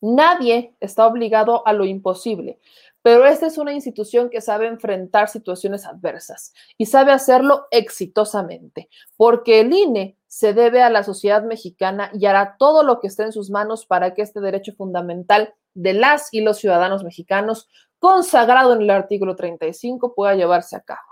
nadie 0.00 0.74
está 0.80 1.06
obligado 1.06 1.66
a 1.66 1.72
lo 1.72 1.84
imposible, 1.84 2.58
pero 3.02 3.26
esta 3.26 3.46
es 3.46 3.58
una 3.58 3.72
institución 3.72 4.28
que 4.28 4.40
sabe 4.40 4.66
enfrentar 4.66 5.28
situaciones 5.28 5.86
adversas 5.86 6.52
y 6.76 6.86
sabe 6.86 7.12
hacerlo 7.12 7.66
exitosamente, 7.70 8.88
porque 9.16 9.60
el 9.60 9.72
INE 9.72 10.16
se 10.32 10.54
debe 10.54 10.82
a 10.82 10.88
la 10.88 11.04
sociedad 11.04 11.42
mexicana 11.42 12.10
y 12.14 12.24
hará 12.24 12.56
todo 12.58 12.84
lo 12.84 13.00
que 13.00 13.06
esté 13.08 13.22
en 13.22 13.32
sus 13.32 13.50
manos 13.50 13.84
para 13.84 14.14
que 14.14 14.22
este 14.22 14.40
derecho 14.40 14.72
fundamental 14.72 15.52
de 15.74 15.92
las 15.92 16.32
y 16.32 16.40
los 16.40 16.56
ciudadanos 16.56 17.04
mexicanos, 17.04 17.68
consagrado 17.98 18.72
en 18.72 18.80
el 18.80 18.88
artículo 18.88 19.36
35, 19.36 20.14
pueda 20.14 20.34
llevarse 20.34 20.74
a 20.74 20.80
cabo. 20.80 21.02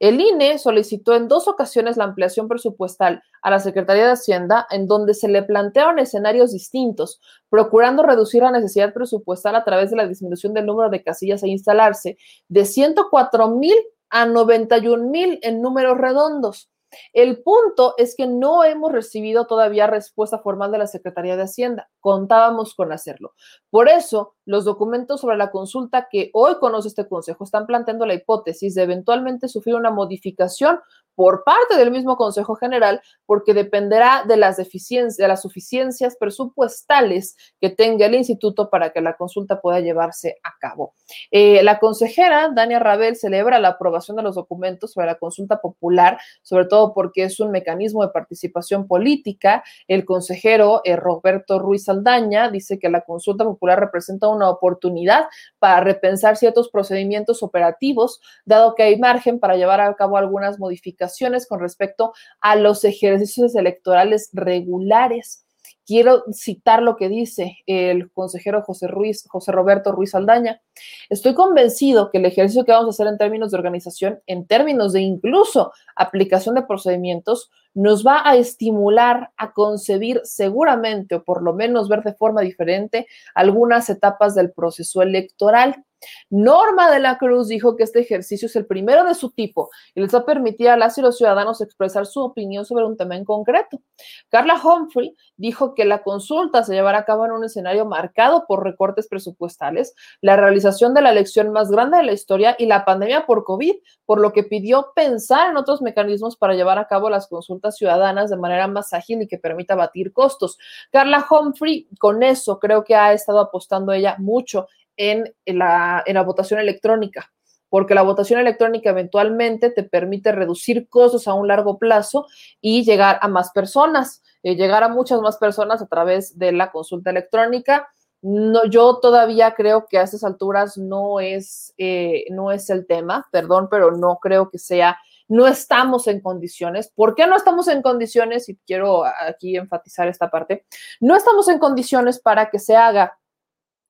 El 0.00 0.20
INE 0.20 0.58
solicitó 0.58 1.14
en 1.14 1.28
dos 1.28 1.46
ocasiones 1.46 1.96
la 1.96 2.02
ampliación 2.02 2.48
presupuestal 2.48 3.22
a 3.40 3.50
la 3.52 3.60
Secretaría 3.60 4.06
de 4.06 4.14
Hacienda, 4.14 4.66
en 4.68 4.88
donde 4.88 5.14
se 5.14 5.28
le 5.28 5.44
plantearon 5.44 6.00
escenarios 6.00 6.52
distintos, 6.52 7.20
procurando 7.48 8.02
reducir 8.02 8.42
la 8.42 8.50
necesidad 8.50 8.92
presupuestal 8.92 9.54
a 9.54 9.62
través 9.62 9.90
de 9.90 9.96
la 9.96 10.08
disminución 10.08 10.54
del 10.54 10.66
número 10.66 10.90
de 10.90 11.04
casillas 11.04 11.44
a 11.44 11.46
instalarse 11.46 12.18
de 12.48 12.64
104 12.64 13.48
mil 13.48 13.76
a 14.10 14.26
91 14.26 15.08
mil 15.08 15.38
en 15.42 15.62
números 15.62 15.96
redondos. 15.96 16.68
El 17.12 17.42
punto 17.42 17.94
es 17.96 18.14
que 18.16 18.26
no 18.26 18.64
hemos 18.64 18.92
recibido 18.92 19.46
todavía 19.46 19.86
respuesta 19.86 20.38
formal 20.38 20.72
de 20.72 20.78
la 20.78 20.86
Secretaría 20.86 21.36
de 21.36 21.42
Hacienda. 21.42 21.88
Contábamos 22.00 22.74
con 22.74 22.92
hacerlo. 22.92 23.34
Por 23.70 23.88
eso, 23.88 24.34
los 24.44 24.64
documentos 24.64 25.20
sobre 25.20 25.36
la 25.36 25.50
consulta 25.50 26.08
que 26.10 26.30
hoy 26.32 26.54
conoce 26.60 26.88
este 26.88 27.08
Consejo 27.08 27.44
están 27.44 27.66
planteando 27.66 28.06
la 28.06 28.14
hipótesis 28.14 28.74
de 28.74 28.82
eventualmente 28.82 29.48
sufrir 29.48 29.74
una 29.74 29.90
modificación 29.90 30.80
por 31.16 31.42
parte 31.44 31.76
del 31.76 31.90
mismo 31.90 32.16
Consejo 32.16 32.54
General, 32.54 33.00
porque 33.24 33.54
dependerá 33.54 34.22
de 34.28 34.36
las 34.36 34.58
deficiencias, 34.58 35.16
de 35.16 35.26
las 35.26 35.42
suficiencias 35.42 36.16
presupuestales 36.16 37.36
que 37.58 37.70
tenga 37.70 38.06
el 38.06 38.14
instituto 38.14 38.68
para 38.70 38.90
que 38.90 39.00
la 39.00 39.16
consulta 39.16 39.60
pueda 39.60 39.80
llevarse 39.80 40.36
a 40.44 40.52
cabo. 40.60 40.94
Eh, 41.30 41.62
la 41.62 41.78
consejera 41.78 42.50
Dania 42.54 42.78
Rabel 42.78 43.16
celebra 43.16 43.58
la 43.58 43.68
aprobación 43.68 44.18
de 44.18 44.22
los 44.22 44.34
documentos 44.34 44.92
sobre 44.92 45.06
la 45.06 45.14
consulta 45.16 45.60
popular, 45.60 46.18
sobre 46.42 46.66
todo 46.66 46.92
porque 46.92 47.24
es 47.24 47.40
un 47.40 47.50
mecanismo 47.50 48.02
de 48.02 48.12
participación 48.12 48.86
política. 48.86 49.64
El 49.88 50.04
consejero 50.04 50.82
eh, 50.84 50.96
Roberto 50.96 51.58
Ruiz 51.58 51.84
Saldaña 51.84 52.50
dice 52.50 52.78
que 52.78 52.90
la 52.90 53.00
consulta 53.00 53.44
popular 53.44 53.80
representa 53.80 54.28
una 54.28 54.50
oportunidad 54.50 55.28
para 55.58 55.80
repensar 55.80 56.36
ciertos 56.36 56.68
procedimientos 56.68 57.42
operativos, 57.42 58.20
dado 58.44 58.74
que 58.74 58.82
hay 58.82 58.98
margen 58.98 59.40
para 59.40 59.56
llevar 59.56 59.80
a 59.80 59.94
cabo 59.94 60.18
algunas 60.18 60.58
modificaciones 60.58 61.05
con 61.48 61.60
respecto 61.60 62.12
a 62.40 62.56
los 62.56 62.84
ejercicios 62.84 63.54
electorales 63.54 64.30
regulares. 64.32 65.44
Quiero 65.86 66.24
citar 66.32 66.82
lo 66.82 66.96
que 66.96 67.08
dice 67.08 67.58
el 67.66 68.10
consejero 68.10 68.62
José 68.62 68.88
Ruiz, 68.88 69.24
José 69.28 69.52
Roberto 69.52 69.92
Ruiz 69.92 70.16
Aldaña. 70.16 70.60
Estoy 71.08 71.34
convencido 71.34 72.10
que 72.10 72.18
el 72.18 72.24
ejercicio 72.24 72.64
que 72.64 72.72
vamos 72.72 72.86
a 72.86 72.90
hacer 72.90 73.06
en 73.06 73.18
términos 73.18 73.52
de 73.52 73.58
organización, 73.58 74.20
en 74.26 74.46
términos 74.46 74.92
de 74.92 75.02
incluso 75.02 75.72
aplicación 75.94 76.56
de 76.56 76.62
procedimientos, 76.62 77.50
nos 77.76 78.04
va 78.04 78.22
a 78.24 78.36
estimular 78.36 79.30
a 79.36 79.52
concebir 79.52 80.22
seguramente, 80.24 81.16
o 81.16 81.24
por 81.24 81.42
lo 81.42 81.52
menos 81.52 81.88
ver 81.88 82.02
de 82.02 82.14
forma 82.14 82.40
diferente, 82.40 83.06
algunas 83.34 83.90
etapas 83.90 84.34
del 84.34 84.50
proceso 84.50 85.02
electoral. 85.02 85.84
Norma 86.30 86.90
de 86.90 87.00
la 87.00 87.18
Cruz 87.18 87.48
dijo 87.48 87.76
que 87.76 87.82
este 87.82 88.00
ejercicio 88.00 88.46
es 88.46 88.56
el 88.56 88.66
primero 88.66 89.04
de 89.04 89.14
su 89.14 89.30
tipo 89.30 89.70
y 89.94 90.00
les 90.00 90.14
va 90.14 90.24
a 90.26 90.72
a 90.72 90.76
las 90.76 90.98
y 90.98 91.00
los 91.00 91.16
ciudadanos 91.16 91.60
expresar 91.60 92.06
su 92.06 92.20
opinión 92.20 92.64
sobre 92.64 92.84
un 92.84 92.96
tema 92.96 93.16
en 93.16 93.24
concreto. 93.24 93.80
Carla 94.28 94.60
Humphrey 94.62 95.16
dijo 95.36 95.74
que 95.74 95.84
la 95.84 96.02
consulta 96.02 96.62
se 96.62 96.74
llevará 96.74 96.98
a 96.98 97.04
cabo 97.04 97.24
en 97.24 97.32
un 97.32 97.44
escenario 97.44 97.86
marcado 97.86 98.44
por 98.46 98.62
recortes 98.62 99.08
presupuestales, 99.08 99.94
la 100.20 100.36
realización 100.36 100.94
de 100.94 101.02
la 101.02 101.10
elección 101.10 101.50
más 101.50 101.70
grande 101.70 101.98
de 101.98 102.04
la 102.04 102.12
historia 102.12 102.56
y 102.58 102.66
la 102.66 102.84
pandemia 102.84 103.26
por 103.26 103.44
COVID, 103.44 103.74
por 104.04 104.20
lo 104.20 104.32
que 104.32 104.44
pidió 104.44 104.92
pensar 104.94 105.50
en 105.50 105.56
otros 105.56 105.82
mecanismos 105.82 106.36
para 106.36 106.54
llevar 106.54 106.78
a 106.78 106.86
cabo 106.86 107.10
las 107.10 107.26
consultas 107.26 107.65
ciudadanas 107.72 108.30
de 108.30 108.36
manera 108.36 108.68
más 108.68 108.92
ágil 108.92 109.22
y 109.22 109.28
que 109.28 109.38
permita 109.38 109.74
batir 109.74 110.12
costos. 110.12 110.58
Carla 110.92 111.26
Humphrey, 111.28 111.88
con 111.98 112.22
eso 112.22 112.58
creo 112.60 112.84
que 112.84 112.94
ha 112.94 113.12
estado 113.12 113.40
apostando 113.40 113.92
ella 113.92 114.16
mucho 114.18 114.68
en 114.96 115.34
la, 115.46 116.04
votación 116.24 116.60
electrónica, 116.60 117.30
porque 117.68 117.94
la 117.94 118.02
votación 118.02 118.40
electrónica 118.40 118.90
eventualmente 118.90 119.70
te 119.70 119.82
permite 119.82 120.32
reducir 120.32 120.88
costos 120.88 121.28
a 121.28 121.34
un 121.34 121.48
largo 121.48 121.78
plazo 121.78 122.26
y 122.60 122.84
llegar 122.84 123.18
a 123.22 123.28
más 123.28 123.50
personas, 123.52 124.22
eh, 124.42 124.56
llegar 124.56 124.82
a 124.82 124.88
muchas 124.88 125.20
más 125.20 125.36
personas 125.36 125.82
a 125.82 125.86
través 125.86 126.38
de 126.38 126.52
la 126.52 126.70
consulta 126.70 127.10
electrónica. 127.10 127.88
No, 128.22 128.64
yo 128.64 128.98
todavía 128.98 129.54
creo 129.54 129.86
que 129.86 129.98
a 129.98 130.02
estas 130.02 130.24
alturas 130.24 130.78
no 130.78 131.20
es, 131.20 131.74
eh, 131.76 132.24
no 132.30 132.50
es 132.50 132.70
el 132.70 132.86
tema, 132.86 133.26
perdón, 133.30 133.68
pero 133.70 133.92
no 133.92 134.18
creo 134.20 134.50
que 134.50 134.58
sea, 134.58 134.98
no 135.28 135.46
estamos 135.46 136.06
en 136.06 136.20
condiciones. 136.20 136.88
¿Por 136.88 137.14
qué 137.14 137.26
no 137.26 137.36
estamos 137.36 137.68
en 137.68 137.82
condiciones? 137.82 138.48
Y 138.48 138.56
quiero 138.66 139.04
aquí 139.04 139.56
enfatizar 139.56 140.08
esta 140.08 140.30
parte. 140.30 140.66
No 141.00 141.16
estamos 141.16 141.48
en 141.48 141.58
condiciones 141.58 142.20
para 142.20 142.50
que 142.50 142.58
se 142.58 142.76
haga 142.76 143.18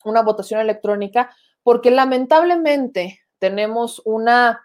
una 0.04 0.22
votación 0.22 0.60
electrónica, 0.60 1.34
porque 1.62 1.90
lamentablemente 1.90 3.20
tenemos 3.38 4.00
una... 4.04 4.62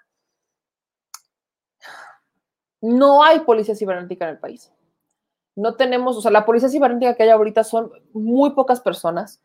No 2.80 3.24
hay 3.24 3.42
policía 3.42 3.76
cibernética 3.76 4.26
en 4.26 4.32
el 4.32 4.40
país. 4.40 4.72
No 5.56 5.76
tenemos, 5.76 6.18
o 6.18 6.22
sea, 6.22 6.32
la 6.32 6.46
policía 6.46 6.70
cibernética 6.70 7.16
que 7.16 7.24
hay 7.24 7.30
ahorita 7.30 7.64
son 7.64 7.92
muy 8.14 8.52
pocas 8.52 8.82
personas. 8.82 9.42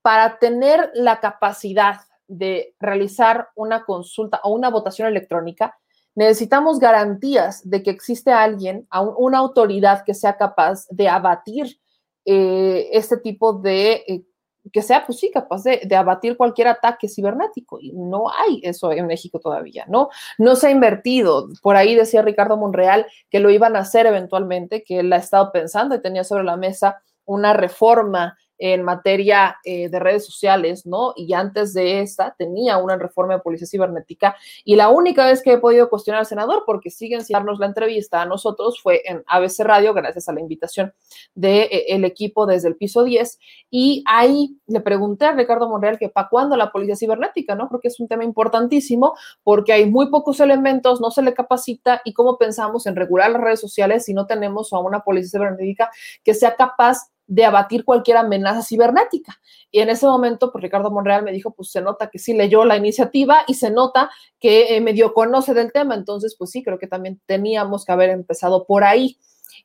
Para 0.00 0.38
tener 0.38 0.90
la 0.94 1.20
capacidad 1.20 2.00
de 2.26 2.74
realizar 2.80 3.50
una 3.54 3.84
consulta 3.84 4.40
o 4.42 4.52
una 4.52 4.70
votación 4.70 5.06
electrónica, 5.06 5.78
necesitamos 6.14 6.78
garantías 6.78 7.68
de 7.68 7.82
que 7.82 7.90
existe 7.90 8.32
alguien, 8.32 8.86
una 9.16 9.38
autoridad 9.38 10.04
que 10.04 10.14
sea 10.14 10.36
capaz 10.36 10.86
de 10.90 11.08
abatir 11.08 11.78
eh, 12.24 12.88
este 12.92 13.16
tipo 13.16 13.54
de 13.54 14.04
eh, 14.06 14.24
que 14.70 14.82
sea, 14.82 15.04
pues 15.04 15.18
sí, 15.18 15.30
capaz 15.32 15.64
de, 15.64 15.96
abatir 15.96 16.36
cualquier 16.36 16.68
ataque 16.68 17.08
cibernético. 17.08 17.80
Y 17.80 17.92
no 17.92 18.30
hay 18.30 18.60
eso 18.62 18.92
en 18.92 19.06
México 19.06 19.40
todavía, 19.40 19.84
¿no? 19.88 20.08
No 20.38 20.54
se 20.54 20.68
ha 20.68 20.70
invertido. 20.70 21.48
Por 21.62 21.76
ahí 21.76 21.94
decía 21.94 22.22
Ricardo 22.22 22.56
Monreal 22.56 23.06
que 23.28 23.40
lo 23.40 23.50
iban 23.50 23.74
a 23.74 23.80
hacer 23.80 24.06
eventualmente, 24.06 24.84
que 24.84 25.00
él 25.00 25.12
ha 25.12 25.16
estado 25.16 25.50
pensando 25.50 25.94
y 25.94 26.02
tenía 26.02 26.22
sobre 26.22 26.44
la 26.44 26.56
mesa 26.56 27.02
una 27.24 27.54
reforma 27.54 28.36
en 28.64 28.84
materia 28.84 29.56
eh, 29.64 29.88
de 29.88 29.98
redes 29.98 30.24
sociales, 30.24 30.86
¿no? 30.86 31.14
Y 31.16 31.32
antes 31.32 31.74
de 31.74 32.00
esta 32.00 32.32
tenía 32.38 32.78
una 32.78 32.96
reforma 32.96 33.34
de 33.34 33.40
policía 33.40 33.66
cibernética 33.66 34.36
y 34.64 34.76
la 34.76 34.88
única 34.88 35.26
vez 35.26 35.42
que 35.42 35.54
he 35.54 35.58
podido 35.58 35.90
cuestionar 35.90 36.20
al 36.20 36.26
senador, 36.26 36.62
porque 36.64 36.88
siguen 36.88 37.24
sin 37.24 37.34
darnos 37.34 37.58
la 37.58 37.66
entrevista 37.66 38.22
a 38.22 38.24
nosotros, 38.24 38.80
fue 38.80 39.02
en 39.04 39.24
ABC 39.26 39.64
Radio, 39.64 39.92
gracias 39.94 40.28
a 40.28 40.32
la 40.32 40.38
invitación 40.38 40.94
del 41.34 41.68
de, 41.68 41.76
eh, 41.88 42.06
equipo 42.06 42.46
desde 42.46 42.68
el 42.68 42.76
piso 42.76 43.02
10. 43.02 43.40
Y 43.68 44.04
ahí 44.06 44.56
le 44.68 44.80
pregunté 44.80 45.24
a 45.24 45.32
Ricardo 45.32 45.68
Monreal 45.68 45.98
que 45.98 46.08
para 46.08 46.28
cuándo 46.28 46.56
la 46.56 46.70
policía 46.70 46.94
cibernética, 46.94 47.56
¿no? 47.56 47.66
Creo 47.68 47.80
que 47.80 47.88
es 47.88 47.98
un 47.98 48.06
tema 48.06 48.22
importantísimo 48.22 49.14
porque 49.42 49.72
hay 49.72 49.90
muy 49.90 50.08
pocos 50.08 50.38
elementos, 50.38 51.00
no 51.00 51.10
se 51.10 51.22
le 51.22 51.34
capacita 51.34 52.00
y 52.04 52.12
cómo 52.12 52.38
pensamos 52.38 52.86
en 52.86 52.94
regular 52.94 53.32
las 53.32 53.40
redes 53.40 53.60
sociales 53.60 54.04
si 54.04 54.14
no 54.14 54.26
tenemos 54.26 54.72
a 54.72 54.78
una 54.78 55.00
policía 55.00 55.40
cibernética 55.40 55.90
que 56.22 56.32
sea 56.32 56.54
capaz 56.54 57.08
de 57.32 57.46
abatir 57.46 57.86
cualquier 57.86 58.18
amenaza 58.18 58.62
cibernética. 58.62 59.40
Y 59.70 59.80
en 59.80 59.88
ese 59.88 60.04
momento, 60.04 60.52
pues 60.52 60.60
Ricardo 60.60 60.90
Monreal 60.90 61.22
me 61.22 61.32
dijo, 61.32 61.54
pues 61.54 61.70
se 61.70 61.80
nota 61.80 62.10
que 62.10 62.18
sí 62.18 62.34
leyó 62.34 62.66
la 62.66 62.76
iniciativa 62.76 63.44
y 63.46 63.54
se 63.54 63.70
nota 63.70 64.10
que 64.38 64.76
eh, 64.76 64.82
medio 64.82 65.14
conoce 65.14 65.54
del 65.54 65.72
tema. 65.72 65.94
Entonces, 65.94 66.36
pues 66.38 66.50
sí, 66.50 66.62
creo 66.62 66.78
que 66.78 66.86
también 66.86 67.22
teníamos 67.24 67.86
que 67.86 67.92
haber 67.92 68.10
empezado 68.10 68.66
por 68.66 68.84
ahí. 68.84 69.18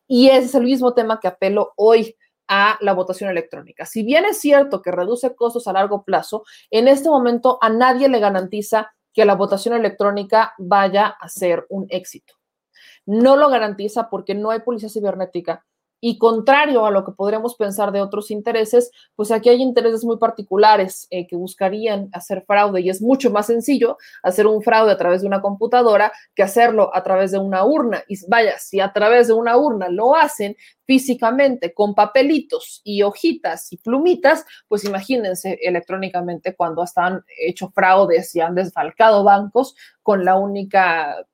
Y 0.07 0.29
ese 0.29 0.45
es 0.45 0.55
el 0.55 0.63
mismo 0.63 0.93
tema 0.93 1.19
que 1.19 1.27
apelo 1.27 1.73
hoy 1.75 2.15
a 2.47 2.77
la 2.79 2.93
votación 2.93 3.29
electrónica. 3.29 3.85
Si 3.85 4.01
bien 4.01 4.23
es 4.23 4.39
cierto 4.39 4.81
que 4.81 4.91
reduce 4.91 5.35
costos 5.35 5.67
a 5.67 5.73
largo 5.73 6.05
plazo, 6.05 6.45
en 6.71 6.87
este 6.87 7.09
momento 7.09 7.57
a 7.61 7.67
nadie 7.67 8.07
le 8.07 8.19
garantiza 8.19 8.93
que 9.11 9.25
la 9.25 9.35
votación 9.35 9.75
electrónica 9.75 10.53
vaya 10.57 11.07
a 11.07 11.27
ser 11.27 11.65
un 11.67 11.85
éxito. 11.89 12.35
No 13.05 13.35
lo 13.35 13.49
garantiza 13.49 14.09
porque 14.09 14.35
no 14.35 14.51
hay 14.51 14.61
policía 14.61 14.87
cibernética 14.87 15.65
y 15.99 16.17
contrario 16.17 16.85
a 16.85 16.91
lo 16.91 17.03
que 17.03 17.11
podríamos 17.11 17.55
pensar 17.55 17.91
de 17.91 18.01
otros 18.01 18.29
intereses, 18.31 18.91
pues 19.15 19.31
aquí 19.31 19.49
hay 19.49 19.61
intereses 19.61 20.03
muy 20.03 20.17
particulares 20.17 21.07
eh, 21.09 21.25
que 21.27 21.35
buscarían 21.35 22.09
hacer 22.13 22.43
fraude 22.45 22.81
y 22.81 22.89
es 22.89 23.01
mucho 23.01 23.31
más 23.31 23.47
sencillo 23.47 23.97
hacer 24.21 24.45
un 24.47 24.61
fraude 24.61 24.91
a 24.91 24.97
través 24.97 25.21
de 25.21 25.27
una 25.27 25.41
computadora 25.41 26.11
que 26.35 26.43
hacerlo 26.43 26.95
a 26.95 27.03
través 27.03 27.31
de 27.31 27.39
una 27.39 27.65
urna. 27.65 28.03
Y 28.07 28.15
vaya, 28.27 28.59
si 28.59 28.79
a 28.79 28.93
través 28.93 29.27
de 29.27 29.33
una 29.33 29.57
urna 29.57 29.89
lo 29.89 30.15
hacen 30.15 30.55
físicamente 30.85 31.73
con 31.73 31.95
papelitos 31.95 32.81
y 32.83 33.01
hojitas 33.01 33.73
y 33.73 33.77
plumitas, 33.77 34.45
pues 34.67 34.85
imagínense 34.85 35.59
electrónicamente 35.61 36.55
cuando 36.55 36.83
están 36.83 37.23
hecho 37.39 37.69
fraudes 37.71 38.35
y 38.35 38.39
han 38.39 38.55
desfalcado 38.55 39.23
bancos 39.23 39.75
con 40.01 40.23
la 40.23 40.35
única 40.35 41.25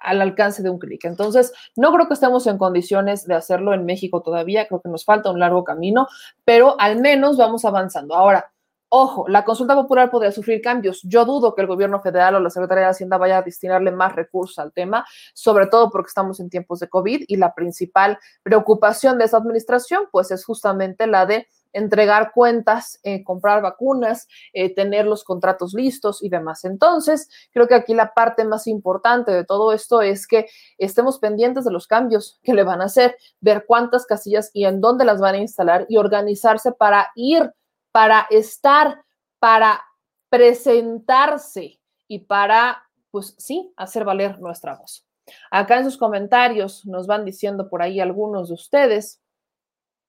al 0.00 0.20
alcance 0.20 0.62
de 0.62 0.70
un 0.70 0.78
clic. 0.78 1.04
Entonces, 1.04 1.52
no 1.76 1.92
creo 1.92 2.08
que 2.08 2.14
estemos 2.14 2.46
en 2.46 2.58
condiciones 2.58 3.26
de 3.26 3.34
hacerlo 3.34 3.74
en 3.74 3.84
México 3.84 4.22
todavía, 4.22 4.66
creo 4.66 4.80
que 4.80 4.88
nos 4.88 5.04
falta 5.04 5.30
un 5.30 5.40
largo 5.40 5.64
camino, 5.64 6.06
pero 6.44 6.76
al 6.80 7.00
menos 7.00 7.36
vamos 7.36 7.64
avanzando. 7.64 8.14
Ahora, 8.14 8.50
Ojo, 8.96 9.26
la 9.26 9.44
consulta 9.44 9.74
popular 9.74 10.08
podría 10.08 10.30
sufrir 10.30 10.62
cambios. 10.62 11.00
Yo 11.02 11.24
dudo 11.24 11.56
que 11.56 11.62
el 11.62 11.66
gobierno 11.66 12.00
federal 12.00 12.36
o 12.36 12.40
la 12.40 12.48
Secretaría 12.48 12.84
de 12.84 12.90
Hacienda 12.90 13.18
vaya 13.18 13.38
a 13.38 13.42
destinarle 13.42 13.90
más 13.90 14.14
recursos 14.14 14.56
al 14.60 14.72
tema, 14.72 15.04
sobre 15.34 15.66
todo 15.66 15.90
porque 15.90 16.06
estamos 16.06 16.38
en 16.38 16.48
tiempos 16.48 16.78
de 16.78 16.88
COVID 16.88 17.24
y 17.26 17.36
la 17.36 17.54
principal 17.54 18.20
preocupación 18.44 19.18
de 19.18 19.24
esa 19.24 19.38
administración, 19.38 20.04
pues 20.12 20.30
es 20.30 20.44
justamente 20.44 21.08
la 21.08 21.26
de 21.26 21.48
entregar 21.74 22.32
cuentas, 22.32 22.98
eh, 23.02 23.22
comprar 23.22 23.60
vacunas, 23.60 24.26
eh, 24.52 24.74
tener 24.74 25.04
los 25.04 25.24
contratos 25.24 25.74
listos 25.74 26.22
y 26.22 26.30
demás. 26.30 26.64
Entonces, 26.64 27.28
creo 27.52 27.68
que 27.68 27.74
aquí 27.74 27.92
la 27.92 28.14
parte 28.14 28.44
más 28.44 28.66
importante 28.66 29.32
de 29.32 29.44
todo 29.44 29.72
esto 29.72 30.00
es 30.00 30.26
que 30.26 30.46
estemos 30.78 31.18
pendientes 31.18 31.64
de 31.64 31.72
los 31.72 31.86
cambios 31.86 32.40
que 32.42 32.54
le 32.54 32.64
van 32.64 32.80
a 32.80 32.86
hacer, 32.86 33.16
ver 33.40 33.64
cuántas 33.66 34.06
casillas 34.06 34.50
y 34.54 34.64
en 34.64 34.80
dónde 34.80 35.04
las 35.04 35.20
van 35.20 35.34
a 35.34 35.38
instalar 35.38 35.84
y 35.88 35.98
organizarse 35.98 36.72
para 36.72 37.10
ir, 37.16 37.52
para 37.92 38.26
estar, 38.30 39.04
para 39.38 39.82
presentarse 40.30 41.80
y 42.08 42.20
para, 42.20 42.82
pues 43.10 43.34
sí, 43.38 43.72
hacer 43.76 44.04
valer 44.04 44.38
nuestra 44.40 44.76
voz. 44.76 45.06
Acá 45.50 45.78
en 45.78 45.84
sus 45.84 45.96
comentarios 45.96 46.84
nos 46.86 47.06
van 47.06 47.24
diciendo 47.24 47.68
por 47.68 47.82
ahí 47.82 48.00
algunos 48.00 48.48
de 48.48 48.54
ustedes 48.54 49.20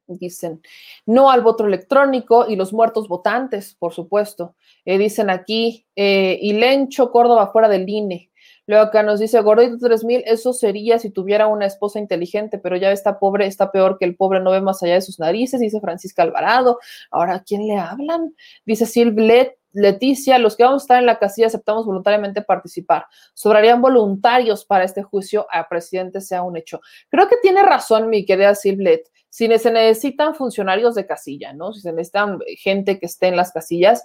Dicen, 0.08 0.62
no 1.06 1.32
al 1.32 1.41
voto 1.41 1.66
electrónico 1.66 2.45
y 2.47 2.56
los 2.56 2.74
muertos 2.74 3.08
votantes, 3.08 3.76
por 3.80 3.93
supuesto. 3.93 4.56
Eh, 4.86 4.97
dicen 4.97 5.30
aquí, 5.30 5.86
eh, 5.95 6.38
y 6.41 6.53
Lencho 6.53 7.12
Córdoba 7.12 7.51
fuera 7.51 7.68
del 7.68 7.89
INE. 7.89 8.30
Luego 8.68 8.84
acá 8.86 9.03
nos 9.03 9.20
dice, 9.20 9.39
Gordito 9.41 9.78
3000, 9.78 10.24
eso 10.26 10.51
sería 10.53 10.97
si 10.97 11.12
tuviera 11.12 11.47
una 11.47 11.66
esposa 11.66 11.99
inteligente, 11.99 12.58
pero 12.58 12.76
ya 12.78 12.91
está 12.91 13.20
pobre, 13.20 13.45
está 13.45 13.72
peor 13.72 13.97
que 13.99 14.06
el 14.06 14.16
pobre, 14.16 14.39
no 14.39 14.51
ve 14.51 14.62
más 14.62 14.82
allá 14.82 14.95
de 14.95 15.01
sus 15.01 15.20
narices, 15.20 15.60
dice 15.60 15.80
Francisca 15.80 16.24
Alvarado. 16.24 16.80
Ahora, 17.12 17.36
¿a 17.36 17.43
quién 17.43 17.68
le 17.68 17.78
hablan? 17.78 18.34
Dice 18.66 18.86
Silvlet, 18.86 19.58
Leticia, 19.76 20.39
los 20.39 20.56
que 20.56 20.64
vamos 20.64 20.84
a 20.84 20.86
estar 20.86 20.99
en 20.99 21.06
la 21.06 21.20
casilla 21.20 21.47
aceptamos 21.47 21.86
voluntariamente 21.86 22.41
participar. 22.41 23.06
Sobrarían 23.34 23.82
voluntarios 23.82 24.66
para 24.66 24.86
este 24.86 25.03
juicio 25.03 25.45
a 25.51 25.68
presidente 25.68 26.22
sea 26.22 26.43
un 26.43 26.56
hecho. 26.56 26.80
Creo 27.10 27.28
que 27.28 27.36
tiene 27.41 27.62
razón 27.62 28.10
mi 28.10 28.26
querida 28.26 28.56
Silvlet 28.56 29.12
si 29.36 29.47
se 29.59 29.69
necesitan 29.69 30.33
funcionarios 30.33 30.95
de 30.95 31.05
casilla, 31.05 31.51
¿no? 31.51 31.73
Si 31.73 31.81
se 31.81 31.91
necesitan 31.91 32.39
gente 32.57 32.99
que 32.99 33.05
esté 33.05 33.27
en 33.27 33.36
las 33.36 33.51
casillas, 33.51 34.01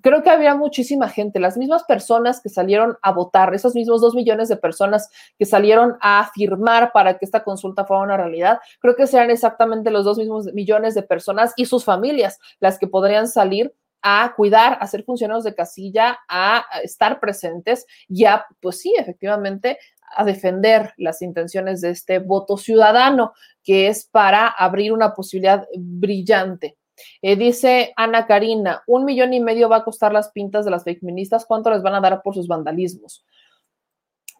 creo 0.00 0.22
que 0.22 0.30
había 0.30 0.54
muchísima 0.54 1.08
gente, 1.08 1.40
las 1.40 1.56
mismas 1.56 1.82
personas 1.82 2.40
que 2.40 2.48
salieron 2.48 2.96
a 3.02 3.10
votar, 3.10 3.52
esos 3.52 3.74
mismos 3.74 4.00
dos 4.00 4.14
millones 4.14 4.48
de 4.48 4.56
personas 4.56 5.10
que 5.36 5.46
salieron 5.46 5.96
a 6.00 6.30
firmar 6.32 6.92
para 6.92 7.18
que 7.18 7.24
esta 7.24 7.42
consulta 7.42 7.86
fuera 7.86 8.04
una 8.04 8.16
realidad, 8.16 8.60
creo 8.78 8.94
que 8.94 9.08
sean 9.08 9.32
exactamente 9.32 9.90
los 9.90 10.04
dos 10.04 10.16
mismos 10.16 10.46
millones 10.54 10.94
de 10.94 11.02
personas 11.02 11.54
y 11.56 11.64
sus 11.64 11.84
familias 11.84 12.38
las 12.60 12.78
que 12.78 12.86
podrían 12.86 13.26
salir 13.26 13.74
a 14.00 14.32
cuidar, 14.36 14.78
a 14.80 14.86
ser 14.86 15.02
funcionarios 15.02 15.42
de 15.42 15.56
casilla, 15.56 16.20
a 16.28 16.64
estar 16.84 17.18
presentes 17.18 17.84
y 18.08 18.26
a, 18.26 18.46
pues 18.60 18.78
sí, 18.78 18.94
efectivamente, 18.96 19.76
a 20.16 20.24
defender 20.24 20.92
las 20.96 21.22
intenciones 21.22 21.80
de 21.80 21.90
este 21.90 22.18
voto 22.18 22.56
ciudadano, 22.56 23.32
que 23.62 23.88
es 23.88 24.06
para 24.06 24.48
abrir 24.48 24.92
una 24.92 25.14
posibilidad 25.14 25.66
brillante. 25.76 26.76
Eh, 27.22 27.36
dice 27.36 27.92
Ana 27.96 28.26
Karina, 28.26 28.82
un 28.86 29.04
millón 29.04 29.32
y 29.32 29.40
medio 29.40 29.68
va 29.68 29.76
a 29.76 29.84
costar 29.84 30.12
las 30.12 30.30
pintas 30.30 30.64
de 30.64 30.70
las 30.70 30.84
fake 30.84 31.02
ministas, 31.02 31.46
¿cuánto 31.46 31.70
les 31.70 31.82
van 31.82 31.94
a 31.94 32.00
dar 32.00 32.22
por 32.22 32.34
sus 32.34 32.48
vandalismos? 32.48 33.24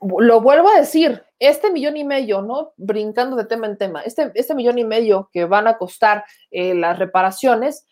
Lo 0.00 0.40
vuelvo 0.40 0.68
a 0.68 0.78
decir, 0.78 1.24
este 1.40 1.72
millón 1.72 1.96
y 1.96 2.04
medio, 2.04 2.40
¿no? 2.40 2.72
Brincando 2.76 3.36
de 3.36 3.46
tema 3.46 3.66
en 3.66 3.76
tema, 3.76 4.02
este, 4.02 4.30
este 4.34 4.54
millón 4.54 4.78
y 4.78 4.84
medio 4.84 5.28
que 5.32 5.44
van 5.44 5.66
a 5.66 5.76
costar 5.76 6.24
eh, 6.50 6.74
las 6.74 6.98
reparaciones, 6.98 7.86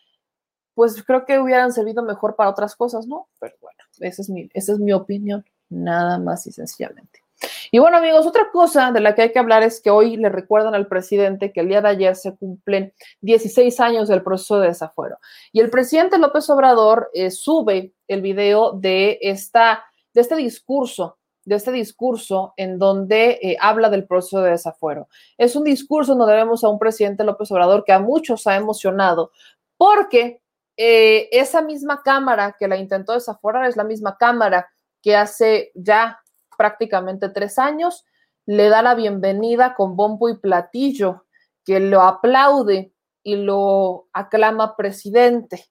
pues 0.73 1.03
creo 1.03 1.25
que 1.25 1.39
hubieran 1.39 1.73
servido 1.73 2.03
mejor 2.03 2.35
para 2.35 2.49
otras 2.49 2.75
cosas, 2.75 3.07
¿no? 3.07 3.27
Pero 3.39 3.55
bueno, 3.61 3.79
esa 3.99 4.21
es 4.21 4.29
mi, 4.29 4.49
esa 4.53 4.73
es 4.73 4.79
mi 4.79 4.93
opinión, 4.93 5.43
nada 5.69 6.17
más 6.17 6.47
y 6.47 6.51
sencillamente. 6.51 7.26
Y 7.71 7.79
bueno, 7.79 7.97
amigos, 7.97 8.25
otra 8.25 8.49
cosa 8.51 8.91
de 8.91 9.01
la 9.01 9.15
que 9.15 9.23
hay 9.23 9.31
que 9.31 9.39
hablar 9.39 9.63
es 9.63 9.81
que 9.81 9.89
hoy 9.89 10.17
le 10.17 10.29
recuerdan 10.29 10.75
al 10.75 10.87
presidente 10.87 11.51
que 11.51 11.61
el 11.61 11.69
día 11.69 11.81
de 11.81 11.89
ayer 11.89 12.15
se 12.15 12.35
cumplen 12.35 12.93
16 13.21 13.79
años 13.79 14.07
del 14.07 14.23
proceso 14.23 14.59
de 14.59 14.69
desafuero. 14.69 15.17
Y 15.51 15.59
el 15.59 15.69
presidente 15.69 16.17
López 16.17 16.49
Obrador 16.49 17.09
eh, 17.13 17.31
sube 17.31 17.93
el 18.07 18.21
video 18.21 18.71
de, 18.71 19.19
esta, 19.21 19.83
de 20.13 20.21
este 20.21 20.35
discurso 20.35 21.17
de 21.47 21.55
este 21.55 21.71
discurso 21.71 22.53
en 22.57 22.77
donde 22.77 23.39
eh, 23.41 23.55
habla 23.61 23.89
del 23.89 24.05
proceso 24.05 24.41
de 24.41 24.51
desafuero. 24.51 25.07
Es 25.37 25.55
un 25.55 25.63
discurso 25.63 26.13
donde 26.13 26.35
vemos 26.35 26.61
a 26.65 26.67
un 26.67 26.77
presidente 26.77 27.23
López 27.23 27.49
Obrador 27.53 27.85
que 27.85 27.93
a 27.93 27.99
muchos 27.99 28.45
ha 28.47 28.57
emocionado 28.57 29.31
porque 29.77 30.41
eh, 30.75 31.29
esa 31.31 31.61
misma 31.61 32.03
cámara 32.03 32.55
que 32.59 32.67
la 32.67 32.75
intentó 32.75 33.13
desafuerar 33.13 33.65
es 33.65 33.77
la 33.77 33.85
misma 33.85 34.17
cámara 34.17 34.69
que 35.01 35.15
hace 35.15 35.71
ya 35.73 36.19
prácticamente 36.57 37.29
tres 37.29 37.59
años, 37.59 38.05
le 38.45 38.69
da 38.69 38.81
la 38.81 38.95
bienvenida 38.95 39.75
con 39.75 39.95
bombo 39.95 40.29
y 40.29 40.37
platillo, 40.37 41.25
que 41.65 41.79
lo 41.79 42.01
aplaude 42.01 42.93
y 43.23 43.35
lo 43.35 44.07
aclama 44.13 44.75
presidente. 44.75 45.65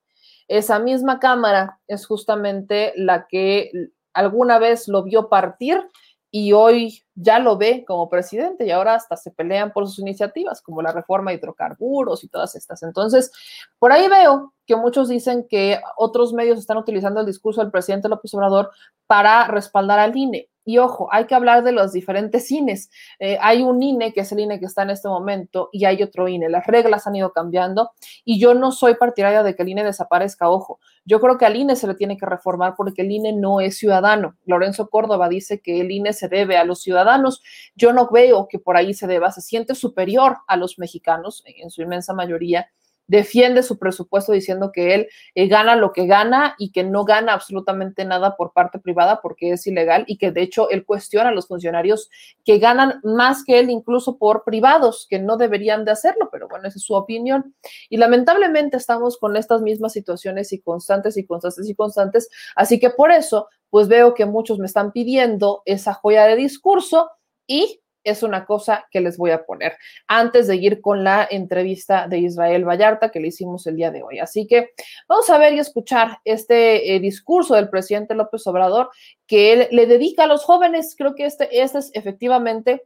Esa 0.46 0.78
misma 0.78 1.18
Cámara 1.18 1.80
es 1.88 2.06
justamente 2.06 2.92
la 2.96 3.26
que 3.26 3.70
alguna 4.12 4.58
vez 4.58 4.88
lo 4.88 5.02
vio 5.02 5.28
partir 5.28 5.82
y 6.30 6.52
hoy 6.52 7.02
ya 7.14 7.38
lo 7.38 7.56
ve 7.56 7.84
como 7.86 8.10
presidente 8.10 8.66
y 8.66 8.70
ahora 8.70 8.94
hasta 8.94 9.16
se 9.16 9.30
pelean 9.30 9.72
por 9.72 9.86
sus 9.86 10.00
iniciativas, 10.00 10.60
como 10.60 10.82
la 10.82 10.92
reforma 10.92 11.30
de 11.30 11.38
hidrocarburos 11.38 12.24
y 12.24 12.28
todas 12.28 12.54
estas. 12.56 12.82
Entonces, 12.82 13.32
por 13.78 13.90
ahí 13.90 14.06
veo 14.08 14.52
que 14.66 14.76
muchos 14.76 15.08
dicen 15.08 15.46
que 15.48 15.80
otros 15.96 16.34
medios 16.34 16.58
están 16.58 16.76
utilizando 16.76 17.20
el 17.20 17.26
discurso 17.26 17.62
del 17.62 17.70
presidente 17.70 18.10
López 18.10 18.34
Obrador 18.34 18.70
para 19.06 19.46
respaldar 19.46 19.98
al 19.98 20.14
INE. 20.14 20.50
Y 20.66 20.78
ojo, 20.78 21.08
hay 21.12 21.26
que 21.26 21.34
hablar 21.36 21.62
de 21.62 21.70
los 21.70 21.92
diferentes 21.92 22.50
INES. 22.50 22.90
Eh, 23.20 23.38
hay 23.40 23.62
un 23.62 23.80
INE 23.80 24.12
que 24.12 24.20
es 24.20 24.32
el 24.32 24.40
INE 24.40 24.58
que 24.58 24.66
está 24.66 24.82
en 24.82 24.90
este 24.90 25.08
momento 25.08 25.70
y 25.72 25.84
hay 25.84 26.02
otro 26.02 26.26
INE. 26.26 26.48
Las 26.48 26.66
reglas 26.66 27.06
han 27.06 27.14
ido 27.14 27.32
cambiando 27.32 27.92
y 28.24 28.40
yo 28.40 28.52
no 28.52 28.72
soy 28.72 28.96
partidaria 28.96 29.44
de 29.44 29.54
que 29.54 29.62
el 29.62 29.68
INE 29.68 29.84
desaparezca. 29.84 30.50
Ojo, 30.50 30.80
yo 31.04 31.20
creo 31.20 31.38
que 31.38 31.46
al 31.46 31.54
INE 31.54 31.76
se 31.76 31.86
le 31.86 31.94
tiene 31.94 32.16
que 32.16 32.26
reformar 32.26 32.74
porque 32.76 33.02
el 33.02 33.12
INE 33.12 33.32
no 33.32 33.60
es 33.60 33.78
ciudadano. 33.78 34.36
Lorenzo 34.44 34.90
Córdoba 34.90 35.28
dice 35.28 35.60
que 35.60 35.80
el 35.80 35.92
INE 35.92 36.12
se 36.12 36.28
debe 36.28 36.56
a 36.56 36.64
los 36.64 36.82
ciudadanos. 36.82 37.42
Yo 37.76 37.92
no 37.92 38.08
veo 38.10 38.48
que 38.48 38.58
por 38.58 38.76
ahí 38.76 38.92
se 38.92 39.06
deba. 39.06 39.30
Se 39.30 39.42
siente 39.42 39.76
superior 39.76 40.38
a 40.48 40.56
los 40.56 40.80
mexicanos 40.80 41.44
en 41.46 41.70
su 41.70 41.80
inmensa 41.80 42.12
mayoría 42.12 42.68
defiende 43.06 43.62
su 43.62 43.78
presupuesto 43.78 44.32
diciendo 44.32 44.72
que 44.72 44.94
él 44.94 45.08
eh, 45.34 45.46
gana 45.48 45.76
lo 45.76 45.92
que 45.92 46.06
gana 46.06 46.54
y 46.58 46.72
que 46.72 46.84
no 46.84 47.04
gana 47.04 47.32
absolutamente 47.32 48.04
nada 48.04 48.36
por 48.36 48.52
parte 48.52 48.78
privada 48.78 49.20
porque 49.22 49.52
es 49.52 49.66
ilegal 49.66 50.04
y 50.06 50.18
que 50.18 50.32
de 50.32 50.42
hecho 50.42 50.70
él 50.70 50.84
cuestiona 50.84 51.30
a 51.30 51.32
los 51.32 51.48
funcionarios 51.48 52.10
que 52.44 52.58
ganan 52.58 53.00
más 53.04 53.44
que 53.44 53.58
él 53.58 53.70
incluso 53.70 54.18
por 54.18 54.44
privados, 54.44 55.06
que 55.08 55.18
no 55.18 55.36
deberían 55.36 55.84
de 55.84 55.92
hacerlo, 55.92 56.28
pero 56.30 56.48
bueno, 56.48 56.68
esa 56.68 56.78
es 56.78 56.84
su 56.84 56.94
opinión. 56.94 57.54
Y 57.88 57.96
lamentablemente 57.96 58.76
estamos 58.76 59.18
con 59.18 59.36
estas 59.36 59.62
mismas 59.62 59.92
situaciones 59.92 60.52
y 60.52 60.60
constantes 60.60 61.16
y 61.16 61.26
constantes 61.26 61.68
y 61.68 61.74
constantes, 61.74 62.28
así 62.54 62.78
que 62.80 62.90
por 62.90 63.10
eso 63.10 63.48
pues 63.70 63.88
veo 63.88 64.14
que 64.14 64.26
muchos 64.26 64.58
me 64.58 64.66
están 64.66 64.92
pidiendo 64.92 65.62
esa 65.64 65.92
joya 65.92 66.24
de 66.26 66.36
discurso 66.36 67.10
y 67.46 67.80
es 68.06 68.22
una 68.22 68.46
cosa 68.46 68.86
que 68.90 69.00
les 69.00 69.18
voy 69.18 69.32
a 69.32 69.44
poner 69.44 69.76
antes 70.06 70.46
de 70.46 70.56
ir 70.56 70.80
con 70.80 71.04
la 71.04 71.26
entrevista 71.30 72.06
de 72.08 72.18
Israel 72.18 72.64
Vallarta 72.64 73.10
que 73.10 73.20
le 73.20 73.28
hicimos 73.28 73.66
el 73.66 73.76
día 73.76 73.90
de 73.90 74.02
hoy. 74.02 74.18
Así 74.18 74.46
que 74.46 74.70
vamos 75.08 75.28
a 75.28 75.38
ver 75.38 75.54
y 75.54 75.58
escuchar 75.58 76.20
este 76.24 76.94
eh, 76.94 77.00
discurso 77.00 77.54
del 77.54 77.68
presidente 77.68 78.14
López 78.14 78.46
Obrador 78.46 78.90
que 79.26 79.52
él 79.52 79.68
le 79.72 79.86
dedica 79.86 80.24
a 80.24 80.28
los 80.28 80.44
jóvenes. 80.44 80.94
Creo 80.96 81.14
que 81.14 81.26
este, 81.26 81.60
este 81.60 81.78
es 81.78 81.90
efectivamente 81.94 82.84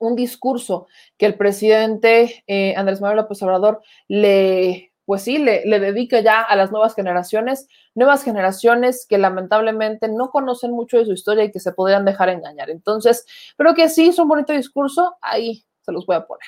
un 0.00 0.14
discurso 0.14 0.86
que 1.16 1.26
el 1.26 1.34
presidente 1.34 2.44
eh, 2.46 2.74
Andrés 2.76 3.00
Manuel 3.00 3.18
López 3.18 3.42
Obrador 3.42 3.82
le 4.06 4.87
pues 5.08 5.22
sí, 5.22 5.38
le, 5.38 5.62
dedica 5.64 6.20
ya 6.20 6.42
a 6.42 6.54
las 6.54 6.70
nuevas 6.70 6.94
generaciones, 6.94 7.66
nuevas 7.94 8.22
generaciones 8.22 9.06
que 9.08 9.16
lamentablemente 9.16 10.06
no 10.06 10.28
conocen 10.28 10.72
mucho 10.72 10.98
de 10.98 11.06
su 11.06 11.14
historia 11.14 11.44
y 11.44 11.50
que 11.50 11.60
se 11.60 11.72
podrían 11.72 12.04
dejar 12.04 12.28
engañar. 12.28 12.68
Entonces, 12.68 13.24
creo 13.56 13.74
que 13.74 13.88
sí 13.88 14.08
es 14.08 14.18
un 14.18 14.28
bonito 14.28 14.52
discurso, 14.52 15.16
ahí 15.22 15.64
se 15.80 15.92
los 15.92 16.04
voy 16.04 16.16
a 16.16 16.26
poner. 16.26 16.46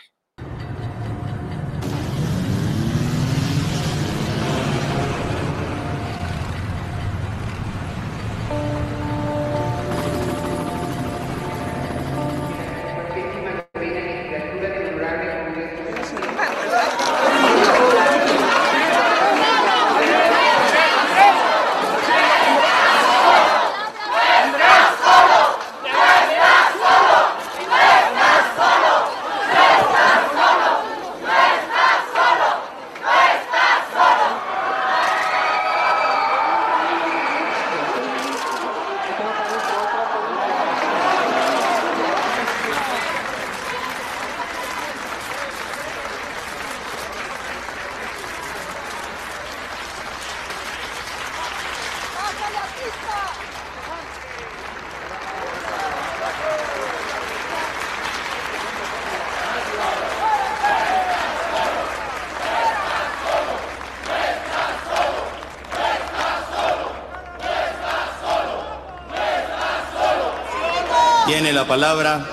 Palabra 71.70 72.26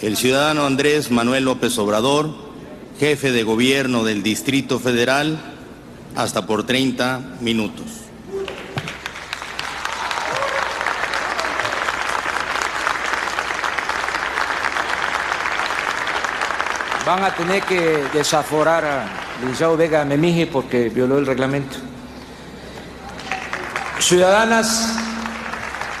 el 0.00 0.16
ciudadano 0.16 0.64
Andrés 0.64 1.10
Manuel 1.10 1.44
López 1.44 1.76
Obrador, 1.76 2.30
jefe 2.98 3.30
de 3.30 3.42
gobierno 3.42 4.04
del 4.04 4.22
Distrito 4.22 4.80
Federal, 4.80 5.38
hasta 6.16 6.46
por 6.46 6.64
30 6.64 7.20
minutos. 7.42 7.84
Van 17.04 17.22
a 17.22 17.34
tener 17.34 17.62
que 17.64 18.02
desaforar 18.14 18.84
a 18.86 19.06
Liceo 19.46 19.76
Vega 19.76 20.06
Memije 20.06 20.46
porque 20.46 20.88
violó 20.88 21.18
el 21.18 21.26
reglamento. 21.26 21.76
Ciudadanas 23.98 24.96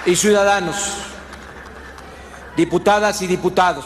y 0.06 0.16
ciudadanos, 0.16 1.07
diputadas 2.58 3.22
y 3.22 3.28
diputados, 3.28 3.84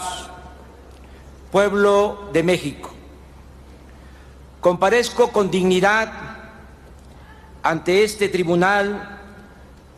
pueblo 1.50 2.30
de 2.32 2.42
México. 2.42 2.90
Comparezco 4.62 5.30
con 5.30 5.50
dignidad 5.50 6.10
ante 7.62 8.02
este 8.02 8.30
tribunal 8.30 9.20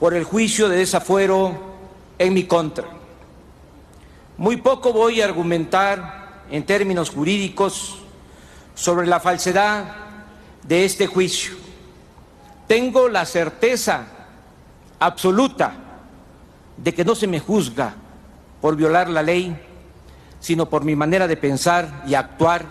por 0.01 0.13
el 0.13 0.25
juicio 0.25 0.69
de 0.69 0.79
desafuero 0.79 1.57
en 2.19 2.35
mi 2.35 2.47
contra. 2.47 2.89
Muy 4.39 4.57
poco 4.57 4.93
voy 4.93 5.21
a 5.21 5.27
argumentar 5.27 6.43
en 6.51 6.67
términos 6.67 7.11
jurídicos 7.11 7.99
sobre 8.75 9.07
la 9.07 9.21
falsedad 9.21 9.85
de 10.65 10.85
este 10.85 11.07
juicio. 11.07 11.55
Tengo 12.67 13.09
la 13.09 13.25
certeza 13.25 14.05
absoluta 14.99 15.75
de 16.77 16.93
que 16.93 17.05
no 17.05 17.15
se 17.15 17.29
me 17.29 17.39
juzga 17.39 17.99
por 18.61 18.77
violar 18.77 19.09
la 19.09 19.23
ley, 19.23 19.57
sino 20.41 20.69
por 20.69 20.85
mi 20.85 20.97
manera 20.97 21.27
de 21.27 21.37
pensar 21.37 22.05
y 22.07 22.15
actuar 22.15 22.67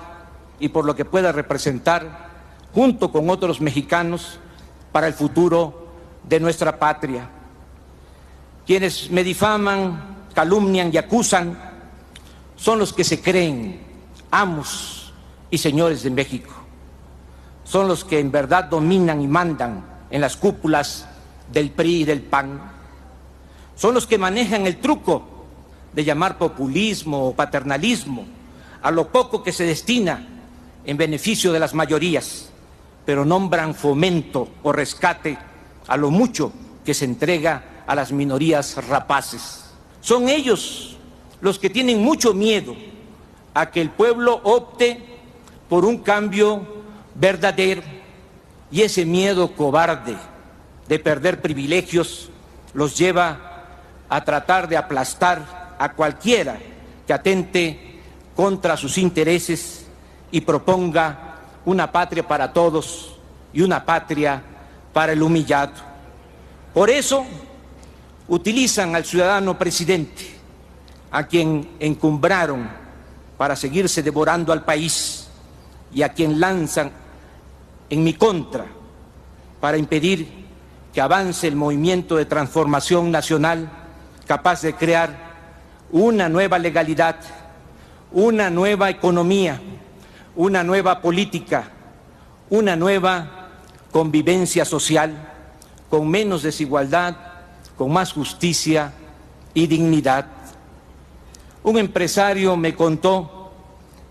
y 0.60 0.70
por 0.70 0.86
lo 0.86 0.96
que 0.96 1.06
pueda 1.06 1.32
representar 1.32 2.30
junto 2.74 3.12
con 3.12 3.30
otros 3.30 3.62
mexicanos 3.62 4.40
para 4.92 5.08
el 5.08 5.14
futuro 5.14 5.88
de 6.24 6.40
nuestra 6.40 6.80
patria. 6.80 7.30
Quienes 8.66 9.12
me 9.12 9.24
difaman, 9.24 10.28
calumnian 10.34 10.92
y 10.94 10.98
acusan 10.98 11.58
son 12.56 12.80
los 12.80 12.94
que 12.94 13.04
se 13.04 13.22
creen 13.22 13.82
amos 14.32 15.14
y 15.50 15.58
señores 15.58 16.04
de 16.04 16.10
México. 16.10 16.54
Son 17.64 17.88
los 17.88 18.04
que 18.04 18.20
en 18.20 18.32
verdad 18.32 18.66
dominan 18.66 19.22
y 19.22 19.28
mandan 19.28 19.84
en 20.10 20.22
las 20.22 20.38
cúpulas 20.38 21.08
del 21.52 21.72
PRI 21.72 22.02
y 22.02 22.06
del 22.06 22.22
PAN. 22.22 22.72
Son 23.76 23.94
los 23.94 24.08
que 24.08 24.18
manejan 24.18 24.66
el 24.66 24.78
truco 24.78 25.33
de 25.94 26.04
llamar 26.04 26.38
populismo 26.38 27.28
o 27.28 27.36
paternalismo 27.36 28.26
a 28.82 28.92
lo 28.92 29.10
poco 29.10 29.44
que 29.44 29.52
se 29.52 29.66
destina 29.66 30.28
en 30.86 30.98
beneficio 30.98 31.54
de 31.54 31.60
las 31.60 31.74
mayorías, 31.74 32.50
pero 33.06 33.24
nombran 33.24 33.76
fomento 33.76 34.50
o 34.64 34.72
rescate 34.72 35.38
a 35.88 35.98
lo 35.98 36.12
mucho 36.12 36.52
que 36.84 36.94
se 36.94 37.06
entrega 37.06 37.84
a 37.88 37.96
las 37.96 38.12
minorías 38.12 38.86
rapaces. 38.88 39.66
Son 40.02 40.28
ellos 40.28 40.98
los 41.42 41.60
que 41.60 41.70
tienen 41.70 42.04
mucho 42.04 42.34
miedo 42.34 42.76
a 43.54 43.70
que 43.70 43.82
el 43.82 43.90
pueblo 43.90 44.42
opte 44.44 45.02
por 45.70 45.86
un 45.86 46.00
cambio 46.00 46.66
verdadero 47.16 47.84
y 48.72 48.82
ese 48.82 49.06
miedo 49.06 49.56
cobarde 49.56 50.18
de 50.88 51.00
perder 51.00 51.42
privilegios 51.42 52.30
los 52.74 52.98
lleva 52.98 53.66
a 54.10 54.24
tratar 54.24 54.68
de 54.68 54.78
aplastar 54.78 55.63
a 55.84 55.92
cualquiera 55.92 56.58
que 57.06 57.12
atente 57.12 58.00
contra 58.34 58.78
sus 58.78 58.98
intereses 58.98 59.86
y 60.32 60.40
proponga 60.40 61.36
una 61.66 61.92
patria 61.92 62.26
para 62.26 62.54
todos 62.54 63.18
y 63.52 63.62
una 63.62 63.84
patria 63.84 64.42
para 64.94 65.12
el 65.12 65.22
humillado. 65.22 65.74
Por 66.74 66.90
eso 66.90 67.26
utilizan 68.30 68.96
al 68.96 69.04
ciudadano 69.04 69.60
presidente, 69.60 70.38
a 71.12 71.28
quien 71.28 71.72
encumbraron 71.82 72.70
para 73.38 73.58
seguirse 73.58 74.02
devorando 74.02 74.54
al 74.54 74.64
país 74.64 75.28
y 75.94 76.02
a 76.02 76.14
quien 76.14 76.40
lanzan 76.40 76.92
en 77.90 78.04
mi 78.06 78.14
contra 78.14 78.68
para 79.60 79.78
impedir 79.78 80.46
que 80.94 81.02
avance 81.02 81.46
el 81.46 81.58
movimiento 81.58 82.16
de 82.16 82.24
transformación 82.24 83.12
nacional 83.12 83.70
capaz 84.26 84.62
de 84.62 84.76
crear 84.76 85.33
una 85.94 86.28
nueva 86.28 86.58
legalidad, 86.58 87.18
una 88.12 88.50
nueva 88.50 88.90
economía, 88.90 89.62
una 90.36 90.64
nueva 90.64 91.00
política, 91.00 91.70
una 92.50 92.76
nueva 92.76 93.50
convivencia 93.92 94.66
social 94.66 95.30
con 95.92 96.10
menos 96.10 96.42
desigualdad, 96.42 97.16
con 97.78 97.94
más 97.94 98.12
justicia 98.12 98.92
y 99.54 99.68
dignidad. 99.68 100.26
Un 101.62 101.78
empresario 101.78 102.58
me 102.58 102.74
contó 102.74 103.52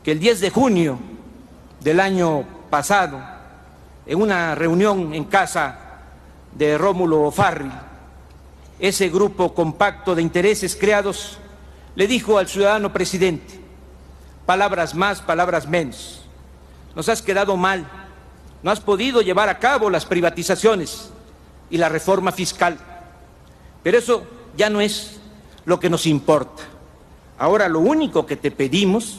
que 0.05 0.13
el 0.13 0.21
10 0.21 0.41
de 0.41 0.51
junio 0.51 0.99
del 1.81 1.99
año 1.99 2.45
pasado, 2.71 3.21
en 4.07 4.23
una 4.23 4.55
reunión 4.55 5.13
en 5.15 5.25
casa 5.25 5.79
de 6.53 6.79
Rómulo 6.79 7.33
Farri, 7.33 7.73
ese 8.79 9.09
grupo 9.09 9.53
compacto 9.53 10.15
de 10.15 10.23
intereses 10.23 10.77
creados 10.77 11.41
le 11.95 12.07
dijo 12.07 12.39
al 12.39 12.49
ciudadano 12.49 12.93
presidente, 12.93 13.61
palabras 14.47 14.95
más, 14.95 15.21
palabras 15.21 15.69
menos, 15.69 16.23
nos 16.95 17.09
has 17.09 17.23
quedado 17.23 17.57
mal, 17.57 17.87
no 18.63 18.71
has 18.71 18.81
podido 18.81 19.23
llevar 19.23 19.49
a 19.49 19.59
cabo 19.59 19.91
las 19.91 20.07
privatizaciones 20.07 21.11
y 21.71 21.79
la 21.79 21.89
reforma 21.89 22.33
fiscal, 22.33 22.79
pero 23.83 23.99
eso 23.99 24.25
ya 24.57 24.71
no 24.71 24.81
es 24.81 25.19
lo 25.65 25.81
que 25.81 25.91
nos 25.91 26.07
importa. 26.07 26.63
Ahora 27.39 27.69
lo 27.69 27.81
único 27.81 28.27
que 28.27 28.37
te 28.37 28.51
pedimos 28.51 29.19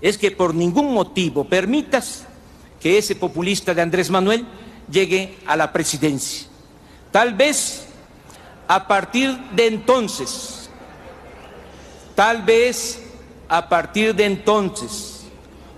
es 0.00 0.18
que 0.18 0.30
por 0.30 0.54
ningún 0.54 0.92
motivo 0.92 1.44
permitas 1.44 2.24
que 2.80 2.98
ese 2.98 3.14
populista 3.14 3.72
de 3.72 3.82
Andrés 3.82 4.10
Manuel 4.10 4.44
llegue 4.90 5.38
a 5.46 5.56
la 5.56 5.72
presidencia. 5.72 6.48
Tal 7.10 7.34
vez 7.34 7.86
a 8.66 8.88
partir 8.88 9.36
de 9.54 9.68
entonces, 9.68 10.61
tal 12.14 12.42
vez 12.42 13.02
a 13.48 13.68
partir 13.68 14.14
de 14.14 14.24
entonces, 14.24 15.24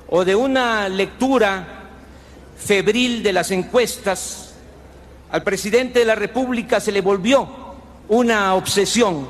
o 0.08 0.24
de 0.24 0.36
una 0.36 0.88
lectura 0.88 1.66
febril 2.56 3.22
de 3.22 3.32
las 3.32 3.50
encuestas, 3.50 4.54
al 5.30 5.42
presidente 5.42 5.98
de 5.98 6.04
la 6.04 6.14
República 6.14 6.78
se 6.80 6.92
le 6.92 7.00
volvió 7.00 7.48
una 8.08 8.54
obsesión 8.54 9.26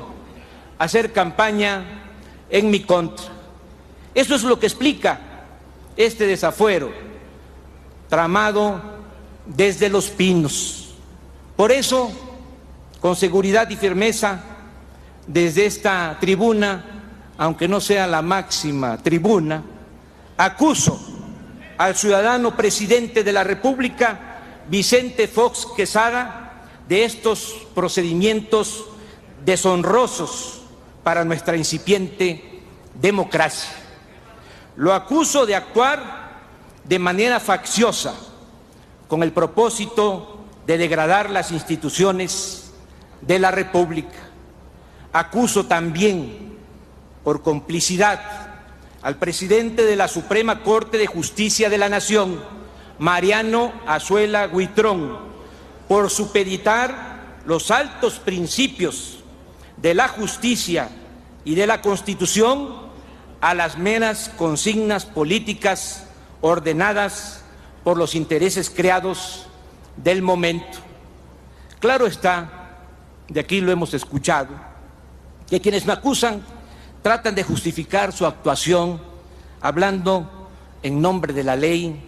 hacer 0.77 1.11
campaña 1.11 1.83
en 2.49 2.69
mi 2.69 2.81
contra. 2.81 3.25
Eso 4.13 4.35
es 4.35 4.43
lo 4.43 4.59
que 4.59 4.67
explica 4.67 5.19
este 5.97 6.27
desafuero 6.27 6.91
tramado 8.09 8.81
desde 9.45 9.89
los 9.89 10.09
pinos. 10.09 10.95
Por 11.55 11.71
eso, 11.71 12.11
con 12.99 13.15
seguridad 13.15 13.69
y 13.69 13.75
firmeza, 13.75 14.43
desde 15.27 15.65
esta 15.65 16.17
tribuna, 16.19 16.94
aunque 17.37 17.67
no 17.67 17.81
sea 17.81 18.07
la 18.07 18.21
máxima 18.21 18.97
tribuna, 18.97 19.63
acuso 20.37 20.99
al 21.77 21.95
ciudadano 21.95 22.55
presidente 22.55 23.23
de 23.23 23.33
la 23.33 23.43
República, 23.43 24.39
Vicente 24.69 25.27
Fox 25.27 25.67
Quesada, 25.75 26.67
de 26.87 27.03
estos 27.03 27.67
procedimientos 27.73 28.85
deshonrosos 29.43 30.61
para 31.03 31.25
nuestra 31.25 31.57
incipiente 31.57 32.61
democracia. 32.93 33.71
Lo 34.75 34.93
acuso 34.93 35.45
de 35.45 35.55
actuar 35.55 36.25
de 36.83 36.99
manera 36.99 37.39
facciosa 37.39 38.13
con 39.07 39.23
el 39.23 39.31
propósito 39.31 40.39
de 40.65 40.77
degradar 40.77 41.29
las 41.29 41.51
instituciones 41.51 42.73
de 43.21 43.39
la 43.39 43.51
República. 43.51 44.29
Acuso 45.13 45.65
también 45.65 46.44
por 47.25 47.41
complicidad 47.41 48.21
al 49.01 49.17
presidente 49.17 49.83
de 49.83 49.95
la 49.95 50.07
Suprema 50.07 50.61
Corte 50.61 50.99
de 50.99 51.07
Justicia 51.07 51.69
de 51.71 51.79
la 51.79 51.89
Nación, 51.89 52.39
Mariano 52.99 53.73
Azuela 53.87 54.47
Huitrón, 54.51 55.17
por 55.87 56.11
supeditar 56.11 57.41
los 57.45 57.71
altos 57.71 58.19
principios 58.19 59.23
de 59.77 59.95
la 59.95 60.07
justicia 60.07 60.89
y 61.43 61.55
de 61.55 61.65
la 61.65 61.81
Constitución 61.81 62.85
a 63.41 63.55
las 63.55 63.77
meras 63.77 64.31
consignas 64.37 65.05
políticas 65.05 66.05
ordenadas 66.41 67.43
por 67.83 67.97
los 67.97 68.13
intereses 68.13 68.69
creados 68.69 69.47
del 69.97 70.21
momento. 70.21 70.77
Claro 71.79 72.05
está, 72.05 72.77
de 73.27 73.39
aquí 73.39 73.61
lo 73.61 73.71
hemos 73.71 73.95
escuchado, 73.95 74.49
que 75.49 75.59
quienes 75.59 75.87
me 75.87 75.93
acusan 75.93 76.43
tratan 77.05 77.35
de 77.35 77.43
justificar 77.43 78.11
su 78.11 78.25
actuación 78.25 78.99
hablando 79.61 80.49
en 80.81 80.99
nombre 80.99 81.33
de 81.33 81.43
la 81.43 81.55
ley 81.55 82.01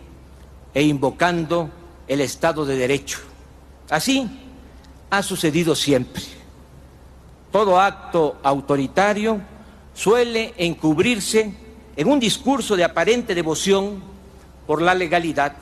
e 0.73 0.81
invocando 0.81 1.69
el 2.07 2.19
Estado 2.19 2.65
de 2.65 2.77
Derecho. 2.77 3.19
Así 3.91 4.27
ha 5.11 5.21
sucedido 5.21 5.75
siempre. 5.75 6.23
Todo 7.51 7.79
acto 7.79 8.39
autoritario 8.41 9.39
suele 9.93 10.55
encubrirse 10.57 11.53
en 11.95 12.07
un 12.07 12.19
discurso 12.19 12.75
de 12.75 12.83
aparente 12.83 13.35
devoción 13.35 14.01
por 14.65 14.81
la 14.81 14.95
legalidad. 14.95 15.57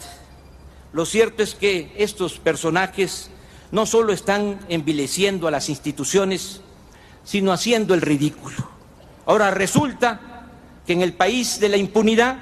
Lo 0.93 1.05
cierto 1.05 1.43
es 1.43 1.55
que 1.55 1.93
estos 1.97 2.39
personajes 2.39 3.29
no 3.73 3.85
solo 3.85 4.13
están 4.13 4.61
envileciendo 4.69 5.45
a 5.49 5.51
las 5.51 5.67
instituciones, 5.67 6.61
sino 7.25 7.51
haciendo 7.51 7.93
el 7.93 7.99
ridículo. 7.99 8.74
Ahora 9.25 9.51
resulta 9.51 10.19
que 10.85 10.93
en 10.93 11.01
el 11.01 11.13
país 11.13 11.59
de 11.59 11.69
la 11.69 11.77
impunidad, 11.77 12.37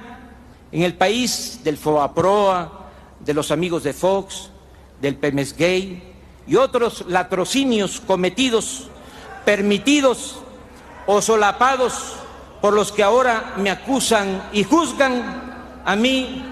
en 0.72 0.82
el 0.84 0.96
país 0.96 1.62
del 1.64 1.78
FOAPROA, 1.78 2.84
de 3.20 3.34
los 3.34 3.52
amigos 3.52 3.84
de 3.84 3.94
Fox, 3.94 4.50
del 5.02 5.16
PEMES 5.16 5.56
Gay 5.56 6.14
y 6.46 6.56
otros 6.56 7.06
latrocinios 7.08 8.02
cometidos, 8.02 8.88
permitidos 9.46 10.40
o 11.06 11.22
solapados 11.22 12.16
por 12.62 12.74
los 12.74 12.92
que 12.92 13.04
ahora 13.04 13.54
me 13.58 13.70
acusan 13.70 14.50
y 14.52 14.64
juzgan, 14.64 15.82
a 15.86 15.96
mí 15.96 16.44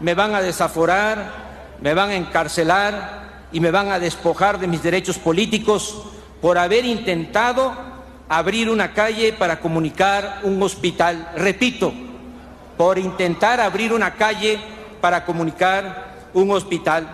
me 0.00 0.14
van 0.14 0.34
a 0.34 0.40
desaforar, 0.40 1.76
me 1.80 1.94
van 1.94 2.10
a 2.10 2.16
encarcelar 2.16 3.48
y 3.52 3.60
me 3.60 3.70
van 3.70 3.90
a 3.90 3.98
despojar 3.98 4.58
de 4.58 4.66
mis 4.66 4.82
derechos 4.82 5.18
políticos 5.18 6.02
por 6.40 6.58
haber 6.58 6.84
intentado 6.84 7.87
abrir 8.28 8.68
una 8.68 8.92
calle 8.92 9.32
para 9.32 9.60
comunicar 9.60 10.40
un 10.42 10.62
hospital. 10.62 11.32
Repito, 11.36 11.92
por 12.76 12.98
intentar 12.98 13.60
abrir 13.60 13.92
una 13.92 14.14
calle 14.14 14.60
para 15.00 15.24
comunicar 15.24 16.28
un 16.34 16.50
hospital. 16.50 17.06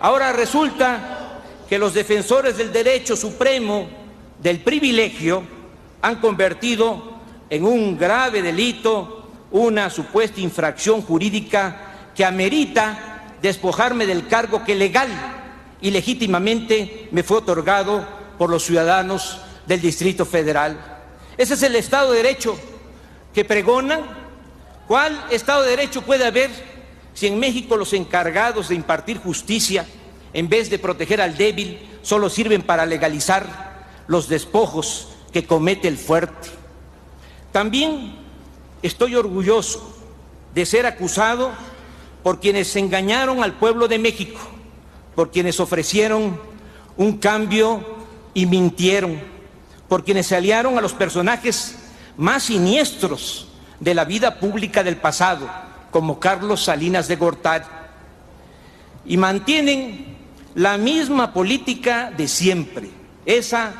Ahora 0.00 0.32
resulta 0.32 1.38
que 1.68 1.78
los 1.78 1.94
defensores 1.94 2.56
del 2.56 2.72
derecho 2.72 3.16
supremo 3.16 3.88
del 4.40 4.60
privilegio 4.60 5.42
han 6.02 6.16
convertido 6.16 7.20
en 7.50 7.64
un 7.64 7.98
grave 7.98 8.42
delito 8.42 9.28
una 9.50 9.90
supuesta 9.90 10.40
infracción 10.40 11.02
jurídica 11.02 12.10
que 12.14 12.24
amerita 12.24 13.36
despojarme 13.42 14.06
del 14.06 14.26
cargo 14.26 14.64
que 14.64 14.74
legal 14.74 15.08
y 15.80 15.90
legítimamente 15.90 17.08
me 17.10 17.22
fue 17.22 17.38
otorgado 17.38 18.06
por 18.38 18.50
los 18.50 18.64
ciudadanos 18.64 19.40
del 19.70 19.80
Distrito 19.80 20.26
Federal. 20.26 20.76
Ese 21.38 21.54
es 21.54 21.62
el 21.62 21.76
Estado 21.76 22.10
de 22.10 22.16
Derecho 22.24 22.58
que 23.32 23.44
pregonan. 23.44 24.00
¿Cuál 24.88 25.26
Estado 25.30 25.62
de 25.62 25.70
Derecho 25.70 26.02
puede 26.02 26.26
haber 26.26 26.50
si 27.14 27.28
en 27.28 27.38
México 27.38 27.76
los 27.76 27.92
encargados 27.92 28.68
de 28.68 28.74
impartir 28.74 29.18
justicia, 29.18 29.86
en 30.32 30.48
vez 30.48 30.70
de 30.70 30.80
proteger 30.80 31.20
al 31.20 31.36
débil, 31.36 31.88
solo 32.02 32.28
sirven 32.28 32.62
para 32.62 32.84
legalizar 32.84 33.86
los 34.08 34.28
despojos 34.28 35.10
que 35.32 35.46
comete 35.46 35.86
el 35.86 35.98
fuerte? 35.98 36.48
También 37.52 38.16
estoy 38.82 39.14
orgulloso 39.14 39.96
de 40.52 40.66
ser 40.66 40.84
acusado 40.84 41.52
por 42.24 42.40
quienes 42.40 42.74
engañaron 42.74 43.44
al 43.44 43.52
pueblo 43.52 43.86
de 43.86 44.00
México, 44.00 44.40
por 45.14 45.30
quienes 45.30 45.60
ofrecieron 45.60 46.40
un 46.96 47.18
cambio 47.18 47.84
y 48.34 48.46
mintieron 48.46 49.38
por 49.90 50.04
quienes 50.04 50.28
se 50.28 50.36
aliaron 50.36 50.78
a 50.78 50.80
los 50.80 50.94
personajes 50.94 51.74
más 52.16 52.44
siniestros 52.44 53.48
de 53.80 53.92
la 53.92 54.04
vida 54.04 54.38
pública 54.38 54.84
del 54.84 54.96
pasado, 54.96 55.50
como 55.90 56.20
Carlos 56.20 56.62
Salinas 56.62 57.08
de 57.08 57.16
Gortari, 57.16 57.64
y 59.04 59.16
mantienen 59.16 60.16
la 60.54 60.78
misma 60.78 61.32
política 61.32 62.12
de 62.16 62.28
siempre, 62.28 62.88
esa 63.26 63.72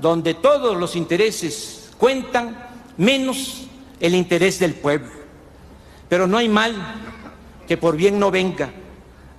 donde 0.00 0.32
todos 0.32 0.78
los 0.78 0.96
intereses 0.96 1.90
cuentan, 1.98 2.56
menos 2.96 3.66
el 4.00 4.14
interés 4.14 4.58
del 4.60 4.72
pueblo. 4.72 5.10
Pero 6.08 6.26
no 6.26 6.38
hay 6.38 6.48
mal 6.48 6.74
que 7.68 7.76
por 7.76 7.98
bien 7.98 8.18
no 8.18 8.30
venga. 8.30 8.70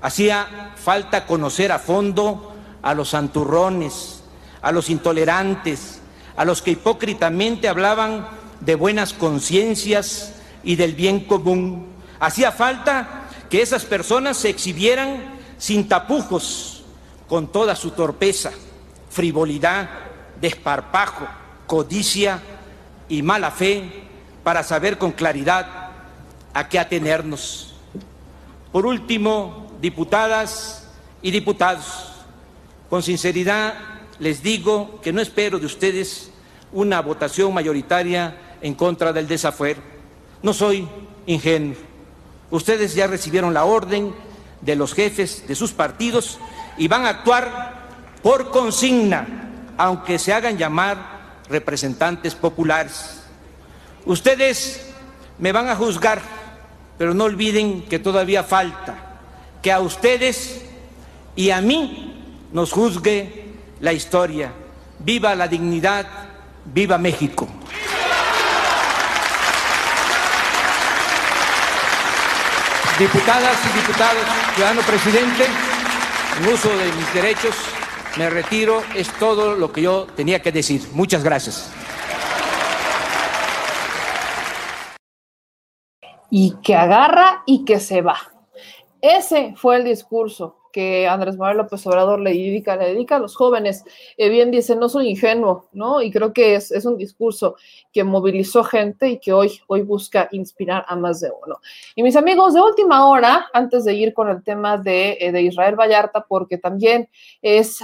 Hacía 0.04 0.76
falta 0.76 1.26
conocer 1.26 1.72
a 1.72 1.80
fondo 1.80 2.54
a 2.84 2.94
los 2.94 3.10
santurrones, 3.10 4.24
a 4.62 4.72
los 4.72 4.92
intolerantes, 4.92 6.01
a 6.36 6.46
los 6.46 6.62
que 6.62 6.72
hipócritamente 6.72 7.68
hablaban 7.68 8.28
de 8.60 8.76
buenas 8.76 9.14
conciencias 9.14 10.34
y 10.64 10.76
del 10.76 10.94
bien 10.94 11.22
común. 11.22 11.88
Hacía 12.20 12.52
falta 12.52 13.28
que 13.50 13.62
esas 13.62 13.86
personas 13.86 14.38
se 14.38 14.50
exhibieran 14.50 15.40
sin 15.58 15.88
tapujos, 15.88 16.84
con 17.28 17.52
toda 17.52 17.76
su 17.76 17.92
torpeza, 17.92 18.52
frivolidad, 19.10 19.90
desparpajo, 20.40 21.28
codicia 21.68 22.42
y 23.10 23.22
mala 23.22 23.52
fe, 23.52 24.08
para 24.44 24.64
saber 24.64 24.98
con 24.98 25.12
claridad 25.12 25.92
a 26.54 26.68
qué 26.68 26.80
atenernos. 26.80 27.76
Por 28.72 28.86
último, 28.86 29.72
diputadas 29.82 30.88
y 31.22 31.32
diputados, 31.32 32.14
con 32.90 33.04
sinceridad 33.04 33.91
les 34.22 34.44
digo 34.44 35.02
que 35.02 35.12
no 35.12 35.20
espero 35.20 35.58
de 35.58 35.66
ustedes 35.66 36.30
una 36.72 37.02
votación 37.02 37.52
mayoritaria 37.52 38.38
en 38.62 38.76
contra 38.76 39.12
del 39.12 39.28
desafuero. 39.28 39.82
No 40.44 40.54
soy 40.54 40.88
ingenuo. 41.26 41.76
Ustedes 42.52 42.94
ya 42.94 43.08
recibieron 43.08 43.52
la 43.52 43.66
orden 43.66 44.14
de 44.62 44.76
los 44.76 44.94
jefes 44.94 45.48
de 45.48 45.56
sus 45.56 45.72
partidos 45.72 46.38
y 46.78 46.88
van 46.88 47.06
a 47.06 47.10
actuar 47.10 47.90
por 48.22 48.52
consigna, 48.52 49.50
aunque 49.76 50.20
se 50.20 50.34
hagan 50.34 50.56
llamar 50.56 51.42
representantes 51.50 52.36
populares. 52.36 53.24
Ustedes 54.06 54.86
me 55.40 55.52
van 55.52 55.68
a 55.68 55.76
juzgar, 55.76 56.22
pero 57.00 57.16
no 57.16 57.24
olviden 57.24 57.82
que 57.90 57.98
todavía 57.98 58.44
falta 58.44 59.18
que 59.64 59.72
a 59.72 59.80
ustedes 59.80 60.62
y 61.36 61.50
a 61.50 61.60
mí 61.60 62.48
nos 62.54 62.72
juzgue 62.72 63.41
la 63.82 63.92
historia. 63.92 64.52
Viva 65.00 65.36
la 65.36 65.48
dignidad, 65.48 66.06
viva 66.66 66.98
México. 66.98 67.48
Diputadas 73.00 73.58
y 73.66 73.80
diputados, 73.80 74.24
ciudadano 74.54 74.82
presidente, 74.82 75.46
en 76.40 76.54
uso 76.54 76.70
de 76.70 76.86
mis 76.94 77.14
derechos, 77.16 77.56
me 78.18 78.30
retiro. 78.30 78.84
Es 78.96 79.10
todo 79.14 79.56
lo 79.56 79.72
que 79.72 79.82
yo 79.82 80.06
tenía 80.16 80.40
que 80.40 80.52
decir. 80.52 80.88
Muchas 80.94 81.24
gracias. 81.24 81.72
Y 86.30 86.58
que 86.64 86.76
agarra 86.76 87.42
y 87.48 87.66
que 87.66 87.80
se 87.80 88.02
va. 88.02 88.20
Ese 89.02 89.56
fue 89.58 89.78
el 89.78 89.84
discurso 89.86 90.61
que 90.72 91.08
Andrés 91.08 91.38
Manuel 91.38 91.58
López 91.58 91.86
Obrador 91.88 92.20
le 92.20 92.32
dedica, 92.32 92.76
le 92.76 92.88
dedica 92.88 93.18
a 93.18 93.20
los 93.20 93.36
jóvenes. 93.36 93.84
Eh, 94.18 94.30
bien 94.30 94.52
dice, 94.52 94.76
no 94.76 94.90
soy 94.90 95.10
ingenuo, 95.10 95.68
¿no? 95.74 96.02
Y 96.02 96.12
creo 96.12 96.34
que 96.34 96.56
es, 96.56 96.72
un 96.86 96.98
discurso 96.98 97.56
que 97.94 98.04
movilizó 98.04 98.64
gente 98.64 99.10
y 99.10 99.20
que 99.20 99.34
hoy, 99.34 99.60
hoy 99.68 99.82
busca 99.82 100.28
inspirar 100.32 100.86
a 100.88 100.96
más 100.96 101.20
de 101.20 101.32
uno. 101.46 101.60
Y 101.96 102.04
mis 102.04 102.16
amigos, 102.16 102.54
de 102.54 102.62
última 102.62 103.08
hora, 103.08 103.48
antes 103.54 103.86
de 103.86 103.94
ir 103.94 104.14
con 104.14 104.30
el 104.30 104.44
tema 104.44 104.78
de, 104.78 105.18
eh, 105.20 105.42
Israel 105.42 105.76
Vallarta, 105.76 106.26
porque 106.28 106.58
también 106.58 107.10
es, 107.42 107.84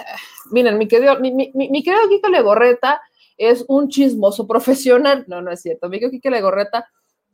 miren, 0.52 0.78
mi 0.78 0.88
querido, 0.88 1.20
mi, 1.20 1.32
mi, 1.32 1.52
mi 1.54 1.84
querido 1.84 2.08
Kike 2.10 2.30
Legorreta 2.30 3.02
es 3.38 3.64
un 3.68 3.88
chismoso 3.90 4.48
profesional, 4.48 5.24
no, 5.28 5.42
no 5.42 5.52
es 5.52 5.62
cierto, 5.62 5.90
mi 5.90 6.00
querido 6.00 6.12
Kike 6.12 6.32
Legorreta 6.32 6.90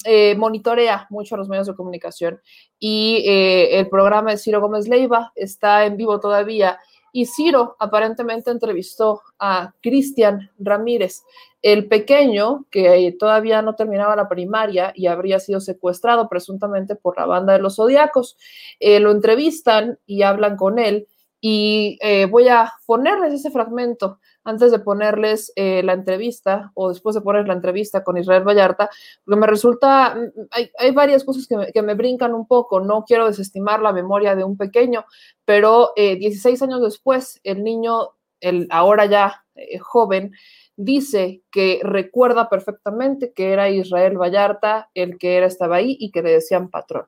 eh, 0.06 0.36
monitorea 0.36 1.08
mucho 1.10 1.38
los 1.38 1.50
medios 1.50 1.68
de 1.68 1.76
comunicación 1.76 2.42
y 2.80 3.24
eh, 3.28 3.80
el 3.80 3.90
programa 3.90 4.32
de 4.32 4.38
Ciro 4.38 4.62
Gómez 4.62 4.88
Leiva 4.88 5.32
está 5.36 5.86
en 5.86 5.98
vivo 5.98 6.20
todavía 6.20 6.80
y 7.16 7.28
Ciro 7.28 7.78
aparentemente 7.80 8.50
entrevistó 8.50 9.22
a 9.38 9.74
Cristian 9.82 10.50
Ramírez, 10.58 11.24
el 11.62 11.88
pequeño 11.88 12.66
que 12.72 13.16
todavía 13.20 13.62
no 13.62 13.76
terminaba 13.76 14.16
la 14.16 14.28
primaria 14.28 14.92
y 14.96 15.06
habría 15.06 15.40
sido 15.40 15.62
secuestrado 15.62 16.28
presuntamente 16.28 16.96
por 16.96 17.18
la 17.18 17.28
banda 17.28 17.54
de 17.54 17.60
los 17.60 17.76
Zodiacos. 17.76 18.36
Eh, 18.80 19.00
lo 19.00 19.12
entrevistan 19.12 20.00
y 20.08 20.24
hablan 20.24 20.58
con 20.58 20.80
él 20.80 21.08
y 21.46 21.98
voy 22.32 22.48
a 22.48 22.72
ponerles 22.86 23.34
ese 23.34 23.52
fragmento 23.52 24.20
antes 24.44 24.72
de 24.72 24.80
ponerles 24.80 25.52
eh, 25.56 25.82
la 25.84 25.94
entrevista 25.94 26.72
o 26.76 26.90
después 26.90 27.16
de 27.16 27.22
poner 27.22 27.48
la 27.48 27.54
entrevista 27.54 28.04
con 28.04 28.18
Israel 28.18 28.44
Vallarta, 28.44 28.90
porque 29.24 29.40
me 29.40 29.48
resulta, 29.48 30.16
mm, 30.16 30.48
hay, 30.52 30.70
hay 30.78 30.92
varias 30.92 31.24
cosas 31.24 31.48
que 31.48 31.82
me, 31.82 31.94
brincan 31.94 32.34
un 32.34 32.48
poco, 32.48 32.80
no 32.80 33.04
quiero 33.06 33.28
desestimar 33.28 33.82
la 33.82 33.94
memoria 33.94 34.36
de 34.36 34.44
un 34.44 34.58
pequeño, 34.58 35.06
pero 35.46 35.94
16 35.96 36.62
eh, 36.62 36.66
años 36.66 36.82
después, 36.82 37.40
el 37.44 37.64
niño, 37.64 38.10
el 38.40 38.68
ahora 38.70 39.06
ya 39.06 39.46
eh, 39.56 39.80
joven, 39.80 40.32
dice 40.76 41.44
que 41.52 41.80
recuerda 41.84 42.50
perfectamente 42.50 43.32
que 43.34 43.54
era 43.54 43.70
Israel 43.70 44.18
Vallarta 44.18 44.90
el 44.96 45.18
que 45.18 45.44
estaba 45.46 45.78
ahí 45.78 45.96
y 46.00 46.12
que 46.12 46.24
le 46.24 46.32
decían 46.32 46.70
patrón. 46.70 47.06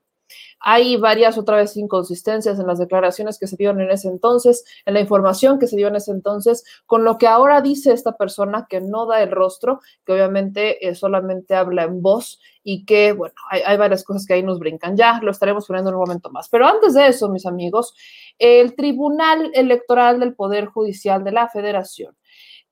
Hay 0.60 0.98
varias 0.98 1.38
otra 1.38 1.58
vez 1.58 1.78
inconsistencias 1.78 2.60
en 2.60 2.68
las 2.68 2.80
declaraciones 2.80 3.38
que 3.38 3.48
se 3.48 3.56
dieron 3.56 3.82
en 3.82 3.92
ese 3.92 4.08
entonces, 4.08 4.64
en 4.86 4.96
la 4.96 5.00
información 5.00 5.60
que 5.60 5.68
se 5.68 5.76
dio 5.76 5.88
en 5.88 5.96
ese 5.96 6.12
entonces, 6.12 6.64
con 6.86 7.04
lo 7.04 7.18
que 7.18 7.28
ahora 7.28 7.62
dice 7.62 7.94
esta 7.94 8.18
persona 8.18 8.66
que 8.70 8.82
no 8.82 9.06
da 9.06 9.22
el 9.22 9.32
rostro, 9.32 9.82
que 10.06 10.14
obviamente 10.14 10.88
eh, 10.88 10.96
solamente 10.96 11.56
habla 11.56 11.84
en 11.84 12.02
voz 12.02 12.40
y 12.64 12.84
que, 12.86 13.12
bueno, 13.12 13.36
hay, 13.50 13.78
varias 13.78 14.04
cosas 14.04 14.26
que 14.26 14.34
ahí 14.34 14.44
nos 14.44 14.58
brincan. 14.58 14.98
Ya 14.98 15.20
lo 15.22 15.30
estaremos 15.30 15.68
poniendo 15.68 15.92
en 15.92 15.96
un 15.98 16.02
momento 16.02 16.32
más. 16.32 16.50
Pero 16.50 16.66
antes 16.66 16.96
de 16.96 17.08
eso, 17.08 17.30
mis 17.30 17.46
amigos, 17.46 17.94
el 18.40 18.76
Tribunal 18.76 19.52
Electoral 19.54 20.20
del 20.20 20.34
Poder 20.34 20.66
Judicial 20.66 21.24
de 21.24 21.32
la 21.32 21.48
Federación 21.48 22.18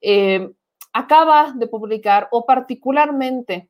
eh, 0.00 0.50
acaba 0.92 1.52
de 1.54 1.68
publicar, 1.68 2.28
o 2.32 2.44
particularmente 2.44 3.68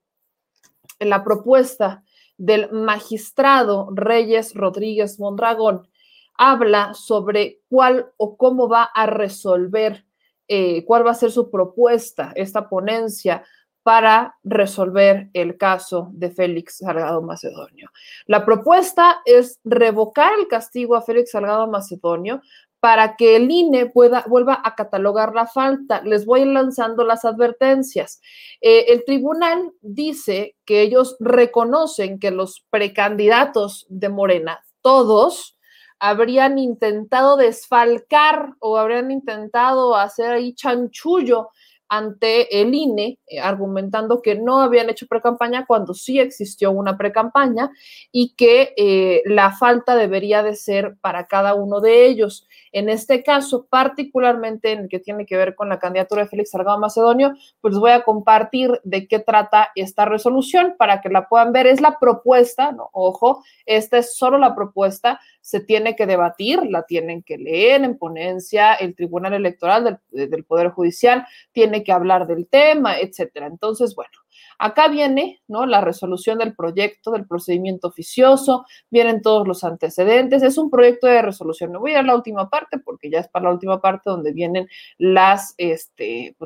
en 0.99 1.11
la 1.11 1.23
propuesta 1.23 2.03
del 2.37 2.71
magistrado 2.73 3.89
Reyes 3.95 4.55
Rodríguez 4.55 5.19
Mondragón 5.19 5.89
habla 6.37 6.95
sobre 6.95 7.61
cuál 7.69 8.13
o 8.17 8.37
cómo 8.37 8.69
va 8.69 8.85
a 8.85 9.07
resolver, 9.07 10.05
eh, 10.49 10.85
cuál 10.85 11.07
va 11.07 11.13
a 11.13 11.15
ser 11.15 11.31
su 11.31 11.51
propuesta, 11.51 12.33
esta 12.35 12.69
ponencia 12.69 13.45
para 13.85 14.35
resolver 14.43 15.29
el 15.35 15.59
caso 15.59 16.09
de 16.13 16.31
Félix 16.31 16.79
Salgado 16.79 17.21
Macedonio. 17.21 17.91
La 18.27 18.45
propuesta 18.45 19.21
es 19.27 19.61
revocar 19.63 20.33
el 20.39 20.49
castigo 20.49 20.97
a 20.97 21.03
Félix 21.03 21.33
Salgado 21.33 21.67
Macedonio 21.67 22.41
para 22.85 23.17
que 23.17 23.37
el 23.37 23.51
INE 23.51 23.87
pueda, 23.87 24.27
vuelva 24.29 24.61
a 24.63 24.75
catalogar 24.75 25.35
la 25.35 25.47
falta. 25.47 26.03
Les 26.03 26.27
voy 26.27 26.45
lanzando 26.45 27.03
las 27.03 27.25
advertencias. 27.25 28.21
Eh, 28.61 28.85
el 28.89 29.07
tribunal 29.07 29.73
dice 29.81 30.55
que 30.67 30.83
ellos 30.83 31.17
reconocen 31.19 32.19
que 32.19 32.31
los 32.31 32.67
precandidatos 32.69 33.87
de 33.89 34.11
Morena, 34.11 34.61
todos, 34.83 35.57
habrían 35.99 36.59
intentado 36.59 37.39
desfalcar 37.39 38.51
o 38.59 38.77
habrían 38.77 39.11
intentado 39.11 39.97
hacer 39.97 40.33
ahí 40.33 40.55
chanchullo 40.55 41.49
ante 41.89 42.61
el 42.61 42.75
INE, 42.75 43.19
eh, 43.27 43.41
argumentando 43.41 44.23
que 44.23 44.35
no 44.35 44.61
habían 44.61 44.91
hecho 44.91 45.07
precampaña 45.07 45.67
cuando 45.67 45.95
sí 45.95 46.19
existió 46.19 46.71
una 46.71 46.97
precampaña 46.97 47.71
y 48.11 48.35
que 48.35 48.75
eh, 48.77 49.23
la 49.27 49.53
falta 49.53 49.95
debería 49.95 50.43
de 50.43 50.57
ser 50.57 50.97
para 51.01 51.27
cada 51.27 51.55
uno 51.55 51.81
de 51.81 52.07
ellos. 52.07 52.47
En 52.73 52.89
este 52.89 53.23
caso, 53.23 53.67
particularmente 53.71 54.73
en 54.73 54.81
el 54.81 54.89
que 54.89 54.99
tiene 54.99 55.27
que 55.27 55.37
ver 55.37 55.55
con 55.55 55.69
la 55.69 55.79
candidatura 55.79 56.23
de 56.23 56.29
Félix 56.29 56.51
Salgado 56.51 56.79
Macedonio, 56.79 57.35
pues 57.61 57.77
voy 57.77 57.93
a 57.93 58.03
compartir 58.03 58.81
de 58.83 59.07
qué 59.07 59.21
trata 59.21 59.71
esta 59.77 60.05
resolución 60.05 60.75
para 60.79 61.01
que 61.01 61.09
la 61.09 61.29
puedan 61.29 61.53
ver. 61.53 61.67
Es 61.67 61.81
la 61.81 61.99
propuesta, 61.99 62.73
¿no? 62.73 62.89
Ojo, 62.93 63.45
esta 63.67 63.99
es 63.99 64.17
solo 64.17 64.39
la 64.39 64.55
propuesta, 64.55 65.21
se 65.41 65.61
tiene 65.61 65.95
que 65.95 66.07
debatir, 66.07 66.63
la 66.69 66.83
tienen 66.83 67.23
que 67.23 67.39
leer 67.39 67.85
en 67.85 67.99
ponencia, 67.99 68.75
el 68.75 68.95
Tribunal 68.95 69.35
Electoral 69.35 70.01
del, 70.11 70.31
del 70.31 70.45
Poder 70.45 70.71
Judicial 70.71 71.27
tiene 71.53 71.74
que 71.83 71.93
hablar 71.93 72.27
del 72.27 72.47
tema, 72.47 72.99
etcétera. 72.99 73.47
Entonces, 73.47 73.95
bueno, 73.95 74.13
Acá 74.59 74.89
viene 74.89 75.43
¿no? 75.49 75.67
la 75.67 75.81
resolución 75.81 76.39
del 76.39 76.55
proyecto, 76.55 77.11
del 77.11 77.27
procedimiento 77.27 77.89
oficioso, 77.89 78.65
vienen 78.91 79.23
todos 79.23 79.47
los 79.47 79.65
antecedentes, 79.65 80.43
es 80.43 80.59
un 80.59 80.71
proyecto 80.71 81.07
de 81.07 81.23
resolución. 81.23 81.73
No 81.73 81.81
voy 81.81 81.95
a 81.95 82.03
la 82.03 82.15
última 82.15 82.49
parte 82.49 82.79
porque 82.79 83.11
ya 83.11 83.21
es 83.21 83.29
para 83.29 83.47
la 83.47 83.53
última 83.53 83.81
parte 83.81 84.11
donde 84.11 84.33
vienen 84.33 84.69
las, 84.99 85.55
este, 85.59 86.37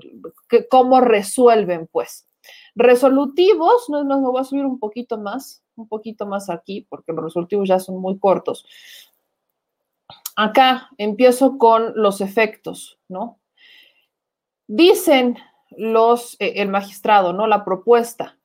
cómo 0.70 1.00
resuelven, 1.00 1.88
pues. 1.90 2.26
Resolutivos, 2.74 3.88
no, 3.90 4.04
no, 4.04 4.20
me 4.20 4.28
voy 4.28 4.40
a 4.40 4.44
subir 4.44 4.64
un 4.64 4.78
poquito 4.78 5.18
más, 5.18 5.62
un 5.76 5.88
poquito 5.88 6.26
más 6.26 6.48
aquí 6.48 6.86
porque 6.88 7.12
los 7.12 7.24
resolutivos 7.24 7.68
ya 7.68 7.78
son 7.78 8.00
muy 8.00 8.18
cortos. 8.18 8.64
Acá 10.36 10.88
empiezo 10.96 11.58
con 11.58 11.92
los 11.96 12.20
efectos, 12.20 12.98
¿no? 13.08 13.38
Dicen 14.68 15.38
los, 15.70 16.36
eh, 16.38 16.54
el 16.56 16.68
magistrado, 16.68 17.32
¿no? 17.32 17.46
La 17.46 17.64
propuesta. 17.64 18.38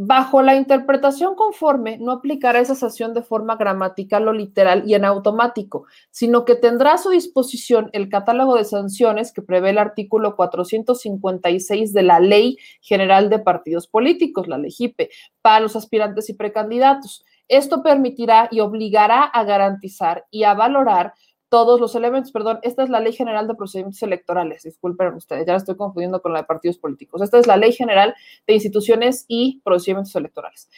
Bajo 0.00 0.42
la 0.42 0.54
interpretación 0.54 1.34
conforme, 1.34 1.98
no 1.98 2.12
aplicará 2.12 2.60
esa 2.60 2.76
sanción 2.76 3.14
de 3.14 3.22
forma 3.22 3.56
gramatical 3.56 4.28
o 4.28 4.32
literal 4.32 4.84
y 4.86 4.94
en 4.94 5.04
automático, 5.04 5.86
sino 6.12 6.44
que 6.44 6.54
tendrá 6.54 6.92
a 6.92 6.98
su 6.98 7.10
disposición 7.10 7.90
el 7.92 8.08
catálogo 8.08 8.54
de 8.54 8.64
sanciones 8.64 9.32
que 9.32 9.42
prevé 9.42 9.70
el 9.70 9.78
artículo 9.78 10.36
456 10.36 11.92
de 11.92 12.02
la 12.04 12.20
Ley 12.20 12.58
General 12.80 13.28
de 13.28 13.40
Partidos 13.40 13.88
Políticos, 13.88 14.46
la 14.46 14.58
LEGIPE, 14.58 15.10
para 15.42 15.58
los 15.58 15.74
aspirantes 15.74 16.30
y 16.30 16.34
precandidatos. 16.34 17.24
Esto 17.48 17.82
permitirá 17.82 18.48
y 18.52 18.60
obligará 18.60 19.22
a 19.22 19.42
garantizar 19.42 20.26
y 20.30 20.44
a 20.44 20.54
valorar 20.54 21.14
todos 21.48 21.80
los 21.80 21.94
elementos, 21.94 22.32
perdón, 22.32 22.58
esta 22.62 22.82
es 22.82 22.90
la 22.90 23.00
Ley 23.00 23.12
General 23.12 23.46
de 23.48 23.54
Procedimientos 23.54 24.02
Electorales, 24.02 24.62
disculpen 24.62 25.14
ustedes, 25.14 25.46
ya 25.46 25.52
la 25.52 25.58
estoy 25.58 25.76
confundiendo 25.76 26.20
con 26.20 26.32
la 26.32 26.40
de 26.40 26.46
partidos 26.46 26.78
políticos. 26.78 27.22
Esta 27.22 27.38
es 27.38 27.46
la 27.46 27.56
Ley 27.56 27.72
General 27.72 28.14
de 28.46 28.54
Instituciones 28.54 29.24
y 29.28 29.60
Procedimientos 29.64 30.14
Electorales. 30.14 30.68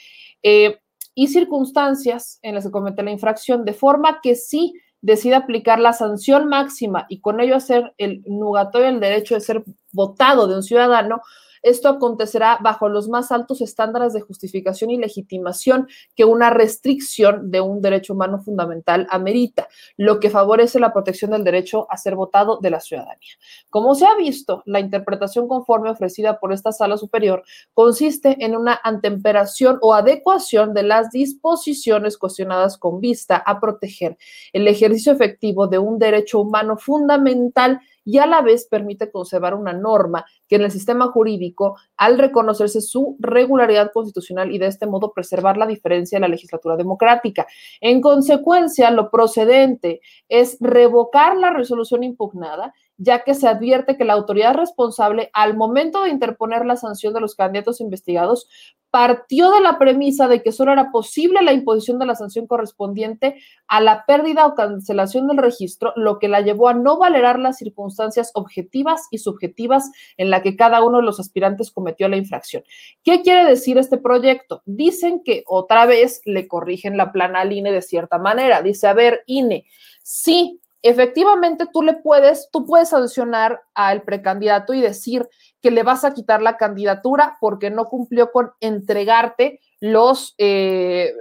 Eh, 0.43 0.79
y 1.15 1.29
circunstancias 1.29 2.39
en 2.43 2.55
las 2.55 2.65
que 2.65 2.71
comete 2.71 3.03
la 3.03 3.11
infracción, 3.11 3.65
de 3.65 3.73
forma 3.73 4.21
que 4.23 4.37
sí 4.37 4.75
decida 5.03 5.39
aplicar 5.39 5.81
la 5.81 5.93
sanción 5.93 6.49
máxima 6.49 7.07
y 7.09 7.21
con 7.21 7.41
ello 7.41 7.57
hacer 7.57 7.95
el 7.99 8.23
nugatorio 8.27 8.89
el 8.89 9.01
derecho 9.01 9.35
de 9.35 9.41
ser 9.41 9.65
votado 9.93 10.47
de 10.47 10.57
un 10.57 10.63
ciudadano, 10.63 11.21
esto 11.63 11.89
acontecerá 11.89 12.59
bajo 12.63 12.89
los 12.89 13.09
más 13.09 13.33
altos 13.33 13.61
estándares 13.61 14.13
de 14.13 14.21
justificación 14.21 14.91
y 14.91 14.97
legitimación 14.97 15.89
que 16.15 16.25
una 16.25 16.51
restricción 16.51 17.51
de 17.51 17.61
un 17.61 17.81
derecho 17.81 18.15
humano 18.15 18.41
fundamental 18.43 19.07
amerita, 19.11 19.69
lo 19.97 20.21
que 20.21 20.31
favorece 20.31 20.81
la 20.81 20.93
protección 20.93 21.33
del 21.33 21.45
derecho 21.45 21.87
a 21.91 21.97
ser 21.97 22.17
votado 22.17 22.59
de 22.61 22.71
la 22.71 22.81
ciudadanía. 22.81 23.33
Como 23.69 23.95
se 23.95 24.07
ha 24.07 24.17
visto, 24.17 24.63
la 24.67 24.81
interpretación 24.81 25.49
conforme 25.49 25.91
ofrecida 25.91 26.39
por 26.39 26.53
esta 26.53 26.73
sala 26.73 26.97
superior 26.97 27.43
consiste 27.75 28.37
en 28.45 28.57
una 28.57 28.81
antemperación 28.83 29.79
o 29.83 29.95
adecuación 29.95 30.75
de 30.75 30.83
las 30.83 31.11
disposiciones 31.11 32.19
cuestionadas 32.19 32.79
con 32.79 33.01
vista 33.01 33.37
a 33.37 33.61
proteger 33.61 34.17
el 34.53 34.67
ejercicio 34.69 35.13
efectivo 35.13 35.67
de 35.67 35.79
un 35.79 35.99
derecho 35.99 36.41
humano 36.41 36.77
fundamental 36.77 37.81
y 38.05 38.19
a 38.19 38.27
la 38.27 38.43
vez 38.43 38.67
permite 38.67 39.11
conservar 39.11 39.55
una 39.55 39.73
norma 39.73 40.25
que 40.49 40.57
en 40.57 40.63
el 40.63 40.71
sistema 40.71 41.09
jurídico, 41.09 41.77
al 41.97 42.19
reconocerse 42.19 42.81
su 42.81 43.17
regularidad 43.21 43.93
constitucional 43.93 44.53
y 44.53 44.59
de 44.59 44.67
este 44.67 44.87
modo 44.87 45.13
preservar 45.13 45.57
la 45.57 45.67
diferencia 45.67 46.17
de 46.17 46.21
la 46.21 46.29
legislatura 46.29 46.77
democrática. 46.77 47.47
En 47.81 48.01
consecuencia, 48.01 48.91
lo 48.91 49.11
procedente 49.11 50.01
es 50.29 50.57
revocar 50.61 51.37
la 51.37 51.51
resolución 51.51 52.03
impugnada 52.03 52.73
ya 53.03 53.25
que 53.25 53.33
se 53.33 53.49
advierte 53.49 53.97
que 53.97 54.05
la 54.05 54.13
autoridad 54.13 54.55
responsable, 54.55 55.31
al 55.33 55.57
momento 55.57 56.03
de 56.03 56.11
interponer 56.11 56.67
la 56.67 56.77
sanción 56.77 57.15
de 57.15 57.21
los 57.21 57.35
candidatos 57.35 57.81
investigados, 57.81 58.47
partió 58.91 59.51
de 59.53 59.61
la 59.61 59.79
premisa 59.79 60.27
de 60.27 60.43
que 60.43 60.53
solo 60.53 60.73
era 60.73 60.91
posible 60.91 61.43
la 61.43 61.53
imposición 61.53 61.99
de 61.99 62.07
la 62.07 62.17
sanción 62.17 62.47
correspondiente 62.47 63.37
a 63.69 63.81
la 63.81 64.05
pérdida 64.05 64.47
o 64.47 64.55
cancelación 64.55 65.29
del 65.29 65.39
registro, 65.39 65.93
lo 65.97 66.19
que 66.19 66.29
la 66.29 66.41
llevó 66.41 66.69
a 66.69 66.75
no 66.75 66.99
valorar 66.99 67.39
las 67.39 67.59
circunstancias 67.59 68.33
objetivas 68.35 69.07
y 69.11 69.19
subjetivas 69.19 69.91
en 70.17 70.31
la 70.31 70.43
que 70.43 70.57
cada 70.57 70.83
uno 70.85 70.99
de 70.99 71.05
los 71.05 71.21
aspirantes 71.21 71.71
cometió 71.71 72.09
la 72.09 72.17
infracción. 72.17 72.65
¿Qué 73.05 73.23
quiere 73.23 73.45
decir 73.45 73.79
este 73.79 73.99
proyecto? 73.99 74.63
Dicen 74.67 75.23
que 75.25 75.45
otra 75.47 75.87
vez 75.87 76.21
le 76.25 76.49
corrigen 76.49 76.97
la 76.97 77.13
plana 77.13 77.43
al 77.43 77.53
INE 77.53 77.73
de 77.73 77.83
cierta 77.83 78.19
manera. 78.19 78.63
Dice, 78.63 78.89
a 78.89 78.93
ver, 78.93 79.23
INE, 79.27 79.67
sí, 80.03 80.61
efectivamente 80.83 81.67
tú 81.73 81.83
le 81.83 81.95
puedes, 81.95 82.49
tú 82.51 82.65
puedes 82.65 82.89
sancionar 82.89 83.63
al 83.75 84.03
precandidato 84.03 84.75
y 84.75 84.81
decir 84.81 85.29
que 85.61 85.71
le 85.71 85.83
vas 85.83 86.05
a 86.05 86.15
quitar 86.15 86.43
la 86.43 86.57
candidatura 86.57 87.37
porque 87.41 87.71
no 87.71 87.87
cumplió 87.87 88.31
con 88.31 88.53
entregarte 88.61 89.61
los, 89.81 90.35
eh, 90.39 91.13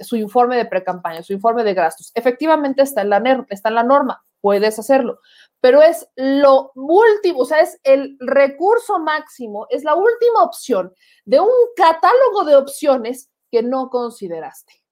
su 0.00 0.16
informe 0.16 0.56
de 0.56 0.66
precampaña, 0.66 1.22
su 1.22 1.32
informe 1.32 1.64
de 1.64 1.74
gastos. 1.74 2.10
Efectivamente 2.14 2.82
está 2.82 3.02
en, 3.02 3.10
la, 3.10 3.46
está 3.50 3.68
en 3.68 3.74
la 3.74 3.82
norma, 3.84 4.24
puedes 4.40 4.78
hacerlo, 4.78 5.20
pero 5.60 5.82
es 5.82 6.08
lo 6.16 6.72
último, 6.74 7.40
o 7.40 7.44
sea, 7.44 7.60
es 7.60 7.80
el 7.82 8.16
recurso 8.20 8.98
máximo, 8.98 9.66
es 9.70 9.84
la 9.84 9.94
última 9.94 10.42
opción 10.42 10.92
de 11.24 11.40
un 11.40 11.50
catálogo 11.76 12.44
de 12.44 12.56
opciones 12.56 13.30
que 13.50 13.62
no 13.62 13.88
consideraste. 13.88 14.83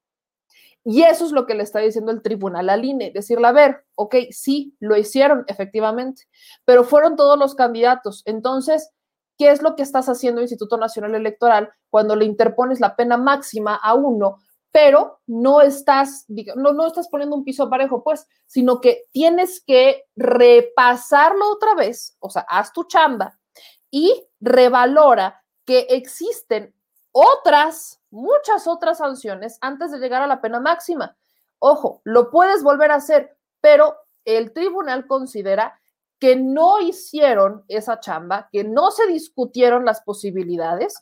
Y 0.84 1.02
eso 1.02 1.24
es 1.24 1.32
lo 1.32 1.46
que 1.46 1.54
le 1.54 1.62
está 1.62 1.78
diciendo 1.78 2.10
el 2.10 2.22
tribunal 2.22 2.68
al 2.68 2.84
INE, 2.84 3.12
decirle, 3.12 3.46
a 3.46 3.52
ver, 3.52 3.84
ok, 3.94 4.16
sí, 4.30 4.76
lo 4.80 4.96
hicieron 4.96 5.44
efectivamente, 5.46 6.24
pero 6.64 6.82
fueron 6.82 7.14
todos 7.16 7.38
los 7.38 7.54
candidatos. 7.54 8.22
Entonces, 8.26 8.90
¿qué 9.38 9.50
es 9.50 9.62
lo 9.62 9.76
que 9.76 9.82
estás 9.82 10.08
haciendo 10.08 10.40
Instituto 10.40 10.76
Nacional 10.76 11.14
Electoral 11.14 11.70
cuando 11.88 12.16
le 12.16 12.24
interpones 12.24 12.80
la 12.80 12.96
pena 12.96 13.16
máxima 13.16 13.76
a 13.76 13.94
uno, 13.94 14.38
pero 14.72 15.20
no 15.26 15.60
estás, 15.60 16.24
no, 16.56 16.72
no 16.72 16.86
estás 16.86 17.08
poniendo 17.08 17.36
un 17.36 17.44
piso 17.44 17.68
parejo, 17.68 18.02
pues, 18.02 18.26
sino 18.46 18.80
que 18.80 19.02
tienes 19.12 19.62
que 19.64 20.04
repasarlo 20.16 21.52
otra 21.52 21.74
vez, 21.74 22.16
o 22.18 22.30
sea, 22.30 22.44
haz 22.48 22.72
tu 22.72 22.84
chamba 22.84 23.38
y 23.90 24.26
revalora 24.40 25.44
que 25.66 25.80
existen 25.90 26.74
otras, 27.12 28.00
muchas 28.10 28.66
otras 28.66 28.98
sanciones 28.98 29.58
antes 29.60 29.90
de 29.90 29.98
llegar 29.98 30.22
a 30.22 30.26
la 30.26 30.40
pena 30.40 30.60
máxima. 30.60 31.16
Ojo, 31.58 32.00
lo 32.04 32.30
puedes 32.30 32.62
volver 32.62 32.90
a 32.90 32.96
hacer, 32.96 33.36
pero 33.60 33.96
el 34.24 34.52
tribunal 34.52 35.06
considera 35.06 35.78
que 36.18 36.36
no 36.36 36.80
hicieron 36.80 37.64
esa 37.68 38.00
chamba, 38.00 38.48
que 38.52 38.64
no 38.64 38.90
se 38.90 39.06
discutieron 39.06 39.84
las 39.84 40.02
posibilidades 40.02 40.94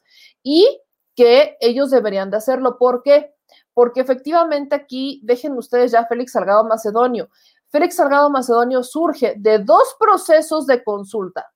y 0.42 0.80
que 1.14 1.56
ellos 1.60 1.90
deberían 1.90 2.30
de 2.30 2.38
hacerlo. 2.38 2.78
¿Por 2.78 3.02
qué? 3.02 3.34
Porque 3.74 4.00
efectivamente 4.00 4.74
aquí, 4.74 5.20
dejen 5.22 5.52
ustedes 5.58 5.92
ya 5.92 6.06
Félix 6.06 6.32
Salgado 6.32 6.64
Macedonio. 6.64 7.28
Félix 7.68 7.96
Salgado 7.96 8.30
Macedonio 8.30 8.82
surge 8.82 9.34
de 9.36 9.58
dos 9.58 9.94
procesos 9.98 10.66
de 10.66 10.82
consulta, 10.82 11.52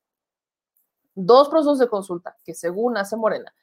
dos 1.14 1.48
procesos 1.48 1.78
de 1.78 1.88
consulta 1.88 2.36
que 2.44 2.54
según 2.54 2.96
hace 2.98 3.16
Morena, 3.16 3.54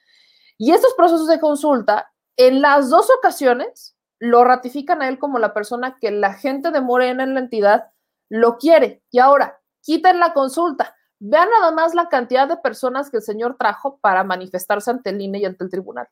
y 0.62 0.74
estos 0.74 0.94
procesos 0.94 1.26
de 1.26 1.40
consulta, 1.40 2.14
en 2.38 2.62
las 2.62 2.92
dos 2.92 3.10
ocasiones, 3.18 3.96
lo 4.20 4.44
ratifican 4.44 5.02
a 5.02 5.08
él 5.08 5.18
como 5.18 5.40
la 5.40 5.56
persona 5.56 5.98
que 6.00 6.12
la 6.12 6.36
gente 6.36 6.70
de 6.70 6.82
Morena 6.82 7.24
en 7.24 7.34
la 7.34 7.40
entidad 7.40 7.90
lo 8.30 8.60
quiere. 8.60 9.02
Y 9.10 9.18
ahora, 9.18 9.60
quiten 9.82 10.20
la 10.20 10.34
consulta. 10.34 10.96
Vean 11.18 11.50
nada 11.50 11.72
más 11.72 11.96
la 11.96 12.10
cantidad 12.10 12.48
de 12.48 12.58
personas 12.58 13.10
que 13.10 13.18
el 13.18 13.24
señor 13.24 13.56
trajo 13.58 13.98
para 14.02 14.24
manifestarse 14.24 14.92
ante 14.92 15.10
el 15.10 15.20
INE 15.22 15.40
y 15.40 15.46
ante 15.46 15.64
el 15.64 15.72
tribunal. 15.72 16.08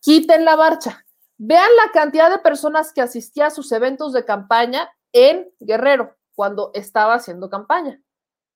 Quiten 0.00 0.44
la 0.44 0.54
marcha. 0.54 1.06
Vean 1.38 1.70
la 1.82 1.90
cantidad 1.90 2.30
de 2.30 2.40
personas 2.40 2.92
que 2.92 3.00
asistía 3.00 3.46
a 3.46 3.50
sus 3.50 3.72
eventos 3.72 4.12
de 4.12 4.26
campaña 4.26 4.90
en 5.14 5.50
Guerrero 5.58 6.18
cuando 6.34 6.70
estaba 6.74 7.14
haciendo 7.14 7.48
campaña, 7.48 7.98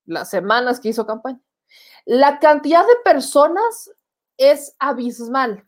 las 0.04 0.28
semanas 0.28 0.80
que 0.80 0.90
hizo 0.90 1.06
campaña. 1.06 1.40
La 2.04 2.40
cantidad 2.40 2.86
de 2.86 2.96
personas 3.02 3.90
es 4.36 4.74
abismal. 4.78 5.64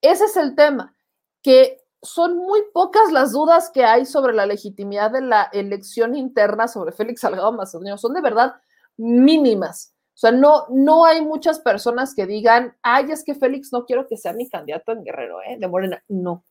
Ese 0.00 0.24
es 0.24 0.36
el 0.36 0.54
tema, 0.54 0.94
que 1.42 1.80
son 2.02 2.36
muy 2.36 2.60
pocas 2.72 3.12
las 3.12 3.32
dudas 3.32 3.70
que 3.70 3.84
hay 3.84 4.06
sobre 4.06 4.32
la 4.32 4.46
legitimidad 4.46 5.10
de 5.10 5.22
la 5.22 5.48
elección 5.52 6.14
interna 6.14 6.68
sobre 6.68 6.92
Félix 6.92 7.22
Salgado 7.22 7.52
Macedonio. 7.52 7.98
Son 7.98 8.14
de 8.14 8.20
verdad 8.20 8.54
mínimas. 8.96 9.94
O 10.14 10.18
sea, 10.18 10.30
no, 10.30 10.66
no 10.70 11.04
hay 11.04 11.20
muchas 11.20 11.60
personas 11.60 12.14
que 12.14 12.26
digan, 12.26 12.74
ay, 12.82 13.10
es 13.10 13.22
que 13.22 13.34
Félix 13.34 13.72
no 13.72 13.84
quiero 13.84 14.06
que 14.06 14.16
sea 14.16 14.32
mi 14.32 14.48
candidato 14.48 14.92
en 14.92 15.04
Guerrero, 15.04 15.42
¿eh? 15.42 15.56
De 15.58 15.68
Morena. 15.68 16.02
No. 16.08 16.44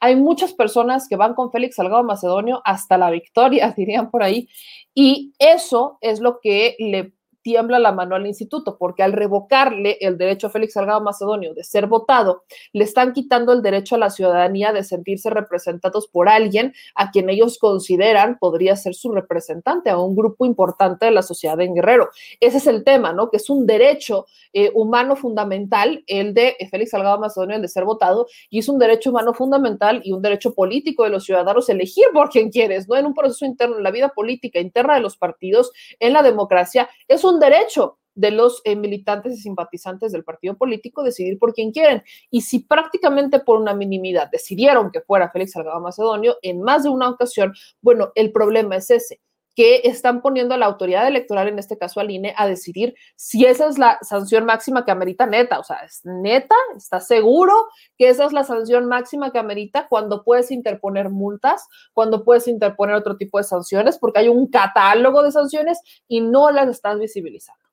Hay 0.00 0.16
muchas 0.16 0.54
personas 0.54 1.08
que 1.08 1.16
van 1.16 1.34
con 1.34 1.50
Félix 1.50 1.76
Salgado 1.76 2.02
Macedonio 2.04 2.62
hasta 2.64 2.98
la 2.98 3.10
victoria, 3.10 3.72
dirían 3.76 4.10
por 4.10 4.22
ahí. 4.22 4.48
Y 4.94 5.34
eso 5.38 5.98
es 6.00 6.20
lo 6.20 6.40
que 6.40 6.76
le 6.78 7.13
tiembla 7.44 7.78
la 7.78 7.92
mano 7.92 8.16
al 8.16 8.26
instituto, 8.26 8.78
porque 8.78 9.02
al 9.02 9.12
revocarle 9.12 9.98
el 10.00 10.16
derecho 10.16 10.46
a 10.46 10.50
Félix 10.50 10.72
Salgado 10.72 11.02
Macedonio 11.02 11.52
de 11.54 11.62
ser 11.62 11.86
votado, 11.86 12.44
le 12.72 12.84
están 12.84 13.12
quitando 13.12 13.52
el 13.52 13.60
derecho 13.60 13.94
a 13.94 13.98
la 13.98 14.10
ciudadanía 14.10 14.72
de 14.72 14.82
sentirse 14.82 15.28
representados 15.28 16.08
por 16.08 16.28
alguien 16.28 16.72
a 16.94 17.10
quien 17.10 17.28
ellos 17.28 17.58
consideran 17.58 18.38
podría 18.38 18.74
ser 18.76 18.94
su 18.94 19.12
representante, 19.12 19.90
a 19.90 19.98
un 19.98 20.16
grupo 20.16 20.46
importante 20.46 21.04
de 21.04 21.12
la 21.12 21.22
sociedad 21.22 21.60
en 21.60 21.74
Guerrero. 21.74 22.08
Ese 22.40 22.56
es 22.56 22.66
el 22.66 22.82
tema, 22.82 23.12
¿no? 23.12 23.30
Que 23.30 23.36
es 23.36 23.50
un 23.50 23.66
derecho 23.66 24.24
eh, 24.54 24.70
humano 24.74 25.14
fundamental, 25.14 26.02
el 26.06 26.32
de 26.32 26.56
Félix 26.70 26.92
Salgado 26.92 27.18
Macedonio, 27.18 27.56
el 27.56 27.62
de 27.62 27.68
ser 27.68 27.84
votado, 27.84 28.26
y 28.48 28.60
es 28.60 28.68
un 28.70 28.78
derecho 28.78 29.10
humano 29.10 29.34
fundamental 29.34 30.00
y 30.02 30.12
un 30.12 30.22
derecho 30.22 30.54
político 30.54 31.04
de 31.04 31.10
los 31.10 31.24
ciudadanos 31.24 31.68
elegir 31.68 32.06
por 32.14 32.30
quien 32.30 32.50
quieres, 32.50 32.88
¿no? 32.88 32.96
En 32.96 33.04
un 33.04 33.12
proceso 33.12 33.44
interno, 33.44 33.76
en 33.76 33.82
la 33.82 33.90
vida 33.90 34.08
política 34.08 34.60
interna 34.60 34.94
de 34.94 35.00
los 35.00 35.18
partidos, 35.18 35.72
en 36.00 36.14
la 36.14 36.22
democracia, 36.22 36.88
es 37.06 37.22
un 37.22 37.33
derecho 37.38 37.98
de 38.14 38.30
los 38.30 38.60
eh, 38.64 38.76
militantes 38.76 39.34
y 39.34 39.42
simpatizantes 39.42 40.12
del 40.12 40.24
partido 40.24 40.56
político 40.56 41.02
decidir 41.02 41.38
por 41.38 41.52
quién 41.52 41.72
quieren. 41.72 42.02
Y 42.30 42.42
si 42.42 42.60
prácticamente 42.60 43.40
por 43.40 43.60
una 43.60 43.74
minimidad 43.74 44.30
decidieron 44.30 44.90
que 44.90 45.00
fuera 45.00 45.30
Félix 45.30 45.52
Salgado 45.52 45.80
Macedonio 45.80 46.36
en 46.42 46.62
más 46.62 46.84
de 46.84 46.90
una 46.90 47.10
ocasión, 47.10 47.52
bueno, 47.80 48.12
el 48.14 48.32
problema 48.32 48.76
es 48.76 48.90
ese 48.90 49.20
que 49.54 49.82
están 49.84 50.20
poniendo 50.20 50.54
a 50.54 50.58
la 50.58 50.66
autoridad 50.66 51.06
electoral, 51.06 51.48
en 51.48 51.58
este 51.58 51.78
caso 51.78 52.00
al 52.00 52.10
INE, 52.10 52.34
a 52.36 52.46
decidir 52.46 52.94
si 53.14 53.46
esa 53.46 53.68
es 53.68 53.78
la 53.78 53.98
sanción 54.02 54.44
máxima 54.44 54.84
que 54.84 54.90
amerita 54.90 55.26
neta. 55.26 55.60
O 55.60 55.64
sea, 55.64 55.76
¿es 55.78 56.00
neta? 56.04 56.56
¿Estás 56.76 57.06
seguro 57.06 57.68
que 57.96 58.08
esa 58.08 58.24
es 58.24 58.32
la 58.32 58.44
sanción 58.44 58.86
máxima 58.86 59.30
que 59.30 59.38
amerita 59.38 59.86
cuando 59.88 60.24
puedes 60.24 60.50
interponer 60.50 61.10
multas, 61.10 61.68
cuando 61.92 62.24
puedes 62.24 62.48
interponer 62.48 62.96
otro 62.96 63.16
tipo 63.16 63.38
de 63.38 63.44
sanciones? 63.44 63.98
Porque 63.98 64.20
hay 64.20 64.28
un 64.28 64.48
catálogo 64.48 65.22
de 65.22 65.30
sanciones 65.30 65.80
y 66.08 66.20
no 66.20 66.50
las 66.50 66.68
estás 66.68 66.98
visibilizando. 66.98 67.64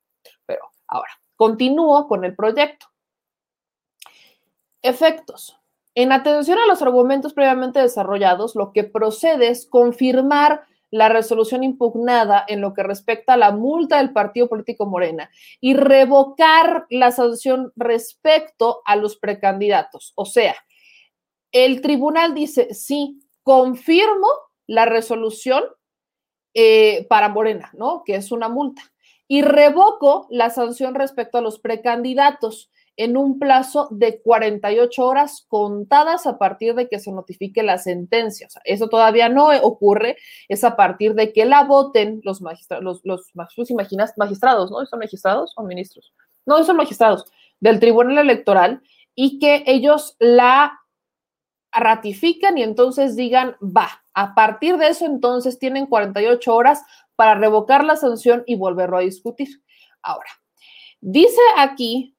Pero 0.45 0.69
ahora, 0.87 1.11
continúo 1.35 2.07
con 2.07 2.23
el 2.25 2.35
proyecto. 2.35 2.87
Efectos. 4.83 5.57
En 5.93 6.11
atención 6.11 6.57
a 6.57 6.67
los 6.67 6.81
argumentos 6.81 7.33
previamente 7.33 7.79
desarrollados, 7.79 8.55
lo 8.55 8.71
que 8.71 8.83
procede 8.83 9.49
es 9.49 9.67
confirmar 9.67 10.63
la 10.91 11.09
resolución 11.09 11.63
impugnada 11.63 12.45
en 12.47 12.61
lo 12.61 12.73
que 12.73 12.83
respecta 12.83 13.33
a 13.33 13.37
la 13.37 13.51
multa 13.51 13.97
del 13.97 14.11
partido 14.11 14.47
político 14.47 14.85
Morena 14.85 15.31
y 15.61 15.73
revocar 15.73 16.85
la 16.89 17.11
sanción 17.11 17.71
respecto 17.75 18.81
a 18.85 18.97
los 18.97 19.15
precandidatos. 19.15 20.11
O 20.15 20.25
sea, 20.25 20.55
el 21.51 21.81
tribunal 21.81 22.35
dice, 22.35 22.73
sí, 22.73 23.21
confirmo 23.43 24.27
la 24.67 24.85
resolución 24.85 25.63
eh, 26.53 27.05
para 27.09 27.29
Morena, 27.29 27.71
¿no? 27.73 28.03
Que 28.05 28.15
es 28.15 28.31
una 28.31 28.49
multa. 28.49 28.81
Y 29.27 29.41
revoco 29.41 30.27
la 30.29 30.49
sanción 30.49 30.93
respecto 30.93 31.37
a 31.37 31.41
los 31.41 31.59
precandidatos 31.59 32.69
en 33.03 33.17
un 33.17 33.39
plazo 33.39 33.87
de 33.89 34.21
48 34.21 35.03
horas 35.03 35.45
contadas 35.47 36.27
a 36.27 36.37
partir 36.37 36.75
de 36.75 36.87
que 36.87 36.99
se 36.99 37.11
notifique 37.11 37.63
la 37.63 37.79
sentencia. 37.79 38.45
O 38.45 38.49
sea, 38.51 38.61
eso 38.63 38.89
todavía 38.89 39.27
no 39.27 39.49
ocurre, 39.63 40.17
es 40.47 40.63
a 40.63 40.75
partir 40.75 41.15
de 41.15 41.33
que 41.33 41.45
la 41.45 41.63
voten 41.63 42.21
los 42.23 42.41
magistrados, 42.41 42.83
los, 42.83 43.01
los 43.03 43.31
magistrados, 44.15 44.69
¿no? 44.69 44.85
¿Son 44.85 44.99
magistrados 44.99 45.53
o 45.55 45.63
ministros? 45.63 46.13
No, 46.45 46.63
son 46.63 46.77
magistrados 46.77 47.25
del 47.59 47.79
Tribunal 47.79 48.19
Electoral 48.19 48.81
y 49.15 49.39
que 49.39 49.63
ellos 49.65 50.15
la 50.19 50.79
ratifican 51.71 52.59
y 52.59 52.63
entonces 52.63 53.15
digan, 53.15 53.55
va, 53.61 54.03
a 54.13 54.35
partir 54.35 54.77
de 54.77 54.89
eso 54.89 55.05
entonces 55.05 55.57
tienen 55.57 55.87
48 55.87 56.53
horas 56.53 56.83
para 57.15 57.33
revocar 57.35 57.83
la 57.83 57.95
sanción 57.95 58.43
y 58.45 58.55
volverlo 58.55 58.97
a 58.97 59.01
discutir. 59.01 59.47
Ahora, 60.03 60.29
dice 60.99 61.41
aquí 61.57 62.15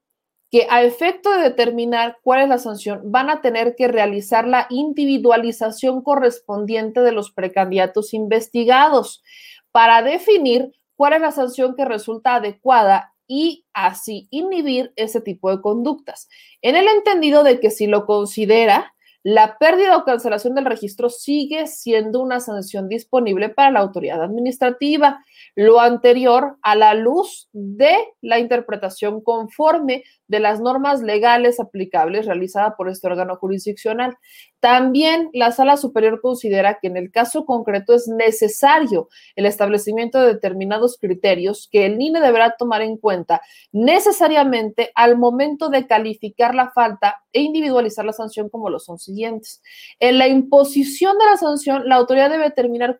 que 0.52 0.66
a 0.68 0.82
efecto 0.82 1.32
de 1.32 1.44
determinar 1.44 2.18
cuál 2.22 2.42
es 2.42 2.48
la 2.50 2.58
sanción, 2.58 3.00
van 3.04 3.30
a 3.30 3.40
tener 3.40 3.74
que 3.74 3.88
realizar 3.88 4.46
la 4.46 4.66
individualización 4.68 6.02
correspondiente 6.02 7.00
de 7.00 7.10
los 7.10 7.32
precandidatos 7.32 8.12
investigados 8.12 9.24
para 9.72 10.02
definir 10.02 10.70
cuál 10.94 11.14
es 11.14 11.22
la 11.22 11.32
sanción 11.32 11.74
que 11.74 11.86
resulta 11.86 12.34
adecuada 12.34 13.14
y 13.26 13.64
así 13.72 14.28
inhibir 14.30 14.92
ese 14.96 15.22
tipo 15.22 15.48
de 15.50 15.62
conductas. 15.62 16.28
En 16.60 16.76
el 16.76 16.86
entendido 16.86 17.44
de 17.44 17.58
que 17.58 17.70
si 17.70 17.86
lo 17.86 18.04
considera, 18.04 18.91
la 19.24 19.56
pérdida 19.58 19.96
o 19.96 20.04
cancelación 20.04 20.54
del 20.56 20.64
registro 20.64 21.08
sigue 21.08 21.68
siendo 21.68 22.20
una 22.20 22.40
sanción 22.40 22.88
disponible 22.88 23.48
para 23.50 23.70
la 23.70 23.80
autoridad 23.80 24.20
administrativa. 24.20 25.24
Lo 25.54 25.80
anterior 25.80 26.56
a 26.62 26.74
la 26.74 26.94
luz 26.94 27.48
de 27.52 27.94
la 28.20 28.40
interpretación 28.40 29.20
conforme 29.22 30.02
de 30.26 30.40
las 30.40 30.60
normas 30.60 31.02
legales 31.02 31.60
aplicables 31.60 32.26
realizada 32.26 32.74
por 32.76 32.88
este 32.88 33.06
órgano 33.06 33.36
jurisdiccional. 33.36 34.16
También 34.62 35.28
la 35.32 35.50
Sala 35.50 35.76
Superior 35.76 36.20
considera 36.20 36.78
que 36.80 36.86
en 36.86 36.96
el 36.96 37.10
caso 37.10 37.44
concreto 37.46 37.94
es 37.94 38.06
necesario 38.06 39.08
el 39.34 39.46
establecimiento 39.46 40.20
de 40.20 40.34
determinados 40.34 40.98
criterios 41.00 41.68
que 41.72 41.84
el 41.84 42.00
INE 42.00 42.20
deberá 42.20 42.54
tomar 42.56 42.80
en 42.80 42.96
cuenta 42.96 43.42
necesariamente 43.72 44.92
al 44.94 45.18
momento 45.18 45.68
de 45.68 45.88
calificar 45.88 46.54
la 46.54 46.70
falta 46.70 47.24
e 47.32 47.40
individualizar 47.40 48.04
la 48.04 48.12
sanción 48.12 48.48
como 48.48 48.70
lo 48.70 48.78
son 48.78 49.00
siguientes. 49.00 49.62
En 49.98 50.18
la 50.18 50.28
imposición 50.28 51.18
de 51.18 51.24
la 51.24 51.36
sanción, 51.38 51.88
la 51.88 51.96
autoridad 51.96 52.30
debe 52.30 52.44
determinar, 52.44 52.96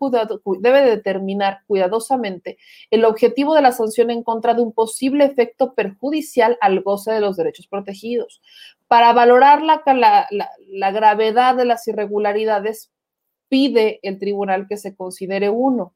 debe 0.59 0.85
determinar 0.85 1.61
cuidadosamente 1.69 2.59
el 2.91 3.05
objetivo 3.05 3.55
de 3.55 3.63
la 3.63 3.71
sanción 3.71 4.11
en 4.11 4.25
contra 4.25 4.55
de 4.55 4.63
un 4.63 4.73
posible 4.73 5.27
efecto 5.27 5.75
perjudicial 5.75 6.59
al 6.61 6.81
goce 6.81 7.13
de 7.13 7.21
los 7.21 7.37
derechos 7.37 7.69
protegidos. 7.69 8.43
Para 8.93 9.15
valorar 9.15 9.63
la, 9.63 10.91
gravedad 10.93 11.57
de 11.57 11.65
las 11.65 11.89
irregularidades, 11.89 12.93
pide 13.49 14.01
el 14.03 14.19
tribunal 14.19 14.67
que 14.69 14.77
se 14.77 14.95
considere 14.95 15.49
uno. 15.49 15.95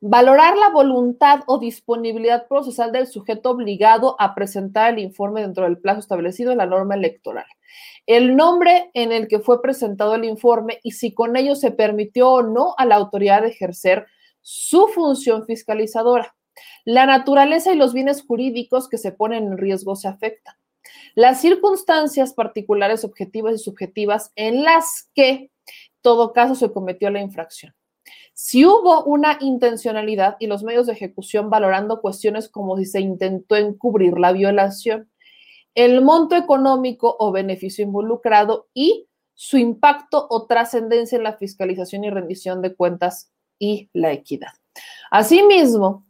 Valorar 0.00 0.56
la 0.56 0.70
voluntad 0.70 1.44
o 1.46 1.60
disponibilidad 1.60 2.48
procesal 2.48 2.90
del 2.90 3.06
sujeto 3.06 3.50
obligado 3.50 4.16
a 4.18 4.34
presentar 4.34 4.92
el 4.92 4.98
informe 4.98 5.42
dentro 5.42 5.62
del 5.62 5.78
plazo 5.78 6.00
establecido 6.00 6.50
en 6.50 6.58
la 6.58 6.66
norma 6.66 6.96
electoral. 6.96 7.46
El 8.06 8.34
nombre 8.34 8.90
en 8.92 9.12
el 9.12 9.28
que 9.28 9.38
fue 9.38 9.62
presentado 9.62 10.16
el 10.16 10.24
informe 10.24 10.80
y 10.82 10.90
si 10.90 11.14
con 11.14 11.36
ello 11.36 11.54
se 11.54 11.70
permitió 11.70 12.28
o 12.28 12.42
no 12.42 12.74
a 12.76 12.84
la 12.86 12.96
autoridad 12.96 13.44
ejercer 13.44 14.08
su 14.40 14.88
función 14.88 15.46
fiscalizadora. 15.46 16.34
La 16.84 17.06
naturaleza 17.06 17.72
y 17.72 17.76
los 17.76 17.94
bienes 17.94 18.24
jurídicos 18.26 18.88
que 18.88 18.98
se 18.98 19.12
ponen 19.12 19.44
en 19.44 19.58
riesgo 19.58 19.94
se 19.94 20.08
afectan. 20.08 20.56
Las 21.16 21.40
circunstancias 21.40 22.34
particulares, 22.34 23.02
objetivas 23.02 23.54
y 23.54 23.58
subjetivas 23.58 24.32
en 24.36 24.64
las 24.64 25.10
que, 25.14 25.50
todo 26.02 26.34
caso, 26.34 26.54
se 26.54 26.70
cometió 26.70 27.08
la 27.08 27.22
infracción. 27.22 27.74
Si 28.34 28.66
hubo 28.66 29.02
una 29.04 29.38
intencionalidad 29.40 30.36
y 30.38 30.46
los 30.46 30.62
medios 30.62 30.86
de 30.86 30.92
ejecución 30.92 31.48
valorando 31.48 32.02
cuestiones 32.02 32.50
como 32.50 32.76
si 32.76 32.84
se 32.84 33.00
intentó 33.00 33.56
encubrir 33.56 34.18
la 34.18 34.32
violación, 34.32 35.10
el 35.74 36.02
monto 36.02 36.36
económico 36.36 37.16
o 37.18 37.32
beneficio 37.32 37.82
involucrado 37.82 38.68
y 38.74 39.08
su 39.32 39.56
impacto 39.56 40.26
o 40.28 40.46
trascendencia 40.46 41.16
en 41.16 41.24
la 41.24 41.38
fiscalización 41.38 42.04
y 42.04 42.10
rendición 42.10 42.60
de 42.60 42.74
cuentas 42.74 43.32
y 43.58 43.88
la 43.94 44.12
equidad. 44.12 44.52
Asimismo, 45.10 46.04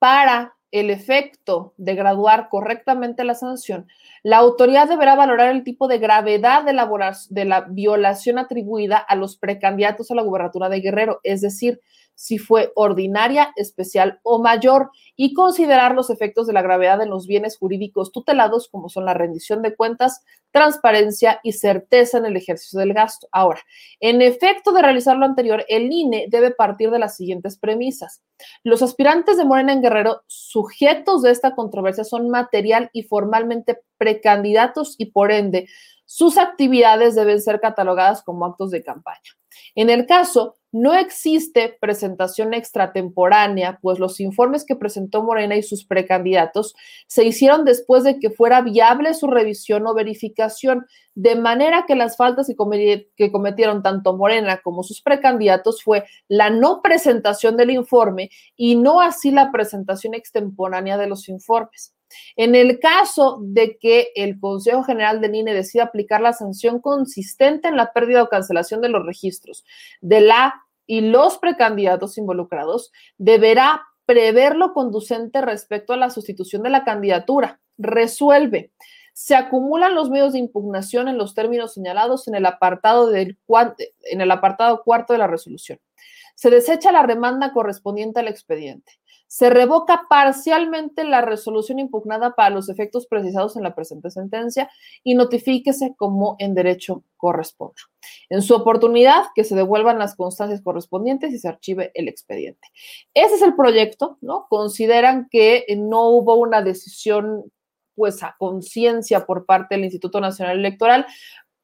para 0.00 0.56
el 0.72 0.90
efecto 0.90 1.74
de 1.76 1.94
graduar 1.94 2.48
correctamente 2.48 3.24
la 3.24 3.34
sanción, 3.34 3.88
la 4.22 4.38
autoridad 4.38 4.88
deberá 4.88 5.14
valorar 5.14 5.54
el 5.54 5.64
tipo 5.64 5.88
de 5.88 5.98
gravedad 5.98 6.64
de 6.64 7.44
la, 7.44 7.60
violación 7.68 8.38
atribuida 8.38 8.98
a 8.98 9.16
los 9.16 9.36
precandidatos 9.36 10.10
a 10.10 10.14
la 10.14 10.22
gubernatura 10.22 10.68
de 10.68 10.80
Guerrero, 10.80 11.20
es 11.22 11.40
decir, 11.40 11.80
si 12.20 12.36
fue 12.36 12.70
ordinaria, 12.74 13.50
especial 13.56 14.20
o 14.24 14.42
mayor 14.42 14.90
y 15.16 15.32
considerar 15.32 15.94
los 15.94 16.10
efectos 16.10 16.46
de 16.46 16.52
la 16.52 16.60
gravedad 16.60 17.00
en 17.00 17.08
los 17.08 17.26
bienes 17.26 17.56
jurídicos 17.56 18.12
tutelados 18.12 18.68
como 18.68 18.90
son 18.90 19.06
la 19.06 19.14
rendición 19.14 19.62
de 19.62 19.74
cuentas, 19.74 20.22
transparencia 20.50 21.40
y 21.42 21.52
certeza 21.52 22.18
en 22.18 22.26
el 22.26 22.36
ejercicio 22.36 22.78
del 22.78 22.92
gasto. 22.92 23.26
Ahora, 23.32 23.62
en 24.00 24.20
efecto 24.20 24.72
de 24.72 24.82
realizar 24.82 25.16
lo 25.16 25.24
anterior, 25.24 25.64
el 25.66 25.90
INE 25.90 26.26
debe 26.28 26.50
partir 26.50 26.90
de 26.90 26.98
las 26.98 27.16
siguientes 27.16 27.56
premisas. 27.56 28.22
Los 28.64 28.82
aspirantes 28.82 29.38
de 29.38 29.46
Morena 29.46 29.72
en 29.72 29.80
Guerrero 29.80 30.20
sujetos 30.26 31.22
de 31.22 31.30
esta 31.30 31.54
controversia 31.54 32.04
son 32.04 32.28
material 32.28 32.90
y 32.92 33.04
formalmente 33.04 33.78
precandidatos 33.96 34.94
y 34.98 35.06
por 35.06 35.32
ende 35.32 35.68
sus 36.12 36.38
actividades 36.38 37.14
deben 37.14 37.40
ser 37.40 37.60
catalogadas 37.60 38.24
como 38.24 38.44
actos 38.44 38.72
de 38.72 38.82
campaña. 38.82 39.20
En 39.76 39.90
el 39.90 40.06
caso, 40.06 40.56
no 40.72 40.92
existe 40.92 41.78
presentación 41.80 42.52
extratemporánea, 42.52 43.78
pues 43.80 44.00
los 44.00 44.18
informes 44.18 44.64
que 44.64 44.74
presentó 44.74 45.22
Morena 45.22 45.54
y 45.54 45.62
sus 45.62 45.84
precandidatos 45.84 46.74
se 47.06 47.24
hicieron 47.24 47.64
después 47.64 48.02
de 48.02 48.18
que 48.18 48.30
fuera 48.30 48.60
viable 48.60 49.14
su 49.14 49.28
revisión 49.28 49.86
o 49.86 49.94
verificación, 49.94 50.84
de 51.14 51.36
manera 51.36 51.84
que 51.86 51.94
las 51.94 52.16
faltas 52.16 52.48
que 52.48 53.30
cometieron 53.30 53.84
tanto 53.84 54.16
Morena 54.16 54.60
como 54.64 54.82
sus 54.82 55.02
precandidatos 55.02 55.80
fue 55.80 56.06
la 56.26 56.50
no 56.50 56.82
presentación 56.82 57.56
del 57.56 57.70
informe 57.70 58.30
y 58.56 58.74
no 58.74 59.00
así 59.00 59.30
la 59.30 59.52
presentación 59.52 60.14
extemporánea 60.14 60.98
de 60.98 61.06
los 61.06 61.28
informes. 61.28 61.94
En 62.36 62.54
el 62.54 62.78
caso 62.78 63.38
de 63.40 63.78
que 63.78 64.12
el 64.14 64.38
Consejo 64.38 64.82
General 64.82 65.20
del 65.20 65.34
INE 65.34 65.54
decida 65.54 65.84
aplicar 65.84 66.20
la 66.20 66.32
sanción 66.32 66.80
consistente 66.80 67.68
en 67.68 67.76
la 67.76 67.92
pérdida 67.92 68.22
o 68.22 68.28
cancelación 68.28 68.80
de 68.80 68.88
los 68.88 69.04
registros 69.04 69.64
de 70.00 70.20
la 70.20 70.66
y 70.86 71.02
los 71.02 71.38
precandidatos 71.38 72.18
involucrados, 72.18 72.90
deberá 73.16 73.82
prever 74.06 74.56
lo 74.56 74.72
conducente 74.72 75.40
respecto 75.40 75.92
a 75.92 75.96
la 75.96 76.10
sustitución 76.10 76.64
de 76.64 76.70
la 76.70 76.82
candidatura. 76.82 77.60
Resuelve. 77.78 78.72
Se 79.12 79.36
acumulan 79.36 79.94
los 79.94 80.10
medios 80.10 80.32
de 80.32 80.40
impugnación 80.40 81.06
en 81.06 81.16
los 81.16 81.34
términos 81.34 81.74
señalados 81.74 82.26
en 82.26 82.34
el 82.34 82.44
apartado, 82.44 83.14
en 83.14 83.36
el 84.20 84.30
apartado 84.32 84.82
cuarto 84.82 85.12
de 85.12 85.20
la 85.20 85.28
resolución. 85.28 85.78
Se 86.34 86.50
desecha 86.50 86.90
la 86.90 87.06
demanda 87.06 87.52
correspondiente 87.52 88.18
al 88.18 88.26
expediente 88.26 88.94
se 89.30 89.48
revoca 89.48 90.06
parcialmente 90.10 91.04
la 91.04 91.20
resolución 91.20 91.78
impugnada 91.78 92.34
para 92.34 92.50
los 92.50 92.68
efectos 92.68 93.06
precisados 93.06 93.56
en 93.56 93.62
la 93.62 93.76
presente 93.76 94.10
sentencia 94.10 94.68
y 95.04 95.14
notifíquese 95.14 95.94
como 95.96 96.34
en 96.40 96.52
derecho 96.52 97.04
corresponda. 97.16 97.80
En 98.28 98.42
su 98.42 98.56
oportunidad, 98.56 99.26
que 99.36 99.44
se 99.44 99.54
devuelvan 99.54 100.00
las 100.00 100.16
constancias 100.16 100.62
correspondientes 100.62 101.32
y 101.32 101.38
se 101.38 101.46
archive 101.46 101.92
el 101.94 102.08
expediente. 102.08 102.66
Ese 103.14 103.36
es 103.36 103.42
el 103.42 103.54
proyecto, 103.54 104.18
¿no? 104.20 104.48
Consideran 104.50 105.28
que 105.30 105.64
no 105.78 106.08
hubo 106.08 106.34
una 106.34 106.60
decisión 106.60 107.44
pues 107.94 108.24
a 108.24 108.34
conciencia 108.36 109.26
por 109.26 109.46
parte 109.46 109.76
del 109.76 109.84
Instituto 109.84 110.20
Nacional 110.20 110.58
Electoral, 110.58 111.06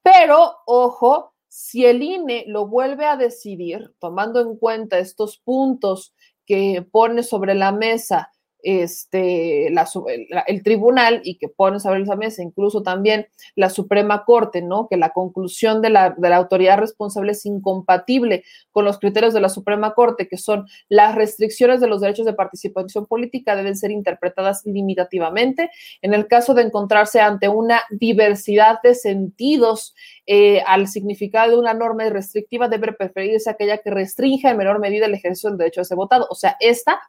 pero 0.04 0.58
ojo, 0.66 1.34
si 1.48 1.84
el 1.84 2.00
INE 2.00 2.44
lo 2.46 2.68
vuelve 2.68 3.06
a 3.06 3.16
decidir, 3.16 3.92
tomando 3.98 4.40
en 4.40 4.56
cuenta 4.56 5.00
estos 5.00 5.38
puntos 5.38 6.14
que 6.46 6.86
pone 6.90 7.22
sobre 7.22 7.54
la 7.54 7.72
mesa 7.72 8.30
este, 8.66 9.68
el 9.68 10.62
tribunal 10.64 11.20
y 11.22 11.38
que 11.38 11.48
pone 11.48 11.78
sobre 11.78 12.02
esa 12.02 12.16
mesa 12.16 12.42
incluso 12.42 12.82
también 12.82 13.28
la 13.54 13.70
Suprema 13.70 14.24
Corte, 14.24 14.60
¿no? 14.60 14.88
Que 14.88 14.96
la 14.96 15.10
conclusión 15.10 15.80
de 15.82 15.90
la, 15.90 16.16
de 16.18 16.28
la 16.28 16.36
autoridad 16.38 16.78
responsable 16.78 17.30
es 17.30 17.46
incompatible 17.46 18.42
con 18.72 18.84
los 18.84 18.98
criterios 18.98 19.34
de 19.34 19.40
la 19.40 19.50
Suprema 19.50 19.94
Corte, 19.94 20.26
que 20.26 20.36
son 20.36 20.66
las 20.88 21.14
restricciones 21.14 21.80
de 21.80 21.86
los 21.86 22.00
derechos 22.00 22.26
de 22.26 22.32
participación 22.32 23.06
política 23.06 23.54
deben 23.54 23.76
ser 23.76 23.92
interpretadas 23.92 24.62
limitativamente. 24.64 25.70
En 26.02 26.12
el 26.12 26.26
caso 26.26 26.52
de 26.52 26.62
encontrarse 26.62 27.20
ante 27.20 27.48
una 27.48 27.82
diversidad 27.90 28.80
de 28.82 28.96
sentidos 28.96 29.94
eh, 30.26 30.60
al 30.66 30.88
significado 30.88 31.52
de 31.52 31.58
una 31.58 31.74
norma 31.74 32.08
restrictiva, 32.08 32.68
debe 32.68 32.92
preferirse 32.92 33.48
aquella 33.48 33.78
que 33.78 33.90
restrinja 33.90 34.50
en 34.50 34.56
menor 34.56 34.80
medida 34.80 35.06
el 35.06 35.14
ejercicio 35.14 35.50
del 35.50 35.58
derecho 35.58 35.80
a 35.80 35.84
ser 35.84 35.96
votado. 35.96 36.26
O 36.30 36.34
sea, 36.34 36.56
esta, 36.60 37.00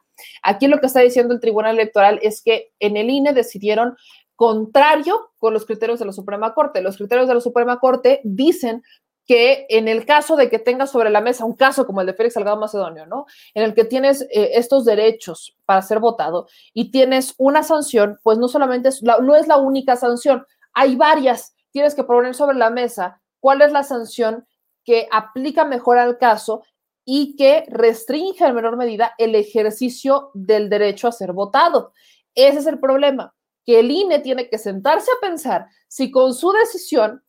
aquí 0.42 0.68
lo 0.68 0.78
que 0.78 0.86
está 0.86 1.00
diciendo 1.00 1.34
el 1.34 1.40
Tribunal 1.40 1.74
Electoral 1.74 2.20
es 2.22 2.42
que 2.42 2.70
en 2.78 2.96
el 2.96 3.10
INE 3.10 3.32
decidieron 3.32 3.96
contrario 4.36 5.32
con 5.38 5.52
los 5.52 5.66
criterios 5.66 5.98
de 5.98 6.06
la 6.06 6.12
Suprema 6.12 6.54
Corte. 6.54 6.80
Los 6.80 6.96
criterios 6.96 7.26
de 7.26 7.34
la 7.34 7.40
Suprema 7.40 7.80
Corte 7.80 8.20
dicen 8.22 8.84
que 9.26 9.66
en 9.68 9.88
el 9.88 10.06
caso 10.06 10.36
de 10.36 10.48
que 10.48 10.60
tengas 10.60 10.90
sobre 10.90 11.10
la 11.10 11.20
mesa 11.20 11.44
un 11.44 11.56
caso 11.56 11.86
como 11.86 12.00
el 12.00 12.06
de 12.06 12.14
Félix 12.14 12.34
Salgado 12.34 12.56
Macedonio, 12.56 13.04
¿no? 13.04 13.26
En 13.52 13.64
el 13.64 13.74
que 13.74 13.84
tienes 13.84 14.22
eh, 14.22 14.52
estos 14.54 14.84
derechos 14.84 15.56
para 15.66 15.82
ser 15.82 15.98
votado 15.98 16.46
y 16.72 16.90
tienes 16.92 17.34
una 17.36 17.62
sanción, 17.64 18.18
pues 18.22 18.38
no 18.38 18.48
solamente 18.48 18.88
no 19.02 19.34
es 19.34 19.48
la 19.48 19.58
única 19.58 19.96
sanción, 19.96 20.46
hay 20.72 20.94
varias 20.94 21.54
tienes 21.70 21.94
que 21.94 22.04
poner 22.04 22.34
sobre 22.34 22.56
la 22.56 22.70
mesa 22.70 23.20
cuál 23.40 23.62
es 23.62 23.72
la 23.72 23.82
sanción 23.82 24.46
que 24.84 25.08
aplica 25.10 25.64
mejor 25.64 25.98
al 25.98 26.18
caso 26.18 26.62
y 27.04 27.36
que 27.36 27.64
restringe 27.68 28.44
en 28.44 28.54
menor 28.54 28.76
medida 28.76 29.14
el 29.18 29.34
ejercicio 29.34 30.30
del 30.34 30.68
derecho 30.68 31.08
a 31.08 31.12
ser 31.12 31.32
votado. 31.32 31.92
Ese 32.34 32.58
es 32.58 32.66
el 32.66 32.78
problema, 32.78 33.34
que 33.64 33.80
el 33.80 33.90
INE 33.90 34.20
tiene 34.20 34.48
que 34.48 34.58
sentarse 34.58 35.10
a 35.10 35.20
pensar 35.20 35.66
si 35.88 36.10
con 36.10 36.34
su 36.34 36.52
decisión 36.52 37.22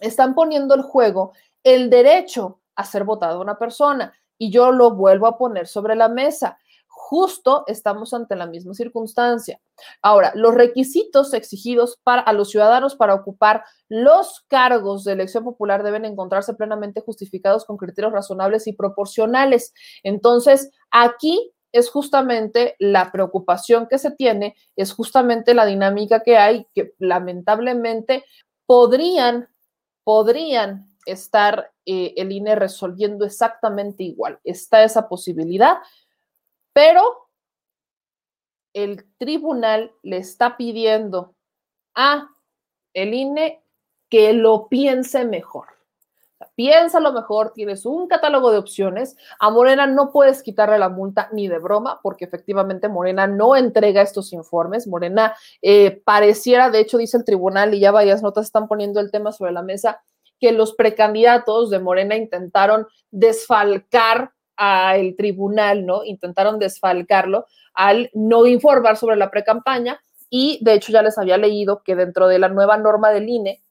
están 0.00 0.34
poniendo 0.34 0.74
el 0.74 0.82
juego 0.82 1.32
el 1.64 1.90
derecho 1.90 2.60
a 2.74 2.84
ser 2.84 3.04
votado 3.04 3.40
una 3.40 3.58
persona. 3.58 4.12
Y 4.38 4.50
yo 4.50 4.70
lo 4.70 4.92
vuelvo 4.92 5.26
a 5.26 5.36
poner 5.36 5.66
sobre 5.66 5.96
la 5.96 6.08
mesa 6.08 6.58
justo 7.08 7.64
estamos 7.68 8.12
ante 8.12 8.36
la 8.36 8.46
misma 8.46 8.74
circunstancia. 8.74 9.58
Ahora, 10.02 10.30
los 10.34 10.54
requisitos 10.54 11.32
exigidos 11.32 11.98
para 12.02 12.20
a 12.20 12.34
los 12.34 12.50
ciudadanos 12.50 12.96
para 12.96 13.14
ocupar 13.14 13.64
los 13.88 14.44
cargos 14.46 15.04
de 15.04 15.12
elección 15.12 15.42
popular 15.42 15.82
deben 15.82 16.04
encontrarse 16.04 16.52
plenamente 16.52 17.00
justificados 17.00 17.64
con 17.64 17.78
criterios 17.78 18.12
razonables 18.12 18.66
y 18.66 18.74
proporcionales. 18.74 19.72
Entonces, 20.02 20.70
aquí 20.90 21.54
es 21.72 21.88
justamente 21.88 22.76
la 22.78 23.10
preocupación 23.10 23.86
que 23.88 23.96
se 23.96 24.10
tiene, 24.10 24.54
es 24.76 24.92
justamente 24.92 25.54
la 25.54 25.64
dinámica 25.64 26.20
que 26.20 26.36
hay, 26.36 26.66
que 26.74 26.92
lamentablemente 26.98 28.26
podrían, 28.66 29.48
podrían 30.04 30.86
estar 31.06 31.72
eh, 31.86 32.12
el 32.18 32.32
INE 32.32 32.54
resolviendo 32.54 33.24
exactamente 33.24 34.02
igual. 34.02 34.40
Está 34.44 34.84
esa 34.84 35.08
posibilidad, 35.08 35.78
pero 36.78 37.28
el 38.72 39.04
tribunal 39.18 39.90
le 40.04 40.18
está 40.18 40.56
pidiendo 40.56 41.34
a 41.96 42.28
el 42.94 43.14
INE 43.14 43.64
que 44.08 44.32
lo 44.32 44.68
piense 44.68 45.24
mejor. 45.24 45.66
Piénsalo 46.54 47.12
mejor, 47.12 47.52
tienes 47.52 47.84
un 47.84 48.06
catálogo 48.06 48.52
de 48.52 48.58
opciones. 48.58 49.16
A 49.40 49.50
Morena 49.50 49.88
no 49.88 50.12
puedes 50.12 50.40
quitarle 50.40 50.78
la 50.78 50.88
multa 50.88 51.28
ni 51.32 51.48
de 51.48 51.58
broma, 51.58 51.98
porque 52.00 52.26
efectivamente 52.26 52.88
Morena 52.88 53.26
no 53.26 53.56
entrega 53.56 54.00
estos 54.00 54.32
informes. 54.32 54.86
Morena 54.86 55.34
eh, 55.60 56.00
pareciera, 56.04 56.70
de 56.70 56.78
hecho, 56.78 56.98
dice 56.98 57.16
el 57.16 57.24
tribunal, 57.24 57.74
y 57.74 57.80
ya 57.80 57.90
varias 57.90 58.22
notas 58.22 58.46
están 58.46 58.68
poniendo 58.68 59.00
el 59.00 59.10
tema 59.10 59.32
sobre 59.32 59.50
la 59.50 59.62
mesa, 59.62 60.00
que 60.38 60.52
los 60.52 60.74
precandidatos 60.74 61.70
de 61.70 61.80
Morena 61.80 62.14
intentaron 62.14 62.86
desfalcar 63.10 64.30
al 64.58 65.14
tribunal, 65.16 65.86
¿no? 65.86 66.04
Intentaron 66.04 66.58
desfalcarlo 66.58 67.46
al 67.74 68.10
no 68.12 68.44
informar 68.46 68.96
sobre 68.96 69.16
la 69.16 69.30
precampaña 69.30 70.00
y 70.28 70.58
de 70.62 70.74
hecho 70.74 70.92
ya 70.92 71.00
les 71.00 71.16
había 71.16 71.38
leído 71.38 71.82
que 71.84 71.94
dentro 71.94 72.26
de 72.26 72.40
la 72.40 72.48
nueva 72.48 72.76
norma 72.76 73.10
del 73.10 73.28
INE, 73.28 73.62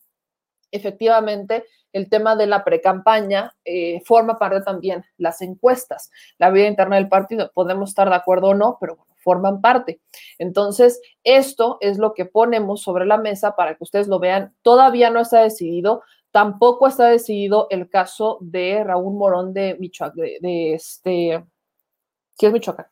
efectivamente, 0.71 1.65
el 1.91 2.09
tema 2.09 2.35
de 2.35 2.47
la 2.47 2.63
precampaña 2.63 3.55
eh, 3.65 4.01
forma 4.05 4.37
parte 4.37 4.61
también 4.61 5.03
las 5.17 5.41
encuestas, 5.41 6.09
la 6.37 6.49
vida 6.51 6.67
interna 6.67 6.95
del 6.95 7.09
partido. 7.09 7.51
Podemos 7.53 7.89
estar 7.89 8.09
de 8.09 8.15
acuerdo 8.15 8.47
o 8.49 8.53
no, 8.53 8.77
pero 8.79 8.95
bueno, 8.95 9.13
forman 9.17 9.59
parte. 9.59 9.99
Entonces, 10.37 11.01
esto 11.23 11.77
es 11.81 11.97
lo 11.97 12.13
que 12.13 12.25
ponemos 12.25 12.81
sobre 12.81 13.05
la 13.05 13.17
mesa 13.17 13.55
para 13.55 13.75
que 13.75 13.83
ustedes 13.83 14.07
lo 14.07 14.19
vean. 14.19 14.55
Todavía 14.61 15.09
no 15.09 15.19
está 15.19 15.41
decidido, 15.41 16.01
Tampoco 16.31 16.87
está 16.87 17.07
decidido 17.07 17.67
el 17.69 17.89
caso 17.89 18.37
de 18.41 18.83
Raúl 18.83 19.15
Morón 19.15 19.53
de 19.53 19.75
Michoacán, 19.79 20.15
de, 20.15 20.73
este, 20.73 21.43
¿qué 22.37 22.47
es 22.47 22.53
Michoacán? 22.53 22.87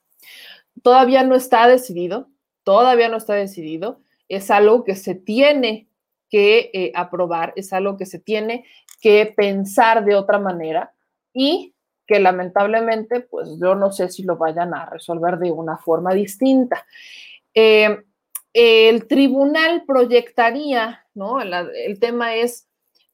Todavía 0.81 1.23
no 1.23 1.35
está 1.35 1.67
decidido, 1.67 2.29
todavía 2.63 3.09
no 3.09 3.17
está 3.17 3.33
decidido. 3.33 4.01
Es 4.27 4.49
algo 4.49 4.83
que 4.83 4.95
se 4.95 5.15
tiene 5.15 5.87
que 6.29 6.71
eh, 6.73 6.91
aprobar, 6.95 7.53
es 7.55 7.71
algo 7.73 7.97
que 7.97 8.05
se 8.05 8.19
tiene 8.19 8.65
que 8.99 9.33
pensar 9.35 10.03
de 10.03 10.15
otra 10.15 10.39
manera 10.39 10.93
y 11.33 11.75
que 12.07 12.19
lamentablemente, 12.19 13.21
pues 13.21 13.49
yo 13.61 13.75
no 13.75 13.91
sé 13.91 14.09
si 14.09 14.23
lo 14.23 14.37
vayan 14.37 14.73
a 14.73 14.85
resolver 14.85 15.37
de 15.37 15.51
una 15.51 15.77
forma 15.77 16.13
distinta. 16.13 16.85
Eh, 17.53 18.03
el 18.53 19.07
tribunal 19.07 19.83
proyectaría, 19.85 21.05
¿no? 21.13 21.41
el 21.41 21.99
tema 21.99 22.35
es 22.35 22.64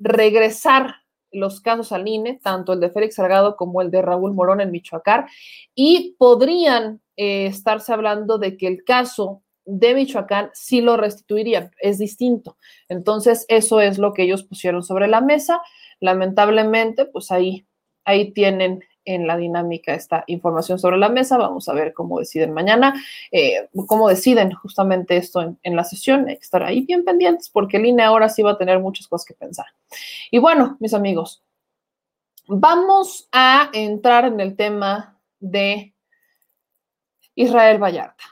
regresar 0.02 0.96
los 1.32 1.62
casos 1.62 1.92
al 1.92 2.08
INE, 2.08 2.40
tanto 2.44 2.74
el 2.74 2.80
de 2.80 2.90
Félix 2.90 3.16
Salgado 3.16 3.56
como 3.56 3.82
el 3.82 3.90
de 3.90 4.02
Raúl 4.02 4.34
Morón 4.34 4.62
en 4.62 4.72
Michoacán, 4.72 5.28
y 5.74 6.16
podrían 6.18 7.02
eh, 7.16 7.46
estarse 7.46 7.94
hablando 7.94 8.38
de 8.38 8.58
que 8.58 8.68
el 8.68 8.84
caso 8.84 9.42
de 9.66 9.94
Michoacán 9.94 10.50
sí 10.54 10.82
lo 10.82 10.98
restituirían, 10.98 11.72
es 11.80 11.98
distinto. 11.98 12.58
Entonces, 12.90 13.46
eso 13.48 13.80
es 13.80 13.98
lo 13.98 14.14
que 14.14 14.24
ellos 14.24 14.44
pusieron 14.44 14.84
sobre 14.84 15.08
la 15.08 15.22
mesa. 15.22 15.62
Lamentablemente, 16.00 17.06
pues 17.06 17.32
ahí, 17.32 17.66
ahí 18.04 18.34
tienen 18.34 18.84
en 19.06 19.28
la 19.28 19.38
dinámica 19.38 19.94
esta 19.94 20.24
información 20.28 20.80
sobre 20.80 20.98
la 20.98 21.10
mesa. 21.10 21.38
Vamos 21.38 21.68
a 21.70 21.74
ver 21.74 21.94
cómo 21.94 22.20
deciden 22.20 22.54
mañana, 22.54 22.94
eh, 23.32 23.70
cómo 23.88 24.10
deciden 24.10 24.52
justamente 24.52 25.18
esto 25.18 25.42
en, 25.42 25.60
en, 25.64 25.76
la 25.76 25.84
sesión. 25.84 26.28
Hay 26.28 26.38
que 26.38 26.44
estar 26.44 26.64
ahí 26.64 26.82
bien 26.82 27.04
pendientes 27.04 27.50
porque 27.50 27.78
el 27.78 27.86
INE 27.86 28.04
ahora 28.04 28.30
sí 28.30 28.42
va 28.42 28.52
a 28.52 28.58
tener 28.58 28.80
muchas 28.80 29.08
cosas 29.08 29.26
que 29.26 29.34
pensar. 29.34 29.68
Y 30.30 30.40
bueno, 30.40 30.78
mis 30.80 30.94
amigos, 30.94 31.44
vamos 32.48 33.28
a 33.32 33.70
entrar 33.74 34.26
en 34.26 34.40
el 34.40 34.56
tema 34.56 35.18
de 35.40 35.94
Israel 37.36 37.82
Vallarta. 37.82 38.24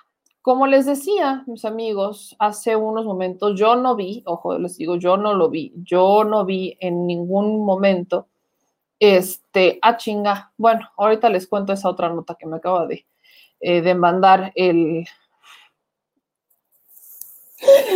Como 0.41 0.67
les 0.67 0.85
decía, 0.85 1.43
mis 1.47 1.65
amigos, 1.65 2.35
hace 2.39 2.75
unos 2.75 3.05
momentos 3.05 3.59
yo 3.59 3.75
no 3.75 3.95
vi, 3.95 4.23
ojo, 4.25 4.57
les 4.57 4.77
digo, 4.77 4.95
yo 4.95 5.17
no 5.17 5.33
lo 5.33 5.49
vi, 5.49 5.73
yo 5.83 6.23
no 6.23 6.45
vi 6.45 6.77
en 6.79 7.05
ningún 7.05 7.65
momento 7.65 8.27
este, 8.99 9.79
a 9.81 9.97
chinga. 9.97 10.53
Bueno, 10.57 10.89
ahorita 10.97 11.29
les 11.29 11.47
cuento 11.47 11.73
esa 11.73 11.89
otra 11.89 12.09
nota 12.09 12.35
que 12.35 12.45
me 12.45 12.57
acaba 12.57 12.85
de, 12.85 13.07
eh, 13.59 13.81
de 13.81 13.95
mandar 13.95 14.51
el. 14.55 15.05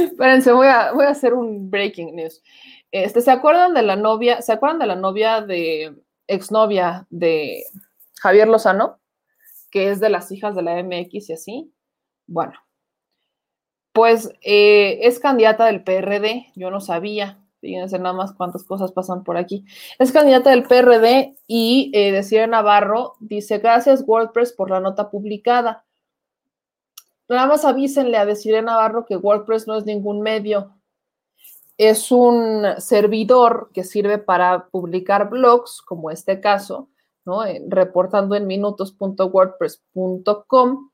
Espérense, 0.03 0.51
voy 0.51 0.67
a, 0.67 0.91
voy 0.91 1.05
a 1.05 1.09
hacer 1.09 1.33
un 1.33 1.69
breaking 1.69 2.15
news. 2.15 2.41
Este, 2.91 3.21
¿se 3.21 3.31
acuerdan 3.31 3.73
de 3.73 3.83
la 3.83 3.95
novia? 3.95 4.41
¿Se 4.41 4.53
acuerdan 4.53 4.79
de 4.79 4.87
la 4.87 4.95
novia 4.95 5.41
de 5.41 5.95
exnovia 6.27 7.07
de 7.09 7.63
Javier 8.21 8.47
Lozano? 8.47 8.99
Que 9.71 9.89
es 9.89 9.99
de 9.99 10.09
las 10.09 10.31
hijas 10.31 10.55
de 10.55 10.61
la 10.61 10.81
MX 10.83 11.29
y 11.29 11.33
así. 11.33 11.73
Bueno, 12.27 12.53
pues 13.93 14.31
eh, 14.41 14.99
es 15.03 15.19
candidata 15.19 15.65
del 15.65 15.83
PRD, 15.83 16.51
yo 16.55 16.71
no 16.71 16.81
sabía, 16.81 17.42
fíjense 17.63 17.97
nada 17.97 18.13
más 18.13 18.33
cuántas 18.33 18.65
cosas 18.65 18.91
pasan 18.91 19.23
por 19.23 19.37
aquí. 19.37 19.63
Es 19.97 20.11
candidata 20.11 20.49
del 20.49 20.63
PRD 20.63 21.37
y 21.47 21.91
eh, 21.93 22.11
decía 22.11 22.45
Navarro, 22.45 23.13
dice, 23.21 23.59
gracias 23.59 24.03
WordPress 24.05 24.51
por 24.51 24.69
la 24.69 24.81
nota 24.81 25.09
publicada. 25.09 25.85
Nada 27.29 27.47
más 27.47 27.63
avísenle 27.63 28.17
a 28.17 28.25
Desiree 28.25 28.61
Navarro 28.61 29.05
que 29.05 29.15
WordPress 29.15 29.65
no 29.65 29.77
es 29.77 29.85
ningún 29.85 30.19
medio. 30.21 30.75
Es 31.77 32.11
un 32.11 32.65
servidor 32.79 33.69
que 33.73 33.85
sirve 33.85 34.17
para 34.17 34.67
publicar 34.67 35.29
blogs, 35.29 35.81
como 35.81 36.11
este 36.11 36.41
caso, 36.41 36.89
¿no? 37.23 37.43
reportando 37.69 38.35
en 38.35 38.45
minutos.wordpress.com 38.45 40.89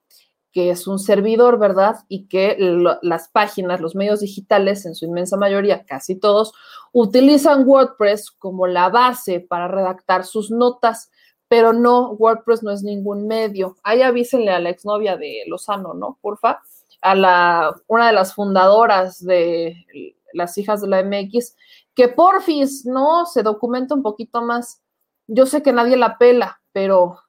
que 0.52 0.72
es 0.72 0.88
un 0.88 1.00
servidor, 1.00 1.60
¿verdad? 1.60 1.98
Y 2.08 2.28
que 2.28 2.58
las 3.02 3.30
páginas, 3.30 3.82
los 3.82 3.96
medios 3.96 4.22
digitales, 4.22 4.86
en 4.86 4.96
su 4.96 5.06
inmensa 5.06 5.38
mayoría, 5.38 5.86
casi 5.86 6.16
todos, 6.16 6.54
utilizan 6.92 7.68
WordPress 7.68 8.32
como 8.32 8.68
la 8.68 8.90
base 8.90 9.40
para 9.40 9.68
redactar 9.68 10.26
sus 10.26 10.50
notas, 10.50 11.12
pero 11.48 11.74
no, 11.74 12.12
WordPress 12.12 12.64
no 12.64 12.72
es 12.72 12.84
ningún 12.84 13.28
medio. 13.28 13.76
Ahí 13.84 14.02
avísenle 14.02 14.52
a 14.52 14.60
la 14.60 14.70
exnovia 14.70 15.18
de 15.18 15.44
Lozano, 15.48 15.94
¿no? 15.94 16.18
Porfa, 16.22 16.62
a 17.02 17.16
la, 17.16 17.76
una 17.88 18.08
de 18.08 18.14
las 18.14 18.34
fundadoras 18.34 19.24
de 19.24 19.86
las 20.34 20.58
hijas 20.58 20.82
de 20.82 20.88
la 20.88 21.04
MX, 21.04 21.56
que 21.96 22.08
porfis, 22.08 22.86
¿no? 22.86 23.26
Se 23.26 23.44
documenta 23.44 23.96
un 23.96 24.04
poquito 24.04 24.42
más. 24.42 24.82
Yo 25.28 25.46
sé 25.46 25.62
que 25.62 25.74
nadie 25.74 25.98
la 25.98 26.18
pela, 26.18 26.62
pero 26.72 27.20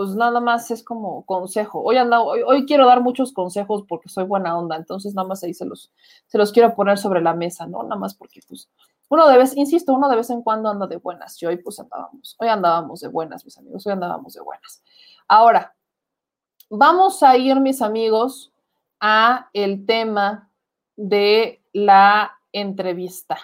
pues 0.00 0.14
nada 0.14 0.40
más 0.40 0.70
es 0.70 0.82
como 0.82 1.26
consejo. 1.26 1.82
Hoy, 1.82 1.98
hoy, 1.98 2.64
quiero 2.64 2.86
dar 2.86 3.02
muchos 3.02 3.34
consejos 3.34 3.84
porque 3.86 4.08
soy 4.08 4.24
buena 4.24 4.56
onda, 4.56 4.76
entonces 4.76 5.14
nada 5.14 5.28
más 5.28 5.44
ahí 5.44 5.52
se 5.52 5.66
los, 5.66 5.92
se 6.26 6.38
los 6.38 6.52
quiero 6.52 6.74
poner 6.74 6.96
sobre 6.96 7.20
la 7.20 7.34
mesa, 7.34 7.66
¿no? 7.66 7.82
Nada 7.82 7.96
más 7.96 8.14
porque 8.14 8.40
pues 8.48 8.70
uno 9.10 9.28
de 9.28 9.36
vez, 9.36 9.54
insisto, 9.58 9.92
uno 9.92 10.08
de 10.08 10.16
vez 10.16 10.30
en 10.30 10.40
cuando 10.40 10.70
anda 10.70 10.86
de 10.86 10.96
buenas 10.96 11.42
y 11.42 11.44
hoy 11.44 11.58
pues 11.58 11.80
andábamos, 11.80 12.34
hoy 12.38 12.48
andábamos 12.48 13.00
de 13.00 13.08
buenas, 13.08 13.44
mis 13.44 13.58
amigos, 13.58 13.86
hoy 13.86 13.92
andábamos 13.92 14.32
de 14.32 14.40
buenas. 14.40 14.82
Ahora, 15.28 15.76
vamos 16.70 17.22
a 17.22 17.36
ir, 17.36 17.60
mis 17.60 17.82
amigos, 17.82 18.54
a 19.00 19.50
el 19.52 19.84
tema 19.84 20.50
de 20.96 21.62
la 21.74 22.38
entrevista. 22.52 23.36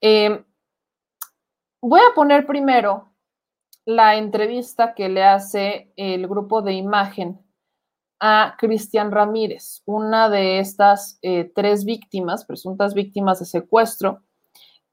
Eh, 0.00 0.44
voy 1.80 2.00
a 2.08 2.14
poner 2.14 2.46
primero 2.46 3.15
la 3.86 4.16
entrevista 4.16 4.94
que 4.94 5.08
le 5.08 5.24
hace 5.24 5.92
el 5.96 6.26
grupo 6.26 6.60
de 6.60 6.74
imagen 6.74 7.40
a 8.20 8.56
Cristian 8.58 9.12
Ramírez, 9.12 9.82
una 9.86 10.28
de 10.28 10.58
estas 10.58 11.18
eh, 11.22 11.50
tres 11.54 11.84
víctimas, 11.84 12.44
presuntas 12.44 12.94
víctimas 12.94 13.38
de 13.38 13.46
secuestro, 13.46 14.22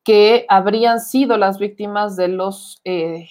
que 0.04 0.46
habrían 0.48 1.00
sido 1.00 1.38
las 1.38 1.58
víctimas 1.58 2.16
de 2.16 2.28
los 2.28 2.82
eh, 2.84 3.30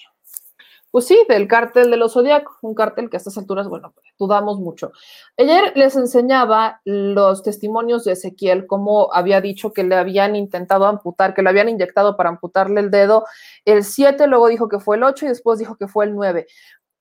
pues 0.93 1.07
sí, 1.07 1.17
del 1.27 1.47
cártel 1.47 1.89
de 1.89 1.97
los 1.97 2.13
Zodíacos, 2.13 2.55
un 2.61 2.75
cártel 2.75 3.09
que 3.09 3.15
a 3.15 3.19
estas 3.19 3.35
alturas, 3.39 3.67
bueno, 3.67 3.95
dudamos 4.19 4.59
mucho. 4.59 4.91
Ayer 5.39 5.73
les 5.75 5.95
enseñaba 5.95 6.81
los 6.85 7.41
testimonios 7.41 8.03
de 8.03 8.11
Ezequiel, 8.11 8.67
cómo 8.67 9.11
había 9.11 9.41
dicho 9.41 9.73
que 9.73 9.83
le 9.83 9.95
habían 9.95 10.35
intentado 10.35 10.85
amputar, 10.85 11.33
que 11.33 11.41
le 11.41 11.49
habían 11.49 11.67
inyectado 11.67 12.15
para 12.15 12.29
amputarle 12.29 12.79
el 12.79 12.91
dedo 12.91 13.25
el 13.65 13.83
7, 13.83 14.27
luego 14.27 14.49
dijo 14.49 14.69
que 14.69 14.79
fue 14.79 14.97
el 14.97 15.03
8 15.03 15.25
y 15.25 15.29
después 15.29 15.57
dijo 15.57 15.77
que 15.77 15.87
fue 15.87 16.05
el 16.05 16.13
9. 16.13 16.45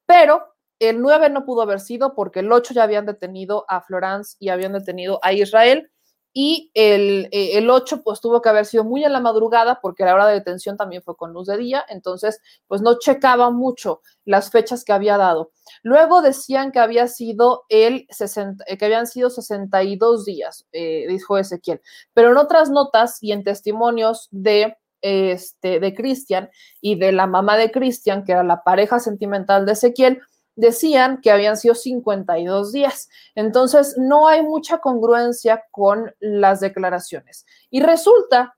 Pero 0.06 0.42
el 0.78 1.02
9 1.02 1.28
no 1.28 1.44
pudo 1.44 1.60
haber 1.60 1.78
sido 1.78 2.14
porque 2.14 2.40
el 2.40 2.50
8 2.50 2.72
ya 2.72 2.84
habían 2.84 3.04
detenido 3.04 3.66
a 3.68 3.82
Florence 3.82 4.36
y 4.38 4.48
habían 4.48 4.72
detenido 4.72 5.20
a 5.22 5.34
Israel 5.34 5.92
y 6.32 6.70
el, 6.74 7.28
eh, 7.30 7.58
el 7.58 7.68
8 7.68 8.02
pues 8.02 8.20
tuvo 8.20 8.40
que 8.40 8.48
haber 8.48 8.64
sido 8.64 8.84
muy 8.84 9.04
en 9.04 9.12
la 9.12 9.20
madrugada 9.20 9.80
porque 9.80 10.04
la 10.04 10.14
hora 10.14 10.26
de 10.26 10.34
detención 10.34 10.76
también 10.76 11.02
fue 11.02 11.16
con 11.16 11.32
luz 11.32 11.46
de 11.46 11.58
día, 11.58 11.84
entonces 11.88 12.40
pues 12.66 12.80
no 12.80 12.98
checaba 12.98 13.50
mucho 13.50 14.00
las 14.24 14.50
fechas 14.50 14.84
que 14.84 14.92
había 14.92 15.18
dado. 15.18 15.52
Luego 15.82 16.22
decían 16.22 16.72
que 16.72 16.78
había 16.78 17.08
sido 17.08 17.64
el 17.68 18.06
60, 18.10 18.64
eh, 18.66 18.78
que 18.78 18.84
habían 18.84 19.06
sido 19.06 19.30
62 19.30 20.24
días, 20.24 20.66
eh, 20.72 21.06
dijo 21.08 21.36
Ezequiel, 21.36 21.80
pero 22.14 22.30
en 22.30 22.38
otras 22.38 22.70
notas 22.70 23.22
y 23.22 23.32
en 23.32 23.44
testimonios 23.44 24.28
de 24.30 24.76
este 25.02 25.80
de 25.80 25.94
Cristian 25.94 26.48
y 26.80 26.94
de 26.94 27.10
la 27.10 27.26
mamá 27.26 27.56
de 27.56 27.72
Cristian, 27.72 28.24
que 28.24 28.32
era 28.32 28.44
la 28.44 28.62
pareja 28.62 29.00
sentimental 29.00 29.66
de 29.66 29.72
Ezequiel, 29.72 30.20
decían 30.54 31.20
que 31.20 31.30
habían 31.30 31.56
sido 31.56 31.74
52 31.74 32.72
días. 32.72 33.08
Entonces, 33.34 33.96
no 33.98 34.28
hay 34.28 34.42
mucha 34.42 34.78
congruencia 34.78 35.64
con 35.70 36.14
las 36.20 36.60
declaraciones. 36.60 37.46
Y 37.70 37.80
resulta, 37.80 38.56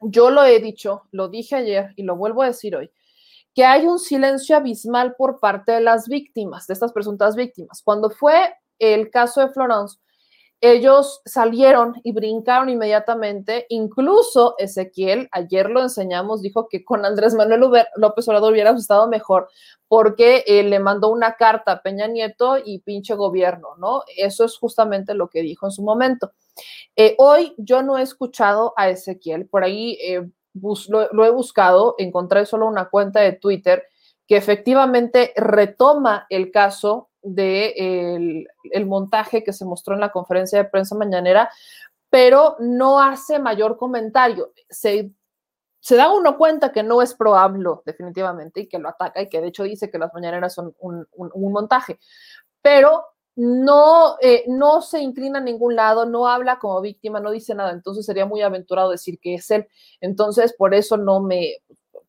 yo 0.00 0.30
lo 0.30 0.44
he 0.44 0.58
dicho, 0.60 1.02
lo 1.12 1.28
dije 1.28 1.56
ayer 1.56 1.92
y 1.96 2.02
lo 2.02 2.16
vuelvo 2.16 2.42
a 2.42 2.46
decir 2.46 2.74
hoy, 2.76 2.90
que 3.54 3.64
hay 3.64 3.86
un 3.86 3.98
silencio 3.98 4.56
abismal 4.56 5.14
por 5.16 5.38
parte 5.38 5.72
de 5.72 5.80
las 5.80 6.08
víctimas, 6.08 6.66
de 6.66 6.74
estas 6.74 6.92
presuntas 6.92 7.36
víctimas. 7.36 7.82
Cuando 7.82 8.10
fue 8.10 8.54
el 8.78 9.10
caso 9.10 9.40
de 9.42 9.50
Florence, 9.50 9.98
ellos 10.64 11.22
salieron 11.24 11.94
y 12.04 12.12
brincaron 12.12 12.68
inmediatamente. 12.68 13.66
Incluso 13.68 14.54
Ezequiel, 14.58 15.28
ayer 15.32 15.68
lo 15.68 15.82
enseñamos, 15.82 16.40
dijo 16.40 16.68
que 16.68 16.84
con 16.84 17.04
Andrés 17.04 17.34
Manuel 17.34 17.84
López 17.96 18.28
Obrador 18.28 18.52
hubiera 18.52 18.70
estado 18.70 19.08
mejor 19.08 19.48
porque 19.88 20.44
eh, 20.46 20.62
le 20.62 20.78
mandó 20.78 21.08
una 21.08 21.34
carta 21.34 21.72
a 21.72 21.82
Peña 21.82 22.06
Nieto 22.06 22.58
y 22.64 22.78
pinche 22.78 23.14
gobierno, 23.14 23.70
¿no? 23.76 24.04
Eso 24.16 24.44
es 24.44 24.56
justamente 24.56 25.14
lo 25.14 25.28
que 25.28 25.42
dijo 25.42 25.66
en 25.66 25.72
su 25.72 25.82
momento. 25.82 26.30
Eh, 26.94 27.16
hoy 27.18 27.54
yo 27.58 27.82
no 27.82 27.98
he 27.98 28.02
escuchado 28.02 28.72
a 28.76 28.88
Ezequiel, 28.88 29.48
por 29.48 29.64
ahí 29.64 29.98
eh, 30.00 30.30
lo 30.54 31.24
he 31.24 31.30
buscado, 31.30 31.96
encontré 31.98 32.46
solo 32.46 32.68
una 32.68 32.88
cuenta 32.88 33.20
de 33.20 33.32
Twitter 33.32 33.84
que 34.28 34.36
efectivamente 34.36 35.32
retoma 35.34 36.26
el 36.30 36.52
caso 36.52 37.10
del 37.22 38.48
el 38.64 38.86
montaje 38.86 39.44
que 39.44 39.52
se 39.52 39.64
mostró 39.64 39.94
en 39.94 40.00
la 40.00 40.12
conferencia 40.12 40.58
de 40.58 40.68
prensa 40.68 40.94
mañanera, 40.94 41.50
pero 42.10 42.56
no 42.60 43.00
hace 43.00 43.38
mayor 43.38 43.76
comentario. 43.76 44.52
Se, 44.68 45.10
se 45.80 45.96
da 45.96 46.12
uno 46.12 46.36
cuenta 46.36 46.72
que 46.72 46.82
no 46.82 47.02
es 47.02 47.14
probable, 47.14 47.68
definitivamente, 47.86 48.60
y 48.60 48.68
que 48.68 48.78
lo 48.78 48.88
ataca, 48.88 49.22
y 49.22 49.28
que 49.28 49.40
de 49.40 49.48
hecho 49.48 49.64
dice 49.64 49.90
que 49.90 49.98
las 49.98 50.12
mañaneras 50.14 50.54
son 50.54 50.74
un, 50.78 51.06
un, 51.12 51.30
un 51.32 51.52
montaje, 51.52 51.98
pero 52.60 53.04
no, 53.34 54.16
eh, 54.20 54.44
no 54.46 54.82
se 54.82 55.00
inclina 55.00 55.38
a 55.38 55.42
ningún 55.42 55.74
lado, 55.74 56.04
no 56.04 56.28
habla 56.28 56.58
como 56.58 56.80
víctima, 56.80 57.18
no 57.20 57.30
dice 57.30 57.54
nada, 57.54 57.72
entonces 57.72 58.04
sería 58.04 58.26
muy 58.26 58.42
aventurado 58.42 58.90
decir 58.90 59.18
que 59.18 59.34
es 59.34 59.50
él. 59.50 59.66
Entonces, 60.00 60.54
por 60.56 60.74
eso 60.74 60.98
no 60.98 61.20
me, 61.20 61.56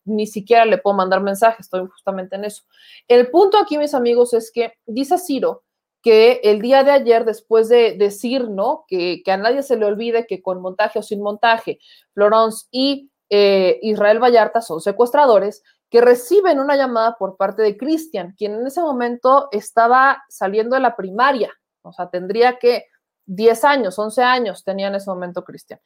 ni 0.05 0.27
siquiera 0.27 0.65
le 0.65 0.77
puedo 0.77 0.95
mandar 0.95 1.21
mensaje, 1.21 1.57
estoy 1.61 1.88
justamente 1.88 2.35
en 2.35 2.45
eso. 2.45 2.63
El 3.07 3.30
punto 3.30 3.57
aquí, 3.57 3.77
mis 3.77 3.93
amigos, 3.93 4.34
es 4.34 4.51
que 4.51 4.73
dice 4.85 5.17
Ciro 5.17 5.63
que 6.01 6.41
el 6.43 6.61
día 6.61 6.84
de 6.84 6.91
ayer, 6.91 7.23
después 7.23 7.69
de 7.69 7.95
decir, 7.97 8.49
¿no? 8.49 8.84
Que, 8.88 9.21
que 9.23 9.31
a 9.31 9.38
nadie 9.38 9.63
se 9.63 9.77
le 9.77 9.85
olvide 9.85 10.27
que 10.27 10.41
con 10.41 10.61
montaje 10.61 10.99
o 10.99 11.01
sin 11.01 11.21
montaje, 11.21 11.80
Florence 12.13 12.67
y 12.71 13.09
eh, 13.30 13.80
Israel 13.81 14.19
Vallarta 14.19 14.61
son 14.61 14.81
secuestradores 14.81 15.63
que 15.89 16.01
reciben 16.01 16.59
una 16.59 16.75
llamada 16.75 17.15
por 17.17 17.38
parte 17.38 17.61
de 17.61 17.77
Cristian, 17.77 18.34
quien 18.38 18.53
en 18.53 18.67
ese 18.67 18.81
momento 18.81 19.47
estaba 19.51 20.23
saliendo 20.27 20.75
de 20.75 20.81
la 20.81 20.95
primaria, 20.95 21.51
o 21.84 21.93
sea, 21.93 22.09
tendría 22.09 22.57
que 22.57 22.85
10 23.25 23.63
años, 23.63 23.97
11 23.97 24.21
años 24.21 24.63
tenía 24.63 24.87
en 24.87 24.95
ese 24.95 25.09
momento 25.09 25.43
Cristian. 25.43 25.79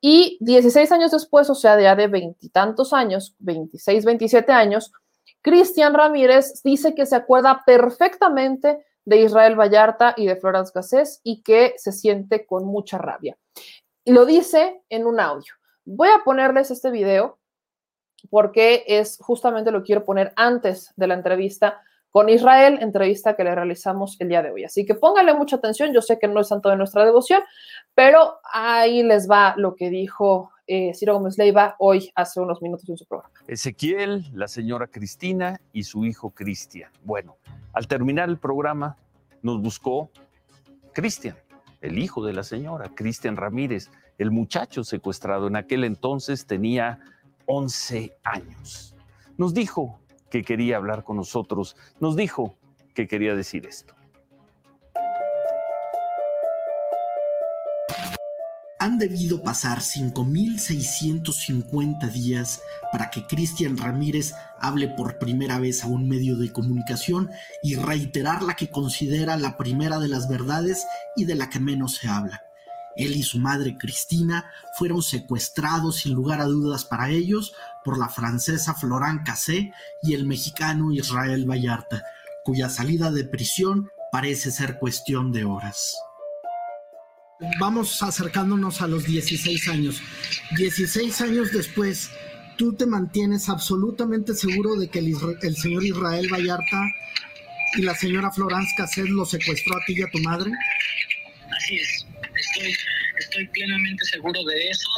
Y 0.00 0.38
16 0.40 0.90
años 0.92 1.10
después, 1.10 1.48
o 1.50 1.54
sea, 1.54 1.80
ya 1.80 1.96
de 1.96 2.08
veintitantos 2.08 2.92
años, 2.92 3.34
26, 3.38 4.04
27 4.04 4.52
años, 4.52 4.92
Cristian 5.40 5.94
Ramírez 5.94 6.62
dice 6.62 6.94
que 6.94 7.06
se 7.06 7.16
acuerda 7.16 7.62
perfectamente 7.66 8.84
de 9.04 9.22
Israel 9.22 9.58
Vallarta 9.58 10.14
y 10.16 10.26
de 10.26 10.36
Florence 10.36 10.72
Cassés 10.72 11.20
y 11.24 11.42
que 11.42 11.74
se 11.76 11.92
siente 11.92 12.46
con 12.46 12.64
mucha 12.64 12.98
rabia. 12.98 13.36
Y 14.04 14.12
lo 14.12 14.24
dice 14.24 14.82
en 14.88 15.06
un 15.06 15.20
audio. 15.20 15.54
Voy 15.84 16.08
a 16.08 16.22
ponerles 16.24 16.70
este 16.70 16.90
video 16.90 17.38
porque 18.30 18.84
es 18.86 19.18
justamente 19.20 19.72
lo 19.72 19.82
quiero 19.82 20.04
poner 20.04 20.32
antes 20.36 20.92
de 20.96 21.08
la 21.08 21.14
entrevista 21.14 21.82
con 22.12 22.28
Israel, 22.28 22.78
entrevista 22.82 23.34
que 23.34 23.42
le 23.42 23.54
realizamos 23.54 24.16
el 24.20 24.28
día 24.28 24.42
de 24.42 24.50
hoy. 24.50 24.64
Así 24.64 24.84
que 24.84 24.94
pónganle 24.94 25.34
mucha 25.34 25.56
atención, 25.56 25.94
yo 25.94 26.02
sé 26.02 26.18
que 26.18 26.28
no 26.28 26.40
es 26.40 26.50
tanto 26.50 26.68
de 26.68 26.76
nuestra 26.76 27.04
devoción, 27.06 27.42
pero 27.94 28.34
ahí 28.52 29.02
les 29.02 29.28
va 29.28 29.54
lo 29.56 29.74
que 29.74 29.88
dijo 29.88 30.50
eh, 30.66 30.92
Ciro 30.94 31.14
Gómez 31.14 31.38
Leiva 31.38 31.74
hoy 31.78 32.12
hace 32.14 32.38
unos 32.38 32.60
minutos 32.60 32.86
en 32.90 32.98
su 32.98 33.06
programa. 33.06 33.32
Ezequiel, 33.48 34.26
la 34.34 34.46
señora 34.46 34.88
Cristina 34.88 35.58
y 35.72 35.84
su 35.84 36.04
hijo 36.04 36.30
Cristian. 36.30 36.92
Bueno, 37.02 37.38
al 37.72 37.88
terminar 37.88 38.28
el 38.28 38.38
programa 38.38 38.98
nos 39.40 39.62
buscó 39.62 40.10
Cristian, 40.92 41.36
el 41.80 41.98
hijo 41.98 42.22
de 42.22 42.34
la 42.34 42.42
señora, 42.42 42.90
Cristian 42.94 43.38
Ramírez, 43.38 43.90
el 44.18 44.30
muchacho 44.30 44.84
secuestrado. 44.84 45.46
En 45.46 45.56
aquel 45.56 45.82
entonces 45.84 46.46
tenía 46.46 47.00
11 47.46 48.18
años. 48.22 48.94
Nos 49.38 49.54
dijo 49.54 49.98
que 50.32 50.42
quería 50.42 50.78
hablar 50.78 51.04
con 51.04 51.18
nosotros, 51.18 51.76
nos 52.00 52.16
dijo 52.16 52.56
que 52.94 53.06
quería 53.06 53.34
decir 53.34 53.66
esto. 53.66 53.94
Han 58.78 58.96
debido 58.98 59.42
pasar 59.42 59.80
5.650 59.80 62.10
días 62.10 62.62
para 62.90 63.10
que 63.10 63.26
Cristian 63.26 63.76
Ramírez 63.76 64.32
hable 64.58 64.88
por 64.88 65.18
primera 65.18 65.60
vez 65.60 65.84
a 65.84 65.88
un 65.88 66.08
medio 66.08 66.38
de 66.38 66.50
comunicación 66.50 67.30
y 67.62 67.76
reiterar 67.76 68.42
la 68.42 68.56
que 68.56 68.70
considera 68.70 69.36
la 69.36 69.58
primera 69.58 69.98
de 69.98 70.08
las 70.08 70.30
verdades 70.30 70.86
y 71.14 71.26
de 71.26 71.34
la 71.34 71.50
que 71.50 71.60
menos 71.60 71.96
se 71.96 72.08
habla. 72.08 72.42
Él 72.96 73.16
y 73.16 73.22
su 73.22 73.38
madre 73.38 73.76
Cristina 73.78 74.50
fueron 74.78 75.02
secuestrados 75.02 76.00
sin 76.00 76.14
lugar 76.14 76.40
a 76.40 76.44
dudas 76.44 76.84
para 76.84 77.10
ellos 77.10 77.54
por 77.84 77.98
la 77.98 78.08
francesa 78.08 78.74
Florent 78.74 79.24
Cassé 79.24 79.72
y 80.02 80.14
el 80.14 80.26
mexicano 80.26 80.92
Israel 80.92 81.48
Vallarta, 81.48 82.02
cuya 82.44 82.68
salida 82.68 83.10
de 83.10 83.24
prisión 83.24 83.90
parece 84.10 84.50
ser 84.50 84.78
cuestión 84.78 85.32
de 85.32 85.44
horas. 85.44 85.94
Vamos 87.58 88.02
acercándonos 88.02 88.82
a 88.82 88.86
los 88.86 89.04
16 89.04 89.68
años. 89.68 90.00
16 90.56 91.20
años 91.22 91.50
después, 91.50 92.10
¿tú 92.56 92.74
te 92.74 92.86
mantienes 92.86 93.48
absolutamente 93.48 94.34
seguro 94.34 94.76
de 94.76 94.88
que 94.88 95.00
el, 95.00 95.16
el 95.42 95.56
señor 95.56 95.82
Israel 95.82 96.28
Vallarta 96.32 96.86
y 97.76 97.82
la 97.82 97.94
señora 97.94 98.30
Florence 98.30 98.70
Cassé 98.76 99.04
lo 99.04 99.24
secuestró 99.24 99.76
a 99.76 99.80
ti 99.86 99.94
y 99.96 100.02
a 100.02 100.10
tu 100.10 100.18
madre? 100.20 100.52
Así 101.56 101.76
es 101.76 102.01
estoy, 102.70 102.86
estoy 103.18 103.46
plenamente 103.48 104.04
seguro 104.04 104.42
de 104.44 104.68
eso. 104.68 104.88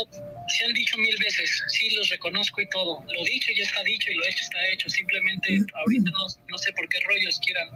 Se 0.49 0.65
han 0.65 0.73
dicho 0.75 0.97
mil 0.99 1.17
veces, 1.19 1.63
sí 1.69 1.91
los 1.95 2.09
reconozco 2.09 2.61
y 2.61 2.69
todo. 2.69 3.05
Lo 3.13 3.25
dicho 3.25 3.53
ya 3.57 3.65
está 3.65 3.83
dicho 3.83 4.11
y 4.11 4.15
lo 4.15 4.25
hecho 4.27 4.43
está 4.43 4.59
hecho. 4.73 4.89
Simplemente 4.89 5.59
ahorita 5.75 6.11
no, 6.11 6.27
no 6.49 6.59
sé 6.59 6.73
por 6.73 6.89
qué 6.89 6.99
rollos 7.01 7.41
quieran 7.41 7.69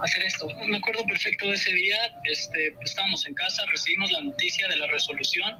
hacer 0.00 0.24
esto. 0.24 0.48
Me 0.66 0.76
acuerdo 0.76 1.04
perfecto 1.04 1.48
de 1.48 1.54
ese 1.54 1.72
día, 1.72 1.98
este, 2.24 2.74
estábamos 2.82 3.26
en 3.26 3.34
casa, 3.34 3.64
recibimos 3.70 4.10
la 4.12 4.20
noticia 4.22 4.68
de 4.68 4.76
la 4.76 4.86
resolución 4.88 5.56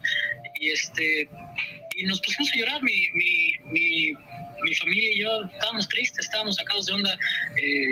y 0.60 0.70
este 0.70 1.28
y 1.96 2.04
nos 2.04 2.20
pusimos 2.20 2.52
a 2.52 2.56
llorar, 2.56 2.82
mi, 2.82 3.08
mi, 3.14 3.52
mi, 3.64 4.12
mi 4.62 4.74
familia 4.74 5.12
y 5.12 5.20
yo 5.20 5.44
estábamos 5.44 5.88
tristes, 5.88 6.26
estábamos 6.26 6.56
sacados 6.56 6.86
de 6.86 6.92
onda 6.92 7.18
eh, 7.56 7.86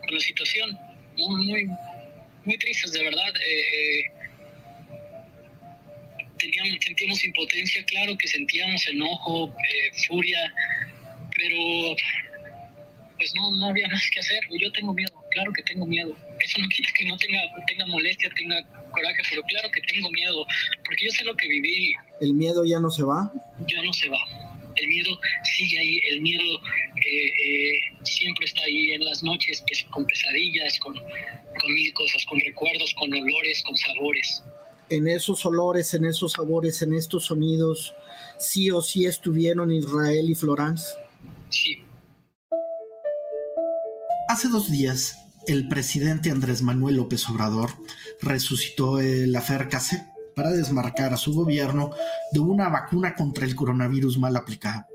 con 0.00 0.14
la 0.14 0.20
situación, 0.20 0.76
muy, 1.16 1.46
muy, 1.46 1.70
muy 2.44 2.58
tristes 2.58 2.90
de 2.90 3.04
verdad. 3.04 3.32
Eh, 3.36 4.00
eh, 4.00 4.15
teníamos, 6.38 6.78
sentíamos 6.84 7.24
impotencia, 7.24 7.84
claro 7.84 8.16
que 8.16 8.28
sentíamos 8.28 8.86
enojo, 8.88 9.48
eh, 9.48 9.90
furia, 10.06 10.52
pero 11.36 11.96
pues 13.18 13.32
no, 13.34 13.50
no 13.56 13.66
había 13.66 13.88
más 13.88 14.08
que 14.10 14.20
hacer. 14.20 14.40
Yo 14.60 14.70
tengo 14.72 14.92
miedo, 14.92 15.12
claro 15.30 15.52
que 15.52 15.62
tengo 15.62 15.86
miedo. 15.86 16.14
Eso 16.40 16.60
no 16.60 16.68
quita 16.68 16.90
que 16.92 17.06
no 17.06 17.16
tenga, 17.16 17.40
tenga 17.66 17.86
molestia, 17.86 18.30
tenga 18.36 18.62
coraje, 18.90 19.22
pero 19.30 19.42
claro 19.42 19.70
que 19.70 19.80
tengo 19.92 20.10
miedo, 20.10 20.46
porque 20.84 21.06
yo 21.06 21.10
sé 21.12 21.24
lo 21.24 21.34
que 21.36 21.48
viví. 21.48 21.94
¿El 22.20 22.34
miedo 22.34 22.64
ya 22.64 22.78
no 22.80 22.90
se 22.90 23.02
va? 23.02 23.32
Ya 23.66 23.82
no 23.82 23.92
se 23.92 24.08
va. 24.08 24.18
El 24.76 24.88
miedo 24.88 25.18
sigue 25.44 25.78
ahí, 25.78 26.00
el 26.10 26.20
miedo 26.20 26.44
eh, 26.96 27.32
eh, 27.46 27.72
siempre 28.02 28.44
está 28.44 28.62
ahí 28.62 28.92
en 28.92 29.04
las 29.06 29.22
noches, 29.22 29.64
con 29.90 30.04
pesadillas, 30.04 30.78
con, 30.80 30.94
con 30.94 31.74
mil 31.74 31.92
cosas, 31.94 32.26
con 32.26 32.38
recuerdos, 32.40 32.92
con 32.94 33.10
olores, 33.14 33.62
con 33.62 33.74
sabores 33.74 34.42
en 34.88 35.08
esos 35.08 35.44
olores, 35.46 35.94
en 35.94 36.04
esos 36.04 36.32
sabores, 36.32 36.82
en 36.82 36.94
estos 36.94 37.26
sonidos, 37.26 37.94
sí 38.38 38.70
o 38.70 38.80
sí 38.80 39.06
estuvieron 39.06 39.72
Israel 39.72 40.30
y 40.30 40.34
Florence? 40.34 40.84
Sí. 41.50 41.82
Hace 44.28 44.48
dos 44.48 44.70
días, 44.70 45.16
el 45.46 45.68
presidente 45.68 46.30
Andrés 46.30 46.62
Manuel 46.62 46.96
López 46.96 47.28
Obrador 47.28 47.70
resucitó 48.20 48.98
el 48.98 49.34
afer 49.36 49.68
para 50.34 50.50
desmarcar 50.50 51.14
a 51.14 51.16
su 51.16 51.32
gobierno 51.32 51.90
de 52.32 52.40
una 52.40 52.68
vacuna 52.68 53.14
contra 53.14 53.46
el 53.46 53.54
coronavirus 53.54 54.18
mal 54.18 54.36
aplicada. 54.36 54.88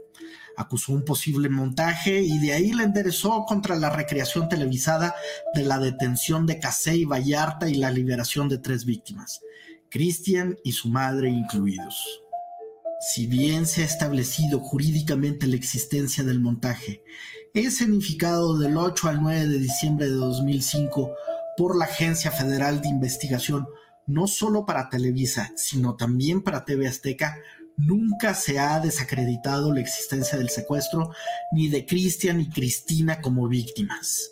Acusó 0.58 0.94
un 0.94 1.06
posible 1.06 1.50
montaje 1.50 2.22
y 2.22 2.38
de 2.40 2.54
ahí 2.54 2.74
le 2.74 2.84
enderezó 2.84 3.46
contra 3.48 3.76
la 3.76 3.90
recreación 3.90 4.50
televisada 4.50 5.16
de 5.56 5.64
la 5.64 5.80
detención 5.80 6.46
de 6.46 6.60
Casé 6.60 6.98
y 6.98 7.06
Vallarta 7.06 7.70
y 7.70 7.76
la 7.76 7.90
liberación 7.90 8.50
de 8.50 8.58
tres 8.58 8.86
víctimas. 8.86 9.42
Cristian 9.92 10.58
y 10.64 10.72
su 10.72 10.88
madre 10.88 11.30
incluidos. 11.30 12.02
Si 13.02 13.28
bien 13.28 13.66
se 13.66 13.82
ha 13.82 13.86
establecido 13.86 14.60
jurídicamente 14.62 15.48
la 15.48 15.58
existencia 15.58 16.24
del 16.24 16.40
montaje, 16.40 17.04
es 17.54 17.78
significado 17.78 18.58
del 18.58 18.78
8 18.78 19.10
al 19.10 19.22
9 19.22 19.48
de 19.48 19.60
diciembre 19.60 20.06
de 20.08 20.14
2005 20.14 21.12
por 21.58 21.78
la 21.78 21.86
Agencia 21.86 22.32
Federal 22.32 22.82
de 22.82 22.88
Investigación, 22.88 23.68
no 24.08 24.28
solo 24.28 24.66
para 24.66 24.88
Televisa, 24.88 25.52
sino 25.58 25.98
también 25.98 26.42
para 26.42 26.64
TV 26.64 26.88
Azteca, 26.88 27.38
nunca 27.76 28.34
se 28.34 28.60
ha 28.60 28.80
desacreditado 28.80 29.74
la 29.74 29.82
existencia 29.82 30.38
del 30.38 30.50
secuestro 30.50 31.12
ni 31.52 31.68
de 31.68 31.86
Cristian 31.86 32.40
y 32.40 32.50
Cristina 32.50 33.20
como 33.20 33.50
víctimas. 33.50 34.32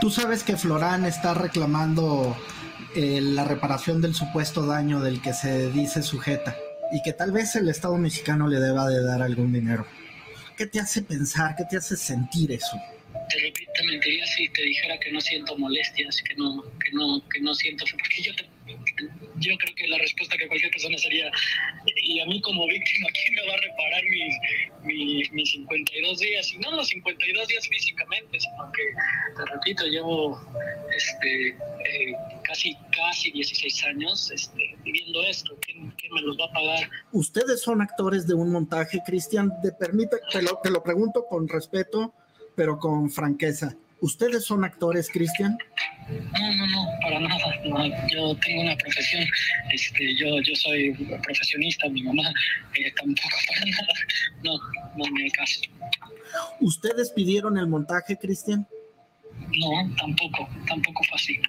Tú 0.00 0.08
sabes 0.08 0.44
que 0.44 0.56
Florán 0.56 1.04
está 1.04 1.34
reclamando 1.34 2.34
eh, 2.94 3.20
la 3.20 3.44
reparación 3.44 4.00
del 4.00 4.14
supuesto 4.14 4.66
daño 4.66 5.00
del 5.00 5.22
que 5.22 5.32
se 5.32 5.70
dice 5.70 6.02
sujeta 6.02 6.56
y 6.92 7.02
que 7.02 7.12
tal 7.12 7.32
vez 7.32 7.54
el 7.56 7.68
Estado 7.68 7.96
mexicano 7.96 8.48
le 8.48 8.58
deba 8.58 8.88
de 8.88 9.02
dar 9.02 9.22
algún 9.22 9.52
dinero. 9.52 9.86
¿Qué 10.56 10.66
te 10.66 10.80
hace 10.80 11.02
pensar? 11.02 11.54
¿Qué 11.56 11.64
te 11.64 11.76
hace 11.76 11.96
sentir 11.96 12.52
eso? 12.52 12.76
Te, 13.28 13.52
te 13.52 13.86
mentiría 13.86 14.26
si 14.26 14.48
te 14.48 14.62
dijera 14.62 14.98
que 14.98 15.12
no 15.12 15.20
siento 15.20 15.56
molestias, 15.56 16.22
que 16.28 16.34
no, 16.36 17.54
siento, 17.54 17.84
yo 19.36 19.56
creo 19.56 19.74
que 19.74 19.88
la 19.88 19.98
respuesta 19.98 20.36
que 20.36 20.46
cualquier 20.46 20.70
persona 20.70 20.98
sería, 20.98 21.30
y 22.02 22.20
a 22.20 22.26
mí 22.26 22.40
como 22.40 22.66
víctima, 22.66 23.08
¿quién 23.12 23.34
me 23.34 23.46
va 23.48 23.54
a 23.54 23.60
reparar 23.60 24.02
mis, 24.84 25.32
mis, 25.32 25.50
52 25.50 26.18
días? 26.18 26.52
Y 26.52 26.58
no 26.58 26.70
los 26.72 26.88
52 26.88 27.48
días 27.48 27.68
físicamente, 27.68 28.40
sino 28.40 28.70
que, 28.72 28.82
te 29.36 29.50
repito, 29.52 29.86
llevo 29.86 30.40
este, 30.96 31.48
eh, 31.48 32.14
casi, 32.42 32.76
casi 32.94 33.30
16 33.30 33.84
años 33.84 34.30
este, 34.30 34.76
viviendo 34.82 35.22
esto. 35.22 35.56
¿Quién, 35.60 35.90
¿Quién, 35.92 36.12
me 36.12 36.22
los 36.22 36.36
va 36.38 36.46
a 36.46 36.52
pagar? 36.52 36.90
Ustedes 37.12 37.62
son 37.62 37.80
actores 37.80 38.26
de 38.26 38.34
un 38.34 38.50
montaje, 38.50 39.00
Cristian, 39.04 39.60
te 39.62 39.72
permite, 39.72 40.16
te 40.30 40.42
lo, 40.42 40.58
te 40.62 40.70
lo 40.70 40.82
pregunto 40.82 41.24
con 41.26 41.48
respeto, 41.48 42.12
pero 42.54 42.78
con 42.78 43.10
franqueza. 43.10 43.76
¿Ustedes 44.00 44.44
son 44.44 44.64
actores, 44.64 45.10
Cristian? 45.10 45.58
No, 46.08 46.54
no, 46.54 46.66
no, 46.66 46.86
para 47.02 47.20
nada. 47.20 48.08
yo 48.08 48.34
tengo 48.36 48.62
una 48.62 48.76
profesión. 48.76 49.24
Este, 49.72 50.16
yo, 50.16 50.40
yo 50.40 50.54
soy 50.56 50.92
profesionista, 51.22 51.88
mi 51.88 52.02
mamá 52.02 52.32
eh, 52.74 52.90
tampoco 52.96 53.36
para 53.48 53.66
nada. 53.66 53.92
No, 54.42 54.58
no 54.96 55.04
en 55.06 55.26
el 55.26 55.32
caso. 55.32 55.60
¿Ustedes 56.60 57.10
pidieron 57.10 57.58
el 57.58 57.66
montaje, 57.66 58.16
Cristian? 58.16 58.66
No, 59.58 59.94
tampoco, 59.96 60.48
tampoco 60.66 61.04
fue 61.04 61.16
así. 61.16 61.40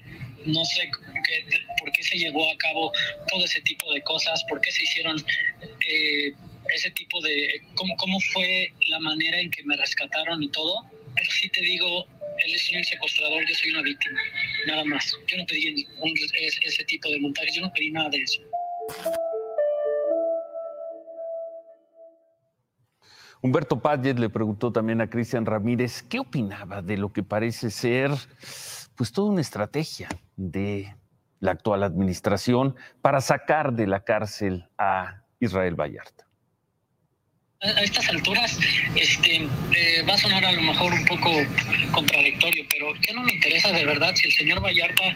No 0.45 0.65
sé 0.65 0.89
qué, 1.25 1.57
por 1.79 1.91
qué 1.91 2.03
se 2.03 2.17
llevó 2.17 2.51
a 2.51 2.57
cabo 2.57 2.91
todo 3.29 3.45
ese 3.45 3.61
tipo 3.61 3.91
de 3.93 4.01
cosas, 4.01 4.43
por 4.49 4.59
qué 4.59 4.71
se 4.71 4.83
hicieron 4.83 5.23
eh, 5.61 6.33
ese 6.73 6.91
tipo 6.91 7.21
de, 7.21 7.61
cómo, 7.75 7.95
cómo 7.97 8.19
fue 8.33 8.73
la 8.87 8.99
manera 8.99 9.39
en 9.39 9.51
que 9.51 9.63
me 9.63 9.77
rescataron 9.77 10.41
y 10.41 10.49
todo, 10.49 10.85
pero 11.15 11.31
sí 11.31 11.49
te 11.49 11.61
digo, 11.61 12.07
él 12.37 12.55
es 12.55 12.71
un 12.71 12.83
secuestrador, 12.83 13.43
yo 13.47 13.55
soy 13.55 13.71
una 13.71 13.81
víctima, 13.81 14.19
nada 14.67 14.85
más. 14.85 15.17
Yo 15.27 15.37
no 15.37 15.45
pedí 15.45 15.87
ese, 16.03 16.59
ese 16.63 16.83
tipo 16.85 17.09
de 17.09 17.19
montaje, 17.19 17.47
yo 17.53 17.61
no 17.61 17.71
pedí 17.73 17.91
nada 17.91 18.09
de 18.09 18.21
eso. 18.21 18.41
Humberto 23.43 23.81
Padgett 23.81 24.19
le 24.19 24.29
preguntó 24.29 24.71
también 24.71 25.01
a 25.01 25.09
Cristian 25.09 25.45
Ramírez 25.45 26.03
qué 26.03 26.19
opinaba 26.19 26.83
de 26.83 26.97
lo 26.97 27.11
que 27.11 27.23
parece 27.23 27.71
ser 27.71 28.11
pues 28.95 29.11
toda 29.11 29.31
una 29.31 29.41
estrategia 29.41 30.09
de 30.35 30.95
la 31.39 31.51
actual 31.51 31.81
administración 31.81 32.75
para 33.01 33.19
sacar 33.19 33.73
de 33.73 33.87
la 33.87 34.03
cárcel 34.03 34.69
a 34.77 35.23
Israel 35.39 35.75
Vallarta. 35.75 36.30
A 37.61 37.83
estas 37.83 38.09
alturas 38.09 38.57
este, 38.95 39.35
eh, 39.35 40.01
va 40.09 40.15
a 40.15 40.17
sonar 40.17 40.43
a 40.43 40.51
lo 40.51 40.61
mejor 40.63 40.91
un 40.93 41.05
poco 41.05 41.29
contradictorio, 41.91 42.65
pero 42.71 42.95
ya 42.95 43.13
no 43.13 43.21
me 43.21 43.33
interesa 43.33 43.71
de 43.71 43.85
verdad 43.85 44.15
si 44.15 44.27
el 44.27 44.33
señor 44.33 44.63
Vallarta 44.63 45.15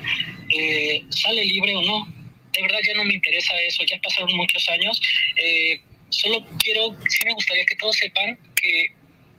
eh, 0.56 1.04
sale 1.10 1.44
libre 1.44 1.76
o 1.76 1.82
no. 1.82 2.06
De 2.54 2.62
verdad 2.62 2.78
ya 2.86 2.94
no 2.94 3.04
me 3.04 3.16
interesa 3.16 3.52
eso, 3.68 3.84
ya 3.86 4.00
pasaron 4.00 4.38
muchos 4.38 4.70
años. 4.70 5.02
Eh, 5.38 5.82
solo 6.10 6.46
quiero, 6.60 6.96
sí 7.10 7.26
me 7.26 7.34
gustaría 7.34 7.66
que 7.66 7.76
todos 7.78 7.96
sepan 7.96 8.38
que, 8.62 8.94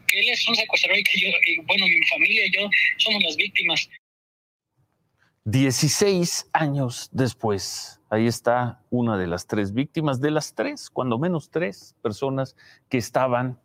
que 0.09 0.19
él 0.19 0.29
es 0.31 0.49
un 0.49 0.57
secuestrador 0.57 0.99
y 0.99 1.05
que 1.05 1.21
yo, 1.21 1.29
y, 1.47 1.59
bueno, 1.59 1.87
mi 1.87 2.07
familia 2.09 2.45
y 2.47 2.51
yo 2.51 2.69
somos 2.99 3.23
las 3.23 3.37
víctimas. 3.37 3.89
16 5.45 6.47
años 6.55 7.09
después, 7.13 7.96
ahí 8.09 8.27
está 8.27 8.81
una 8.91 9.17
de 9.17 9.27
las 9.27 9.47
tres 9.47 9.73
víctimas, 9.73 10.21
de 10.21 10.31
las 10.31 10.55
tres, 10.55 10.91
cuando 10.91 11.19
menos 11.19 11.51
tres 11.51 11.95
personas 12.03 12.57
que 12.89 12.99
estaban 12.99 13.59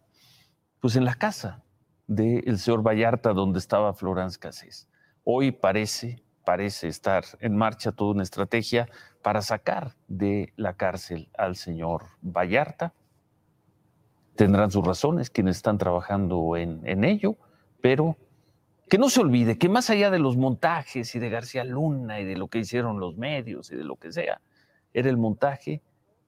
pues 0.79 0.95
en 0.95 1.05
la 1.05 1.15
casa 1.15 1.63
del 2.07 2.57
señor 2.57 2.81
Vallarta 2.81 3.33
donde 3.33 3.59
estaba 3.59 3.93
Florence 3.93 4.37
Cassés. 4.39 4.89
Hoy 5.23 5.51
parece, 5.51 6.23
parece 6.43 6.87
estar 6.87 7.23
en 7.39 7.55
marcha 7.55 7.91
toda 7.91 8.11
una 8.11 8.23
estrategia 8.23 8.89
para 9.21 9.41
sacar 9.41 9.95
de 10.07 10.51
la 10.55 10.73
cárcel 10.73 11.29
al 11.37 11.55
señor 11.55 12.05
Vallarta. 12.21 12.93
Tendrán 14.35 14.71
sus 14.71 14.85
razones 14.85 15.29
quienes 15.29 15.57
están 15.57 15.77
trabajando 15.77 16.57
en, 16.57 16.81
en 16.87 17.03
ello, 17.03 17.37
pero 17.79 18.17
que 18.91 18.97
no 18.97 19.09
se 19.09 19.21
olvide 19.21 19.57
que 19.57 19.69
más 19.69 19.89
allá 19.89 20.11
de 20.11 20.19
los 20.19 20.35
montajes 20.35 21.15
y 21.15 21.19
de 21.19 21.29
García 21.29 21.63
Luna 21.63 22.19
y 22.19 22.25
de 22.25 22.35
lo 22.35 22.49
que 22.49 22.59
hicieron 22.59 22.99
los 22.99 23.15
medios 23.15 23.71
y 23.71 23.77
de 23.77 23.85
lo 23.85 23.95
que 23.95 24.11
sea, 24.11 24.41
era 24.93 25.09
el 25.09 25.15
montaje 25.15 25.81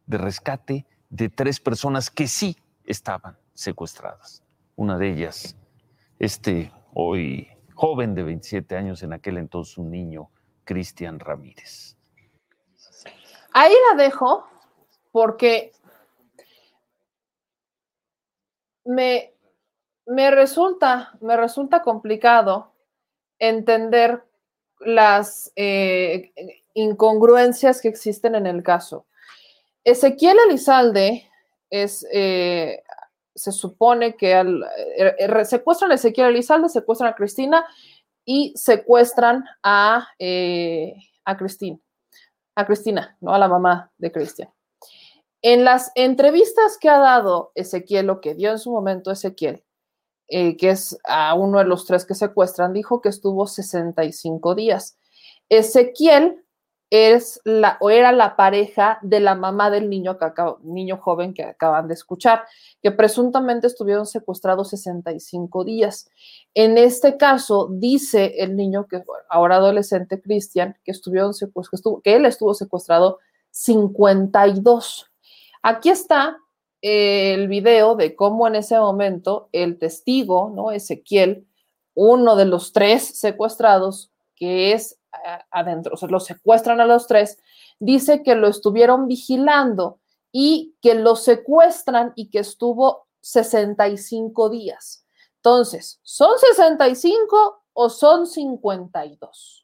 de 0.06 0.18
rescate 0.18 0.86
de 1.10 1.28
tres 1.28 1.60
personas 1.60 2.10
que 2.10 2.26
sí 2.26 2.56
estaban 2.86 3.38
secuestradas. 3.54 4.44
Una 4.78 4.98
de 4.98 5.12
ellas, 5.12 5.58
este 6.20 6.72
hoy 6.94 7.50
joven 7.74 8.16
de 8.16 8.24
27 8.24 8.78
años, 8.78 9.04
en 9.04 9.12
aquel 9.12 9.40
entonces 9.40 9.78
un 9.78 9.92
niño, 9.92 10.30
Cristian 10.64 11.20
Ramírez. 11.20 11.98
Ahí 13.52 13.74
la 13.92 14.02
dejo 14.02 14.48
porque 15.12 15.74
me, 18.86 19.33
me 20.06 20.32
resulta, 20.32 21.14
me 21.22 21.38
resulta 21.38 21.82
complicado 21.82 22.74
entender 23.40 24.24
las 24.80 25.52
eh, 25.56 26.32
incongruencias 26.74 27.82
que 27.82 27.88
existen 27.88 28.36
en 28.36 28.48
el 28.48 28.64
caso. 28.64 29.06
Ezequiel 29.84 30.38
Elizalde 30.48 31.30
es, 31.70 32.06
eh, 32.12 32.84
se 33.36 33.52
supone 33.52 34.16
que 34.16 34.34
al, 34.34 34.64
eh, 34.98 35.46
secuestran 35.46 35.92
a 35.92 35.96
Ezequiel 35.96 36.28
Elizalde, 36.28 36.70
secuestran 36.70 37.12
a 37.12 37.16
Cristina 37.16 37.66
y 38.26 38.54
secuestran 38.56 39.44
a, 39.62 40.08
eh, 40.20 40.96
a 41.26 41.38
Cristina, 41.38 41.80
a 42.56 42.66
Cristina, 42.66 43.18
no 43.20 43.34
a 43.34 43.40
la 43.40 43.48
mamá 43.48 43.92
de 43.98 44.12
Cristian. 44.12 44.50
En 45.42 45.66
las 45.66 45.92
entrevistas 45.96 46.78
que 46.80 46.90
ha 46.90 47.00
dado 47.00 47.52
Ezequiel, 47.56 48.10
o 48.10 48.22
que 48.22 48.36
dio 48.36 48.52
en 48.52 48.60
su 48.60 48.72
momento 48.72 49.12
Ezequiel, 49.12 49.64
eh, 50.36 50.58
que 50.58 50.72
es 50.72 50.98
a 51.04 51.36
uno 51.36 51.60
de 51.60 51.66
los 51.66 51.86
tres 51.86 52.06
que 52.06 52.16
secuestran, 52.16 52.74
dijo 52.74 53.02
que 53.02 53.10
estuvo 53.10 53.46
65 53.46 54.56
días. 54.56 54.98
Ezequiel 55.48 56.44
es 56.90 57.40
la, 57.44 57.78
o 57.82 57.92
era 57.92 58.12
la 58.12 58.36
pareja 58.36 58.98
de 59.04 59.20
la 59.20 59.36
mamá 59.36 59.70
del 59.70 59.92
niño, 59.92 60.18
que 60.18 60.26
niño 60.64 60.98
joven 60.98 61.36
que 61.36 61.44
acaban 61.44 61.88
de 61.88 61.94
escuchar, 61.94 62.46
que 62.82 62.90
presuntamente 62.90 63.68
estuvieron 63.68 64.08
secuestrados 64.08 64.72
65 64.72 65.64
días. 65.66 66.10
En 66.56 66.80
este 66.80 67.16
caso, 67.18 67.68
dice 67.70 68.34
el 68.40 68.56
niño, 68.56 68.88
que 68.88 69.04
ahora 69.30 69.58
adolescente 69.58 70.20
Cristian, 70.20 70.76
que, 70.84 70.94
que, 70.94 72.02
que 72.04 72.16
él 72.16 72.26
estuvo 72.26 72.56
secuestrado 72.56 73.20
52. 73.52 75.12
Aquí 75.62 75.90
está 75.90 76.38
el 76.84 77.48
video 77.48 77.96
de 77.96 78.14
cómo 78.14 78.46
en 78.46 78.56
ese 78.56 78.78
momento 78.78 79.48
el 79.54 79.80
testigo, 79.80 80.52
¿no? 80.54 80.72
Ezequiel, 80.72 81.48
uno 81.96 82.36
de 82.36 82.44
los 82.44 82.74
tres 82.74 83.18
secuestrados, 83.18 84.12
que 84.36 84.74
es 84.74 85.00
adentro, 85.50 85.94
o 85.94 85.98
sea, 85.98 86.10
lo 86.10 86.20
secuestran 86.20 86.82
a 86.82 86.86
los 86.86 87.08
tres, 87.08 87.40
dice 87.80 88.22
que 88.22 88.36
lo 88.36 88.50
estuvieron 88.50 89.08
vigilando 89.08 90.00
y 90.32 90.76
que 90.82 90.96
lo 90.96 91.16
secuestran 91.16 92.12
y 92.18 92.30
que 92.30 92.40
estuvo 92.40 93.08
65 93.22 94.50
días. 94.50 95.06
Entonces, 95.38 96.02
¿son 96.04 96.38
65 96.38 97.64
o 97.72 97.90
son 97.90 98.28
52? 98.28 99.63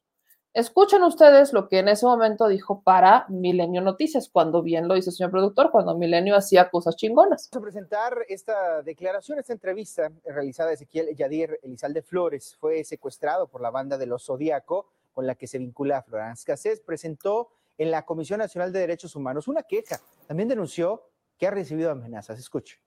Escuchen 0.53 1.03
ustedes 1.03 1.53
lo 1.53 1.69
que 1.69 1.77
en 1.77 1.89
ese 1.89 2.07
momento 2.07 2.47
dijo 2.47 2.81
para 2.81 3.27
Milenio 3.29 3.81
Noticias, 3.81 4.29
cuando 4.29 4.63
bien 4.63 4.87
lo 4.87 4.95
dice 4.95 5.11
el 5.11 5.15
señor 5.15 5.29
productor, 5.29 5.69
cuando 5.69 5.95
Milenio 5.95 6.35
hacía 6.35 6.71
cosas 6.71 6.95
chingonas. 6.95 7.49
Vamos 7.51 7.61
a 7.61 7.69
presentar 7.69 8.17
esta 8.27 8.81
declaración, 8.81 9.37
esta 9.37 9.53
entrevista 9.53 10.11
realizada 10.25 10.73
Ezequiel 10.73 11.15
Yadir 11.15 11.59
Elizalde 11.61 12.01
Flores. 12.01 12.55
Fue 12.59 12.83
secuestrado 12.83 13.47
por 13.47 13.61
la 13.61 13.69
banda 13.69 13.99
de 13.99 14.07
los 14.07 14.25
Zodíaco, 14.25 14.87
con 15.13 15.27
la 15.27 15.35
que 15.35 15.45
se 15.45 15.59
vincula 15.59 16.01
Florence 16.01 16.43
Cassés. 16.45 16.81
Presentó 16.81 17.49
en 17.77 17.91
la 17.91 18.03
Comisión 18.05 18.39
Nacional 18.39 18.73
de 18.73 18.79
Derechos 18.79 19.15
Humanos 19.15 19.47
una 19.47 19.61
queja. 19.61 19.99
También 20.25 20.49
denunció 20.49 21.03
que 21.37 21.45
ha 21.45 21.51
recibido 21.51 21.91
amenazas. 21.91 22.39
Escuche. 22.39 22.79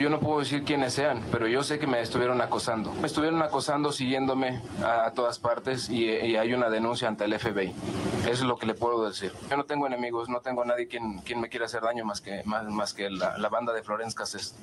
Yo 0.00 0.08
no 0.08 0.18
puedo 0.18 0.38
decir 0.38 0.64
quiénes 0.64 0.94
sean, 0.94 1.22
pero 1.30 1.46
yo 1.46 1.62
sé 1.62 1.78
que 1.78 1.86
me 1.86 2.00
estuvieron 2.00 2.40
acosando. 2.40 2.90
Me 2.94 3.06
estuvieron 3.06 3.42
acosando 3.42 3.92
siguiéndome 3.92 4.62
a, 4.82 5.10
todas 5.10 5.38
partes 5.38 5.90
y, 5.90 6.08
hay 6.08 6.54
una 6.54 6.70
denuncia 6.70 7.06
ante 7.06 7.24
el 7.24 7.38
FBI. 7.38 7.74
Es 8.26 8.40
lo 8.40 8.56
que 8.56 8.64
le 8.64 8.72
puedo 8.72 9.06
decir. 9.06 9.30
Yo 9.50 9.58
no 9.58 9.66
tengo 9.66 9.86
enemigos, 9.86 10.30
no 10.30 10.40
tengo 10.40 10.64
nadie 10.64 10.88
quien, 10.88 11.18
quien 11.18 11.38
me 11.38 11.50
quiera 11.50 11.66
hacer 11.66 11.82
daño 11.82 12.06
más 12.06 12.22
que, 12.22 12.42
más, 12.46 12.94
que 12.94 13.10
la, 13.10 13.46
banda 13.50 13.74
de 13.74 13.82
Florence 13.82 14.16
Cassés. 14.16 14.54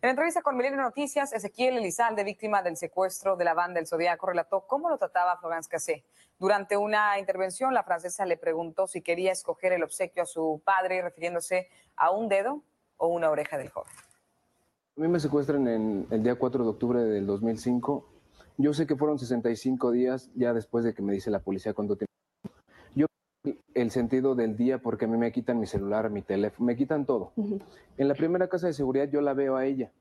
En 0.00 0.10
entrevista 0.10 0.40
con 0.40 0.56
Milenio 0.56 0.80
Noticias, 0.80 1.32
Ezequiel 1.32 1.78
Elizalde, 1.78 2.22
víctima 2.22 2.62
del 2.62 2.76
secuestro 2.76 3.34
de 3.34 3.44
la 3.44 3.54
banda 3.54 3.80
del 3.80 3.88
Zodíaco, 3.88 4.28
relató 4.28 4.68
cómo 4.68 4.88
lo 4.88 4.98
trataba 4.98 5.36
Florence 5.38 5.68
Cassé. 5.68 6.04
Durante 6.38 6.76
una 6.76 7.18
intervención, 7.18 7.74
la 7.74 7.82
francesa 7.82 8.24
le 8.24 8.36
preguntó 8.36 8.86
si 8.86 9.02
quería 9.02 9.32
escoger 9.32 9.72
el 9.72 9.82
obsequio 9.82 10.22
a 10.22 10.26
su 10.26 10.62
padre, 10.64 11.02
refiriéndose 11.02 11.68
a 11.96 12.12
un 12.12 12.28
dedo 12.28 12.62
o 12.98 13.08
una 13.08 13.30
oreja 13.30 13.58
del 13.58 13.68
joven. 13.70 13.92
A 14.96 15.00
mí 15.00 15.08
me 15.08 15.20
secuestran 15.20 15.68
en 15.68 16.06
el 16.10 16.22
día 16.22 16.36
4 16.36 16.64
de 16.64 16.70
octubre 16.70 17.00
del 17.02 17.26
2005. 17.26 18.06
Yo 18.56 18.72
sé 18.72 18.86
que 18.86 18.96
fueron 18.96 19.18
65 19.18 19.90
días 19.90 20.30
ya 20.34 20.54
después 20.54 20.84
de 20.84 20.94
que 20.94 21.02
me 21.02 21.12
dice 21.12 21.30
la 21.30 21.40
policía 21.40 21.74
cuánto 21.74 21.96
tiempo. 21.96 22.12
Yo 22.94 23.06
el 23.74 23.90
sentido 23.90 24.34
del 24.34 24.56
día 24.56 24.78
porque 24.78 25.04
a 25.04 25.08
mí 25.08 25.18
me 25.18 25.30
quitan 25.32 25.60
mi 25.60 25.66
celular, 25.66 26.08
mi 26.08 26.22
teléfono, 26.22 26.66
me 26.66 26.76
quitan 26.76 27.04
todo. 27.04 27.32
Uh 27.36 27.44
-huh. 27.44 27.62
En 27.98 28.08
la 28.08 28.14
primera 28.14 28.48
casa 28.48 28.68
de 28.68 28.72
seguridad 28.72 29.08
yo 29.10 29.20
la 29.20 29.34
veo 29.34 29.56
a 29.56 29.66
ella. 29.66 29.92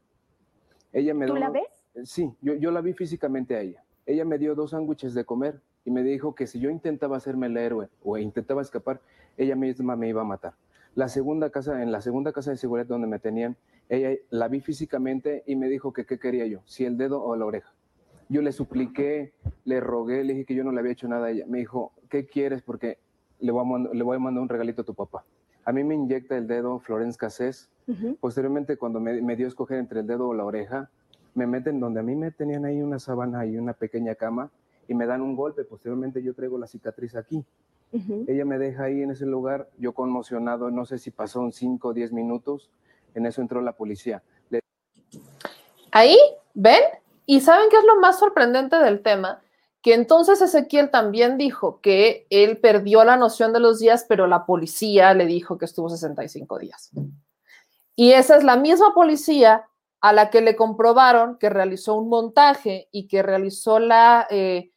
Ella 0.93 1.13
me 1.13 1.25
¿Tú 1.25 1.33
dio, 1.33 1.41
la 1.41 1.49
ves? 1.49 1.83
Sí, 2.05 2.33
yo, 2.41 2.53
yo 2.53 2.71
la 2.71 2.79
vi 2.79 2.93
físicamente 2.93 3.55
a 3.55 3.59
ella. 3.59 3.83
Ella 4.05 4.23
me 4.23 4.37
dio 4.37 4.55
dos 4.55 4.71
sándwiches 4.71 5.13
de 5.13 5.25
comer 5.25 5.59
y 5.83 5.91
me 5.91 6.03
dijo 6.03 6.35
que 6.35 6.47
si 6.47 6.59
yo 6.59 6.69
intentaba 6.69 7.17
hacerme 7.17 7.47
el 7.47 7.57
héroe 7.57 7.89
o 8.03 8.17
intentaba 8.17 8.61
escapar, 8.61 9.01
ella 9.35 9.55
misma 9.57 9.97
me 9.97 10.07
iba 10.07 10.21
a 10.21 10.25
matar. 10.25 10.53
La 10.95 11.09
segunda 11.09 11.49
casa, 11.49 11.83
en 11.83 11.91
la 11.91 11.99
segunda 11.99 12.31
casa 12.31 12.51
de 12.51 12.57
seguridad 12.57 12.87
donde 12.87 13.07
me 13.07 13.19
tenían, 13.19 13.57
ella 13.89 14.17
la 14.29 14.47
vi 14.47 14.61
físicamente 14.61 15.43
y 15.45 15.57
me 15.57 15.67
dijo 15.67 15.91
que 15.91 16.05
qué 16.05 16.17
quería 16.17 16.45
yo, 16.47 16.61
si 16.65 16.85
el 16.85 16.97
dedo 16.97 17.21
o 17.21 17.35
la 17.35 17.45
oreja. 17.45 17.73
Yo 18.29 18.41
le 18.41 18.53
supliqué, 18.53 19.33
le 19.65 19.81
rogué, 19.81 20.23
le 20.23 20.33
dije 20.33 20.45
que 20.45 20.55
yo 20.55 20.63
no 20.63 20.71
le 20.71 20.79
había 20.79 20.93
hecho 20.93 21.09
nada 21.09 21.27
a 21.27 21.31
ella. 21.31 21.45
Me 21.47 21.59
dijo, 21.59 21.91
¿qué 22.09 22.25
quieres? 22.25 22.61
Porque 22.61 22.97
le 23.39 23.51
voy 23.51 23.61
a, 23.61 23.69
mandar, 23.69 23.93
le 23.93 24.03
voy 24.03 24.15
a 24.15 24.19
mandar 24.19 24.41
un 24.41 24.49
regalito 24.49 24.83
a 24.83 24.85
tu 24.85 24.95
papá. 24.95 25.25
A 25.65 25.73
mí 25.73 25.83
me 25.83 25.95
inyecta 25.95 26.37
el 26.37 26.47
dedo 26.47 26.79
Florence 26.79 27.17
Cassés. 27.17 27.69
Uh 27.87 27.91
-huh. 27.91 28.17
Posteriormente, 28.19 28.77
cuando 28.77 28.99
me, 29.01 29.21
me, 29.21 29.35
dio 29.35 29.47
a 29.47 29.49
escoger 29.49 29.77
entre 29.79 29.99
el 29.99 30.07
dedo 30.07 30.29
o 30.29 30.33
la 30.33 30.45
oreja, 30.45 30.89
me 31.33 31.45
meten 31.45 31.79
donde 31.79 31.99
a 31.99 32.03
mí 32.03 32.15
me 32.15 32.31
tenían 32.31 32.65
ahí 32.65 32.81
una 32.81 32.99
sábana 32.99 33.45
y 33.45 33.57
una 33.57 33.73
pequeña 33.73 34.15
cama 34.15 34.49
y 34.87 34.93
me 34.93 35.05
dan 35.05 35.21
un 35.21 35.35
golpe. 35.35 35.65
Posteriormente, 35.65 36.23
yo 36.23 36.33
traigo 36.33 36.57
la 36.57 36.67
cicatriz 36.67 37.15
aquí. 37.15 37.43
Uh 37.95 37.99
-huh. 37.99 38.25
Ella 38.27 38.45
me 38.45 38.57
deja 38.57 38.83
ahí 38.85 39.01
en 39.01 39.11
ese 39.11 39.25
lugar, 39.25 39.69
yo 39.77 39.93
conmocionado, 39.93 40.69
no 40.71 40.85
sé 40.85 40.97
si 40.97 41.11
pasó 41.11 41.39
un 41.39 41.51
5 41.53 41.89
o 41.89 41.93
10 41.93 42.11
minutos. 42.11 42.69
En 43.13 43.25
eso 43.25 43.41
entró 43.41 43.61
la 43.61 43.71
policía. 43.73 44.21
Le- 44.49 44.59
Ahí, 45.91 46.17
¿ven? 46.53 46.81
Y 47.25 47.41
¿saben 47.41 47.69
qué 47.69 47.77
es 47.77 47.83
lo 47.85 47.99
más 48.01 48.19
sorprendente 48.19 48.75
del 48.77 49.01
tema? 49.01 49.41
Que 49.81 49.93
entonces 49.93 50.41
Ezequiel 50.41 50.89
también 50.91 51.37
dijo 51.37 51.79
que 51.79 52.25
él 52.29 52.57
perdió 52.57 53.03
la 53.03 53.17
noción 53.17 53.53
de 53.53 53.59
los 53.59 53.79
días, 53.79 54.05
pero 54.09 54.27
la 54.27 54.45
policía 54.45 55.13
le 55.13 55.25
dijo 55.25 55.57
que 55.57 55.65
estuvo 55.65 55.89
65 55.89 56.59
días. 56.59 56.91
Y 57.95 58.11
esa 58.11 58.35
es 58.35 58.43
la 58.43 58.57
misma 58.57 58.93
policía 58.93 59.65
a 60.01 60.11
la 60.11 60.29
que 60.29 60.41
le 60.41 60.55
comprobaron 60.55 61.37
que 61.37 61.49
realizó 61.49 61.95
un 61.95 62.09
montaje 62.09 62.89
y 62.91 63.07
que 63.07 63.23
realizó 63.23 63.79
la, 63.79 64.27
eh, 64.29 64.71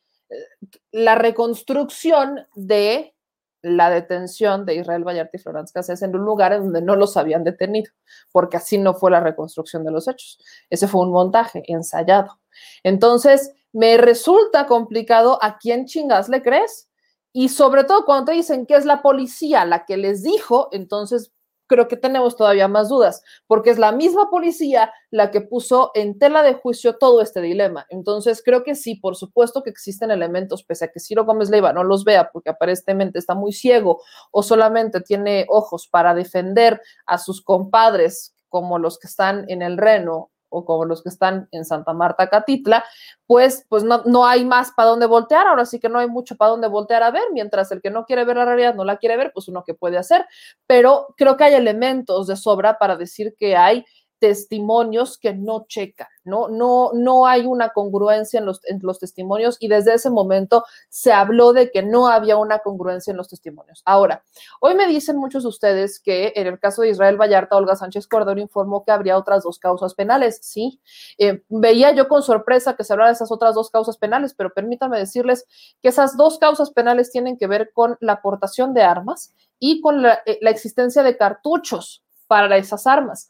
la 0.92 1.14
reconstrucción 1.14 2.46
de 2.55 3.14
la 3.62 3.90
detención 3.90 4.64
de 4.64 4.76
Israel 4.76 5.05
Vallarta 5.05 5.36
y 5.36 5.40
Florence 5.40 5.72
Cassés 5.72 6.02
en 6.02 6.14
un 6.14 6.24
lugar 6.24 6.52
en 6.52 6.64
donde 6.64 6.82
no 6.82 6.94
los 6.96 7.16
habían 7.16 7.44
detenido, 7.44 7.90
porque 8.32 8.56
así 8.56 8.78
no 8.78 8.94
fue 8.94 9.10
la 9.10 9.20
reconstrucción 9.20 9.84
de 9.84 9.90
los 9.90 10.06
hechos. 10.06 10.38
Ese 10.70 10.86
fue 10.86 11.02
un 11.02 11.10
montaje 11.10 11.62
ensayado. 11.66 12.40
Entonces, 12.84 13.52
me 13.72 13.96
resulta 13.96 14.66
complicado 14.66 15.38
a 15.42 15.59
quién 15.59 15.86
chingas 15.86 16.28
le 16.28 16.42
crees. 16.42 16.88
Y 17.32 17.50
sobre 17.50 17.84
todo 17.84 18.05
cuando 18.05 18.26
te 18.26 18.32
dicen 18.32 18.64
que 18.64 18.74
es 18.74 18.84
la 18.84 19.02
policía 19.02 19.64
la 19.64 19.84
que 19.84 19.96
les 19.96 20.22
dijo, 20.22 20.68
entonces 20.72 21.32
creo 21.68 21.86
que 21.86 21.96
tenemos 21.96 22.34
todavía 22.34 22.66
más 22.66 22.88
dudas, 22.88 23.22
porque 23.46 23.70
es 23.70 23.78
la 23.78 23.92
misma 23.92 24.30
policía 24.30 24.92
la 25.10 25.30
que 25.30 25.40
puso 25.40 25.92
en 25.94 26.18
tela 26.18 26.42
de 26.42 26.54
juicio 26.54 26.96
todo 26.96 27.20
este 27.20 27.40
dilema. 27.40 27.86
Entonces, 27.90 28.42
creo 28.44 28.64
que 28.64 28.74
sí, 28.74 28.96
por 28.96 29.14
supuesto 29.14 29.62
que 29.62 29.70
existen 29.70 30.10
elementos, 30.10 30.64
pese 30.64 30.86
a 30.86 30.88
que 30.88 30.98
Ciro 30.98 31.24
Gómez 31.24 31.50
Leiva 31.50 31.72
no 31.72 31.84
los 31.84 32.04
vea 32.04 32.30
porque 32.32 32.50
aparentemente 32.50 33.18
está 33.18 33.34
muy 33.34 33.52
ciego 33.52 34.02
o 34.32 34.42
solamente 34.42 35.00
tiene 35.00 35.46
ojos 35.48 35.86
para 35.86 36.14
defender 36.14 36.80
a 37.06 37.18
sus 37.18 37.42
compadres 37.42 38.34
como 38.48 38.78
los 38.78 38.98
que 38.98 39.06
están 39.06 39.44
en 39.48 39.62
el 39.62 39.76
Reno 39.76 40.30
o 40.48 40.64
como 40.64 40.84
los 40.84 41.02
que 41.02 41.08
están 41.08 41.48
en 41.52 41.64
Santa 41.64 41.92
Marta, 41.92 42.28
Catitla, 42.28 42.84
pues, 43.26 43.66
pues 43.68 43.84
no, 43.84 44.02
no 44.04 44.26
hay 44.26 44.44
más 44.44 44.72
para 44.72 44.88
dónde 44.88 45.06
voltear, 45.06 45.46
ahora 45.46 45.66
sí 45.66 45.78
que 45.78 45.88
no 45.88 45.98
hay 45.98 46.08
mucho 46.08 46.36
para 46.36 46.50
dónde 46.50 46.68
voltear 46.68 47.02
a 47.02 47.10
ver, 47.10 47.24
mientras 47.32 47.70
el 47.72 47.80
que 47.80 47.90
no 47.90 48.04
quiere 48.04 48.24
ver 48.24 48.36
la 48.36 48.44
realidad 48.44 48.74
no 48.74 48.84
la 48.84 48.96
quiere 48.96 49.16
ver, 49.16 49.32
pues 49.32 49.48
uno 49.48 49.64
que 49.64 49.74
puede 49.74 49.98
hacer, 49.98 50.26
pero 50.66 51.14
creo 51.16 51.36
que 51.36 51.44
hay 51.44 51.54
elementos 51.54 52.26
de 52.26 52.36
sobra 52.36 52.78
para 52.78 52.96
decir 52.96 53.34
que 53.38 53.56
hay 53.56 53.84
testimonios 54.18 55.18
que 55.18 55.34
no 55.34 55.66
checan, 55.68 56.08
¿no? 56.24 56.48
No, 56.48 56.90
no 56.94 57.26
hay 57.26 57.46
una 57.46 57.70
congruencia 57.70 58.38
en 58.38 58.46
los, 58.46 58.60
en 58.64 58.80
los 58.82 58.98
testimonios 58.98 59.56
y 59.60 59.68
desde 59.68 59.94
ese 59.94 60.10
momento 60.10 60.64
se 60.88 61.12
habló 61.12 61.52
de 61.52 61.70
que 61.70 61.82
no 61.82 62.08
había 62.08 62.36
una 62.36 62.58
congruencia 62.58 63.10
en 63.10 63.16
los 63.16 63.28
testimonios. 63.28 63.82
Ahora, 63.84 64.24
hoy 64.60 64.74
me 64.74 64.86
dicen 64.86 65.16
muchos 65.16 65.44
de 65.44 65.48
ustedes 65.48 66.00
que 66.00 66.32
en 66.36 66.46
el 66.46 66.58
caso 66.58 66.82
de 66.82 66.90
Israel 66.90 67.16
Vallarta, 67.16 67.56
Olga 67.56 67.76
Sánchez 67.76 68.06
Cordero 68.06 68.40
informó 68.40 68.84
que 68.84 68.92
habría 68.92 69.16
otras 69.16 69.44
dos 69.44 69.58
causas 69.58 69.94
penales, 69.94 70.40
sí. 70.42 70.80
Eh, 71.18 71.42
veía 71.48 71.92
yo 71.92 72.08
con 72.08 72.22
sorpresa 72.22 72.76
que 72.76 72.84
se 72.84 72.92
hablara 72.92 73.10
de 73.10 73.14
esas 73.14 73.32
otras 73.32 73.54
dos 73.54 73.70
causas 73.70 73.96
penales, 73.98 74.34
pero 74.34 74.52
permítanme 74.52 74.98
decirles 74.98 75.46
que 75.82 75.88
esas 75.88 76.16
dos 76.16 76.38
causas 76.38 76.70
penales 76.70 77.10
tienen 77.10 77.36
que 77.36 77.46
ver 77.46 77.72
con 77.72 77.96
la 78.00 78.14
aportación 78.14 78.74
de 78.74 78.82
armas 78.82 79.34
y 79.58 79.80
con 79.80 80.02
la, 80.02 80.20
eh, 80.26 80.38
la 80.40 80.50
existencia 80.50 81.02
de 81.02 81.16
cartuchos 81.16 82.02
para 82.28 82.56
esas 82.56 82.86
armas. 82.86 83.28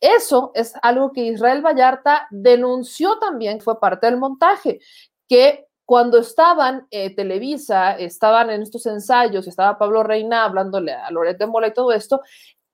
Eso 0.00 0.52
es 0.54 0.74
algo 0.82 1.12
que 1.12 1.24
Israel 1.24 1.62
Vallarta 1.62 2.26
denunció 2.30 3.18
también, 3.18 3.60
fue 3.60 3.80
parte 3.80 4.06
del 4.06 4.18
montaje, 4.18 4.80
que 5.28 5.66
cuando 5.84 6.18
estaban 6.18 6.86
eh, 6.90 7.14
Televisa, 7.14 7.92
estaban 7.96 8.50
en 8.50 8.62
estos 8.62 8.86
ensayos, 8.86 9.46
estaba 9.46 9.78
Pablo 9.78 10.02
Reina 10.02 10.44
hablándole 10.44 10.92
a 10.92 11.10
Loret 11.10 11.38
de 11.38 11.46
Mola 11.46 11.68
y 11.68 11.74
todo 11.74 11.92
esto, 11.92 12.22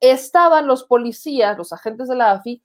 estaban 0.01 0.67
los 0.67 0.85
policías, 0.85 1.57
los 1.57 1.73
agentes 1.73 2.09
de 2.09 2.17
la 2.17 2.33
AFI, 2.33 2.63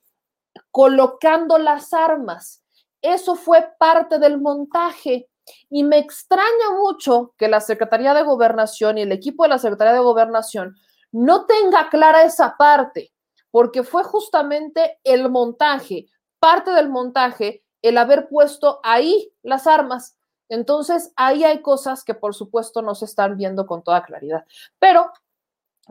colocando 0.72 1.58
las 1.58 1.94
armas. 1.94 2.62
Eso 3.02 3.36
fue 3.36 3.68
parte 3.78 4.20
del 4.20 4.40
montaje. 4.40 5.30
Y 5.70 5.84
me 5.84 5.98
extraña 5.98 6.72
mucho 6.78 7.34
que 7.38 7.50
la 7.50 7.60
Secretaría 7.60 8.14
de 8.14 8.24
Gobernación 8.24 8.98
y 8.98 9.02
el 9.02 9.12
equipo 9.12 9.44
de 9.44 9.50
la 9.50 9.58
Secretaría 9.58 9.94
de 9.94 10.00
Gobernación 10.00 10.76
no 11.12 11.46
tenga 11.46 11.90
clara 11.90 12.24
esa 12.24 12.56
parte 12.58 13.13
porque 13.54 13.84
fue 13.84 14.04
justamente 14.04 15.00
el 15.04 15.30
montaje, 15.30 16.08
parte 16.40 16.72
del 16.72 16.90
montaje, 16.90 17.64
el 17.84 18.00
haber 18.00 18.28
puesto 18.28 18.80
ahí 18.82 19.32
las 19.44 19.68
armas. 19.68 20.18
Entonces, 20.50 21.14
ahí 21.16 21.44
hay 21.44 21.62
cosas 21.62 22.04
que 22.04 22.16
por 22.16 22.34
supuesto 22.34 22.82
no 22.82 22.96
se 22.96 23.06
están 23.06 23.38
viendo 23.38 23.68
con 23.68 23.84
toda 23.84 24.04
claridad. 24.06 24.44
Pero, 24.80 25.12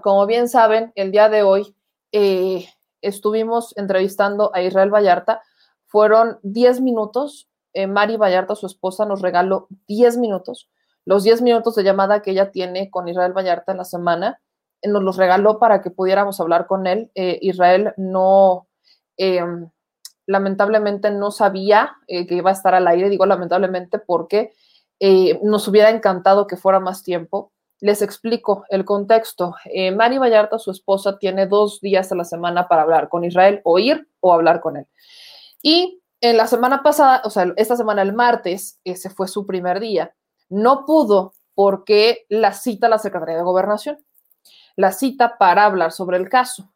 como 0.02 0.26
bien 0.26 0.48
saben, 0.48 0.90
el 0.96 1.12
día 1.12 1.28
de 1.28 1.44
hoy 1.44 1.76
eh, 2.10 2.66
estuvimos 3.00 3.76
entrevistando 3.76 4.50
a 4.52 4.62
Israel 4.62 4.92
Vallarta. 4.92 5.40
Fueron 5.86 6.40
10 6.42 6.80
minutos. 6.80 7.48
Eh, 7.74 7.86
Mari 7.86 8.16
Vallarta, 8.16 8.56
su 8.56 8.66
esposa, 8.66 9.06
nos 9.06 9.22
regaló 9.22 9.68
10 9.86 10.16
minutos. 10.16 10.68
Los 11.04 11.22
10 11.22 11.42
minutos 11.42 11.76
de 11.76 11.84
llamada 11.84 12.22
que 12.22 12.32
ella 12.32 12.50
tiene 12.50 12.90
con 12.90 13.06
Israel 13.06 13.32
Vallarta 13.32 13.70
en 13.70 13.78
la 13.78 13.84
semana 13.84 14.40
nos 14.88 15.02
los 15.02 15.16
regaló 15.16 15.58
para 15.58 15.82
que 15.82 15.90
pudiéramos 15.90 16.40
hablar 16.40 16.66
con 16.66 16.86
él. 16.86 17.10
Eh, 17.14 17.38
Israel 17.42 17.94
no, 17.96 18.68
eh, 19.16 19.44
lamentablemente 20.26 21.10
no 21.10 21.30
sabía 21.30 21.96
eh, 22.06 22.26
que 22.26 22.36
iba 22.36 22.50
a 22.50 22.54
estar 22.54 22.74
al 22.74 22.88
aire, 22.88 23.08
digo 23.08 23.26
lamentablemente 23.26 23.98
porque 23.98 24.52
nos 25.42 25.66
hubiera 25.66 25.90
encantado 25.90 26.46
que 26.46 26.56
fuera 26.56 26.78
más 26.78 27.02
tiempo. 27.02 27.52
Les 27.80 28.02
explico 28.02 28.64
el 28.68 28.84
contexto. 28.84 29.56
Mari 29.96 30.16
Vallarta, 30.18 30.60
su 30.60 30.70
esposa, 30.70 31.18
tiene 31.18 31.48
dos 31.48 31.80
días 31.80 32.12
a 32.12 32.14
la 32.14 32.22
semana 32.22 32.68
para 32.68 32.82
hablar 32.82 33.08
con 33.08 33.24
Israel, 33.24 33.60
o 33.64 33.80
ir 33.80 34.06
o 34.20 34.32
hablar 34.32 34.60
con 34.60 34.76
él. 34.76 34.86
Y 35.60 36.00
en 36.20 36.36
la 36.36 36.46
semana 36.46 36.84
pasada, 36.84 37.20
o 37.24 37.30
sea, 37.30 37.52
esta 37.56 37.76
semana, 37.76 38.02
el 38.02 38.12
martes, 38.12 38.78
ese 38.84 39.10
fue 39.10 39.26
su 39.26 39.44
primer 39.44 39.80
día. 39.80 40.14
No 40.48 40.84
pudo 40.86 41.32
porque 41.56 42.24
la 42.28 42.52
cita 42.52 42.86
a 42.86 42.90
la 42.90 42.98
Secretaría 42.98 43.38
de 43.38 43.42
Gobernación 43.42 43.98
la 44.76 44.92
cita 44.92 45.38
para 45.38 45.64
hablar 45.64 45.92
sobre 45.92 46.16
el 46.16 46.28
caso. 46.28 46.70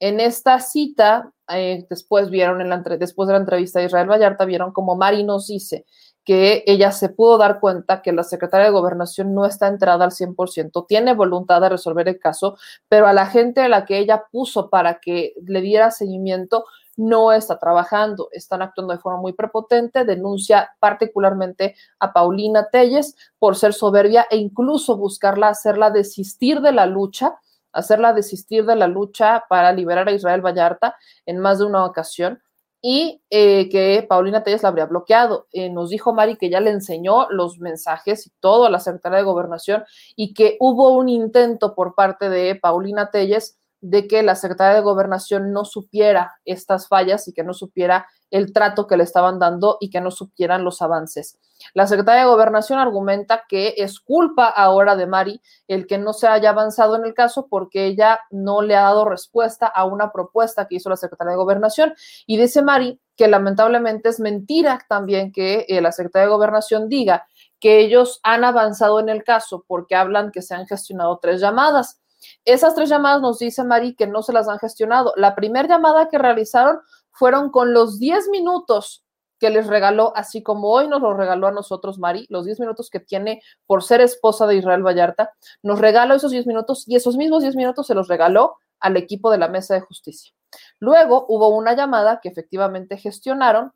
En 0.00 0.20
esta 0.20 0.60
cita, 0.60 1.32
eh, 1.52 1.86
después 1.90 2.30
vieron, 2.30 2.66
la, 2.68 2.78
después 2.78 3.26
de 3.26 3.32
la 3.32 3.40
entrevista 3.40 3.80
de 3.80 3.86
Israel 3.86 4.08
Vallarta, 4.10 4.44
vieron 4.44 4.72
como 4.72 4.96
Mari 4.96 5.24
nos 5.24 5.48
dice 5.48 5.86
que 6.24 6.62
ella 6.66 6.92
se 6.92 7.08
pudo 7.08 7.38
dar 7.38 7.58
cuenta 7.58 8.02
que 8.02 8.12
la 8.12 8.22
secretaria 8.22 8.66
de 8.66 8.72
Gobernación 8.72 9.34
no 9.34 9.46
está 9.46 9.66
entrada 9.66 10.04
al 10.04 10.10
100%, 10.10 10.84
tiene 10.86 11.14
voluntad 11.14 11.60
de 11.62 11.70
resolver 11.70 12.06
el 12.06 12.18
caso, 12.18 12.58
pero 12.86 13.06
a 13.06 13.14
la 13.14 13.26
gente 13.26 13.62
a 13.62 13.68
la 13.68 13.86
que 13.86 13.98
ella 13.98 14.24
puso 14.30 14.68
para 14.68 15.00
que 15.00 15.32
le 15.46 15.62
diera 15.62 15.90
seguimiento 15.90 16.66
no 16.98 17.32
está 17.32 17.58
trabajando, 17.58 18.28
están 18.32 18.60
actuando 18.60 18.92
de 18.92 18.98
forma 18.98 19.20
muy 19.20 19.32
prepotente, 19.32 20.04
denuncia 20.04 20.70
particularmente 20.80 21.76
a 22.00 22.12
Paulina 22.12 22.68
Telles 22.70 23.16
por 23.38 23.56
ser 23.56 23.72
soberbia 23.72 24.26
e 24.30 24.36
incluso 24.36 24.96
buscarla 24.96 25.48
hacerla 25.48 25.90
desistir 25.90 26.60
de 26.60 26.72
la 26.72 26.86
lucha, 26.86 27.38
hacerla 27.72 28.12
desistir 28.12 28.66
de 28.66 28.74
la 28.74 28.88
lucha 28.88 29.44
para 29.48 29.72
liberar 29.72 30.08
a 30.08 30.12
Israel 30.12 30.44
Vallarta 30.44 30.96
en 31.24 31.38
más 31.38 31.60
de 31.60 31.66
una 31.66 31.84
ocasión 31.84 32.42
y 32.82 33.22
eh, 33.30 33.68
que 33.68 34.04
Paulina 34.08 34.42
Telles 34.42 34.64
la 34.64 34.70
habría 34.70 34.86
bloqueado. 34.86 35.46
Eh, 35.52 35.70
nos 35.70 35.90
dijo 35.90 36.12
Mari 36.12 36.36
que 36.36 36.50
ya 36.50 36.60
le 36.60 36.70
enseñó 36.70 37.28
los 37.30 37.60
mensajes 37.60 38.26
y 38.26 38.30
todo 38.40 38.66
a 38.66 38.70
la 38.70 38.80
secretaria 38.80 39.18
de 39.18 39.24
Gobernación 39.24 39.84
y 40.16 40.34
que 40.34 40.56
hubo 40.58 40.96
un 40.96 41.08
intento 41.08 41.76
por 41.76 41.94
parte 41.94 42.28
de 42.28 42.56
Paulina 42.56 43.10
Telles 43.10 43.56
de 43.80 44.08
que 44.08 44.22
la 44.22 44.34
secretaria 44.34 44.74
de 44.74 44.82
Gobernación 44.82 45.52
no 45.52 45.64
supiera 45.64 46.36
estas 46.44 46.88
fallas 46.88 47.28
y 47.28 47.32
que 47.32 47.44
no 47.44 47.54
supiera 47.54 48.06
el 48.30 48.52
trato 48.52 48.86
que 48.86 48.96
le 48.96 49.04
estaban 49.04 49.38
dando 49.38 49.78
y 49.80 49.90
que 49.90 50.00
no 50.00 50.10
supieran 50.10 50.64
los 50.64 50.82
avances. 50.82 51.38
La 51.74 51.86
secretaria 51.86 52.22
de 52.22 52.28
Gobernación 52.28 52.78
argumenta 52.78 53.44
que 53.48 53.74
es 53.76 54.00
culpa 54.00 54.46
ahora 54.46 54.96
de 54.96 55.06
Mari 55.06 55.40
el 55.66 55.86
que 55.86 55.98
no 55.98 56.12
se 56.12 56.26
haya 56.28 56.50
avanzado 56.50 56.96
en 56.96 57.04
el 57.04 57.14
caso 57.14 57.46
porque 57.48 57.86
ella 57.86 58.20
no 58.30 58.62
le 58.62 58.76
ha 58.76 58.82
dado 58.82 59.04
respuesta 59.04 59.66
a 59.66 59.84
una 59.84 60.12
propuesta 60.12 60.66
que 60.66 60.76
hizo 60.76 60.90
la 60.90 60.96
secretaria 60.96 61.32
de 61.32 61.38
Gobernación. 61.38 61.94
Y 62.26 62.36
dice 62.36 62.62
Mari 62.62 63.00
que 63.16 63.28
lamentablemente 63.28 64.08
es 64.08 64.20
mentira 64.20 64.80
también 64.88 65.32
que 65.32 65.66
eh, 65.68 65.80
la 65.80 65.90
secretaria 65.90 66.26
de 66.26 66.34
Gobernación 66.34 66.88
diga 66.88 67.26
que 67.58 67.80
ellos 67.80 68.20
han 68.22 68.44
avanzado 68.44 69.00
en 69.00 69.08
el 69.08 69.24
caso 69.24 69.64
porque 69.66 69.96
hablan 69.96 70.30
que 70.30 70.42
se 70.42 70.54
han 70.54 70.66
gestionado 70.66 71.18
tres 71.20 71.40
llamadas. 71.40 72.00
Esas 72.44 72.74
tres 72.74 72.88
llamadas 72.88 73.20
nos 73.20 73.38
dice 73.38 73.64
Mari 73.64 73.94
que 73.94 74.06
no 74.06 74.22
se 74.22 74.32
las 74.32 74.48
han 74.48 74.58
gestionado. 74.58 75.12
La 75.16 75.34
primera 75.34 75.68
llamada 75.68 76.08
que 76.08 76.18
realizaron 76.18 76.80
fueron 77.12 77.50
con 77.50 77.72
los 77.72 77.98
10 77.98 78.28
minutos 78.28 79.04
que 79.38 79.50
les 79.50 79.66
regaló, 79.66 80.12
así 80.16 80.42
como 80.42 80.70
hoy 80.70 80.88
nos 80.88 81.00
lo 81.00 81.14
regaló 81.14 81.46
a 81.46 81.52
nosotros 81.52 81.98
Mari, 81.98 82.26
los 82.28 82.44
10 82.44 82.60
minutos 82.60 82.90
que 82.90 83.00
tiene 83.00 83.40
por 83.66 83.84
ser 83.84 84.00
esposa 84.00 84.46
de 84.46 84.56
Israel 84.56 84.84
Vallarta, 84.84 85.30
nos 85.62 85.78
regaló 85.78 86.14
esos 86.14 86.32
10 86.32 86.46
minutos 86.46 86.84
y 86.86 86.96
esos 86.96 87.16
mismos 87.16 87.42
10 87.42 87.54
minutos 87.56 87.86
se 87.86 87.94
los 87.94 88.08
regaló 88.08 88.56
al 88.80 88.96
equipo 88.96 89.30
de 89.30 89.38
la 89.38 89.48
Mesa 89.48 89.74
de 89.74 89.80
Justicia. 89.80 90.32
Luego 90.80 91.26
hubo 91.28 91.48
una 91.48 91.74
llamada 91.74 92.20
que 92.20 92.28
efectivamente 92.28 92.96
gestionaron, 92.96 93.72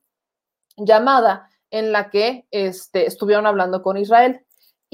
llamada 0.76 1.48
en 1.70 1.92
la 1.92 2.10
que 2.10 2.46
este, 2.50 3.06
estuvieron 3.06 3.46
hablando 3.46 3.82
con 3.82 3.96
Israel. 3.96 4.44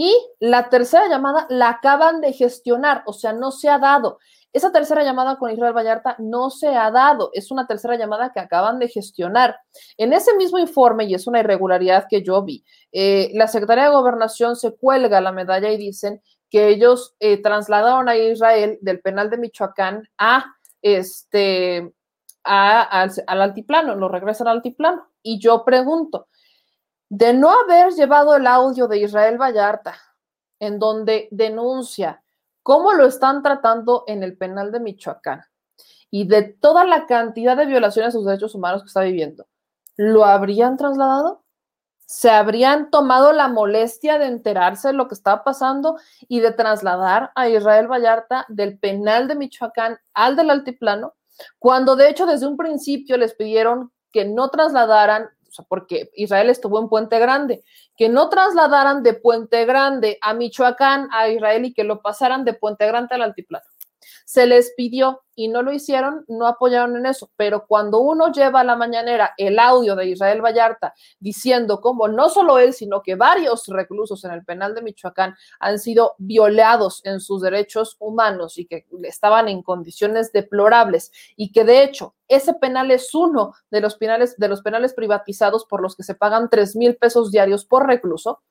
Y 0.00 0.16
la 0.38 0.68
tercera 0.68 1.08
llamada 1.08 1.48
la 1.50 1.70
acaban 1.70 2.20
de 2.20 2.32
gestionar, 2.32 3.02
o 3.04 3.12
sea, 3.12 3.32
no 3.32 3.50
se 3.50 3.68
ha 3.68 3.80
dado. 3.80 4.20
Esa 4.52 4.70
tercera 4.70 5.02
llamada 5.02 5.38
con 5.38 5.50
Israel 5.50 5.76
Vallarta 5.76 6.14
no 6.20 6.50
se 6.50 6.68
ha 6.68 6.92
dado, 6.92 7.30
es 7.32 7.50
una 7.50 7.66
tercera 7.66 7.96
llamada 7.96 8.30
que 8.32 8.38
acaban 8.38 8.78
de 8.78 8.86
gestionar. 8.86 9.56
En 9.96 10.12
ese 10.12 10.36
mismo 10.36 10.60
informe, 10.60 11.06
y 11.06 11.14
es 11.14 11.26
una 11.26 11.40
irregularidad 11.40 12.06
que 12.08 12.22
yo 12.22 12.44
vi, 12.44 12.64
eh, 12.92 13.32
la 13.34 13.48
Secretaría 13.48 13.86
de 13.86 13.90
Gobernación 13.90 14.54
se 14.54 14.76
cuelga 14.76 15.20
la 15.20 15.32
medalla 15.32 15.68
y 15.72 15.76
dicen 15.76 16.22
que 16.48 16.68
ellos 16.68 17.16
eh, 17.18 17.42
trasladaron 17.42 18.08
a 18.08 18.16
Israel 18.16 18.78
del 18.80 19.00
penal 19.00 19.30
de 19.30 19.38
Michoacán 19.38 20.08
a 20.16 20.44
este 20.80 21.92
al, 22.44 23.10
al 23.26 23.42
altiplano, 23.42 23.96
lo 23.96 24.08
regresan 24.08 24.46
al 24.46 24.58
altiplano. 24.58 25.08
Y 25.24 25.40
yo 25.40 25.64
pregunto, 25.64 26.28
de 27.08 27.32
no 27.32 27.50
haber 27.50 27.92
llevado 27.92 28.36
el 28.36 28.46
audio 28.46 28.86
de 28.86 28.98
Israel 28.98 29.38
Vallarta, 29.38 29.96
en 30.60 30.78
donde 30.78 31.28
denuncia 31.30 32.22
cómo 32.62 32.92
lo 32.92 33.06
están 33.06 33.42
tratando 33.42 34.04
en 34.06 34.22
el 34.22 34.36
penal 34.36 34.72
de 34.72 34.80
Michoacán 34.80 35.42
y 36.10 36.26
de 36.26 36.42
toda 36.42 36.84
la 36.84 37.06
cantidad 37.06 37.56
de 37.56 37.66
violaciones 37.66 38.10
a 38.10 38.18
sus 38.18 38.26
derechos 38.26 38.54
humanos 38.54 38.82
que 38.82 38.88
está 38.88 39.02
viviendo, 39.02 39.46
¿lo 39.96 40.24
habrían 40.24 40.76
trasladado? 40.76 41.44
¿Se 42.06 42.30
habrían 42.30 42.90
tomado 42.90 43.32
la 43.32 43.48
molestia 43.48 44.18
de 44.18 44.26
enterarse 44.26 44.88
de 44.88 44.94
lo 44.94 45.08
que 45.08 45.14
estaba 45.14 45.44
pasando 45.44 45.98
y 46.26 46.40
de 46.40 46.52
trasladar 46.52 47.32
a 47.34 47.48
Israel 47.48 47.86
Vallarta 47.86 48.46
del 48.48 48.78
penal 48.78 49.28
de 49.28 49.34
Michoacán 49.34 49.98
al 50.14 50.34
del 50.34 50.48
altiplano? 50.48 51.14
Cuando 51.58 51.96
de 51.96 52.08
hecho 52.08 52.24
desde 52.24 52.46
un 52.46 52.56
principio 52.56 53.18
les 53.18 53.34
pidieron 53.34 53.92
que 54.10 54.24
no 54.24 54.48
trasladaran 54.48 55.28
porque 55.62 56.10
Israel 56.14 56.50
estuvo 56.50 56.80
en 56.80 56.88
Puente 56.88 57.18
Grande, 57.18 57.64
que 57.96 58.08
no 58.08 58.28
trasladaran 58.28 59.02
de 59.02 59.14
Puente 59.14 59.64
Grande 59.64 60.18
a 60.20 60.34
Michoacán 60.34 61.08
a 61.12 61.28
Israel 61.28 61.64
y 61.64 61.74
que 61.74 61.84
lo 61.84 62.02
pasaran 62.02 62.44
de 62.44 62.54
Puente 62.54 62.86
Grande 62.86 63.14
al 63.14 63.22
altiplano. 63.22 63.64
Se 64.24 64.46
les 64.46 64.72
pidió 64.76 65.22
y 65.34 65.46
no 65.46 65.62
lo 65.62 65.72
hicieron, 65.72 66.24
no 66.26 66.48
apoyaron 66.48 66.96
en 66.96 67.06
eso, 67.06 67.30
pero 67.36 67.64
cuando 67.68 68.00
uno 68.00 68.32
lleva 68.32 68.60
a 68.60 68.64
la 68.64 68.74
mañanera 68.74 69.34
el 69.36 69.60
audio 69.60 69.94
de 69.94 70.08
Israel 70.08 70.42
Vallarta 70.42 70.94
diciendo 71.20 71.80
cómo 71.80 72.08
no 72.08 72.28
solo 72.28 72.58
él, 72.58 72.74
sino 72.74 73.02
que 73.02 73.14
varios 73.14 73.68
reclusos 73.68 74.24
en 74.24 74.32
el 74.32 74.44
penal 74.44 74.74
de 74.74 74.82
Michoacán 74.82 75.36
han 75.60 75.78
sido 75.78 76.16
violados 76.18 77.02
en 77.04 77.20
sus 77.20 77.40
derechos 77.40 77.96
humanos 78.00 78.58
y 78.58 78.66
que 78.66 78.86
estaban 79.04 79.48
en 79.48 79.62
condiciones 79.62 80.32
deplorables 80.32 81.12
y 81.36 81.52
que 81.52 81.62
de 81.62 81.84
hecho 81.84 82.16
ese 82.26 82.54
penal 82.54 82.90
es 82.90 83.14
uno 83.14 83.54
de 83.70 83.80
los 83.80 83.96
penales, 83.96 84.36
de 84.38 84.48
los 84.48 84.62
penales 84.62 84.92
privatizados 84.92 85.64
por 85.66 85.80
los 85.80 85.94
que 85.94 86.02
se 86.02 86.16
pagan 86.16 86.50
3 86.50 86.74
mil 86.74 86.96
pesos 86.96 87.30
diarios 87.30 87.64
por 87.64 87.86
recluso, 87.86 88.42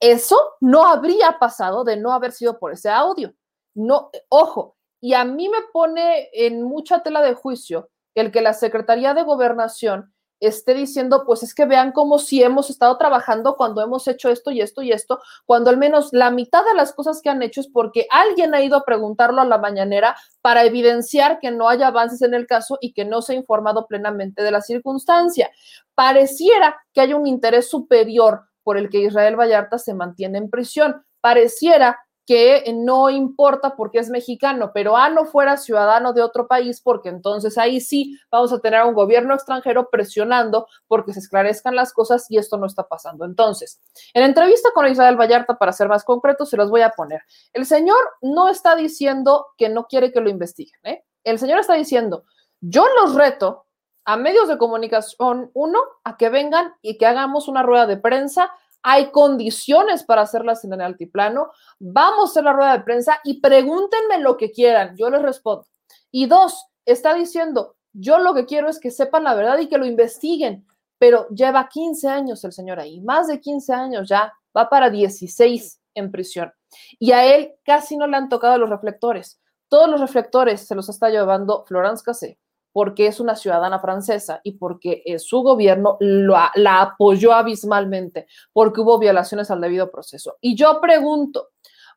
eso 0.00 0.38
no 0.60 0.86
habría 0.86 1.38
pasado 1.38 1.84
de 1.84 1.96
no 1.96 2.12
haber 2.12 2.32
sido 2.32 2.58
por 2.58 2.72
ese 2.72 2.90
audio. 2.90 3.34
No, 3.74 4.10
ojo, 4.28 4.76
y 5.04 5.12
a 5.12 5.26
mí 5.26 5.50
me 5.50 5.58
pone 5.70 6.30
en 6.32 6.62
mucha 6.62 7.02
tela 7.02 7.20
de 7.20 7.34
juicio 7.34 7.90
el 8.14 8.32
que 8.32 8.40
la 8.40 8.54
Secretaría 8.54 9.12
de 9.12 9.22
Gobernación 9.22 10.14
esté 10.40 10.72
diciendo, 10.72 11.24
pues 11.26 11.42
es 11.42 11.54
que 11.54 11.66
vean 11.66 11.92
cómo 11.92 12.18
si 12.18 12.42
hemos 12.42 12.70
estado 12.70 12.96
trabajando 12.96 13.54
cuando 13.56 13.82
hemos 13.82 14.08
hecho 14.08 14.30
esto 14.30 14.50
y 14.50 14.62
esto 14.62 14.80
y 14.80 14.92
esto, 14.92 15.20
cuando 15.44 15.68
al 15.68 15.76
menos 15.76 16.08
la 16.12 16.30
mitad 16.30 16.64
de 16.64 16.72
las 16.72 16.94
cosas 16.94 17.20
que 17.20 17.28
han 17.28 17.42
hecho 17.42 17.60
es 17.60 17.68
porque 17.68 18.06
alguien 18.10 18.54
ha 18.54 18.62
ido 18.62 18.78
a 18.78 18.86
preguntarlo 18.86 19.42
a 19.42 19.44
la 19.44 19.58
mañanera 19.58 20.16
para 20.40 20.64
evidenciar 20.64 21.38
que 21.38 21.50
no 21.50 21.68
haya 21.68 21.88
avances 21.88 22.22
en 22.22 22.32
el 22.32 22.46
caso 22.46 22.78
y 22.80 22.94
que 22.94 23.04
no 23.04 23.20
se 23.20 23.34
ha 23.34 23.36
informado 23.36 23.86
plenamente 23.86 24.42
de 24.42 24.52
la 24.52 24.62
circunstancia. 24.62 25.50
Pareciera 25.94 26.82
que 26.94 27.02
hay 27.02 27.12
un 27.12 27.26
interés 27.26 27.68
superior 27.68 28.44
por 28.62 28.78
el 28.78 28.88
que 28.88 29.00
Israel 29.00 29.38
Vallarta 29.38 29.78
se 29.78 29.92
mantiene 29.92 30.38
en 30.38 30.48
prisión. 30.48 31.04
Pareciera 31.20 31.98
que 32.26 32.64
no 32.74 33.10
importa 33.10 33.76
porque 33.76 33.98
es 33.98 34.08
mexicano, 34.08 34.70
pero 34.72 34.96
a 34.96 35.10
no 35.10 35.26
fuera 35.26 35.56
ciudadano 35.56 36.12
de 36.12 36.22
otro 36.22 36.46
país, 36.46 36.80
porque 36.80 37.10
entonces 37.10 37.58
ahí 37.58 37.80
sí 37.80 38.18
vamos 38.30 38.52
a 38.52 38.60
tener 38.60 38.82
un 38.84 38.94
gobierno 38.94 39.34
extranjero 39.34 39.90
presionando 39.90 40.66
porque 40.86 41.12
se 41.12 41.20
esclarezcan 41.20 41.76
las 41.76 41.92
cosas 41.92 42.26
y 42.30 42.38
esto 42.38 42.56
no 42.56 42.66
está 42.66 42.88
pasando. 42.88 43.24
Entonces, 43.24 43.80
en 44.14 44.22
entrevista 44.22 44.70
con 44.74 44.86
Israel 44.86 45.20
Vallarta, 45.20 45.58
para 45.58 45.72
ser 45.72 45.88
más 45.88 46.04
concreto, 46.04 46.46
se 46.46 46.56
los 46.56 46.70
voy 46.70 46.80
a 46.80 46.90
poner. 46.90 47.22
El 47.52 47.66
señor 47.66 47.98
no 48.22 48.48
está 48.48 48.74
diciendo 48.74 49.46
que 49.58 49.68
no 49.68 49.86
quiere 49.86 50.12
que 50.12 50.20
lo 50.20 50.30
investiguen, 50.30 50.80
¿eh? 50.84 51.04
El 51.24 51.38
señor 51.38 51.58
está 51.58 51.74
diciendo, 51.74 52.24
yo 52.60 52.86
los 53.00 53.14
reto 53.14 53.66
a 54.04 54.16
medios 54.16 54.48
de 54.48 54.58
comunicación, 54.58 55.50
uno, 55.54 55.78
a 56.04 56.16
que 56.16 56.28
vengan 56.28 56.74
y 56.82 56.98
que 56.98 57.06
hagamos 57.06 57.48
una 57.48 57.62
rueda 57.62 57.86
de 57.86 57.96
prensa 57.96 58.52
hay 58.86 59.10
condiciones 59.10 60.04
para 60.04 60.20
hacerlas 60.22 60.62
en 60.64 60.74
el 60.74 60.82
altiplano. 60.82 61.50
Vamos 61.78 62.28
a 62.28 62.30
hacer 62.30 62.44
la 62.44 62.52
rueda 62.52 62.76
de 62.76 62.84
prensa 62.84 63.18
y 63.24 63.40
pregúntenme 63.40 64.18
lo 64.18 64.36
que 64.36 64.52
quieran, 64.52 64.94
yo 64.94 65.08
les 65.08 65.22
respondo. 65.22 65.66
Y 66.10 66.26
dos, 66.26 66.66
está 66.84 67.14
diciendo, 67.14 67.76
yo 67.94 68.18
lo 68.18 68.34
que 68.34 68.44
quiero 68.44 68.68
es 68.68 68.78
que 68.78 68.90
sepan 68.90 69.24
la 69.24 69.34
verdad 69.34 69.58
y 69.58 69.68
que 69.68 69.78
lo 69.78 69.86
investiguen, 69.86 70.66
pero 70.98 71.26
lleva 71.30 71.66
15 71.66 72.08
años 72.08 72.44
el 72.44 72.52
señor 72.52 72.78
ahí, 72.78 73.00
más 73.00 73.26
de 73.26 73.40
15 73.40 73.72
años 73.72 74.06
ya, 74.06 74.34
va 74.54 74.68
para 74.68 74.90
16 74.90 75.80
en 75.94 76.10
prisión. 76.10 76.52
Y 76.98 77.12
a 77.12 77.24
él 77.34 77.54
casi 77.64 77.96
no 77.96 78.06
le 78.06 78.18
han 78.18 78.28
tocado 78.28 78.58
los 78.58 78.68
reflectores. 78.68 79.40
Todos 79.68 79.88
los 79.88 80.00
reflectores 80.00 80.66
se 80.66 80.74
los 80.74 80.90
está 80.90 81.08
llevando 81.08 81.64
Florence 81.64 82.04
Cassé 82.04 82.38
porque 82.74 83.06
es 83.06 83.20
una 83.20 83.36
ciudadana 83.36 83.78
francesa 83.78 84.40
y 84.42 84.58
porque 84.58 85.04
eh, 85.06 85.20
su 85.20 85.42
gobierno 85.42 85.96
la 86.00 86.80
apoyó 86.80 87.32
abismalmente, 87.32 88.26
porque 88.52 88.80
hubo 88.80 88.98
violaciones 88.98 89.48
al 89.52 89.60
debido 89.60 89.92
proceso. 89.92 90.38
Y 90.40 90.56
yo 90.56 90.80
pregunto, 90.80 91.50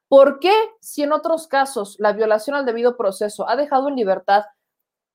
¿por 0.07 0.39
qué 0.39 0.53
si 0.79 1.01
en 1.01 1.13
otros 1.13 1.47
casos 1.47 1.95
la 1.97 2.13
violación 2.13 2.55
al 2.55 2.67
debido 2.67 2.95
proceso 2.95 3.49
ha 3.49 3.55
dejado 3.55 3.89
en 3.89 3.95
libertad 3.95 4.43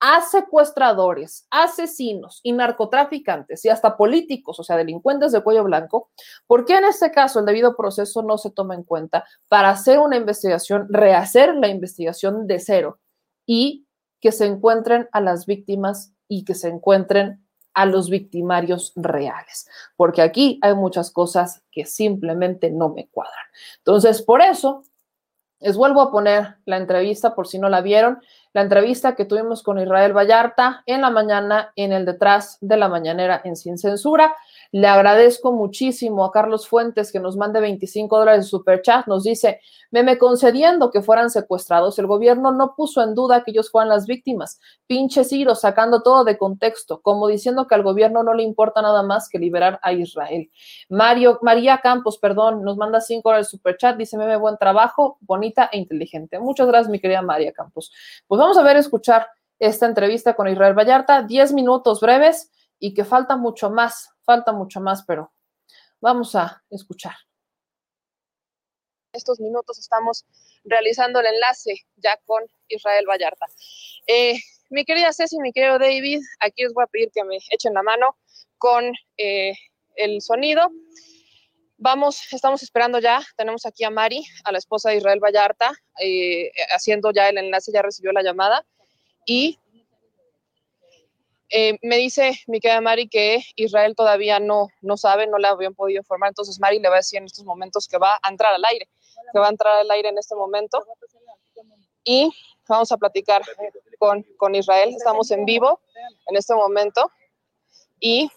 a 0.01 0.20
secuestradores, 0.22 1.47
asesinos 1.48 2.40
y 2.43 2.51
narcotraficantes 2.51 3.64
y 3.64 3.68
hasta 3.68 3.97
políticos, 3.97 4.59
o 4.59 4.64
sea, 4.64 4.76
delincuentes 4.76 5.30
de 5.30 5.44
cuello 5.44 5.62
blanco, 5.62 6.10
¿por 6.48 6.64
qué 6.64 6.78
en 6.78 6.86
este 6.86 7.12
caso 7.12 7.39
el 7.39 7.47
debido 7.47 7.76
proceso 7.76 8.20
no 8.24 8.36
se 8.36 8.51
toma 8.51 8.74
en 8.74 8.82
cuenta 8.82 9.24
para 9.47 9.70
hacer 9.70 10.01
una 10.01 10.16
investigación, 10.16 10.89
rehacer 10.90 11.55
la 11.55 11.68
investigación 11.68 12.48
de 12.48 12.59
cero 12.59 12.98
y 13.47 13.86
que 14.23 14.32
se 14.32 14.47
encuentren 14.47 15.09
a 15.12 15.20
las 15.20 15.44
víctimas 15.44 16.15
y 16.28 16.44
que 16.44 16.55
se 16.55 16.69
encuentren 16.69 17.44
a 17.74 17.85
los 17.85 18.09
victimarios 18.09 18.93
reales, 18.97 19.69
porque 19.97 20.23
aquí 20.23 20.59
hay 20.62 20.74
muchas 20.74 21.11
cosas 21.11 21.62
que 21.70 21.85
simplemente 21.85 22.70
no 22.70 22.90
me 22.90 23.09
cuadran. 23.09 23.44
Entonces, 23.78 24.23
por 24.23 24.40
eso, 24.43 24.85
les 25.59 25.77
vuelvo 25.77 26.01
a 26.01 26.11
poner 26.11 26.57
la 26.65 26.77
entrevista 26.77 27.35
por 27.35 27.49
si 27.49 27.59
no 27.59 27.69
la 27.69 27.81
vieron 27.81 28.20
la 28.53 28.61
entrevista 28.61 29.15
que 29.15 29.24
tuvimos 29.24 29.62
con 29.62 29.78
Israel 29.78 30.12
Vallarta 30.12 30.82
en 30.85 31.01
la 31.01 31.11
mañana 31.11 31.73
en 31.74 31.93
el 31.93 32.05
detrás 32.05 32.59
de 32.61 32.77
la 32.77 32.89
mañanera 32.89 33.40
en 33.44 33.57
Sin 33.57 33.78
Censura. 33.78 34.35
Le 34.73 34.89
agradezco 34.89 35.53
muchísimo 35.53 36.24
a 36.24 36.32
Carlos 36.32 36.66
Fuentes 36.66 37.12
que 37.12 37.20
nos 37.20 37.36
mande 37.36 37.61
25 37.61 38.19
dólares 38.19 38.47
de 38.47 38.49
superchat. 38.49 39.07
Nos 39.07 39.23
dice, 39.23 39.61
meme 39.90 40.16
concediendo 40.16 40.90
que 40.90 41.03
fueran 41.03 41.28
secuestrados. 41.28 41.99
El 41.99 42.07
gobierno 42.07 42.53
no 42.53 42.74
puso 42.74 43.03
en 43.03 43.15
duda 43.15 43.44
que 43.44 43.51
ellos 43.51 43.70
fueran 43.70 43.90
las 43.90 44.07
víctimas. 44.07 44.59
Pinche 44.86 45.24
Ciro 45.24 45.55
sacando 45.55 46.03
todo 46.03 46.24
de 46.24 46.39
contexto, 46.39 47.03
como 47.03 47.28
diciendo 47.28 47.66
que 47.66 47.74
al 47.74 47.82
gobierno 47.82 48.23
no 48.23 48.32
le 48.32 48.44
importa 48.44 48.81
nada 48.81 49.03
más 49.03 49.28
que 49.28 49.39
liberar 49.39 49.78
a 49.82 49.93
Israel. 49.93 50.51
Mario, 50.89 51.39
María 51.43 51.78
Campos, 51.82 52.16
perdón, 52.16 52.62
nos 52.62 52.78
manda 52.78 53.03
5 53.03 53.28
dólares 53.28 53.49
de 53.49 53.51
superchat. 53.51 53.99
Dice, 53.99 54.16
meme, 54.16 54.36
buen 54.39 54.57
trabajo, 54.57 55.19
bonita 55.20 55.69
e 55.70 55.77
inteligente. 55.77 56.39
Muchas 56.39 56.66
gracias, 56.66 56.90
mi 56.90 56.99
querida 56.99 57.20
María 57.20 57.53
Campos. 57.53 57.93
Pues 58.27 58.39
vamos 58.39 58.57
a 58.57 58.62
ver, 58.62 58.78
escuchar 58.78 59.28
esta 59.59 59.85
entrevista 59.85 60.35
con 60.35 60.49
Israel 60.49 60.73
Vallarta, 60.73 61.23
10 61.23 61.53
minutos 61.53 62.01
breves 62.01 62.51
y 62.78 62.94
que 62.94 63.05
falta 63.05 63.36
mucho 63.36 63.70
más, 63.70 64.11
falta 64.24 64.53
mucho 64.53 64.81
más, 64.81 65.05
pero 65.07 65.32
vamos 66.01 66.35
a 66.35 66.62
escuchar. 66.70 67.15
Estos 69.12 69.40
minutos 69.40 69.78
estamos 69.78 70.24
realizando 70.65 71.20
el 71.20 71.27
enlace 71.27 71.74
ya 71.97 72.16
con 72.24 72.43
Israel 72.69 73.05
Vallarta. 73.09 73.47
Eh, 74.07 74.39
mi 74.70 74.85
querida 74.85 75.12
Ceci, 75.12 75.39
mi 75.39 75.53
querido 75.53 75.78
David, 75.78 76.20
aquí 76.40 76.62
les 76.62 76.73
voy 76.73 76.85
a 76.85 76.86
pedir 76.86 77.11
que 77.12 77.24
me 77.24 77.36
echen 77.51 77.74
la 77.74 77.82
mano 77.82 78.16
con 78.57 78.93
eh, 79.19 79.53
el 79.97 80.23
sonido. 80.23 80.70
Vamos, 81.77 82.32
estamos 82.32 82.62
esperando 82.62 83.01
ya, 83.01 83.20
tenemos 83.36 83.66
aquí 83.66 83.85
a 83.85 83.90
Mari, 83.90 84.24
a 84.44 84.53
la 84.53 84.59
esposa 84.59 84.90
de 84.90 84.99
Israel 84.99 85.20
Vallarta, 85.20 85.73
eh, 86.01 86.51
haciendo 86.70 87.11
ya 87.11 87.28
el 87.28 87.39
enlace, 87.39 87.73
ya 87.73 87.82
recibió 87.82 88.12
la 88.12 88.23
llamada 88.23 88.65
y 89.27 89.59
eh, 91.55 91.79
me 91.83 91.99
dice 91.99 92.41
mi 92.47 92.61
querida 92.61 92.81
Mari 92.81 93.09
que 93.09 93.45
Israel 93.57 93.95
todavía 93.95 94.41
no, 94.41 94.69
no 94.81 94.97
sabe, 94.97 95.27
no 95.27 95.37
le 95.37 95.49
habían 95.49 95.74
podido 95.74 95.99
informar, 95.99 96.31
entonces 96.31 96.59
Mari 96.59 96.79
le 96.79 96.89
va 96.89 96.95
a 96.95 96.99
decir 96.99 97.19
en 97.19 97.27
estos 97.27 97.45
momentos 97.45 97.87
que 97.89 97.99
va 97.99 98.19
a 98.23 98.31
entrar 98.31 98.55
al 98.55 98.65
aire, 98.65 98.89
que 99.35 99.39
va 99.39 99.49
a 99.49 99.51
entrar 99.51 99.77
al 99.77 99.91
aire 99.91 100.09
en 100.09 100.16
este 100.16 100.35
momento. 100.35 100.83
Y 102.05 102.31
vamos 102.66 102.91
a 102.91 102.97
platicar 102.97 103.43
con, 103.99 104.23
con 104.39 104.55
Israel, 104.55 104.95
estamos 104.97 105.31
en 105.31 105.45
vivo 105.45 105.81
en 106.27 106.37
este 106.37 106.55
momento. 106.55 107.12
Y 108.01 108.31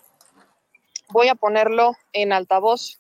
voy 1.08 1.30
a 1.30 1.36
ponerlo 1.36 1.94
en 2.12 2.34
altavoz. 2.34 3.00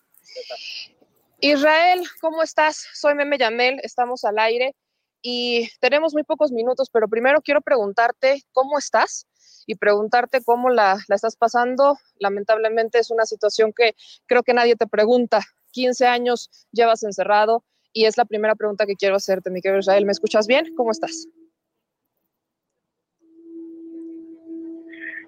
Israel, 1.41 2.07
¿cómo 2.21 2.41
estás? 2.41 2.87
Soy 2.93 3.15
Meme 3.15 3.37
Yamel, 3.37 3.81
estamos 3.83 4.23
al 4.23 4.39
aire 4.39 4.73
y 5.21 5.69
tenemos 5.81 6.13
muy 6.13 6.23
pocos 6.23 6.53
minutos, 6.53 6.89
pero 6.89 7.09
primero 7.09 7.41
quiero 7.41 7.59
preguntarte 7.59 8.43
cómo 8.53 8.77
estás 8.77 9.27
y 9.65 9.75
preguntarte 9.75 10.43
cómo 10.43 10.69
la, 10.69 10.97
la 11.07 11.15
estás 11.15 11.35
pasando. 11.35 11.97
Lamentablemente 12.19 12.99
es 12.99 13.11
una 13.11 13.25
situación 13.25 13.73
que 13.73 13.95
creo 14.25 14.43
que 14.43 14.53
nadie 14.53 14.75
te 14.75 14.87
pregunta. 14.87 15.41
15 15.71 16.07
años 16.07 16.49
llevas 16.71 17.03
encerrado 17.03 17.63
y 17.91 18.05
es 18.05 18.17
la 18.17 18.25
primera 18.25 18.55
pregunta 18.55 18.85
que 18.85 18.95
quiero 18.95 19.15
hacerte, 19.15 19.49
mi 19.49 19.61
querido 19.61 19.79
Israel. 19.79 20.05
¿Me 20.05 20.11
escuchas 20.11 20.47
bien? 20.47 20.75
¿Cómo 20.75 20.91
estás? 20.91 21.27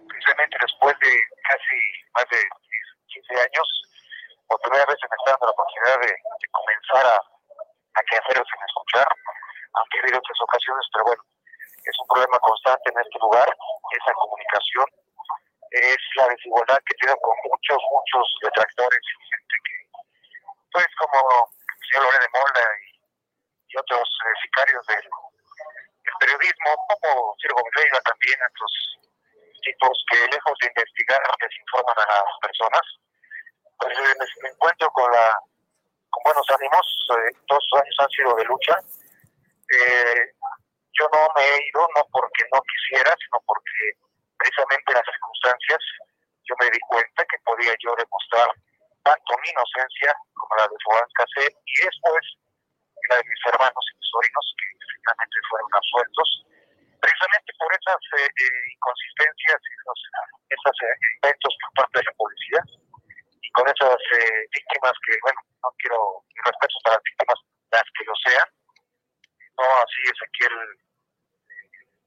Precisamente 0.08 0.58
después 0.62 0.96
de 1.00 1.12
casi 1.48 1.80
más 2.16 2.26
de 2.30 2.40
15 3.08 3.34
años, 3.40 3.68
por 4.48 4.60
primera 4.62 4.86
vez 4.86 4.98
se 5.00 5.08
me 5.08 5.16
está 5.16 5.32
dando 5.32 5.48
la 5.48 5.56
oportunidad 5.56 6.00
de, 6.04 6.12
comenzar 6.52 7.06
a, 7.08 7.16
a 7.16 8.02
que 8.04 8.20
sin 8.28 8.62
escuchar, 8.68 9.08
aunque 9.74 9.98
ha 10.00 10.20
otras 10.20 10.40
ocasiones, 10.44 10.86
pero 10.92 11.06
bueno, 11.06 11.24
es 11.88 11.96
un 12.00 12.08
problema 12.08 12.40
constante 12.40 12.92
en 12.92 13.00
este 13.00 13.20
lugar, 13.20 13.48
esa 13.48 14.14
comunicación, 14.14 14.88
es 15.72 15.98
la 16.16 16.28
desigualdad 16.28 16.80
que 16.86 16.96
tiene 16.96 17.16
con 17.22 17.36
muchos, 17.44 17.80
muchos 17.92 18.26
detractores 18.44 19.00
y 19.00 19.16
gente 19.32 19.56
que, 19.64 19.76
pues 20.72 20.88
como 21.00 21.18
el 21.24 21.88
señor 21.88 22.04
Lorena 22.04 22.24
de 22.24 22.32
Mola 22.36 22.66
y, 22.84 23.78
otros 23.78 24.10
eh, 24.10 24.36
sicarios 24.42 24.82
del, 24.88 25.04
del, 25.04 26.16
periodismo, 26.20 26.72
como 26.88 27.36
Ciro 27.38 27.56
Vega 27.76 28.00
también, 28.02 28.40
estos 28.42 28.74
tipos 29.62 29.94
que 30.10 30.18
lejos 30.34 30.58
de 30.62 30.68
investigar 30.68 31.22
desinforman 31.40 32.00
a 32.00 32.24
las 32.26 32.40
personas, 32.42 32.82
pues 33.78 33.94
eh, 34.00 34.16
me 34.42 34.50
encuentro 34.50 34.90
con 34.92 35.12
la 35.12 35.38
con 36.10 36.24
buenos 36.24 36.48
ánimos, 36.50 36.86
eh, 37.12 37.38
dos 37.48 37.64
años 37.76 37.96
han 38.00 38.10
sido 38.10 38.34
de 38.36 38.46
lucha, 38.46 38.82
eh, 39.68 40.34
yo 41.00 41.06
no 41.14 41.22
me 41.36 41.44
he 41.44 41.58
ido 41.70 41.82
no 41.96 42.02
porque 42.12 42.44
no 42.52 42.60
quisiera, 42.66 43.14
sino 43.18 43.38
porque 43.46 43.78
precisamente 44.38 44.88
en 44.92 44.98
las 44.98 45.06
circunstancias 45.06 45.82
yo 46.46 46.56
me 46.60 46.70
di 46.70 46.80
cuenta 46.90 47.26
que 47.26 47.38
podía 47.46 47.74
yo 47.84 47.94
demostrar 47.96 48.50
tanto 49.04 49.32
mi 49.42 49.50
inocencia 49.50 50.12
como 50.34 50.56
la 50.58 50.68
de 50.68 50.78
Juan 50.84 51.08
Casé 51.16 51.46
y 51.48 51.76
después 51.86 52.24
la 53.10 53.16
de 53.18 53.30
mis 53.30 53.42
hermanos 53.46 53.84
y 53.88 53.96
mis 53.96 54.10
sobrinos 54.10 54.46
que 54.58 54.68
finalmente 55.00 55.38
fueron 55.50 55.70
absueltos. 55.72 56.28
Precisamente 56.98 57.54
por 57.62 57.70
esas 57.72 58.02
eh, 58.18 58.26
eh, 58.26 58.64
inconsistencias 58.74 59.60
y 59.64 59.74
esos, 59.86 60.76
eh, 60.82 61.34
por 61.46 61.74
parte 61.78 62.00
de 62.00 62.06
la 62.10 62.16
policía 62.18 62.62
y 63.48 63.50
con 63.52 63.66
esas 63.70 64.02
eh, 64.18 64.44
víctimas 64.52 64.96
que, 65.06 65.14
bueno, 65.22 65.40
no 65.64 65.70
quiero 65.78 66.26
mi 66.34 66.42
respeto 66.44 66.76
para 66.84 66.96
las 66.98 67.04
víctimas, 67.06 67.40
las 67.72 67.88
que 67.96 68.04
lo 68.04 68.16
sean, 68.26 68.50
no 69.56 69.66
así 69.86 70.02
Ezequiel, 70.10 70.58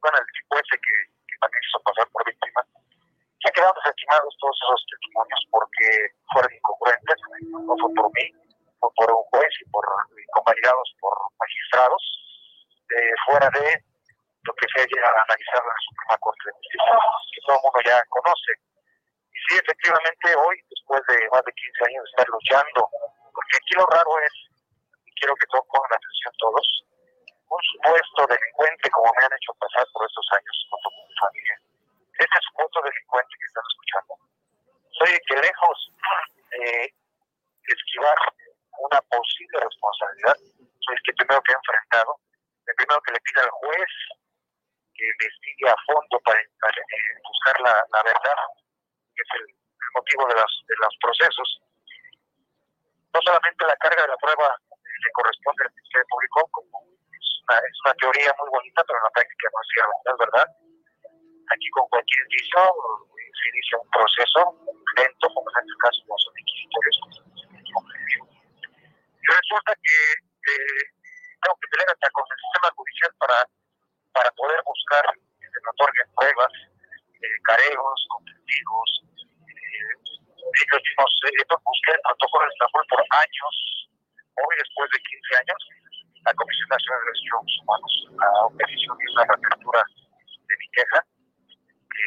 bueno, 0.02 0.18
el 0.18 0.28
tipo 0.32 0.56
ese 0.56 0.77
que, 0.81 0.97
que 1.28 1.36
también 1.40 1.62
hizo 1.64 1.78
pasar 1.85 2.06
por 2.10 2.24
víctima, 2.24 2.60
se 3.40 3.52
quedado 3.52 3.72
desestimados 3.81 4.36
todos 4.39 4.56
esos 4.60 4.85
testimonios 4.85 5.40
porque 5.51 5.86
fueron 6.32 6.52
incongruentes, 6.52 7.18
no 7.48 7.74
fue 7.81 7.90
por 7.97 8.09
mí, 8.12 8.27
fue 8.81 8.90
por 8.97 9.09
un 9.12 9.24
juez 9.32 9.52
y 9.60 9.70
por 9.70 9.85
convalidados 10.32 10.89
por 11.01 11.14
magistrados, 11.40 12.02
eh, 12.90 13.14
fuera 13.24 13.48
de 13.48 13.81
lo 14.44 14.52
que 14.55 14.66
se 14.72 14.81
haya 14.82 15.01
analizado 15.09 15.64
en 15.64 15.72
la 15.72 15.85
Suprema 15.89 16.16
Corte 16.20 16.44
de 16.44 16.52
Justicia, 16.52 16.94
que 17.32 17.40
todo 17.47 17.56
el 17.56 17.64
mundo 17.64 17.81
ya 17.85 17.97
conoce. 18.09 18.52
Y 19.32 19.39
sí, 19.48 19.52
efectivamente, 19.56 20.27
hoy, 20.36 20.56
después 20.68 21.01
de 21.09 21.16
más 21.32 21.44
de 21.44 21.52
15 21.52 21.85
años 21.89 22.05
de 22.05 22.10
estar 22.10 22.28
luchando, 22.28 22.81
porque 23.32 23.56
aquí 23.56 23.72
lo 23.77 23.86
raro 23.89 24.12
es, 24.20 24.35
y 25.05 25.10
quiero 25.16 25.35
que 25.36 25.47
pongan 25.48 25.93
atención 25.93 26.32
todos, 26.39 26.66
un 27.51 27.62
supuesto 27.74 28.27
delincuente 28.31 28.90
como 28.90 29.10
me 29.18 29.24
han 29.27 29.35
hecho 29.35 29.52
pasar 29.59 29.86
por 29.93 30.06
estos 30.06 30.27
años 30.39 30.55
junto 30.70 30.89
con 30.90 31.02
mi 31.09 31.16
familia. 31.18 31.56
Ese 32.14 32.39
supuesto 32.47 32.78
delincuente 32.82 33.35
que 33.35 33.47
están 33.47 33.66
escuchando. 33.66 34.12
Soy 34.94 35.10
el 35.10 35.22
que 35.27 35.36
lejos 35.43 35.78
de 36.51 36.94
esquivar 37.66 38.18
una 38.78 39.01
posible 39.02 39.59
responsabilidad, 39.60 40.36
soy 40.36 40.94
el 40.94 41.02
que 41.02 41.12
primero 41.18 41.43
que 41.43 41.52
he 41.52 41.59
enfrentado, 41.59 42.12
el 42.66 42.74
primero 42.74 43.01
que 43.02 43.12
le 43.12 43.20
pide 43.20 43.40
al 43.43 43.51
juez 43.51 43.90
que 44.94 45.05
investigue 45.06 45.68
a 45.68 45.77
fondo 45.86 46.20
para, 46.20 46.39
eh, 46.39 47.14
buscar 47.24 47.56
la, 47.60 48.02
verdad, 48.05 48.39
que 49.14 49.22
es 49.22 49.31
el, 49.40 49.44
el 49.51 49.90
motivo 49.94 50.28
de, 50.28 50.35
las, 50.35 50.52
de 50.68 50.77
los 50.77 50.94
procesos. 51.01 51.48
No 53.12 53.20
solamente 53.24 53.66
la 53.66 53.77
carga 53.77 54.02
de 54.02 54.09
la 54.09 54.16
prueba 54.18 54.55
le 54.70 55.12
corresponde 55.12 55.64
al 55.64 55.72
Ministerio 55.72 56.06
Público, 56.10 56.48
como 56.52 56.90
es 57.48 57.78
una 57.84 57.94
teoría 57.94 58.30
muy 58.38 58.48
bonita, 58.50 58.84
pero 58.86 58.98
en 58.98 59.04
la 59.04 59.10
práctica 59.10 59.48
no 59.50 59.60
es 59.60 59.68
cierto, 59.74 59.94
¿no 60.04 60.10
es 60.12 60.18
verdad? 60.18 60.48
Aquí 61.50 61.68
con 61.70 61.88
cualquier 61.88 62.20
indicio 62.24 62.58
se 62.60 63.48
inicia 63.50 63.78
un 63.78 63.90
proceso 63.90 64.40
lento, 64.96 65.26
como 65.34 65.46
en 65.50 65.56
este 65.64 65.76
caso 65.82 65.98
no 66.06 66.16
son 66.18 66.34
inquisitorios. 66.38 66.96
Resulta 69.20 69.72
que 69.82 69.98
eh, 70.50 70.82
tengo 71.42 71.56
que 71.60 71.70
tener 71.74 71.86
hasta 71.90 72.08
con 72.10 72.24
el 72.30 72.38
sistema 72.38 72.68
judicial 72.76 73.12
para, 73.18 73.38
para 74.12 74.30
poder 74.32 74.60
buscar 74.64 75.04
que 75.14 75.46
se 75.46 75.58
me 75.60 75.70
otorguen 75.70 76.08
pruebas, 76.14 76.52
eh, 77.22 77.38
careos, 77.44 77.98
testigos. 78.26 78.90
Ellos 80.40 80.82
mismos, 80.82 81.10
eh, 81.30 81.44
busqué 81.46 81.92
el 81.92 82.02
protocolo 82.04 82.44
de 82.44 82.52
Estambul 82.52 82.86
por 82.90 83.00
años, 83.00 83.54
hoy 84.34 84.54
después 84.58 84.90
de 84.90 84.98
15 84.98 85.36
años, 85.36 85.60
la 86.24 86.34
Comisión 86.34 86.68
Nacional 86.68 87.01
de 87.01 87.06
Derechos 87.10 87.60
Humanos 87.64 87.92
a 88.20 88.28
petición 88.56 88.97
de 88.98 89.05
la 89.16 89.24
reapertura 89.24 89.80
de 89.80 90.55
mi 90.59 90.68
queja, 90.70 91.01
que 91.01 92.06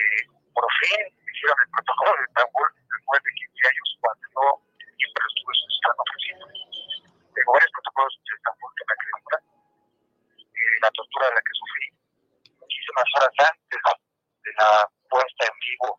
por 0.54 0.66
fin 0.82 1.02
hicieron 1.02 1.58
el 1.58 1.70
protocolo 1.74 2.12
de 2.18 2.26
Estambul 2.30 2.70
después 2.78 3.20
de 3.24 3.32
15 3.34 3.68
años, 3.74 3.88
cuando 4.02 4.24
yo 4.34 4.46
siempre 4.94 5.20
lo 5.24 5.30
estuve 5.34 5.54
solicitando 5.58 6.02
ofreciendo. 6.04 6.46
Tengo 7.34 7.50
varios 7.54 7.72
protocolos 7.74 8.14
de 8.14 8.34
Estambul 8.38 8.72
que 8.78 8.86
me 8.86 8.94
acreditan 8.94 9.42
eh, 10.54 10.76
la 10.84 10.92
tortura 10.94 11.26
de 11.28 11.34
la 11.34 11.42
que 11.42 11.54
sufrí 11.58 11.86
muchísimas 12.62 13.08
horas 13.18 13.34
antes 13.50 13.80
de 13.82 14.52
la 14.62 14.72
puesta 15.10 15.42
en 15.50 15.56
vivo, 15.58 15.90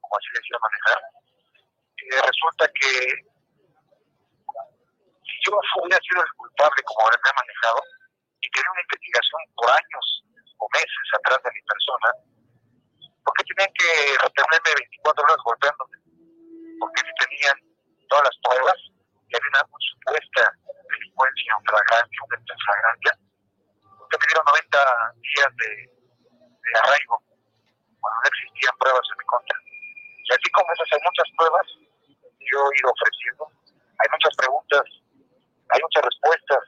como 0.00 0.12
así 0.16 0.28
les 0.36 0.44
iba 0.44 0.58
a 0.60 0.66
manejar. 0.68 1.00
Y 1.96 2.08
resulta 2.20 2.64
que 2.76 2.92
yo 5.46 5.54
hubiera 5.78 6.02
sido 6.02 6.22
el 6.22 6.32
culpable 6.34 6.82
como 6.82 7.06
me 7.06 7.30
ha 7.30 7.38
manejado 7.38 7.80
y 8.42 8.50
tener 8.50 8.70
una 8.70 8.82
investigación 8.82 9.40
por 9.54 9.70
años 9.70 10.06
o 10.58 10.64
meses 10.74 11.06
atrás 11.14 11.38
de 11.44 11.50
mi 11.54 11.62
persona, 11.62 12.08
¿por 13.22 13.32
qué 13.38 13.42
tenían 13.46 13.72
que 13.78 13.90
retenerme 14.18 14.82
24 15.06 15.22
horas 15.22 15.40
golpeándome? 15.46 15.96
Porque 16.82 17.00
si 17.06 17.12
tenían 17.14 17.56
todas 18.10 18.26
las 18.26 18.36
pruebas 18.42 18.78
y 19.26 19.32
había 19.34 19.50
una 19.54 19.64
supuesta 19.70 20.42
delincuencia, 20.90 21.56
un 21.56 21.64
flagrante, 21.66 22.14
un 22.22 22.30
delito 22.34 22.54
flagrante, 22.66 23.10
que 24.10 24.16
me 24.18 24.26
dieron 24.26 24.44
90 24.46 25.14
días 25.22 25.50
de, 25.62 25.70
de 25.86 26.70
arraigo 26.82 27.16
cuando 28.02 28.18
no 28.22 28.28
existían 28.30 28.74
pruebas 28.78 29.06
en 29.10 29.18
mi 29.18 29.26
contra. 29.26 29.56
Y 30.26 30.30
así 30.30 30.48
como 30.50 30.66
esas 30.74 30.90
hay 30.90 31.02
muchas 31.06 31.28
pruebas, 31.38 31.66
yo 32.50 32.58
he 32.66 32.78
ido 32.78 32.90
ofreciendo, 32.90 33.42
hay 33.98 34.08
muchas 34.10 34.34
preguntas 34.38 34.86
hay 35.70 35.80
muchas 35.82 36.04
respuestas, 36.04 36.62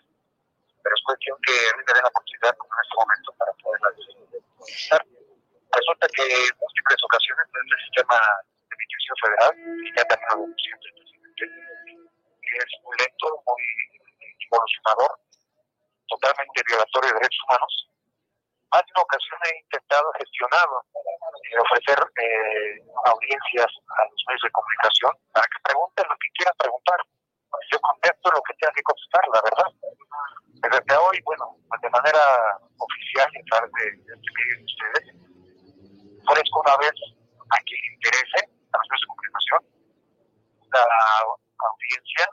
pero 0.83 0.95
es 0.95 1.03
cuestión 1.05 1.37
que 1.47 1.53
a 1.53 1.77
mí 1.77 1.83
me 1.87 1.93
den 1.93 2.03
la 2.03 2.09
oportunidad 2.09 2.57
como 2.57 2.70
en 2.75 2.83
este 2.83 2.97
momento 2.97 3.29
para 3.39 3.53
poderlas 3.62 3.95
contestar. 4.59 5.03
Resulta 5.69 6.07
que 6.09 6.25
en 6.25 6.53
múltiples 6.59 7.01
ocasiones 7.05 7.45
el 7.53 7.81
sistema 7.85 8.16
de 8.16 8.75
justicia 8.75 9.15
federal, 9.23 9.53
y 9.85 9.89
ya 9.95 10.05
también 10.09 10.31
lo 10.35 10.57
siempre 10.57 10.89
presidente, 10.97 11.45
que 12.43 12.53
es 12.57 12.70
muy 12.83 12.97
lento, 12.99 13.27
muy 13.47 13.65
evolucionador, 14.49 15.12
totalmente 16.09 16.62
violatorio 16.66 17.09
de 17.12 17.19
derechos 17.20 17.45
humanos, 17.45 17.73
más 18.73 18.83
de 18.85 18.93
una 18.97 19.03
ocasión 19.03 19.39
he 19.45 19.59
intentado, 19.61 20.12
gestionado, 20.19 20.85
eh, 20.93 21.59
ofrecer 21.61 21.99
eh, 22.01 22.81
audiencias 23.05 23.70
a 23.97 24.05
los 24.05 24.20
medios 24.29 24.43
de 24.45 24.51
comunicación 24.51 25.12
para 25.33 25.47
que 25.47 25.61
pregunten 25.65 26.05
lo 26.09 26.16
que 26.16 26.29
quieran 26.37 26.57
preguntar 26.59 27.01
yo 27.70 27.79
contesto 27.81 28.31
lo 28.31 28.43
que 28.43 28.55
tenga 28.55 28.73
que 28.75 28.83
contestar, 28.83 29.25
la 29.33 29.43
verdad. 29.43 29.70
Desde 30.59 30.97
hoy, 30.97 31.20
bueno, 31.25 31.57
pues 31.69 31.81
de 31.81 31.91
manera 31.91 32.23
oficial, 32.79 33.29
a 33.29 33.45
través 33.49 33.70
de, 33.73 33.85
de 34.05 34.12
este 34.15 34.31
medio 34.35 34.55
de 34.59 34.65
ustedes, 34.65 35.05
ofrezco 36.27 36.61
una 36.61 36.77
vez 36.79 36.97
a 37.51 37.57
quien 37.65 37.81
le 37.81 37.89
interese, 37.95 38.41
a 38.45 38.77
los 38.77 38.87
medios 38.89 39.03
de 39.03 39.09
comunicación, 39.09 39.61
la 40.73 40.85
audiencia. 41.70 42.25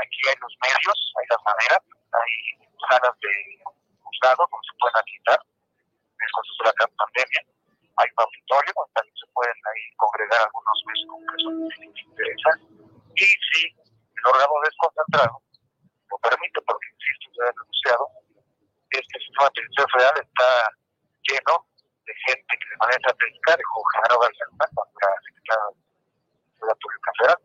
Aquí 0.00 0.20
hay 0.28 0.36
los 0.40 0.54
medios, 0.64 0.98
hay 1.20 1.26
las 1.28 1.42
maneras, 1.44 1.82
hay 2.16 2.32
salas 2.88 3.16
de 3.20 3.32
juzgado 4.00 4.42
donde 4.48 4.66
se 4.66 4.74
pueden 4.80 5.00
es 6.20 6.30
cuando 6.32 6.52
de 6.58 6.64
la 6.64 6.96
pandemia. 6.96 7.42
Hay 7.96 8.08
un 8.16 8.20
auditorio 8.24 8.72
donde 8.76 8.92
también 8.94 9.16
se 9.16 9.26
pueden 9.32 9.58
ahí 9.64 9.84
congregar 9.96 10.40
algunos 10.40 10.78
medios 10.86 11.00
de 11.00 11.08
comunicación 11.08 11.52
que 11.68 11.84
les 11.84 12.04
interesa. 12.04 12.50
Y 13.16 13.26
sí, 13.26 13.62
el 14.20 14.32
órgano 14.32 14.52
desconcentrado 14.64 15.42
lo 16.10 16.18
permite, 16.18 16.60
porque 16.62 16.86
insisto, 16.92 17.26
ya 17.38 17.48
he 17.48 17.52
denunciado, 17.54 18.04
es 18.90 19.04
que 19.06 19.16
el 19.18 19.24
sistema 19.24 19.50
penitenciario 19.50 19.92
federal 19.94 20.16
está 20.20 20.48
lleno 21.22 21.54
de 22.04 22.12
gente 22.26 22.50
que 22.50 22.66
de 22.68 22.76
manera 22.82 22.98
estratégica 22.98 23.56
dejó 23.56 23.78
Genaro 23.94 24.18
García 24.18 24.46
Luna 24.50 24.66
cuando 24.74 24.94
era 24.98 25.14
secretario 25.22 25.68
de 26.60 26.66
la 26.66 26.74
Pública 26.74 27.10
Federal. 27.18 27.40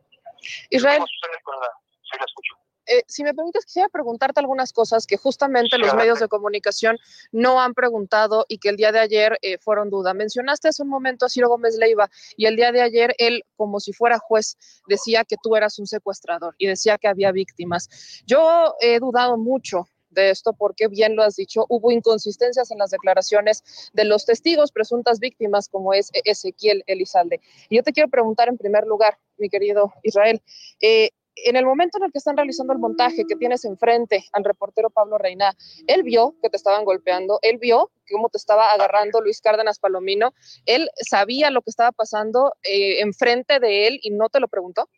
Israel. 0.70 0.98
¿Cómo 0.98 1.06
sucede 1.06 1.38
con 1.42 1.54
la... 1.60 1.70
Sí, 2.02 2.14
la 2.18 2.26
escucho. 2.26 2.65
Eh, 2.86 3.02
si 3.06 3.24
me 3.24 3.34
permites, 3.34 3.64
quisiera 3.64 3.88
preguntarte 3.88 4.40
algunas 4.40 4.72
cosas 4.72 5.06
que 5.06 5.16
justamente 5.16 5.78
los 5.78 5.94
medios 5.94 6.20
de 6.20 6.28
comunicación 6.28 6.96
no 7.32 7.60
han 7.60 7.74
preguntado 7.74 8.44
y 8.48 8.58
que 8.58 8.68
el 8.68 8.76
día 8.76 8.92
de 8.92 9.00
ayer 9.00 9.38
eh, 9.42 9.58
fueron 9.58 9.90
duda. 9.90 10.14
Mencionaste 10.14 10.68
hace 10.68 10.82
un 10.82 10.88
momento 10.88 11.26
a 11.26 11.28
Ciro 11.28 11.48
Gómez 11.48 11.76
Leiva 11.76 12.10
y 12.36 12.46
el 12.46 12.56
día 12.56 12.72
de 12.72 12.82
ayer 12.82 13.14
él, 13.18 13.44
como 13.56 13.80
si 13.80 13.92
fuera 13.92 14.18
juez, 14.18 14.56
decía 14.86 15.24
que 15.24 15.36
tú 15.42 15.56
eras 15.56 15.78
un 15.78 15.86
secuestrador 15.86 16.54
y 16.58 16.66
decía 16.66 16.98
que 16.98 17.08
había 17.08 17.32
víctimas. 17.32 17.88
Yo 18.26 18.74
he 18.80 18.98
dudado 18.98 19.36
mucho 19.36 19.88
de 20.10 20.30
esto 20.30 20.52
porque 20.52 20.88
bien 20.88 21.14
lo 21.14 21.22
has 21.22 21.36
dicho, 21.36 21.66
hubo 21.68 21.92
inconsistencias 21.92 22.70
en 22.70 22.78
las 22.78 22.90
declaraciones 22.90 23.62
de 23.92 24.04
los 24.04 24.24
testigos, 24.24 24.72
presuntas 24.72 25.20
víctimas 25.20 25.68
como 25.68 25.92
es 25.92 26.10
Ezequiel 26.24 26.82
Elizalde. 26.86 27.40
Y 27.68 27.76
yo 27.76 27.82
te 27.82 27.92
quiero 27.92 28.08
preguntar 28.08 28.48
en 28.48 28.56
primer 28.56 28.86
lugar, 28.86 29.18
mi 29.36 29.48
querido 29.48 29.92
Israel, 30.02 30.42
eh, 30.80 31.10
en 31.36 31.56
el 31.56 31.66
momento 31.66 31.98
en 31.98 32.04
el 32.04 32.12
que 32.12 32.18
están 32.18 32.36
realizando 32.36 32.72
el 32.72 32.78
montaje 32.78 33.24
que 33.28 33.36
tienes 33.36 33.64
enfrente 33.64 34.24
al 34.32 34.44
reportero 34.44 34.90
Pablo 34.90 35.18
Reina, 35.18 35.52
él 35.86 36.02
vio 36.02 36.34
que 36.42 36.48
te 36.48 36.56
estaban 36.56 36.84
golpeando, 36.84 37.38
él 37.42 37.58
vio 37.58 37.90
cómo 38.10 38.28
te 38.30 38.38
estaba 38.38 38.72
agarrando 38.72 39.20
Luis 39.20 39.40
Cárdenas 39.40 39.78
Palomino, 39.78 40.32
él 40.64 40.88
sabía 40.96 41.50
lo 41.50 41.60
que 41.62 41.70
estaba 41.70 41.92
pasando 41.92 42.54
eh, 42.62 43.00
enfrente 43.00 43.60
de 43.60 43.86
él 43.86 43.98
y 44.02 44.10
no 44.10 44.28
te 44.28 44.40
lo 44.40 44.48
preguntó. 44.48 44.88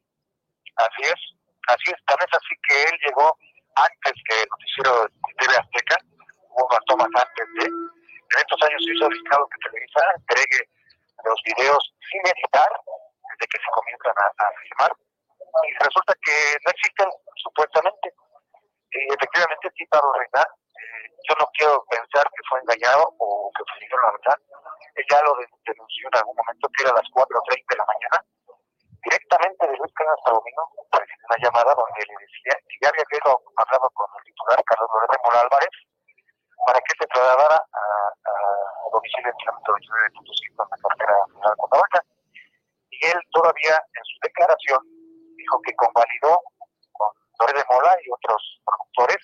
Así 0.76 1.02
es, 1.02 1.20
así 1.66 1.90
es, 1.90 1.98
tal 2.06 2.16
vez 2.20 2.28
así 2.30 2.54
que 2.68 2.82
él 2.84 2.94
llegó 3.06 3.36
antes 3.74 4.12
que 4.28 4.42
el 4.42 4.48
noticiero 4.48 5.08
TV 5.38 5.54
Azteca, 5.56 5.96
hubo 6.50 6.66
unas 6.66 6.84
tomas 6.86 7.08
antes 7.14 7.46
de, 7.58 7.66
en 7.66 8.38
estos 8.38 8.62
años 8.62 8.82
se 8.84 8.94
hizo 8.94 9.06
obligado 9.06 9.48
que 9.48 9.68
Televisa 9.68 10.00
entregue 10.16 10.60
los 11.24 11.40
videos 11.44 11.82
sin 12.10 12.20
editar 12.22 12.70
desde 12.86 13.46
que 13.50 13.58
se 13.58 13.70
comienzan 13.74 14.14
a, 14.22 14.26
a 14.38 14.46
filmar 14.62 14.92
y 15.66 15.70
resulta 15.82 16.14
que 16.22 16.36
no 16.64 16.70
existen 16.70 17.08
supuestamente. 17.42 18.14
Y 18.92 19.12
efectivamente, 19.12 19.70
sí, 19.76 19.84
Pablo 19.86 20.12
Reina, 20.14 20.42
eh, 20.42 21.08
yo 21.28 21.34
no 21.38 21.46
quiero 21.52 21.84
pensar 21.90 22.24
que 22.30 22.42
fue 22.48 22.60
engañado 22.60 23.14
o 23.18 23.50
que 23.52 23.62
fue 23.66 23.88
la 23.88 24.12
verdad. 24.12 24.38
Ella 24.96 25.18
lo 25.22 25.36
denunció 25.66 26.08
en 26.08 26.18
algún 26.18 26.36
momento 26.36 26.68
que 26.74 26.82
era 26.82 26.92
a 26.92 26.98
las 26.98 27.08
4.30 27.12 27.64
de 27.68 27.76
la 27.76 27.86
mañana, 27.86 28.18
directamente 29.04 29.62
de 29.68 29.76
Luis 29.76 29.92
Carlos 29.94 30.20
Palomino, 30.24 30.62
una 30.74 31.38
llamada 31.38 31.70
donde 31.74 32.02
le 32.02 32.16
decía 32.18 32.54
que 32.66 32.76
ya 32.82 32.88
había 32.90 33.04
hablado, 33.04 33.90
con 33.94 34.06
el 34.18 34.24
titular 34.24 34.58
Carlos 34.64 34.90
Lorenzo 34.90 35.20
Mola 35.24 35.40
Álvarez 35.46 35.74
para 36.66 36.80
que 36.80 36.94
se 36.98 37.06
trasladara 37.06 37.54
a, 37.54 37.84
a, 38.26 38.32
a 38.34 38.86
domicilio 38.90 39.30
en 39.30 39.38
kilómetro 39.38 39.74
29 39.74 40.02
de 40.02 40.14
Potosí, 40.18 40.46
con 40.56 40.66
la 40.66 40.76
cartera 40.82 41.14
de 41.14 41.56
Cuernavaca. 41.56 42.00
Y 42.90 43.06
él 43.06 43.20
todavía 43.30 43.74
en 43.78 44.04
su 44.04 44.16
declaración 44.22 44.97
que 45.64 45.74
convalidó 45.74 46.40
con 46.92 47.08
Torres 47.38 47.56
de 47.56 47.64
Mola 47.70 47.96
y 48.04 48.10
otros 48.10 48.60
productores 48.64 49.18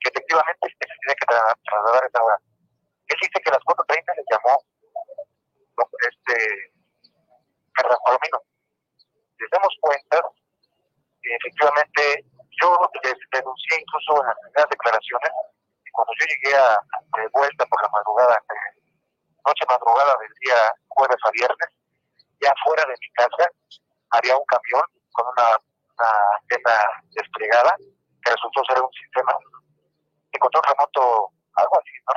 que 0.00 0.10
efectivamente 0.10 0.68
se 0.68 0.76
tiene 0.78 1.14
que 1.14 1.26
trasladar 1.26 2.04
esa 2.04 2.22
hora. 2.22 2.38
Él 3.08 3.18
dice 3.20 3.40
que 3.42 3.50
a 3.50 3.54
las 3.54 3.64
4.30 3.64 4.16
le 4.16 4.24
llamó 4.30 4.54
este 6.10 6.72
Palomino. 7.74 8.38
Les 9.38 9.50
damos 9.50 9.74
cuenta, 9.80 10.22
que 11.22 11.34
efectivamente 11.34 12.24
yo 12.60 12.76
les 13.02 13.16
denuncié 13.32 13.80
incluso 13.80 14.22
en 14.22 14.26
las 14.26 14.38
primeras 14.42 14.68
declaraciones 14.70 15.32
y 15.84 15.90
cuando 15.90 16.12
yo 16.18 16.26
llegué 16.26 16.56
a, 16.56 16.78
de 17.18 17.28
vuelta 17.32 17.66
por 17.66 17.82
la 17.82 17.88
madrugada, 17.88 18.38
noche 19.46 19.64
madrugada 19.68 20.16
del 20.20 20.32
día 20.40 20.74
jueves 20.88 21.18
a 21.24 21.30
viernes, 21.30 21.70
ya 22.40 22.52
fuera 22.64 22.84
de 22.84 22.94
mi 23.00 23.10
casa 23.12 23.48
había 24.10 24.36
un 24.36 24.44
camión 24.46 24.82
con 25.12 25.26
una, 25.28 25.56
una 25.98 26.10
antena 26.40 26.76
desplegada 27.10 27.76
que 27.78 28.30
resultó 28.30 28.62
ser 28.64 28.80
un 28.82 28.92
sistema 28.92 29.32
de 30.32 30.38
control 30.38 30.64
remoto, 30.68 31.30
algo 31.56 31.74
así, 31.78 31.94
¿no? 32.08 32.14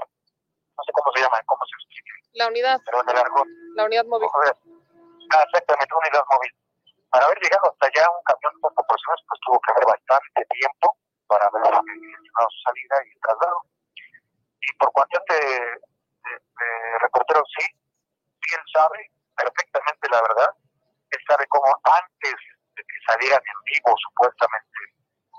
No 0.78 0.84
sé 0.84 0.92
cómo 0.92 1.12
se 1.16 1.22
llama, 1.22 1.40
cómo 1.46 1.62
se 1.66 1.76
explica. 1.76 2.14
La 2.34 2.48
unidad. 2.48 2.80
Pero 2.86 3.02
en 3.02 3.10
el 3.10 3.18
argot. 3.18 3.48
La 3.76 3.86
unidad 3.86 4.06
móvil. 4.06 4.30
Ah, 5.32 5.44
exactamente, 5.44 5.94
una 5.96 6.08
unidad 6.08 6.26
móvil. 6.30 6.52
Para 7.10 7.26
haber 7.26 7.40
llegado 7.40 7.72
hasta 7.72 7.88
allá 7.88 8.06
un 8.12 8.24
camión 8.24 8.54
con 8.62 8.74
proporciones, 8.76 9.22
pues 9.28 9.40
tuvo 9.46 9.60
que 9.62 9.72
haber 9.72 9.86
bastante 9.86 10.42
tiempo 10.52 10.88
para 11.28 11.48
haber 11.48 11.64
gestionado 11.64 12.48
su 12.52 12.60
salida 12.68 12.96
y 13.06 13.10
el 13.16 13.20
traslado. 13.22 13.60
Y 14.62 14.70
por 14.78 14.92
cuanto 14.92 15.20
de, 15.30 15.40
de, 15.40 16.34
de 16.36 16.70
reportero, 17.00 17.42
sí, 17.58 17.66
sí 17.66 18.50
él 18.56 18.66
sabe 18.74 19.00
perfectamente 19.36 20.10
la 20.10 20.22
verdad. 20.22 20.52
Él 21.12 21.20
sabe 21.28 21.46
cómo 21.48 21.72
antes 21.84 22.36
de 22.76 22.84
que 22.84 22.98
salieran 23.08 23.42
en 23.42 23.60
vivo 23.72 23.96
supuestamente 23.98 24.80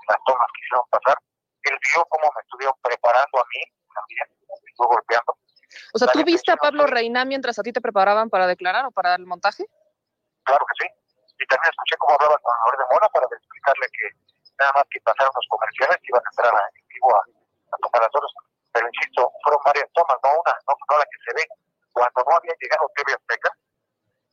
las 0.07 0.19
tomas 0.25 0.47
que 0.53 0.61
hicieron 0.63 0.87
pasar, 0.89 1.17
él 1.63 1.77
vio 1.83 2.05
cómo 2.09 2.31
me 2.33 2.41
estuvieron 2.41 2.75
preparando 2.81 3.37
a 3.39 3.45
mí 3.51 3.61
también, 3.93 4.25
me 4.47 4.69
estuvo 4.69 4.87
golpeando. 4.87 5.37
O 5.93 5.97
sea, 5.99 6.07
¿tú 6.07 6.23
viste 6.23 6.51
a 6.51 6.57
Pablo 6.57 6.87
Reina 6.87 7.25
mientras 7.25 7.59
a 7.59 7.63
ti 7.63 7.73
te 7.73 7.81
preparaban 7.81 8.29
para 8.29 8.47
declarar 8.47 8.85
o 8.85 8.91
para 8.91 9.15
el 9.15 9.25
montaje? 9.25 9.65
Claro 10.43 10.63
que 10.63 10.85
sí. 10.85 10.87
Y 11.39 11.45
también 11.45 11.69
escuché 11.69 11.97
cómo 11.99 12.15
hablaba 12.15 12.37
con 12.39 12.53
Lore 12.65 12.77
de 12.79 12.87
Mora 12.89 13.07
para 13.09 13.27
explicarle 13.27 13.85
que 13.91 14.05
nada 14.57 14.71
más 14.73 14.85
que 14.89 14.99
pasaron 15.01 15.31
los 15.35 15.47
comerciales 15.49 15.97
iban 16.01 16.23
a 16.23 16.29
entrar 16.31 16.53
en 16.55 16.87
vivo 16.87 17.09
a, 17.13 17.21
a 17.21 17.77
tomar 17.83 18.01
las 18.07 18.15
horas. 18.15 18.31
Pero 18.73 18.87
insisto, 18.87 19.21
fueron 19.43 19.61
varias 19.65 19.89
tomas, 19.93 20.17
no 20.23 20.29
una, 20.39 20.53
no, 20.65 20.73
no 20.73 20.95
la 20.97 21.05
que 21.05 21.19
se 21.25 21.31
ve. 21.35 21.45
Cuando 21.91 22.19
no 22.25 22.37
había 22.37 22.55
llegado 22.61 22.89
TV 22.95 23.13
Azteca, 23.13 23.51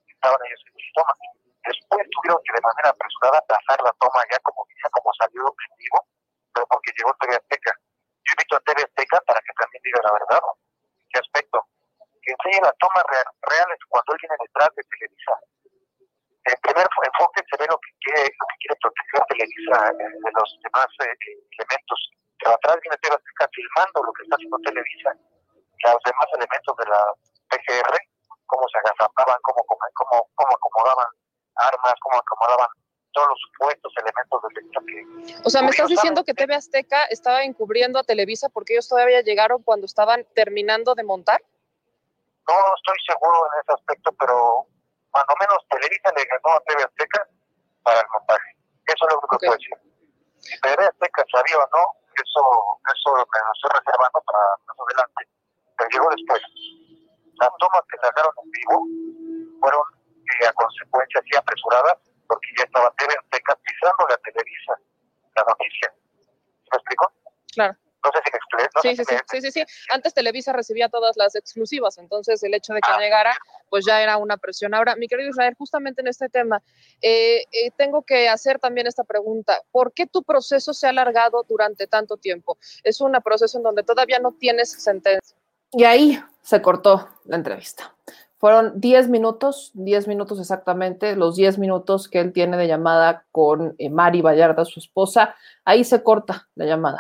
estaban 0.07 0.41
ellos 0.47 0.63
en 0.65 0.73
sus 0.73 0.93
tomas. 0.95 1.19
Después 1.65 2.05
tuvieron 2.13 2.41
que 2.45 2.53
de 2.53 2.61
manera 2.61 2.93
apresurada 2.93 3.41
pasar 3.49 3.81
la 3.81 3.93
toma 3.97 4.21
ya 4.29 4.37
como 4.45 4.69
ya 4.69 4.89
como 4.93 5.09
salió 5.17 5.49
en 5.49 5.73
vivo, 5.81 5.99
pero 6.53 6.67
porque 6.69 6.93
llegó 6.93 7.09
TV 7.17 7.41
Azteca. 7.41 7.73
Yo 7.73 8.31
invito 8.37 8.57
a 8.57 8.65
TV 8.69 8.85
Azteca 8.85 9.17
para 9.25 9.41
que 9.41 9.53
también 9.57 9.81
diga 9.81 10.01
la 10.05 10.13
verdad. 10.13 10.45
¿Qué 11.09 11.19
aspecto? 11.25 11.65
Que 12.21 12.37
enseñe 12.37 12.61
las 12.61 12.77
tomas 12.77 13.05
real, 13.09 13.29
reales 13.49 13.81
cuando 13.89 14.13
él 14.13 14.21
viene 14.21 14.37
detrás 14.45 14.69
de 14.77 14.83
Televisa. 14.85 15.35
En 16.53 16.59
primer 16.61 16.85
enfoque 16.85 17.41
se 17.49 17.57
ve 17.57 17.65
lo 17.65 17.81
que 17.81 17.93
quiere, 18.05 18.29
lo 18.29 18.45
que 18.45 18.59
quiere 18.61 18.77
proteger 18.85 19.21
Televisa 19.33 19.77
eh, 19.89 20.21
de 20.21 20.31
los 20.37 20.49
demás 20.69 20.89
eh, 21.01 21.17
elementos. 21.17 22.01
Pero 22.45 22.61
atrás 22.61 22.77
viene 22.85 23.01
TV 23.01 23.17
Azteca 23.17 23.49
filmando 23.49 24.05
lo 24.05 24.13
que 24.13 24.23
está 24.29 24.37
haciendo 24.37 24.61
Televisa. 24.69 25.11
Los 25.17 26.03
demás 26.05 26.29
elementos 26.37 26.75
de 26.77 26.87
la 26.93 27.01
PGR, 27.49 27.95
cómo 28.53 28.65
se 28.69 28.79
agazapaban, 28.85 29.41
cómo, 29.41 29.65
cómo, 29.65 30.29
cómo 30.37 30.53
acomodaban 30.53 31.24
armas, 31.57 31.95
cómo 32.01 32.19
acomodaban 32.19 32.69
todos 33.13 33.29
los 33.29 33.39
supuestos 33.49 33.93
elementos 33.97 34.43
del 34.43 34.55
delito 34.55 34.81
que... 34.87 35.41
O 35.45 35.51
sea, 35.51 35.63
¿me 35.63 35.71
estás 35.71 35.89
diciendo 35.89 36.25
que 36.25 36.35
TV 36.35 36.55
Azteca 36.55 37.05
estaba 37.05 37.45
encubriendo 37.45 37.99
a 37.99 38.03
Televisa 38.03 38.49
porque 38.49 38.75
ellos 38.75 38.89
todavía 38.89 39.23
llegaron 39.23 39.63
cuando 39.63 39.87
estaban 39.87 40.27
terminando 40.35 40.95
de 40.95 41.05
montar? 41.05 41.41
No 42.47 42.55
estoy 42.77 42.99
seguro 43.07 43.39
en 43.47 43.61
ese 43.61 43.73
aspecto, 43.73 44.13
pero 44.19 44.67
más 45.15 45.25
o 45.31 45.35
menos 45.41 45.65
Televisa 45.71 46.11
le 46.17 46.25
ganó 46.27 46.57
a 46.57 46.61
TV 46.67 46.83
Azteca 46.83 47.27
para 47.83 48.01
el 48.01 48.07
montaje. 48.13 48.51
Eso 48.87 49.07
es 49.07 49.13
lo 49.15 49.19
único 49.19 49.39
que 49.39 49.47
puedo 49.47 49.57
decir. 49.57 49.79
Si 50.41 50.61
TV 50.61 50.85
Azteca 50.85 51.25
sabía 51.33 51.57
o 51.57 51.69
no, 51.73 51.85
eso, 52.19 52.43
eso 52.85 53.09
me 53.15 53.19
lo 53.19 53.53
estoy 53.55 53.71
reservando 53.79 54.19
para 54.27 54.43
más 54.67 54.77
adelante. 54.77 55.23
Pero 55.79 55.91
llegó 55.91 56.11
después. 56.11 56.43
Las 57.41 57.51
tomas 57.59 57.83
que 57.91 57.99
sacaron 57.99 58.33
en 58.43 58.51
vivo 58.51 58.77
fueron 59.61 59.83
eh, 60.41 60.47
a 60.47 60.53
consecuencia 60.53 61.21
así 61.21 61.37
apresuradas, 61.37 61.99
porque 62.27 62.49
ya 62.59 62.65
estaba 62.65 62.93
TV 62.99 63.15
Azteca 63.15 63.57
pisando 63.63 64.07
la 64.09 64.17
Televisa, 64.19 64.73
la 65.37 65.45
noticia. 65.49 65.93
¿Me 66.73 66.77
explico? 66.79 67.13
Claro. 67.55 67.77
No 68.05 68.11
sé 68.13 68.19
si 68.23 68.31
me 68.33 68.37
explico. 68.37 68.71
No 68.75 68.81
sí, 68.83 68.89
sí, 68.91 68.97
si 68.97 69.05
sí, 69.05 69.15
me- 69.15 69.41
sí, 69.41 69.41
sí, 69.41 69.51
sí. 69.65 69.75
Antes 69.91 70.13
Televisa 70.13 70.53
recibía 70.53 70.91
todas 70.91 71.17
las 71.17 71.35
exclusivas, 71.37 71.97
entonces 71.97 72.43
el 72.43 72.53
hecho 72.53 72.75
de 72.75 72.81
que 72.81 73.03
llegara, 73.03 73.35
pues 73.71 73.87
ya 73.87 74.03
era 74.03 74.19
una 74.19 74.37
presión. 74.37 74.75
Ahora, 74.75 74.95
mi 74.97 75.09
querido 75.09 75.31
Israel, 75.31 75.55
justamente 75.57 76.03
en 76.03 76.09
este 76.09 76.29
tema, 76.29 76.63
eh, 77.01 77.45
eh, 77.51 77.71
tengo 77.79 78.03
que 78.03 78.29
hacer 78.29 78.59
también 78.59 78.87
esta 78.87 79.05
pregunta. 79.05 79.59
¿Por 79.71 79.95
qué 79.95 80.07
tu 80.07 80.23
proceso 80.23 80.75
se 80.75 80.87
ha 80.87 80.91
alargado 80.91 81.45
durante 81.49 81.87
tanto 81.87 82.19
tiempo? 82.19 82.59
Es 82.83 83.01
un 83.01 83.13
proceso 83.25 83.57
en 83.57 83.65
donde 83.65 83.83
todavía 83.83 84.19
no 84.19 84.33
tienes 84.33 84.71
sentencia. 84.71 85.35
Y 85.73 85.85
ahí 85.85 86.23
se 86.43 86.61
cortó 86.61 87.09
la 87.25 87.37
entrevista. 87.37 87.97
Fueron 88.45 88.79
10 88.79 89.09
minutos, 89.09 89.71
10 89.73 90.07
minutos 90.07 90.39
exactamente, 90.39 91.17
los 91.17 91.35
10 91.35 91.59
minutos 91.59 92.11
que 92.11 92.21
él 92.21 92.35
tiene 92.35 92.59
de 92.59 92.69
llamada 92.69 93.25
con 93.33 93.75
eh, 93.79 93.89
Mari 93.89 94.21
Vallarta, 94.21 94.67
su 94.67 94.81
esposa. 94.81 95.35
Ahí 95.65 95.83
se 95.83 96.03
corta 96.03 96.47
la 96.55 96.67
llamada. 96.67 96.99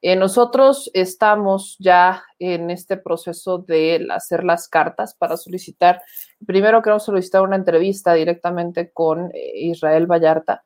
Eh, 0.00 0.16
nosotros 0.16 0.90
estamos 0.94 1.76
ya 1.80 2.24
en 2.38 2.70
este 2.70 2.96
proceso 2.96 3.58
de 3.58 4.06
hacer 4.10 4.42
las 4.42 4.68
cartas 4.68 5.14
para 5.14 5.36
solicitar, 5.36 6.00
primero 6.46 6.80
queremos 6.80 7.04
solicitar 7.04 7.42
una 7.42 7.56
entrevista 7.56 8.14
directamente 8.14 8.90
con 8.90 9.30
eh, 9.34 9.52
Israel 9.54 10.06
Vallarta 10.06 10.64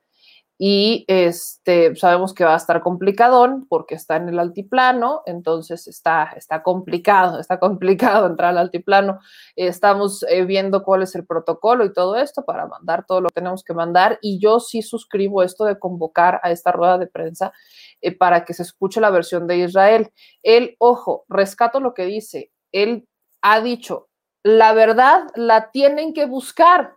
y 0.63 1.07
este, 1.09 1.97
sabemos 1.97 2.35
que 2.35 2.45
va 2.45 2.53
a 2.53 2.59
estar 2.59 2.83
complicadón 2.83 3.67
porque 3.67 3.95
está 3.95 4.17
en 4.17 4.29
el 4.29 4.39
altiplano, 4.39 5.23
entonces 5.25 5.89
está, 5.89 6.35
está 6.37 6.63
complicado, 6.63 7.41
está 7.41 7.59
complicado 7.59 8.27
entrar 8.27 8.51
al 8.51 8.59
altiplano. 8.59 9.21
estamos 9.57 10.23
eh, 10.29 10.45
viendo 10.45 10.83
cuál 10.83 11.03
es 11.03 11.15
el 11.15 11.25
protocolo 11.25 11.87
y 11.87 11.95
todo 11.95 12.17
esto 12.17 12.45
para 12.45 12.67
mandar 12.67 13.07
todo 13.07 13.23
lo 13.23 13.29
que 13.31 13.37
tenemos 13.37 13.65
que 13.65 13.73
mandar 13.73 14.19
y 14.21 14.39
yo 14.39 14.61
sí 14.61 14.83
suscribo 14.83 15.43
esto 15.43 15.65
de 15.65 15.79
convocar 15.79 16.41
a 16.43 16.51
esta 16.51 16.73
rueda 16.73 16.99
de 16.99 17.07
prensa 17.07 17.55
eh, 18.03 18.15
para 18.15 18.45
que 18.45 18.53
se 18.53 18.63
escuche 18.63 19.01
la 19.01 19.09
versión 19.09 19.47
de 19.47 19.57
Israel. 19.57 20.13
Él, 20.43 20.77
ojo, 20.79 21.25
rescato 21.31 21.81
lo 21.81 21.95
que 21.95 22.05
dice, 22.05 22.53
él 22.71 23.09
ha 23.41 23.63
dicho, 23.63 24.11
la 24.43 24.75
verdad 24.75 25.23
la 25.37 25.71
tienen 25.71 26.13
que 26.13 26.27
buscar. 26.27 26.97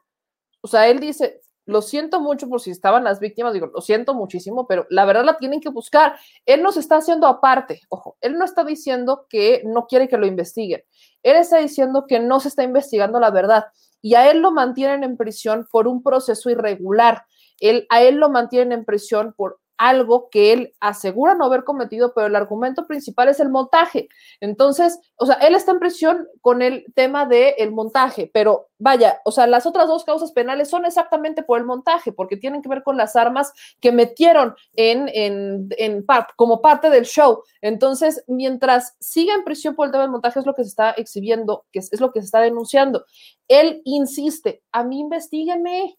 O 0.59 0.67
sea, 0.67 0.89
él 0.89 0.99
dice, 0.99 1.42
lo 1.65 1.81
siento 1.81 2.19
mucho 2.19 2.49
por 2.49 2.61
si 2.61 2.71
estaban 2.71 3.03
las 3.03 3.19
víctimas, 3.19 3.53
digo, 3.53 3.67
lo 3.67 3.81
siento 3.81 4.13
muchísimo, 4.13 4.67
pero 4.67 4.85
la 4.89 5.05
verdad 5.05 5.23
la 5.23 5.37
tienen 5.37 5.61
que 5.61 5.69
buscar. 5.69 6.15
Él 6.45 6.61
nos 6.61 6.77
está 6.77 6.97
haciendo 6.97 7.27
aparte, 7.27 7.81
ojo, 7.89 8.17
él 8.21 8.37
no 8.37 8.45
está 8.45 8.63
diciendo 8.63 9.25
que 9.29 9.61
no 9.65 9.87
quiere 9.87 10.07
que 10.07 10.17
lo 10.17 10.25
investiguen, 10.25 10.83
él 11.23 11.37
está 11.37 11.57
diciendo 11.57 12.05
que 12.07 12.19
no 12.19 12.39
se 12.39 12.49
está 12.49 12.63
investigando 12.63 13.19
la 13.19 13.31
verdad 13.31 13.65
y 14.01 14.15
a 14.15 14.29
él 14.29 14.39
lo 14.39 14.51
mantienen 14.51 15.03
en 15.03 15.15
prisión 15.15 15.65
por 15.71 15.87
un 15.87 16.03
proceso 16.03 16.49
irregular. 16.49 17.25
Él, 17.59 17.87
a 17.89 18.01
él 18.01 18.15
lo 18.15 18.29
mantienen 18.29 18.73
en 18.73 18.85
prisión 18.85 19.33
por 19.37 19.59
algo 19.83 20.29
que 20.29 20.53
él 20.53 20.73
asegura 20.79 21.35
no 21.35 21.43
haber 21.43 21.65
cometido, 21.65 22.13
pero 22.13 22.27
el 22.27 22.37
argumento 22.37 22.87
principal 22.87 23.27
es 23.27 23.41
el 23.41 23.49
montaje. 23.49 24.07
Entonces, 24.39 24.97
o 25.17 25.25
sea, 25.25 25.35
él 25.35 25.55
está 25.55 25.73
en 25.73 25.79
prisión 25.79 26.25
con 26.39 26.61
el 26.61 26.85
tema 26.95 27.25
del 27.25 27.53
el 27.57 27.71
montaje, 27.73 28.31
pero 28.33 28.69
vaya, 28.79 29.19
o 29.25 29.31
sea, 29.31 29.45
las 29.45 29.65
otras 29.65 29.89
dos 29.89 30.05
causas 30.05 30.31
penales 30.31 30.69
son 30.69 30.85
exactamente 30.85 31.43
por 31.43 31.59
el 31.59 31.65
montaje, 31.65 32.13
porque 32.13 32.37
tienen 32.37 32.61
que 32.61 32.69
ver 32.69 32.81
con 32.81 32.95
las 32.95 33.17
armas 33.17 33.51
que 33.81 33.91
metieron 33.91 34.55
en, 34.73 35.09
en, 35.13 35.67
en 35.77 36.05
como 36.37 36.61
parte 36.61 36.89
del 36.89 37.03
show. 37.03 37.43
Entonces, 37.61 38.23
mientras 38.27 38.95
siga 39.01 39.33
en 39.33 39.43
prisión 39.43 39.75
por 39.75 39.87
el 39.87 39.91
tema 39.91 40.03
del 40.03 40.11
montaje, 40.11 40.39
es 40.39 40.45
lo 40.45 40.55
que 40.55 40.63
se 40.63 40.69
está 40.69 40.91
exhibiendo, 40.91 41.65
que 41.73 41.79
es, 41.79 41.91
es 41.91 41.99
lo 41.99 42.13
que 42.13 42.21
se 42.21 42.25
está 42.25 42.39
denunciando. 42.39 43.03
Él 43.49 43.81
insiste, 43.83 44.63
a 44.71 44.85
mí 44.85 45.01
investiguenme, 45.01 45.97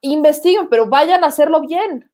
investiguen, 0.00 0.68
pero 0.70 0.86
vayan 0.86 1.24
a 1.24 1.26
hacerlo 1.26 1.60
bien 1.60 2.09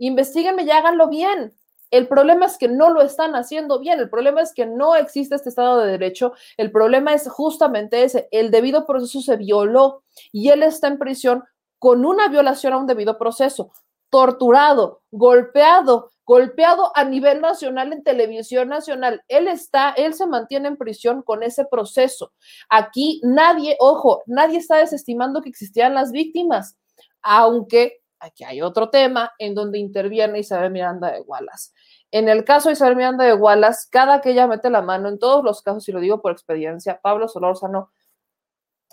investiguenme 0.00 0.64
y 0.64 0.70
háganlo 0.70 1.08
bien. 1.08 1.54
El 1.90 2.06
problema 2.06 2.46
es 2.46 2.56
que 2.56 2.68
no 2.68 2.90
lo 2.90 3.02
están 3.02 3.34
haciendo 3.34 3.80
bien, 3.80 3.98
el 3.98 4.10
problema 4.10 4.40
es 4.40 4.54
que 4.54 4.64
no 4.64 4.94
existe 4.94 5.34
este 5.34 5.48
Estado 5.48 5.80
de 5.80 5.90
Derecho, 5.90 6.32
el 6.56 6.70
problema 6.70 7.14
es 7.14 7.28
justamente 7.28 8.04
ese, 8.04 8.28
el 8.30 8.52
debido 8.52 8.86
proceso 8.86 9.20
se 9.20 9.36
violó 9.36 10.04
y 10.30 10.50
él 10.50 10.62
está 10.62 10.86
en 10.86 10.98
prisión 10.98 11.42
con 11.80 12.04
una 12.04 12.28
violación 12.28 12.74
a 12.74 12.78
un 12.78 12.86
debido 12.86 13.18
proceso, 13.18 13.72
torturado, 14.08 15.02
golpeado, 15.10 16.10
golpeado 16.24 16.92
a 16.94 17.02
nivel 17.02 17.40
nacional 17.40 17.92
en 17.92 18.04
televisión 18.04 18.68
nacional. 18.68 19.24
Él 19.26 19.48
está, 19.48 19.90
él 19.90 20.14
se 20.14 20.26
mantiene 20.26 20.68
en 20.68 20.76
prisión 20.76 21.22
con 21.22 21.42
ese 21.42 21.64
proceso. 21.64 22.32
Aquí 22.68 23.20
nadie, 23.24 23.76
ojo, 23.80 24.22
nadie 24.26 24.58
está 24.58 24.76
desestimando 24.76 25.42
que 25.42 25.48
existían 25.48 25.94
las 25.94 26.12
víctimas, 26.12 26.76
aunque 27.22 27.99
aquí 28.20 28.44
hay 28.44 28.62
otro 28.62 28.90
tema 28.90 29.32
en 29.38 29.54
donde 29.54 29.78
interviene 29.78 30.38
Isabel 30.38 30.70
Miranda 30.70 31.10
de 31.10 31.20
Wallace. 31.22 31.72
En 32.10 32.28
el 32.28 32.44
caso 32.44 32.68
de 32.68 32.74
Isabel 32.74 32.96
Miranda 32.96 33.24
de 33.24 33.34
Wallace, 33.34 33.88
cada 33.90 34.20
que 34.20 34.30
ella 34.30 34.46
mete 34.46 34.70
la 34.70 34.82
mano, 34.82 35.08
en 35.08 35.18
todos 35.18 35.44
los 35.44 35.62
casos, 35.62 35.88
y 35.88 35.92
lo 35.92 36.00
digo 36.00 36.20
por 36.20 36.32
experiencia, 36.32 37.00
Pablo 37.00 37.28
Solórzano, 37.28 37.90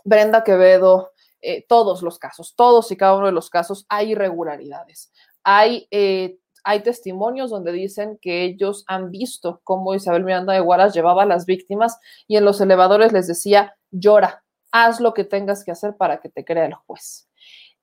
Brenda 0.04 0.44
Quevedo, 0.44 1.12
eh, 1.42 1.66
todos 1.68 2.02
los 2.02 2.20
casos, 2.20 2.56
todos 2.56 2.92
y 2.92 2.98
cada 2.98 3.16
uno 3.16 3.28
de 3.28 3.32
los 3.32 3.50
casos, 3.50 3.86
hay 3.90 4.12
irregularidades. 4.12 5.12
Hay, 5.44 5.88
eh, 5.92 6.40
hay 6.64 6.82
testimonios 6.82 7.50
donde 7.50 7.72
dicen 7.72 8.18
que 8.22 8.44
ellos 8.44 8.84
han 8.88 9.12
visto 9.12 9.62
cómo 9.64 9.96
Isabel 9.96 10.24
Miranda 10.24 10.54
de 10.54 10.62
Wallace 10.62 10.98
llevaba 10.98 11.24
a 11.24 11.28
las 11.28 11.46
víctimas 11.46 12.00
y 12.28 12.38
en 12.38 12.46
los 12.46 12.62
elevadores 12.62 13.14
les 13.14 13.28
decía, 13.28 13.78
llora, 13.92 14.44
haz 14.72 15.00
lo 15.00 15.14
que 15.14 15.24
tengas 15.24 15.64
que 15.64 15.72
hacer 15.72 15.96
para 15.98 16.20
que 16.20 16.30
te 16.30 16.46
crea 16.46 16.66
el 16.66 16.74
juez. 16.74 17.27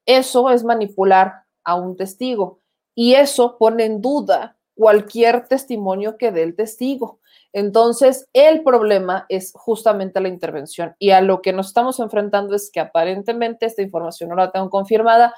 Eso 0.06 0.50
es 0.50 0.64
manipular 0.64 1.44
a 1.64 1.74
un 1.76 1.96
testigo 1.96 2.60
y 2.94 3.14
eso 3.14 3.56
pone 3.58 3.84
en 3.84 4.00
duda 4.00 4.56
cualquier 4.74 5.46
testimonio 5.46 6.16
que 6.18 6.32
dé 6.32 6.42
el 6.42 6.56
testigo. 6.56 7.20
Entonces, 7.52 8.28
el 8.32 8.64
problema 8.64 9.26
es 9.28 9.52
justamente 9.54 10.20
la 10.20 10.28
intervención 10.28 10.96
y 10.98 11.10
a 11.10 11.20
lo 11.20 11.40
que 11.40 11.52
nos 11.52 11.68
estamos 11.68 12.00
enfrentando 12.00 12.56
es 12.56 12.70
que 12.70 12.80
aparentemente 12.80 13.66
esta 13.66 13.82
información 13.82 14.30
no 14.30 14.36
la 14.36 14.50
tengo 14.50 14.70
confirmada, 14.70 15.34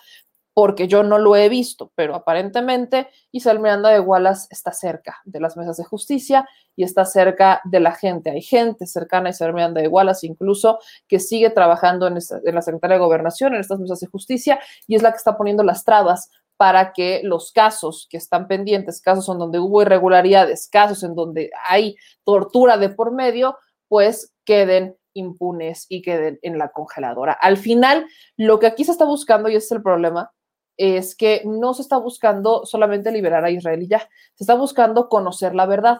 porque 0.56 0.88
yo 0.88 1.02
no 1.02 1.18
lo 1.18 1.36
he 1.36 1.50
visto, 1.50 1.92
pero 1.94 2.14
aparentemente 2.14 3.10
Isabel 3.30 3.60
Miranda 3.60 3.90
de 3.90 4.00
Wallace 4.00 4.48
está 4.50 4.72
cerca 4.72 5.20
de 5.26 5.38
las 5.38 5.54
mesas 5.58 5.76
de 5.76 5.84
justicia 5.84 6.48
y 6.74 6.82
está 6.82 7.04
cerca 7.04 7.60
de 7.64 7.78
la 7.78 7.92
gente. 7.92 8.30
Hay 8.30 8.40
gente 8.40 8.86
cercana 8.86 9.28
a 9.28 9.32
Isabel 9.32 9.52
Miranda 9.52 9.82
de 9.82 9.88
Wallace 9.88 10.26
incluso 10.26 10.78
que 11.08 11.20
sigue 11.20 11.50
trabajando 11.50 12.06
en, 12.06 12.14
la 12.14 12.62
Secretaría 12.62 12.96
de 12.96 13.04
Gobernación, 13.04 13.52
en 13.52 13.60
estas 13.60 13.78
mesas 13.80 14.00
de 14.00 14.06
justicia, 14.06 14.58
y 14.86 14.94
es 14.94 15.02
la 15.02 15.10
que 15.10 15.18
está 15.18 15.36
poniendo 15.36 15.62
las 15.62 15.84
trabas 15.84 16.30
para 16.56 16.94
que 16.94 17.20
los 17.22 17.52
casos 17.52 18.06
que 18.08 18.16
están 18.16 18.48
pendientes, 18.48 19.02
casos 19.02 19.28
en 19.28 19.38
donde 19.38 19.58
hubo 19.58 19.82
irregularidades, 19.82 20.70
casos 20.70 21.02
en 21.02 21.14
donde 21.14 21.50
hay 21.68 21.96
tortura 22.24 22.78
de 22.78 22.88
por 22.88 23.12
medio, 23.12 23.58
pues 23.88 24.32
queden 24.46 24.96
impunes 25.12 25.84
y 25.90 26.00
queden 26.00 26.38
en 26.40 26.56
la 26.56 26.70
congeladora. 26.70 27.34
Al 27.34 27.58
final, 27.58 28.06
lo 28.38 28.58
que 28.58 28.66
aquí 28.66 28.84
se 28.84 28.92
está 28.92 29.04
buscando, 29.04 29.50
y 29.50 29.56
ese 29.56 29.66
es 29.66 29.72
el 29.72 29.82
problema, 29.82 30.30
es 30.76 31.14
que 31.14 31.42
no 31.44 31.74
se 31.74 31.82
está 31.82 31.96
buscando 31.96 32.66
solamente 32.66 33.12
liberar 33.12 33.44
a 33.44 33.50
Israel 33.50 33.82
y 33.82 33.88
ya, 33.88 34.08
se 34.34 34.44
está 34.44 34.54
buscando 34.54 35.08
conocer 35.08 35.54
la 35.54 35.66
verdad. 35.66 35.98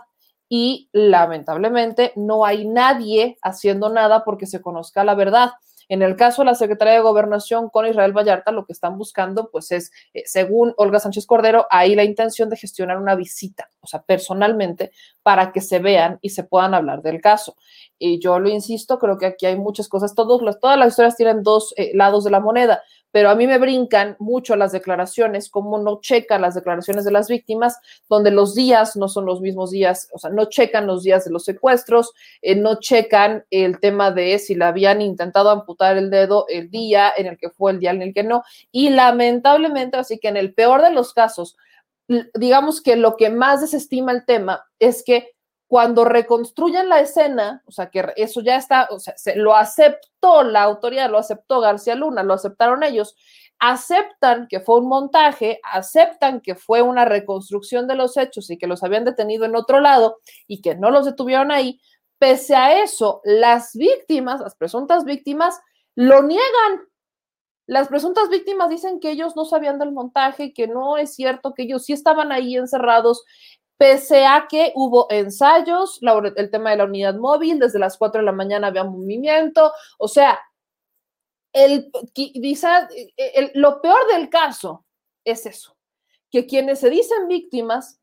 Y 0.48 0.89
lamentablemente 0.93 2.12
no 2.15 2.44
hay 2.44 2.66
nadie 2.66 3.36
haciendo 3.43 3.89
nada 3.89 4.24
porque 4.24 4.47
se 4.47 4.61
conozca 4.61 5.03
la 5.03 5.15
verdad. 5.15 5.53
En 5.89 6.03
el 6.03 6.16
caso 6.16 6.43
de 6.43 6.47
la 6.47 6.55
Secretaría 6.55 6.94
de 6.94 7.01
Gobernación 7.01 7.69
con 7.69 7.86
Israel 7.86 8.12
Vallarta, 8.12 8.51
lo 8.51 8.65
que 8.65 8.73
están 8.73 8.98
buscando, 8.98 9.51
pues 9.51 9.70
es, 9.70 9.93
eh, 10.15 10.23
según 10.27 10.74
Olga 10.77 10.98
Sánchez 10.98 11.27
Cordero, 11.27 11.66
ahí 11.70 11.94
la 11.94 12.03
intención 12.03 12.48
de 12.48 12.57
gestionar 12.57 12.98
una 12.98 13.15
visita, 13.15 13.70
o 13.81 13.86
sea, 13.86 14.03
personalmente, 14.03 14.90
para 15.23 15.53
que 15.53 15.61
se 15.61 15.78
vean 15.78 16.19
y 16.23 16.31
se 16.31 16.43
puedan 16.43 16.74
hablar 16.74 17.03
del 17.03 17.20
caso. 17.20 17.55
Y 17.98 18.19
yo 18.19 18.40
lo 18.40 18.48
insisto, 18.48 18.98
creo 18.98 19.16
que 19.16 19.27
aquí 19.27 19.47
hay 19.47 19.57
muchas 19.57 19.89
cosas, 19.89 20.15
todas 20.15 20.43
las 20.77 20.89
historias 20.89 21.16
tienen 21.16 21.43
dos 21.44 21.73
eh, 21.77 21.93
lados 21.94 22.24
de 22.24 22.31
la 22.31 22.40
moneda 22.40 22.82
pero 23.11 23.31
a 23.31 23.35
mí 23.35 23.47
me 23.47 23.59
brincan 23.59 24.16
mucho 24.19 24.57
las 24.57 24.73
declaraciones, 24.73 25.49
cómo 25.49 25.78
no 25.78 26.01
checan 26.01 26.43
las 26.43 26.55
declaraciones 26.55 27.05
de 27.05 27.12
las 27.12 27.28
víctimas, 27.28 27.78
donde 28.09 28.31
los 28.31 28.55
días 28.55 28.97
no 28.97 29.09
son 29.09 29.27
los 29.27 29.41
mismos 29.41 29.70
días, 29.70 30.09
o 30.12 30.19
sea, 30.19 30.31
no 30.31 30.47
checan 30.47 30.87
los 30.87 31.03
días 31.03 31.24
de 31.24 31.31
los 31.31 31.45
secuestros, 31.45 32.12
eh, 32.43 32.57
no 32.57 32.78
checan 32.81 33.45
el 33.51 33.81
tema 33.81 34.11
de 34.11 34.39
si 34.39 34.55
le 34.55 34.65
habían 34.65 35.01
intentado 35.01 35.51
amputar 35.51 35.97
el 35.97 36.11
dedo 36.11 36.47
el 36.49 36.70
día 36.70 37.12
en 37.16 37.27
el 37.27 37.39
que 37.39 37.51
fue, 37.51 37.73
el 37.73 37.81
día 37.81 37.91
en 37.91 38.03
el 38.03 38.12
que 38.12 38.23
no, 38.23 38.43
y 38.70 38.91
lamentablemente, 38.91 39.97
así 39.97 40.19
que 40.19 40.28
en 40.28 40.37
el 40.37 40.55
peor 40.55 40.83
de 40.83 40.91
los 40.91 41.15
casos, 41.15 41.57
digamos 42.35 42.81
que 42.81 42.97
lo 42.97 43.16
que 43.16 43.31
más 43.31 43.61
desestima 43.61 44.12
el 44.12 44.24
tema 44.24 44.65
es 44.78 45.03
que 45.05 45.36
cuando 45.67 46.05
reconstruyen 46.05 46.89
la 46.89 47.01
escena, 47.01 47.63
o 47.67 47.73
sea, 47.73 47.91
que 47.91 48.13
eso 48.17 48.41
ya 48.41 48.57
está, 48.57 48.89
o 48.91 49.01
sea, 49.01 49.17
se, 49.17 49.37
lo 49.37 49.57
aceptó 49.57 50.45
la 50.45 50.63
autoridad, 50.63 51.11
lo 51.11 51.19
aceptó 51.19 51.61
García 51.61 51.97
Luna, 51.97 52.23
lo 52.23 52.35
aceptaron 52.35 52.85
ellos, 52.85 53.17
aceptan 53.59 54.47
que 54.49 54.61
fue 54.61 54.79
un 54.79 54.89
montaje, 54.89 55.61
aceptan 55.65 56.41
que 56.41 56.55
fue 56.55 56.83
una 56.83 57.05
reconstrucción 57.05 57.89
de 57.89 57.97
los 57.97 58.17
hechos 58.17 58.51
y 58.51 58.59
que 58.59 58.67
los 58.69 58.85
habían 58.85 59.05
detenido 59.05 59.45
en 59.45 59.57
otro 59.57 59.81
lado 59.81 60.19
y 60.47 60.61
que 60.61 60.77
no 60.77 60.91
los 60.91 61.05
detuvieron 61.05 61.51
ahí, 61.51 61.81
pese 62.19 62.55
a 62.55 62.83
eso, 62.83 63.21
las 63.25 63.75
víctimas, 63.75 64.41
las 64.41 64.55
presuntas 64.55 65.05
víctimas, 65.05 65.61
lo 65.95 66.23
niegan. 66.23 66.87
Las 67.69 67.89
presuntas 67.89 68.29
víctimas 68.29 68.71
dicen 68.71 69.01
que 69.01 69.11
ellos 69.11 69.35
no 69.35 69.45
sabían 69.45 69.81
del 69.81 69.91
montaje, 69.91 70.53
que 70.53 70.69
no 70.69 70.97
es 70.97 71.15
cierto, 71.15 71.53
que 71.53 71.65
ellos 71.65 71.85
sí 71.85 71.93
estaban 71.93 72.31
ahí 72.31 72.57
encerrados 72.57 73.25
pese 73.77 74.24
a 74.24 74.47
que 74.48 74.73
hubo 74.74 75.07
ensayos, 75.11 76.01
el 76.36 76.51
tema 76.51 76.70
de 76.70 76.77
la 76.77 76.85
unidad 76.85 77.15
móvil, 77.15 77.59
desde 77.59 77.78
las 77.78 77.97
4 77.98 78.20
de 78.20 78.27
la 78.27 78.32
mañana 78.32 78.69
había 78.69 78.85
movimiento, 78.85 79.73
o 79.98 80.09
sea, 80.09 80.39
el, 81.53 81.90
lo 83.55 83.81
peor 83.81 84.07
del 84.12 84.28
caso 84.28 84.85
es 85.24 85.47
eso, 85.47 85.77
que 86.31 86.47
quienes 86.47 86.81
se 86.81 86.90
dicen 86.90 87.28
víctimas 87.28 88.01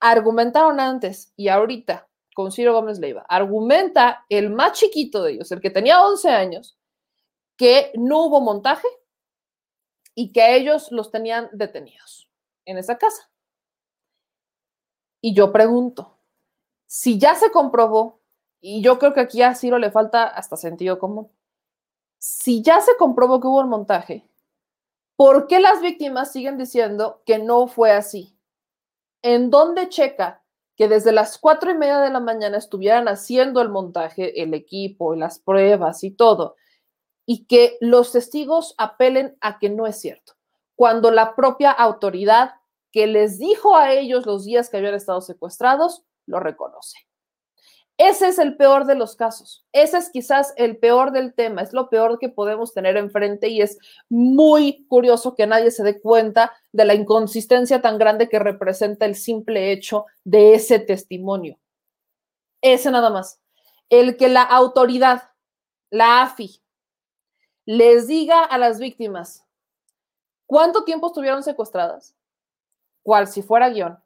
argumentaron 0.00 0.80
antes 0.80 1.32
y 1.36 1.48
ahorita 1.48 2.08
con 2.34 2.52
Ciro 2.52 2.72
Gómez 2.72 2.98
Leiva, 2.98 3.26
argumenta 3.28 4.24
el 4.28 4.50
más 4.50 4.72
chiquito 4.72 5.22
de 5.22 5.32
ellos, 5.32 5.52
el 5.52 5.60
que 5.60 5.70
tenía 5.70 6.02
11 6.02 6.30
años, 6.30 6.78
que 7.56 7.92
no 7.94 8.24
hubo 8.24 8.40
montaje 8.40 8.86
y 10.14 10.32
que 10.32 10.56
ellos 10.56 10.90
los 10.90 11.10
tenían 11.10 11.50
detenidos 11.52 12.30
en 12.64 12.78
esa 12.78 12.96
casa. 12.96 13.29
Y 15.20 15.34
yo 15.34 15.52
pregunto, 15.52 16.16
si 16.86 17.18
ya 17.18 17.34
se 17.34 17.50
comprobó, 17.50 18.20
y 18.60 18.82
yo 18.82 18.98
creo 18.98 19.14
que 19.14 19.20
aquí 19.20 19.42
a 19.42 19.54
Ciro 19.54 19.78
le 19.78 19.90
falta 19.90 20.24
hasta 20.24 20.56
sentido 20.56 20.98
común, 20.98 21.30
si 22.18 22.62
ya 22.62 22.80
se 22.80 22.96
comprobó 22.96 23.40
que 23.40 23.46
hubo 23.46 23.60
un 23.60 23.68
montaje, 23.68 24.30
¿Por 25.20 25.48
qué 25.48 25.60
las 25.60 25.82
víctimas 25.82 26.32
siguen 26.32 26.56
diciendo 26.56 27.20
que 27.26 27.38
no 27.38 27.66
fue 27.66 27.92
así? 27.92 28.34
¿En 29.20 29.50
dónde 29.50 29.90
checa 29.90 30.42
que 30.76 30.88
desde 30.88 31.12
las 31.12 31.36
cuatro 31.36 31.70
y 31.70 31.74
media 31.74 31.98
de 31.98 32.08
la 32.08 32.20
mañana 32.20 32.56
estuvieran 32.56 33.06
haciendo 33.06 33.60
el 33.60 33.68
montaje, 33.68 34.42
el 34.42 34.54
equipo, 34.54 35.14
las 35.14 35.38
pruebas 35.38 36.04
y 36.04 36.10
todo, 36.10 36.56
y 37.26 37.44
que 37.44 37.76
los 37.82 38.12
testigos 38.12 38.74
apelen 38.78 39.36
a 39.42 39.58
que 39.58 39.68
no 39.68 39.86
es 39.86 40.00
cierto? 40.00 40.36
Cuando 40.74 41.10
la 41.10 41.36
propia 41.36 41.70
autoridad 41.70 42.54
que 42.92 43.06
les 43.06 43.38
dijo 43.38 43.76
a 43.76 43.92
ellos 43.92 44.26
los 44.26 44.44
días 44.44 44.68
que 44.68 44.78
habían 44.78 44.94
estado 44.94 45.20
secuestrados, 45.20 46.04
lo 46.26 46.40
reconoce. 46.40 46.98
Ese 48.02 48.28
es 48.28 48.38
el 48.38 48.56
peor 48.56 48.86
de 48.86 48.94
los 48.94 49.14
casos. 49.14 49.66
Ese 49.72 49.98
es 49.98 50.08
quizás 50.08 50.54
el 50.56 50.78
peor 50.78 51.12
del 51.12 51.34
tema. 51.34 51.60
Es 51.60 51.74
lo 51.74 51.90
peor 51.90 52.18
que 52.18 52.30
podemos 52.30 52.72
tener 52.72 52.96
enfrente 52.96 53.48
y 53.48 53.60
es 53.60 53.78
muy 54.08 54.86
curioso 54.88 55.34
que 55.34 55.46
nadie 55.46 55.70
se 55.70 55.82
dé 55.82 56.00
cuenta 56.00 56.50
de 56.72 56.86
la 56.86 56.94
inconsistencia 56.94 57.82
tan 57.82 57.98
grande 57.98 58.30
que 58.30 58.38
representa 58.38 59.04
el 59.04 59.16
simple 59.16 59.70
hecho 59.70 60.06
de 60.24 60.54
ese 60.54 60.78
testimonio. 60.78 61.58
Ese 62.62 62.90
nada 62.90 63.10
más. 63.10 63.38
El 63.90 64.16
que 64.16 64.30
la 64.30 64.44
autoridad, 64.44 65.24
la 65.90 66.22
AFI, 66.22 66.62
les 67.66 68.06
diga 68.06 68.44
a 68.44 68.56
las 68.56 68.78
víctimas 68.78 69.44
cuánto 70.46 70.84
tiempo 70.84 71.08
estuvieron 71.08 71.42
secuestradas, 71.42 72.16
cual 73.02 73.28
si 73.28 73.42
fuera 73.42 73.70
guion, 73.70 73.98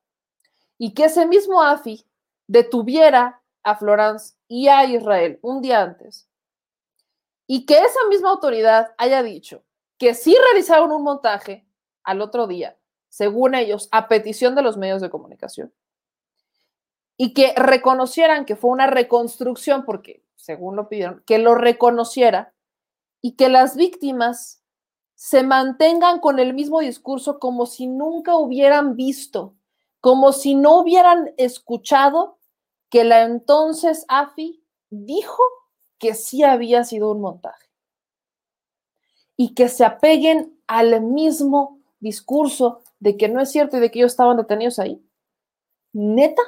y 0.78 0.94
que 0.94 1.04
ese 1.04 1.26
mismo 1.26 1.62
AFI 1.62 2.04
detuviera 2.46 3.42
a 3.62 3.76
Florence 3.76 4.34
y 4.48 4.68
a 4.68 4.84
Israel 4.84 5.38
un 5.42 5.62
día 5.62 5.82
antes, 5.82 6.28
y 7.46 7.66
que 7.66 7.78
esa 7.78 8.00
misma 8.08 8.30
autoridad 8.30 8.94
haya 8.98 9.22
dicho 9.22 9.62
que 9.98 10.14
sí 10.14 10.36
realizaron 10.50 10.92
un 10.92 11.02
montaje 11.02 11.66
al 12.02 12.20
otro 12.20 12.46
día, 12.46 12.76
según 13.08 13.54
ellos, 13.54 13.88
a 13.92 14.08
petición 14.08 14.54
de 14.54 14.62
los 14.62 14.76
medios 14.76 15.00
de 15.00 15.10
comunicación, 15.10 15.72
y 17.16 17.32
que 17.32 17.54
reconocieran 17.56 18.44
que 18.44 18.56
fue 18.56 18.70
una 18.70 18.88
reconstrucción, 18.88 19.84
porque 19.84 20.24
según 20.34 20.74
lo 20.76 20.88
pidieron, 20.88 21.22
que 21.26 21.38
lo 21.38 21.54
reconociera, 21.54 22.52
y 23.22 23.36
que 23.36 23.48
las 23.48 23.76
víctimas 23.76 24.63
se 25.14 25.42
mantengan 25.42 26.20
con 26.20 26.38
el 26.38 26.54
mismo 26.54 26.80
discurso 26.80 27.38
como 27.38 27.66
si 27.66 27.86
nunca 27.86 28.36
hubieran 28.36 28.96
visto, 28.96 29.54
como 30.00 30.32
si 30.32 30.54
no 30.54 30.80
hubieran 30.80 31.32
escuchado 31.36 32.38
que 32.90 33.04
la 33.04 33.22
entonces 33.22 34.04
AFI 34.08 34.62
dijo 34.90 35.42
que 35.98 36.14
sí 36.14 36.42
había 36.42 36.84
sido 36.84 37.10
un 37.12 37.20
montaje. 37.20 37.68
Y 39.36 39.54
que 39.54 39.68
se 39.68 39.84
apeguen 39.84 40.60
al 40.66 41.00
mismo 41.00 41.80
discurso 41.98 42.82
de 43.00 43.16
que 43.16 43.28
no 43.28 43.40
es 43.40 43.50
cierto 43.50 43.76
y 43.76 43.80
de 43.80 43.90
que 43.90 43.98
ellos 43.98 44.12
estaban 44.12 44.36
detenidos 44.36 44.78
ahí. 44.78 45.04
Neta, 45.92 46.42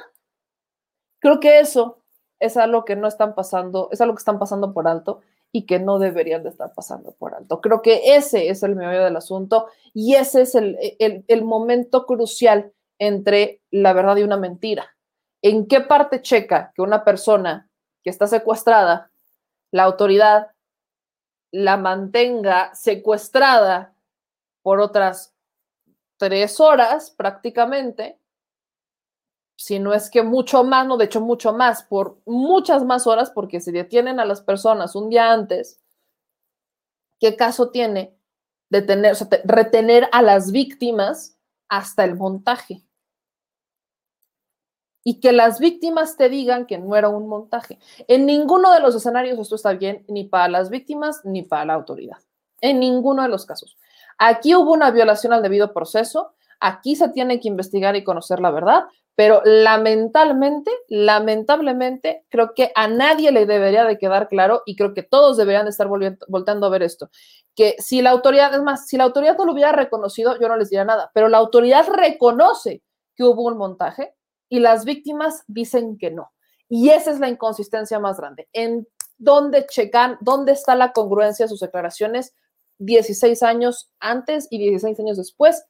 creo 1.19 1.39
que 1.39 1.59
eso 1.59 2.03
es 2.39 2.57
algo 2.57 2.85
que 2.85 2.95
no 2.95 3.07
están 3.07 3.33
pasando, 3.35 3.89
es 3.91 3.99
algo 4.01 4.15
que 4.15 4.21
están 4.21 4.39
pasando 4.39 4.73
por 4.73 4.87
alto 4.87 5.21
y 5.51 5.65
que 5.65 5.79
no 5.79 5.99
deberían 5.99 6.43
de 6.43 6.49
estar 6.49 6.73
pasando 6.73 7.13
por 7.13 7.33
alto. 7.33 7.61
Creo 7.61 7.81
que 7.81 8.15
ese 8.15 8.49
es 8.49 8.63
el 8.63 8.75
meollo 8.75 9.03
del 9.03 9.15
asunto 9.15 9.67
y 9.93 10.15
ese 10.15 10.41
es 10.41 10.55
el, 10.55 10.77
el, 10.99 11.23
el 11.27 11.43
momento 11.43 12.05
crucial 12.05 12.73
entre 12.99 13.61
la 13.71 13.93
verdad 13.93 14.17
y 14.17 14.23
una 14.23 14.37
mentira. 14.37 14.95
¿En 15.41 15.67
qué 15.67 15.81
parte 15.81 16.21
checa 16.21 16.71
que 16.75 16.81
una 16.81 17.03
persona 17.03 17.69
que 18.03 18.09
está 18.09 18.27
secuestrada, 18.27 19.11
la 19.71 19.83
autoridad 19.83 20.51
la 21.51 21.77
mantenga 21.77 22.73
secuestrada 22.75 23.93
por 24.61 24.79
otras 24.79 25.33
tres 26.17 26.59
horas 26.59 27.11
prácticamente, 27.11 28.19
si 29.57 29.79
no 29.79 29.93
es 29.93 30.09
que 30.09 30.21
mucho 30.21 30.63
más, 30.63 30.85
no, 30.85 30.97
de 30.97 31.05
hecho 31.05 31.19
mucho 31.19 31.51
más, 31.51 31.83
por 31.83 32.19
muchas 32.25 32.85
más 32.85 33.07
horas, 33.07 33.31
porque 33.31 33.59
si 33.59 33.71
detienen 33.71 34.19
a 34.19 34.25
las 34.25 34.41
personas 34.41 34.95
un 34.95 35.09
día 35.09 35.33
antes, 35.33 35.81
¿qué 37.19 37.35
caso 37.35 37.71
tiene 37.71 38.15
detener, 38.69 39.17
retener 39.43 40.07
a 40.11 40.21
las 40.21 40.51
víctimas 40.51 41.37
hasta 41.67 42.05
el 42.05 42.15
montaje? 42.15 42.83
y 45.03 45.21
que 45.21 45.31
las 45.31 45.61
víctimas 45.61 46.17
te 46.17 46.27
digan 46.27 46.65
que 46.65 46.77
no 46.77 46.93
era 46.97 47.07
un 47.07 47.29
montaje. 47.29 47.79
En 48.09 48.25
ninguno 48.25 48.73
de 48.73 48.81
los 48.81 48.93
escenarios 48.93 49.39
esto 49.39 49.55
está 49.55 49.71
bien, 49.71 50.03
ni 50.09 50.25
para 50.25 50.49
las 50.49 50.69
víctimas 50.69 51.21
ni 51.23 51.43
para 51.43 51.63
la 51.63 51.75
autoridad. 51.75 52.17
En 52.59 52.81
ninguno 52.81 53.21
de 53.21 53.29
los 53.29 53.45
casos. 53.45 53.77
Aquí 54.17 54.53
hubo 54.53 54.73
una 54.73 54.91
violación 54.91 55.31
al 55.31 55.41
debido 55.41 55.71
proceso, 55.71 56.33
aquí 56.59 56.97
se 56.97 57.07
tiene 57.07 57.39
que 57.39 57.47
investigar 57.47 57.95
y 57.95 58.03
conocer 58.03 58.41
la 58.41 58.51
verdad, 58.51 58.83
pero 59.17 59.41
lamentablemente, 59.45 60.69
lamentablemente, 60.89 62.23
creo 62.29 62.53
que 62.53 62.71
a 62.75 62.87
nadie 62.87 63.31
le 63.31 63.47
debería 63.47 63.83
de 63.83 63.97
quedar 63.97 64.29
claro 64.29 64.61
y 64.67 64.75
creo 64.75 64.93
que 64.93 65.01
todos 65.01 65.37
deberían 65.37 65.65
de 65.65 65.71
estar 65.71 65.87
volteando 65.87 66.67
a 66.67 66.69
ver 66.69 66.83
esto, 66.83 67.09
que 67.55 67.75
si 67.79 68.03
la 68.03 68.11
autoridad, 68.11 68.53
es 68.53 68.61
más, 68.61 68.85
si 68.85 68.95
la 68.95 69.05
autoridad 69.05 69.35
no 69.35 69.45
lo 69.45 69.53
hubiera 69.53 69.71
reconocido, 69.71 70.39
yo 70.39 70.47
no 70.47 70.55
les 70.55 70.69
diría 70.69 70.85
nada, 70.85 71.09
pero 71.15 71.29
la 71.29 71.39
autoridad 71.39 71.87
reconoce 71.89 72.83
que 73.15 73.23
hubo 73.23 73.45
un 73.45 73.57
montaje, 73.57 74.13
y 74.49 74.59
las 74.59 74.85
víctimas 74.85 75.43
dicen 75.47 75.97
que 75.97 76.11
no. 76.11 76.31
Y 76.69 76.89
esa 76.89 77.09
es 77.09 77.19
la 77.19 77.27
inconsistencia 77.27 77.97
más 77.97 78.17
grande. 78.19 78.47
¿En 78.53 78.87
dónde 79.17 79.65
checan, 79.65 80.19
dónde 80.21 80.51
está 80.51 80.75
la 80.75 80.91
congruencia 80.91 81.45
de 81.45 81.49
sus 81.49 81.61
declaraciones 81.61 82.35
16 82.77 83.41
años 83.41 83.91
antes 83.99 84.47
y 84.51 84.59
16 84.59 84.99
años 84.99 85.17
después 85.17 85.65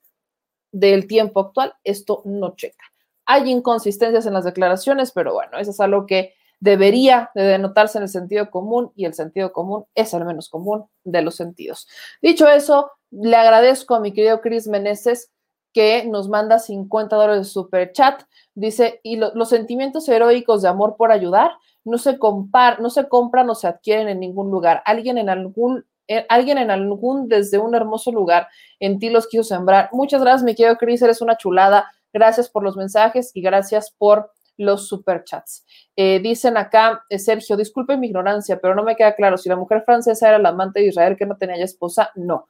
del 0.73 1.07
tiempo 1.07 1.39
actual? 1.39 1.73
Esto 1.85 2.21
no 2.25 2.53
checa. 2.57 2.83
Hay 3.27 3.49
inconsistencias 3.51 4.25
en 4.25 4.33
las 4.33 4.45
declaraciones, 4.45 5.11
pero 5.11 5.33
bueno, 5.33 5.57
eso 5.59 5.71
es 5.71 5.79
algo 5.79 6.05
que 6.07 6.33
debería 6.59 7.29
de 7.35 7.43
denotarse 7.43 7.99
en 7.99 8.03
el 8.03 8.09
sentido 8.09 8.49
común 8.49 8.91
y 8.95 9.05
el 9.05 9.13
sentido 9.13 9.53
común 9.53 9.85
es 9.93 10.13
el 10.13 10.25
menos 10.25 10.49
común 10.49 10.85
de 11.03 11.21
los 11.21 11.35
sentidos. 11.35 11.87
Dicho 12.21 12.47
eso, 12.47 12.91
le 13.11 13.35
agradezco 13.35 13.95
a 13.95 13.99
mi 13.99 14.11
querido 14.11 14.41
Chris 14.41 14.67
Meneses 14.67 15.31
que 15.73 16.05
nos 16.05 16.29
manda 16.29 16.57
50 16.57 17.15
dólares 17.15 17.39
de 17.41 17.51
super 17.51 17.91
chat. 17.91 18.23
Dice, 18.55 18.99
y 19.03 19.17
los 19.17 19.49
sentimientos 19.49 20.09
heroicos 20.09 20.63
de 20.63 20.69
amor 20.69 20.95
por 20.97 21.11
ayudar 21.11 21.51
no 21.85 21.97
se, 21.97 22.17
compar 22.17 22.81
no 22.81 22.89
se 22.89 23.07
compran 23.07 23.49
o 23.49 23.55
se 23.55 23.67
adquieren 23.67 24.09
en 24.09 24.19
ningún 24.19 24.49
lugar. 24.49 24.81
Alguien 24.85 25.17
en 25.17 25.29
algún, 25.29 25.85
eh, 26.07 26.25
alguien 26.29 26.57
en 26.57 26.71
algún, 26.71 27.29
desde 27.29 27.59
un 27.59 27.75
hermoso 27.75 28.11
lugar, 28.11 28.47
en 28.79 28.97
ti 28.97 29.09
los 29.09 29.27
quiso 29.27 29.43
sembrar. 29.43 29.89
Muchas 29.91 30.21
gracias, 30.21 30.43
mi 30.43 30.55
querido 30.55 30.77
Chris, 30.77 31.01
eres 31.01 31.21
una 31.21 31.37
chulada. 31.37 31.91
Gracias 32.17 32.49
por 32.49 32.63
los 32.63 32.75
mensajes 32.75 33.29
y 33.35 33.41
gracias 33.41 33.91
por 33.91 34.31
los 34.57 34.87
superchats. 34.87 35.63
Eh, 35.95 36.19
dicen 36.19 36.57
acá, 36.57 37.03
eh, 37.09 37.19
Sergio, 37.19 37.55
disculpe 37.55 37.95
mi 37.95 38.07
ignorancia, 38.07 38.59
pero 38.59 38.73
no 38.73 38.81
me 38.81 38.95
queda 38.95 39.13
claro 39.13 39.37
si 39.37 39.49
la 39.49 39.55
mujer 39.55 39.83
francesa 39.85 40.29
era 40.29 40.39
la 40.39 40.49
amante 40.49 40.79
de 40.79 40.87
Israel 40.87 41.15
que 41.15 41.27
no 41.27 41.37
tenía 41.37 41.59
ya 41.59 41.65
esposa. 41.65 42.09
No. 42.15 42.47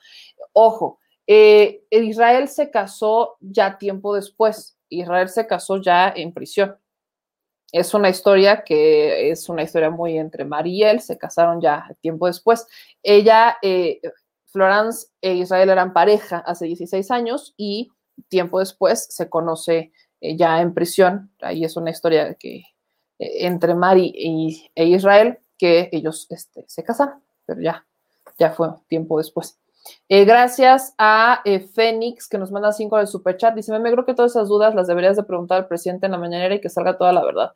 Ojo, 0.54 1.00
eh, 1.28 1.84
Israel 1.92 2.48
se 2.48 2.72
casó 2.72 3.36
ya 3.42 3.78
tiempo 3.78 4.16
después. 4.16 4.78
Israel 4.88 5.28
se 5.28 5.46
casó 5.48 5.82
ya 5.82 6.14
en 6.16 6.34
prisión. 6.34 6.78
Es 7.74 7.94
una 7.94 8.08
historia 8.08 8.64
que 8.64 9.30
es 9.32 9.50
una 9.50 9.64
historia 9.64 9.90
muy 9.90 10.18
entre 10.18 10.46
María 10.46 10.88
y 10.88 10.90
él, 10.92 11.02
se 11.02 11.18
casaron 11.18 11.60
ya 11.60 11.90
tiempo 12.00 12.28
después. 12.28 12.66
Ella, 13.04 13.58
eh, 13.62 14.00
Florence 14.46 15.08
e 15.20 15.34
Israel 15.34 15.72
eran 15.72 15.92
pareja 15.92 16.38
hace 16.38 16.68
16 16.68 17.12
años 17.12 17.54
y 17.58 17.90
tiempo 18.30 18.60
después 18.60 19.08
se 19.10 19.30
conoce 19.30 19.92
eh, 20.22 20.36
ya 20.36 20.62
en 20.62 20.74
prisión. 20.74 21.32
Ahí 21.42 21.64
es 21.64 21.78
una 21.78 21.92
historia 21.92 22.34
que 22.36 22.64
entre 23.20 23.74
Mari 23.74 24.70
e 24.76 24.86
Israel 24.86 25.40
que 25.58 25.90
ellos 25.92 26.28
este, 26.30 26.66
se 26.68 26.84
casaron, 26.84 27.22
pero 27.46 27.62
ya, 27.62 27.86
ya 28.38 28.52
fue 28.52 28.70
tiempo 28.88 29.18
después. 29.18 29.60
Eh, 30.10 30.26
gracias 30.26 30.94
a 30.98 31.42
eh, 31.46 31.60
Fénix, 31.60 32.28
que 32.28 32.38
nos 32.38 32.52
manda 32.52 32.72
cinco 32.72 32.98
del 32.98 33.08
superchat. 33.08 33.56
Dice, 33.56 33.78
me 33.80 33.92
creo 33.92 34.06
que 34.06 34.14
todas 34.14 34.32
esas 34.32 34.50
dudas 34.50 34.76
las 34.76 34.88
deberías 34.88 35.16
de 35.16 35.24
preguntar 35.24 35.60
al 35.60 35.68
presidente 35.68 36.06
en 36.06 36.12
la 36.12 36.18
mañanera 36.18 36.56
y 36.56 36.62
que 36.62 36.70
salga 36.70 36.98
toda 36.98 37.14
la 37.14 37.24
verdad. 37.24 37.52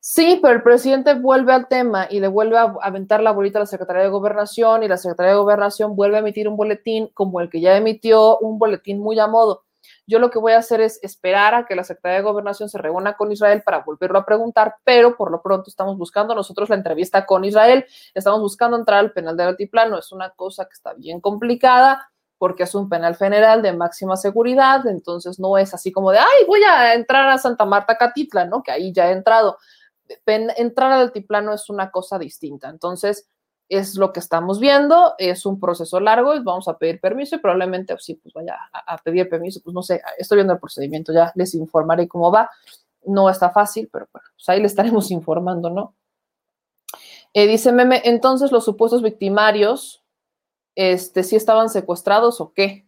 Sí, 0.00 0.38
pero 0.40 0.54
el 0.54 0.62
presidente 0.62 1.14
vuelve 1.14 1.52
al 1.52 1.66
tema 1.66 2.06
y 2.08 2.20
le 2.20 2.28
vuelve 2.28 2.56
a 2.58 2.74
aventar 2.80 3.20
la 3.22 3.32
bolita 3.32 3.58
a 3.58 3.62
la 3.62 3.66
Secretaría 3.66 4.04
de 4.04 4.08
Gobernación 4.08 4.84
y 4.84 4.88
la 4.88 4.98
Secretaría 4.98 5.32
de 5.32 5.38
Gobernación 5.38 5.96
vuelve 5.96 6.16
a 6.16 6.20
emitir 6.20 6.48
un 6.48 6.56
boletín 6.56 7.08
como 7.12 7.40
el 7.40 7.50
que 7.50 7.60
ya 7.60 7.76
emitió, 7.76 8.38
un 8.38 8.58
boletín 8.58 9.00
muy 9.00 9.18
a 9.18 9.26
modo. 9.26 9.64
Yo 10.06 10.18
lo 10.18 10.30
que 10.30 10.38
voy 10.38 10.52
a 10.52 10.58
hacer 10.58 10.80
es 10.80 10.98
esperar 11.02 11.54
a 11.54 11.66
que 11.66 11.74
la 11.74 11.84
Secretaría 11.84 12.18
de 12.18 12.24
Gobernación 12.24 12.68
se 12.68 12.78
reúna 12.78 13.16
con 13.16 13.32
Israel 13.32 13.62
para 13.64 13.80
volverlo 13.80 14.18
a 14.18 14.26
preguntar, 14.26 14.76
pero 14.84 15.16
por 15.16 15.30
lo 15.30 15.42
pronto 15.42 15.70
estamos 15.70 15.96
buscando 15.98 16.34
nosotros 16.34 16.68
la 16.68 16.76
entrevista 16.76 17.26
con 17.26 17.44
Israel, 17.44 17.84
estamos 18.14 18.40
buscando 18.40 18.76
entrar 18.76 19.00
al 19.00 19.12
penal 19.12 19.36
del 19.36 19.48
altiplano, 19.48 19.98
es 19.98 20.12
una 20.12 20.30
cosa 20.30 20.64
que 20.64 20.74
está 20.74 20.94
bien 20.94 21.20
complicada 21.20 22.10
porque 22.38 22.64
es 22.64 22.74
un 22.74 22.88
penal 22.88 23.14
federal 23.14 23.62
de 23.62 23.72
máxima 23.72 24.16
seguridad, 24.16 24.86
entonces 24.86 25.38
no 25.38 25.56
es 25.56 25.72
así 25.72 25.90
como 25.90 26.10
de, 26.10 26.18
ay, 26.18 26.44
voy 26.46 26.62
a 26.62 26.94
entrar 26.94 27.28
a 27.28 27.38
Santa 27.38 27.64
Marta 27.64 27.96
Catitla, 27.96 28.44
¿no? 28.44 28.62
Que 28.62 28.72
ahí 28.72 28.92
ya 28.92 29.08
he 29.08 29.12
entrado. 29.12 29.58
entrar 30.26 30.92
al 30.92 31.00
altiplano 31.00 31.52
es 31.54 31.70
una 31.70 31.90
cosa 31.90 32.18
distinta, 32.18 32.68
entonces 32.68 33.28
es 33.68 33.96
lo 33.96 34.12
que 34.12 34.20
estamos 34.20 34.60
viendo, 34.60 35.14
es 35.18 35.44
un 35.44 35.58
proceso 35.58 35.98
largo, 35.98 36.32
vamos 36.42 36.68
a 36.68 36.78
pedir 36.78 37.00
permiso 37.00 37.36
y 37.36 37.38
probablemente 37.38 37.94
pues, 37.94 38.04
sí, 38.04 38.14
pues 38.14 38.32
vaya 38.32 38.56
a, 38.72 38.98
pedir 38.98 39.28
permiso, 39.28 39.60
pues 39.62 39.74
no 39.74 39.82
sé, 39.82 40.00
estoy 40.18 40.36
viendo 40.36 40.52
el 40.52 40.60
procedimiento, 40.60 41.12
ya 41.12 41.32
les 41.34 41.54
informaré 41.54 42.06
cómo 42.06 42.30
va. 42.30 42.50
No 43.04 43.28
está 43.30 43.50
fácil, 43.50 43.88
pero 43.92 44.08
bueno, 44.12 44.28
pues 44.34 44.48
ahí 44.48 44.60
le 44.60 44.66
estaremos 44.66 45.10
informando, 45.10 45.70
¿no? 45.70 45.94
Eh, 47.34 47.46
dice 47.46 47.72
Meme, 47.72 48.02
entonces 48.04 48.52
los 48.52 48.64
supuestos 48.64 49.02
victimarios, 49.02 50.02
este, 50.74 51.22
si 51.22 51.36
estaban 51.36 51.68
secuestrados 51.68 52.40
o 52.40 52.52
qué? 52.52 52.86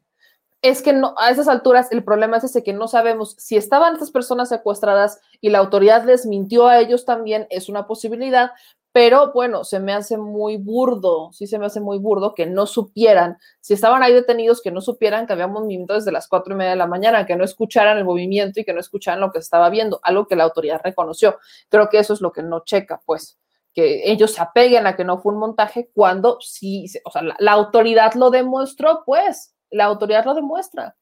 Es 0.63 0.83
que 0.83 0.93
no, 0.93 1.15
a 1.19 1.31
esas 1.31 1.49
alturas 1.49 1.93
el 1.93 2.03
problema 2.03 2.39
es 2.39 2.45
ese 2.45 2.65
que 2.65 2.73
no 2.73 2.89
sabemos 2.89 3.37
si 3.39 3.57
estaban 3.57 3.93
estas 3.93 4.11
personas 4.11 4.49
secuestradas 4.49 5.21
y 5.41 5.51
la 5.51 5.59
autoridad 5.59 6.05
les 6.05 6.27
mintió 6.27 6.67
a 6.67 6.81
ellos 6.81 7.05
también, 7.05 7.47
es 7.51 7.69
una 7.69 7.87
posibilidad, 7.87 8.51
pero 8.93 9.33
bueno, 9.33 9.65
se 9.65 9.81
me 9.81 9.93
hace 9.93 10.17
muy 10.19 10.57
burdo, 10.57 11.31
sí 11.33 11.47
se 11.47 11.59
me 11.59 11.67
hace 11.67 11.81
muy 11.81 11.99
burdo 11.99 12.35
que 12.35 12.47
no 12.47 12.67
supieran, 12.67 13.39
si 13.61 13.75
estaban 13.75 14.03
ahí 14.03 14.13
detenidos, 14.13 14.63
que 14.63 14.71
no 14.71 14.81
supieran 14.81 15.27
que 15.27 15.35
había 15.35 15.47
movimiento 15.47 15.95
desde 15.95 16.13
las 16.13 16.29
cuatro 16.29 16.55
y 16.55 16.57
media 16.57 16.71
de 16.71 16.77
la 16.77 16.87
mañana, 16.87 17.27
que 17.27 17.37
no 17.37 17.45
escucharan 17.45 17.99
el 17.99 18.05
movimiento 18.05 18.61
y 18.61 18.65
que 18.65 18.73
no 18.73 18.81
escucharan 18.81 19.21
lo 19.21 19.31
que 19.31 19.39
estaba 19.39 19.71
viendo, 19.71 20.01
algo 20.03 20.27
que 20.27 20.37
la 20.37 20.45
autoridad 20.45 20.81
reconoció. 20.83 21.39
Creo 21.69 21.89
que 21.89 21.99
eso 21.99 22.15
es 22.15 22.21
lo 22.21 22.33
que 22.33 22.43
no 22.43 22.65
checa, 22.65 23.01
pues, 23.05 23.39
que 23.75 24.11
ellos 24.11 24.33
se 24.33 24.43
apeguen 24.43 24.87
a 24.87 24.97
que 24.97 25.05
no 25.05 25.19
fue 25.19 25.33
un 25.33 25.39
montaje 25.41 25.91
cuando 25.95 26.39
sí, 26.41 26.87
o 27.05 27.11
sea, 27.11 27.23
la, 27.23 27.37
la 27.39 27.53
autoridad 27.53 28.15
lo 28.15 28.31
demostró, 28.31 29.03
pues, 29.05 29.55
la 29.71 29.85
autoridad 29.85 30.25
lo 30.25 30.35
demuestra. 30.35 30.97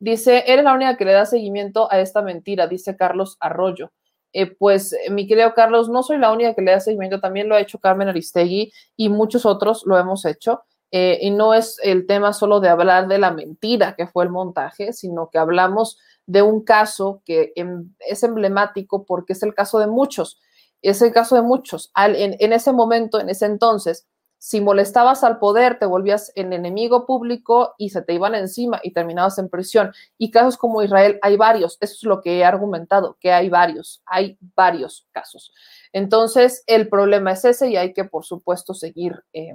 Dice, 0.00 0.44
eres 0.48 0.64
la 0.64 0.74
única 0.74 0.96
que 0.96 1.04
le 1.04 1.12
da 1.12 1.26
seguimiento 1.26 1.90
a 1.92 2.00
esta 2.00 2.22
mentira, 2.22 2.66
dice 2.66 2.96
Carlos 2.96 3.36
Arroyo. 3.38 3.92
Eh, 4.32 4.46
pues 4.46 4.96
mi 5.10 5.26
querido 5.26 5.54
Carlos, 5.54 5.88
no 5.88 6.02
soy 6.02 6.18
la 6.18 6.32
única 6.32 6.54
que 6.54 6.62
le 6.62 6.72
da 6.72 6.80
seguimiento, 6.80 7.20
también 7.20 7.48
lo 7.48 7.54
ha 7.54 7.60
hecho 7.60 7.78
Carmen 7.78 8.08
Aristegui 8.08 8.72
y 8.96 9.08
muchos 9.08 9.46
otros 9.46 9.82
lo 9.86 9.98
hemos 9.98 10.24
hecho. 10.24 10.62
Eh, 10.94 11.18
y 11.22 11.30
no 11.30 11.54
es 11.54 11.78
el 11.82 12.06
tema 12.06 12.34
solo 12.34 12.60
de 12.60 12.68
hablar 12.68 13.08
de 13.08 13.18
la 13.18 13.30
mentira 13.30 13.94
que 13.96 14.06
fue 14.06 14.24
el 14.24 14.30
montaje, 14.30 14.92
sino 14.92 15.30
que 15.30 15.38
hablamos 15.38 15.98
de 16.26 16.42
un 16.42 16.62
caso 16.64 17.22
que 17.24 17.52
em, 17.56 17.94
es 17.98 18.22
emblemático 18.22 19.06
porque 19.06 19.32
es 19.32 19.42
el 19.42 19.54
caso 19.54 19.78
de 19.78 19.86
muchos, 19.86 20.38
es 20.82 21.00
el 21.00 21.12
caso 21.12 21.34
de 21.34 21.42
muchos. 21.42 21.90
En 21.96 22.52
ese 22.52 22.72
momento, 22.72 23.20
en 23.20 23.30
ese 23.30 23.46
entonces, 23.46 24.06
si 24.44 24.60
molestabas 24.60 25.22
al 25.22 25.38
poder, 25.38 25.78
te 25.78 25.86
volvías 25.86 26.32
el 26.34 26.52
enemigo 26.52 27.06
público 27.06 27.76
y 27.78 27.90
se 27.90 28.02
te 28.02 28.14
iban 28.14 28.34
encima 28.34 28.80
y 28.82 28.92
terminabas 28.92 29.38
en 29.38 29.48
prisión. 29.48 29.92
Y 30.18 30.32
casos 30.32 30.56
como 30.56 30.82
Israel, 30.82 31.20
hay 31.22 31.36
varios. 31.36 31.78
Eso 31.80 31.94
es 31.94 32.02
lo 32.02 32.20
que 32.20 32.38
he 32.38 32.44
argumentado, 32.44 33.16
que 33.20 33.30
hay 33.30 33.48
varios, 33.48 34.02
hay 34.04 34.36
varios 34.56 35.06
casos. 35.12 35.52
Entonces, 35.92 36.64
el 36.66 36.88
problema 36.88 37.30
es 37.30 37.44
ese 37.44 37.70
y 37.70 37.76
hay 37.76 37.92
que, 37.92 38.02
por 38.02 38.24
supuesto, 38.24 38.74
seguir. 38.74 39.22
Eh, 39.32 39.54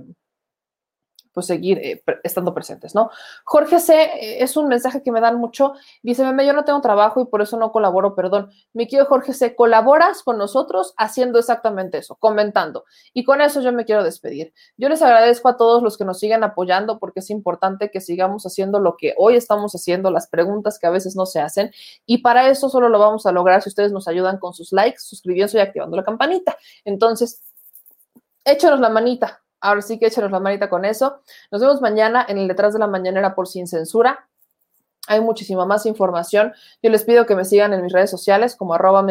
pues 1.38 1.46
seguir 1.46 1.78
eh, 1.78 2.04
estando 2.24 2.52
presentes, 2.52 2.96
¿no? 2.96 3.12
Jorge 3.44 3.80
C. 3.80 3.94
Eh, 3.94 4.44
es 4.44 4.58
un 4.58 4.68
mensaje 4.68 5.04
que 5.04 5.12
me 5.12 5.22
dan 5.22 5.36
mucho. 5.36 5.74
Dice, 6.02 6.24
meme, 6.24 6.48
yo 6.48 6.54
no 6.54 6.66
tengo 6.66 6.82
trabajo 6.82 7.22
y 7.22 7.26
por 7.26 7.44
eso 7.44 7.58
no 7.58 7.72
colaboro, 7.72 8.16
perdón. 8.16 8.50
Mi 8.74 8.88
querido 8.88 9.06
Jorge 9.06 9.34
C., 9.34 9.56
colaboras 9.56 10.24
con 10.24 10.40
nosotros 10.40 10.96
haciendo 10.98 11.38
exactamente 11.38 12.00
eso, 12.00 12.16
comentando. 12.16 12.86
Y 13.14 13.24
con 13.24 13.40
eso 13.42 13.62
yo 13.62 13.72
me 13.72 13.86
quiero 13.86 14.04
despedir. 14.04 14.52
Yo 14.78 14.90
les 14.90 15.04
agradezco 15.04 15.48
a 15.48 15.58
todos 15.58 15.84
los 15.84 15.96
que 15.96 16.06
nos 16.06 16.18
siguen 16.18 16.44
apoyando 16.44 16.98
porque 16.98 17.20
es 17.20 17.30
importante 17.30 17.92
que 17.92 18.02
sigamos 18.02 18.48
haciendo 18.48 18.80
lo 18.80 18.98
que 18.98 19.14
hoy 19.16 19.36
estamos 19.36 19.74
haciendo, 19.74 20.10
las 20.10 20.26
preguntas 20.26 20.80
que 20.80 20.88
a 20.88 20.90
veces 20.90 21.16
no 21.16 21.28
se 21.28 21.40
hacen. 21.40 21.70
Y 22.08 22.24
para 22.24 22.50
eso 22.50 22.68
solo 22.68 22.90
lo 22.90 22.98
vamos 22.98 23.28
a 23.28 23.32
lograr 23.32 23.62
si 23.62 23.70
ustedes 23.70 23.92
nos 23.92 24.08
ayudan 24.08 24.40
con 24.40 24.56
sus 24.56 24.72
likes, 24.72 25.02
suscribiéndose 25.02 25.60
y 25.60 25.62
activando 25.62 25.98
la 25.98 26.04
campanita. 26.04 26.58
Entonces, 26.84 27.44
échenos 28.44 28.80
la 28.80 28.90
manita, 28.90 29.44
Ahora 29.68 29.82
sí 29.82 30.00
que 30.00 30.06
échenos 30.08 30.32
la 30.32 30.40
manita 30.40 30.70
con 30.70 30.86
eso. 30.86 31.20
Nos 31.52 31.60
vemos 31.60 31.82
mañana 31.82 32.26
en 32.30 32.38
el 32.38 32.48
Detrás 32.48 32.72
de 32.72 32.80
la 32.80 32.88
Mañanera 32.88 33.36
por 33.36 33.50
Sin 33.50 33.68
Censura. 33.68 34.30
Hay 35.10 35.20
muchísima 35.20 35.66
más 35.66 35.86
información. 35.86 36.54
Yo 36.82 36.90
les 36.90 37.04
pido 37.04 37.26
que 37.26 37.36
me 37.36 37.44
sigan 37.44 37.74
en 37.74 37.82
mis 37.82 37.92
redes 37.92 38.10
sociales 38.10 38.56
como 38.56 38.76
arroba 38.76 39.04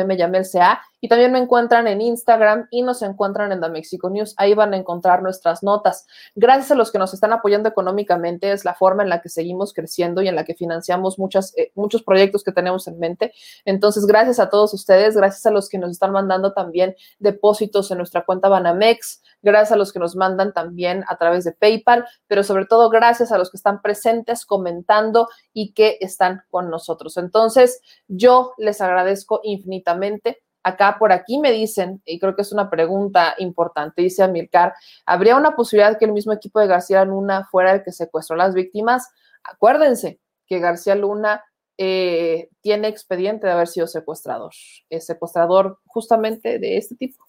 y 1.00 1.08
también 1.08 1.32
me 1.32 1.38
encuentran 1.38 1.86
en 1.86 2.00
Instagram 2.00 2.68
y 2.70 2.82
nos 2.82 3.02
encuentran 3.02 3.52
en 3.52 3.60
The 3.60 3.68
Mexico 3.68 4.10
News. 4.10 4.34
Ahí 4.38 4.54
van 4.54 4.74
a 4.74 4.76
encontrar 4.76 5.22
nuestras 5.22 5.62
notas. 5.62 6.06
Gracias 6.34 6.70
a 6.70 6.74
los 6.74 6.90
que 6.90 6.98
nos 6.98 7.12
están 7.14 7.32
apoyando 7.32 7.68
económicamente, 7.68 8.52
es 8.52 8.64
la 8.64 8.74
forma 8.74 9.02
en 9.02 9.08
la 9.08 9.20
que 9.20 9.28
seguimos 9.28 9.72
creciendo 9.72 10.22
y 10.22 10.28
en 10.28 10.34
la 10.34 10.44
que 10.44 10.54
financiamos 10.54 11.18
muchas, 11.18 11.56
eh, 11.56 11.72
muchos 11.74 12.02
proyectos 12.02 12.42
que 12.42 12.52
tenemos 12.52 12.88
en 12.88 12.98
mente. 12.98 13.32
Entonces, 13.64 14.06
gracias 14.06 14.38
a 14.38 14.50
todos 14.50 14.72
ustedes, 14.74 15.16
gracias 15.16 15.44
a 15.46 15.50
los 15.50 15.68
que 15.68 15.78
nos 15.78 15.90
están 15.90 16.12
mandando 16.12 16.52
también 16.52 16.96
depósitos 17.18 17.90
en 17.90 17.98
nuestra 17.98 18.24
cuenta 18.24 18.48
Banamex, 18.48 19.22
gracias 19.42 19.72
a 19.72 19.76
los 19.76 19.92
que 19.92 19.98
nos 19.98 20.16
mandan 20.16 20.52
también 20.52 21.04
a 21.08 21.16
través 21.16 21.44
de 21.44 21.52
PayPal, 21.52 22.06
pero 22.26 22.42
sobre 22.42 22.66
todo 22.66 22.90
gracias 22.90 23.32
a 23.32 23.38
los 23.38 23.50
que 23.50 23.56
están 23.56 23.82
presentes, 23.82 24.44
comentando 24.44 25.28
y 25.52 25.72
que 25.72 25.98
están 26.00 26.42
con 26.50 26.70
nosotros. 26.70 27.16
Entonces, 27.16 27.80
yo 28.08 28.52
les 28.56 28.80
agradezco 28.80 29.40
infinitamente. 29.42 30.42
Acá 30.66 30.96
por 30.98 31.12
aquí 31.12 31.38
me 31.38 31.52
dicen, 31.52 32.02
y 32.04 32.18
creo 32.18 32.34
que 32.34 32.42
es 32.42 32.50
una 32.50 32.68
pregunta 32.68 33.36
importante, 33.38 34.02
dice 34.02 34.24
Amilcar, 34.24 34.74
¿habría 35.06 35.36
una 35.36 35.54
posibilidad 35.54 35.96
que 35.96 36.06
el 36.06 36.12
mismo 36.12 36.32
equipo 36.32 36.58
de 36.58 36.66
García 36.66 37.04
Luna 37.04 37.46
fuera 37.52 37.72
el 37.72 37.84
que 37.84 37.92
secuestró 37.92 38.34
a 38.34 38.38
las 38.38 38.52
víctimas? 38.52 39.08
Acuérdense 39.44 40.18
que 40.44 40.58
García 40.58 40.96
Luna 40.96 41.44
eh, 41.78 42.48
tiene 42.62 42.88
expediente 42.88 43.46
de 43.46 43.52
haber 43.52 43.68
sido 43.68 43.86
secuestrador, 43.86 44.50
es 44.90 45.06
secuestrador 45.06 45.78
justamente 45.86 46.58
de 46.58 46.78
este 46.78 46.96
tipo 46.96 47.24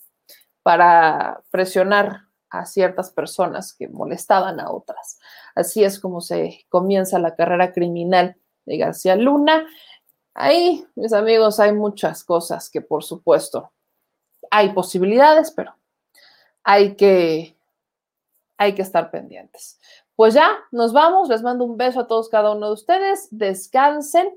para 0.64 1.44
presionar 1.52 2.22
a 2.50 2.66
ciertas 2.66 3.12
personas 3.12 3.76
que 3.78 3.88
molestaban 3.88 4.60
a 4.60 4.72
otras. 4.72 5.20
Así 5.54 5.84
es 5.84 6.00
como 6.00 6.22
se 6.22 6.66
comienza 6.70 7.20
la 7.20 7.36
carrera 7.36 7.72
criminal 7.72 8.36
de 8.66 8.78
García 8.80 9.16
Luna. 9.16 9.68
Ahí, 10.40 10.86
mis 10.96 11.14
amigos, 11.14 11.60
hay 11.60 11.72
muchas 11.74 12.24
cosas 12.24 12.70
que 12.70 12.80
por 12.80 13.04
supuesto 13.04 13.72
hay 14.52 14.70
posibilidades, 14.70 15.50
pero 15.50 15.76
hay 16.64 16.96
que, 16.96 17.58
hay 18.56 18.76
que 18.76 18.84
estar 18.84 19.10
pendientes. 19.10 19.80
Pues 20.16 20.36
ya, 20.36 20.56
nos 20.72 20.94
vamos. 20.94 21.28
Les 21.28 21.42
mando 21.42 21.66
un 21.66 21.76
beso 21.76 22.02
a 22.02 22.08
todos, 22.08 22.30
cada 22.30 22.52
uno 22.52 22.68
de 22.68 22.74
ustedes. 22.74 23.28
Descansen 23.32 24.32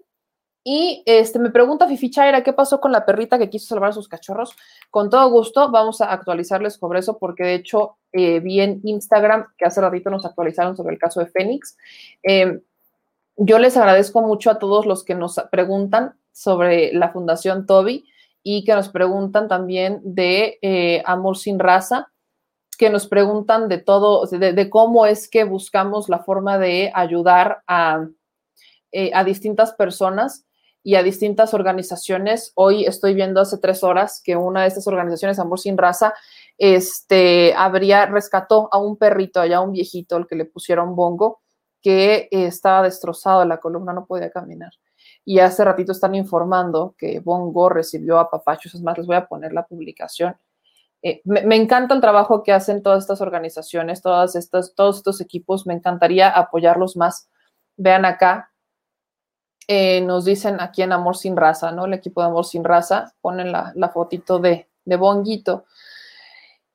y 0.65 1.03
este, 1.05 1.39
me 1.39 1.51
pregunta 1.51 1.87
Fifi 1.87 2.11
Chaira, 2.11 2.43
¿qué 2.43 2.53
pasó 2.53 2.81
con 2.81 2.93
la 2.93 3.05
perrita 3.05 3.39
que 3.39 3.51
quiso 3.51 3.67
salvar 3.69 3.91
a 3.91 3.93
sus 3.93 4.09
cachorros? 4.09 4.55
Con 4.91 5.11
todo 5.11 5.31
gusto, 5.31 5.71
vamos 5.71 6.01
a 6.01 6.13
actualizarles 6.13 6.75
sobre 6.75 7.01
eso, 7.01 7.19
porque 7.19 7.45
de 7.45 7.55
hecho 7.55 7.99
eh, 8.13 8.41
vi 8.41 8.61
en 8.61 8.81
Instagram 8.85 9.47
que 9.59 9.67
hace 9.67 9.81
ratito 9.83 10.09
nos 10.09 10.25
actualizaron 10.25 10.77
sobre 10.77 10.95
el 10.95 10.99
caso 10.99 11.21
de 11.21 11.27
Fénix. 11.27 11.77
Eh, 12.23 12.61
yo 13.37 13.59
les 13.59 13.77
agradezco 13.77 14.23
mucho 14.23 14.51
a 14.51 14.59
todos 14.59 14.87
los 14.87 15.05
que 15.05 15.15
nos 15.15 15.37
preguntan 15.51 16.19
sobre 16.33 16.93
la 16.93 17.11
Fundación 17.11 17.67
Toby 17.67 18.05
y 18.43 18.65
que 18.65 18.75
nos 18.75 18.89
preguntan 18.89 19.49
también 19.49 20.01
de 20.03 20.59
eh, 20.63 21.03
Amor 21.05 21.37
sin 21.37 21.59
Raza, 21.59 22.11
que 22.79 22.91
nos 22.91 23.07
preguntan 23.07 23.69
de 23.69 23.79
todo, 23.79 24.27
de, 24.27 24.71
cómo 24.71 25.05
es 25.05 25.29
que 25.29 25.45
buscamos 25.45 26.09
la 26.09 26.21
forma 26.21 26.59
de 26.59 26.91
ayudar 26.95 27.63
a, 27.67 28.07
eh, 28.93 29.11
a 29.13 29.25
distintas 29.25 29.73
personas 29.73 30.47
y 30.83 30.95
a 30.95 31.03
distintas 31.03 31.53
organizaciones. 31.53 32.53
Hoy 32.55 32.87
estoy 32.87 33.15
viendo 33.15 33.41
hace 33.41 33.59
tres 33.59 33.85
horas 33.85 34.23
que 34.25 34.37
una 34.37 34.63
de 34.63 34.69
estas 34.69 34.87
organizaciones, 34.87 35.39
Amor 35.39 35.61
Sin 35.61 35.77
Raza, 35.77 36.15
este, 36.57 37.53
habría, 37.55 38.07
rescató 38.07 38.69
a 38.73 38.79
un 38.79 38.97
perrito, 38.97 39.41
allá 39.41 39.61
un 39.61 39.73
viejito, 39.73 40.17
el 40.17 40.27
que 40.27 40.37
le 40.37 40.47
pusieron 40.47 40.97
bongo, 40.97 41.43
que 41.83 42.29
estaba 42.31 42.83
destrozado, 42.83 43.45
la 43.45 43.59
columna 43.59 43.93
no 43.93 44.07
podía 44.07 44.31
caminar. 44.31 44.73
Y 45.25 45.39
hace 45.39 45.65
ratito 45.65 45.93
están 45.93 46.15
informando 46.15 46.95
que 46.99 47.21
Bongo 47.21 47.69
recibió 47.69 48.19
a 48.19 48.31
papachos, 48.31 48.75
es 48.75 48.83
más, 48.83 48.99
les 48.99 49.07
voy 49.07 49.17
a 49.17 49.27
poner 49.27 49.53
la 49.53 49.67
publicación. 49.67 50.37
Eh, 51.03 51.23
me, 51.25 51.43
me, 51.43 51.57
encanta 51.57 51.95
el 51.95 52.01
trabajo 52.01 52.43
que 52.43 52.53
hacen 52.53 52.83
todas 52.83 53.05
estas 53.05 53.21
organizaciones, 53.21 54.03
todas 54.03 54.37
estas, 54.37 54.75
todos 54.75 54.99
estos 54.99 55.21
equipos, 55.21 55.67
me 55.67 55.75
encantaría 55.75 56.29
apoyarlos 56.29 56.97
más. 56.97 57.31
Vean 57.77 58.05
acá, 58.05 58.51
eh, 59.73 60.01
nos 60.01 60.25
dicen 60.25 60.61
aquí 60.61 60.83
en 60.83 60.93
Amor 60.93 61.17
Sin 61.17 61.37
Raza, 61.37 61.71
¿no? 61.71 61.87
El 61.87 61.95
equipo 61.95 62.21
de 62.21 62.27
Amor 62.27 62.45
Sin 62.45 62.65
Raza, 62.65 63.15
ponen 63.21 63.53
la, 63.53 63.73
la 63.77 63.89
fotito 63.91 64.41
de, 64.41 64.69
de 64.85 64.97
Bonguito. 64.97 65.65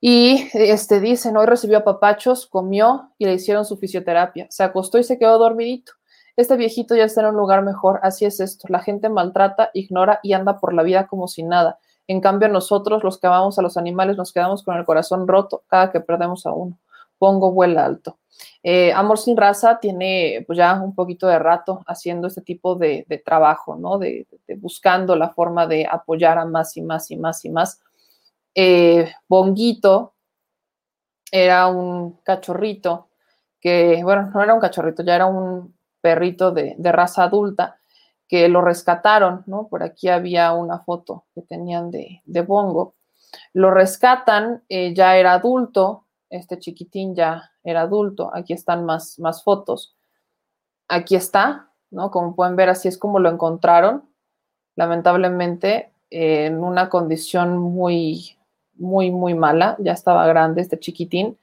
Y 0.07 0.49
este, 0.53 0.99
dicen, 0.99 1.35
hoy 1.35 1.47
recibió 1.47 1.79
a 1.79 1.83
papachos, 1.83 2.45
comió 2.45 3.09
y 3.17 3.25
le 3.25 3.33
hicieron 3.33 3.65
su 3.65 3.75
fisioterapia. 3.75 4.45
Se 4.51 4.61
acostó 4.61 4.99
y 4.99 5.03
se 5.03 5.17
quedó 5.17 5.39
dormidito. 5.39 5.93
Este 6.35 6.55
viejito 6.57 6.95
ya 6.95 7.05
está 7.05 7.21
en 7.21 7.29
un 7.29 7.37
lugar 7.37 7.63
mejor, 7.63 7.99
así 8.03 8.23
es 8.23 8.39
esto. 8.39 8.67
La 8.69 8.81
gente 8.81 9.09
maltrata, 9.09 9.71
ignora 9.73 10.19
y 10.21 10.33
anda 10.33 10.59
por 10.59 10.75
la 10.75 10.83
vida 10.83 11.07
como 11.07 11.27
si 11.27 11.41
nada. 11.41 11.79
En 12.05 12.21
cambio, 12.21 12.49
nosotros, 12.49 13.03
los 13.03 13.17
que 13.17 13.25
amamos 13.25 13.57
a 13.57 13.63
los 13.63 13.77
animales, 13.77 14.15
nos 14.15 14.31
quedamos 14.31 14.61
con 14.61 14.77
el 14.77 14.85
corazón 14.85 15.27
roto 15.27 15.63
cada 15.65 15.91
que 15.91 16.01
perdemos 16.01 16.45
a 16.45 16.53
uno. 16.53 16.77
Pongo 17.17 17.51
vuela 17.51 17.83
alto. 17.83 18.19
Eh, 18.61 18.93
Amor 18.93 19.17
sin 19.17 19.35
raza 19.35 19.79
tiene 19.79 20.43
pues 20.45 20.55
ya 20.55 20.79
un 20.83 20.93
poquito 20.93 21.25
de 21.25 21.39
rato 21.39 21.83
haciendo 21.87 22.27
este 22.27 22.41
tipo 22.41 22.75
de, 22.75 23.07
trabajo, 23.25 23.75
¿no? 23.75 23.97
De, 23.97 24.27
buscando 24.59 25.15
la 25.15 25.31
forma 25.31 25.65
de 25.65 25.87
apoyar 25.89 26.37
a 26.37 26.45
más 26.45 26.77
y 26.77 26.83
más 26.83 27.09
y 27.09 27.17
más 27.17 27.43
y 27.43 27.49
más. 27.49 27.81
Eh, 28.55 29.11
Bonguito 29.27 30.13
era 31.31 31.67
un 31.67 32.13
cachorrito 32.23 33.09
que, 33.59 34.01
bueno, 34.03 34.31
no 34.33 34.41
era 34.41 34.53
un 34.53 34.61
cachorrito, 34.61 35.03
ya 35.03 35.15
era 35.15 35.25
un 35.25 35.75
perrito 36.01 36.51
de, 36.51 36.75
de 36.77 36.91
raza 36.91 37.23
adulta 37.23 37.79
que 38.27 38.47
lo 38.47 38.61
rescataron, 38.61 39.43
¿no? 39.45 39.67
Por 39.67 39.83
aquí 39.83 40.07
había 40.07 40.53
una 40.53 40.79
foto 40.79 41.25
que 41.33 41.41
tenían 41.41 41.91
de, 41.91 42.21
de 42.25 42.41
Bongo. 42.41 42.95
Lo 43.53 43.71
rescatan, 43.71 44.63
eh, 44.69 44.93
ya 44.93 45.17
era 45.17 45.33
adulto, 45.33 46.05
este 46.29 46.57
chiquitín 46.59 47.15
ya 47.15 47.51
era 47.63 47.81
adulto, 47.81 48.31
aquí 48.33 48.53
están 48.53 48.85
más, 48.85 49.19
más 49.19 49.43
fotos. 49.43 49.95
Aquí 50.87 51.15
está, 51.15 51.69
¿no? 51.91 52.11
Como 52.11 52.35
pueden 52.35 52.55
ver, 52.55 52.69
así 52.69 52.87
es 52.87 52.97
como 52.97 53.19
lo 53.19 53.29
encontraron, 53.29 54.09
lamentablemente, 54.75 55.91
en 56.09 56.63
una 56.63 56.89
condición 56.89 57.57
muy, 57.57 58.34
muy, 58.75 59.11
muy 59.11 59.33
mala, 59.33 59.75
ya 59.79 59.93
estaba 59.93 60.25
grande 60.27 60.61
este 60.61 60.79
chiquitín, 60.79 61.37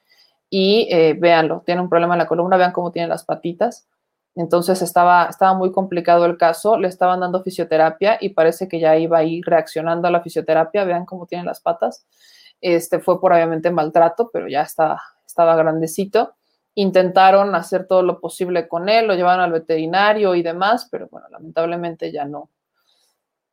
y 0.51 0.89
eh, 0.91 1.15
véanlo, 1.19 1.62
tiene 1.65 1.81
un 1.81 1.89
problema 1.89 2.15
en 2.15 2.19
la 2.19 2.27
columna, 2.27 2.57
vean 2.57 2.73
cómo 2.73 2.93
tiene 2.93 3.09
las 3.09 3.25
patitas, 3.25 3.86
entonces 4.35 4.81
estaba, 4.81 5.27
estaba 5.27 5.55
muy 5.55 5.73
complicado 5.73 6.25
el 6.25 6.39
caso, 6.39 6.78
le 6.78 6.89
estaban 6.89 7.20
dando 7.20 7.43
fisioterapia 7.43 8.17
y 8.20 8.31
parece 8.31 8.67
que 8.67 8.81
ya 8.81 8.97
iba 8.97 9.19
a 9.19 9.25
ir 9.25 9.44
reaccionando 9.44 10.09
a 10.09 10.11
la 10.11 10.23
fisioterapia, 10.23 10.85
vean 10.85 11.05
cómo 11.05 11.27
tiene 11.27 11.44
las 11.44 11.61
patas. 11.61 12.07
Este 12.61 12.99
fue 13.01 13.20
por 13.20 13.33
obviamente 13.33 13.70
maltrato, 13.70 14.31
pero 14.33 14.49
ya 14.49 14.62
estaba, 14.62 15.02
estaba 15.27 15.55
grandecito. 15.57 16.35
Intentaron 16.75 17.55
hacer 17.55 17.86
todo 17.86 18.02
lo 18.02 18.20
posible 18.20 18.69
con 18.69 18.89
él, 18.89 19.07
lo 19.07 19.15
llevaron 19.15 19.44
al 19.44 19.52
veterinario 19.52 20.35
y 20.35 20.43
demás, 20.43 20.89
pero 20.91 21.09
bueno, 21.11 21.28
lamentablemente 21.28 22.11
ya 22.11 22.25
no, 22.25 22.49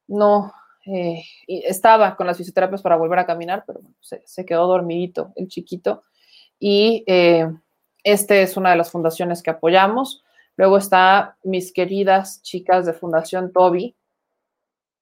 no, 0.08 0.54
eh, 0.86 1.24
estaba 1.48 2.16
con 2.16 2.28
las 2.28 2.38
fisioterapias 2.38 2.82
para 2.82 2.96
volver 2.96 3.20
a 3.20 3.26
caminar, 3.26 3.64
pero 3.66 3.82
se, 4.00 4.46
quedó 4.46 4.68
dormidito 4.68 5.34
el 5.36 5.48
chiquito. 5.48 6.04
Y 6.60 7.04
eh, 7.08 7.50
este 8.04 8.42
es 8.42 8.58
una 8.58 8.72
de 8.72 8.78
las 8.78 8.92
fundaciones 8.92 9.44
que 9.44 9.52
apoyamos. 9.52 10.24
Luego 10.58 10.78
está 10.78 11.38
mis 11.44 11.72
queridas 11.72 12.42
chicas 12.42 12.86
de 12.86 12.94
Fundación 12.94 13.52
Toby, 13.52 13.96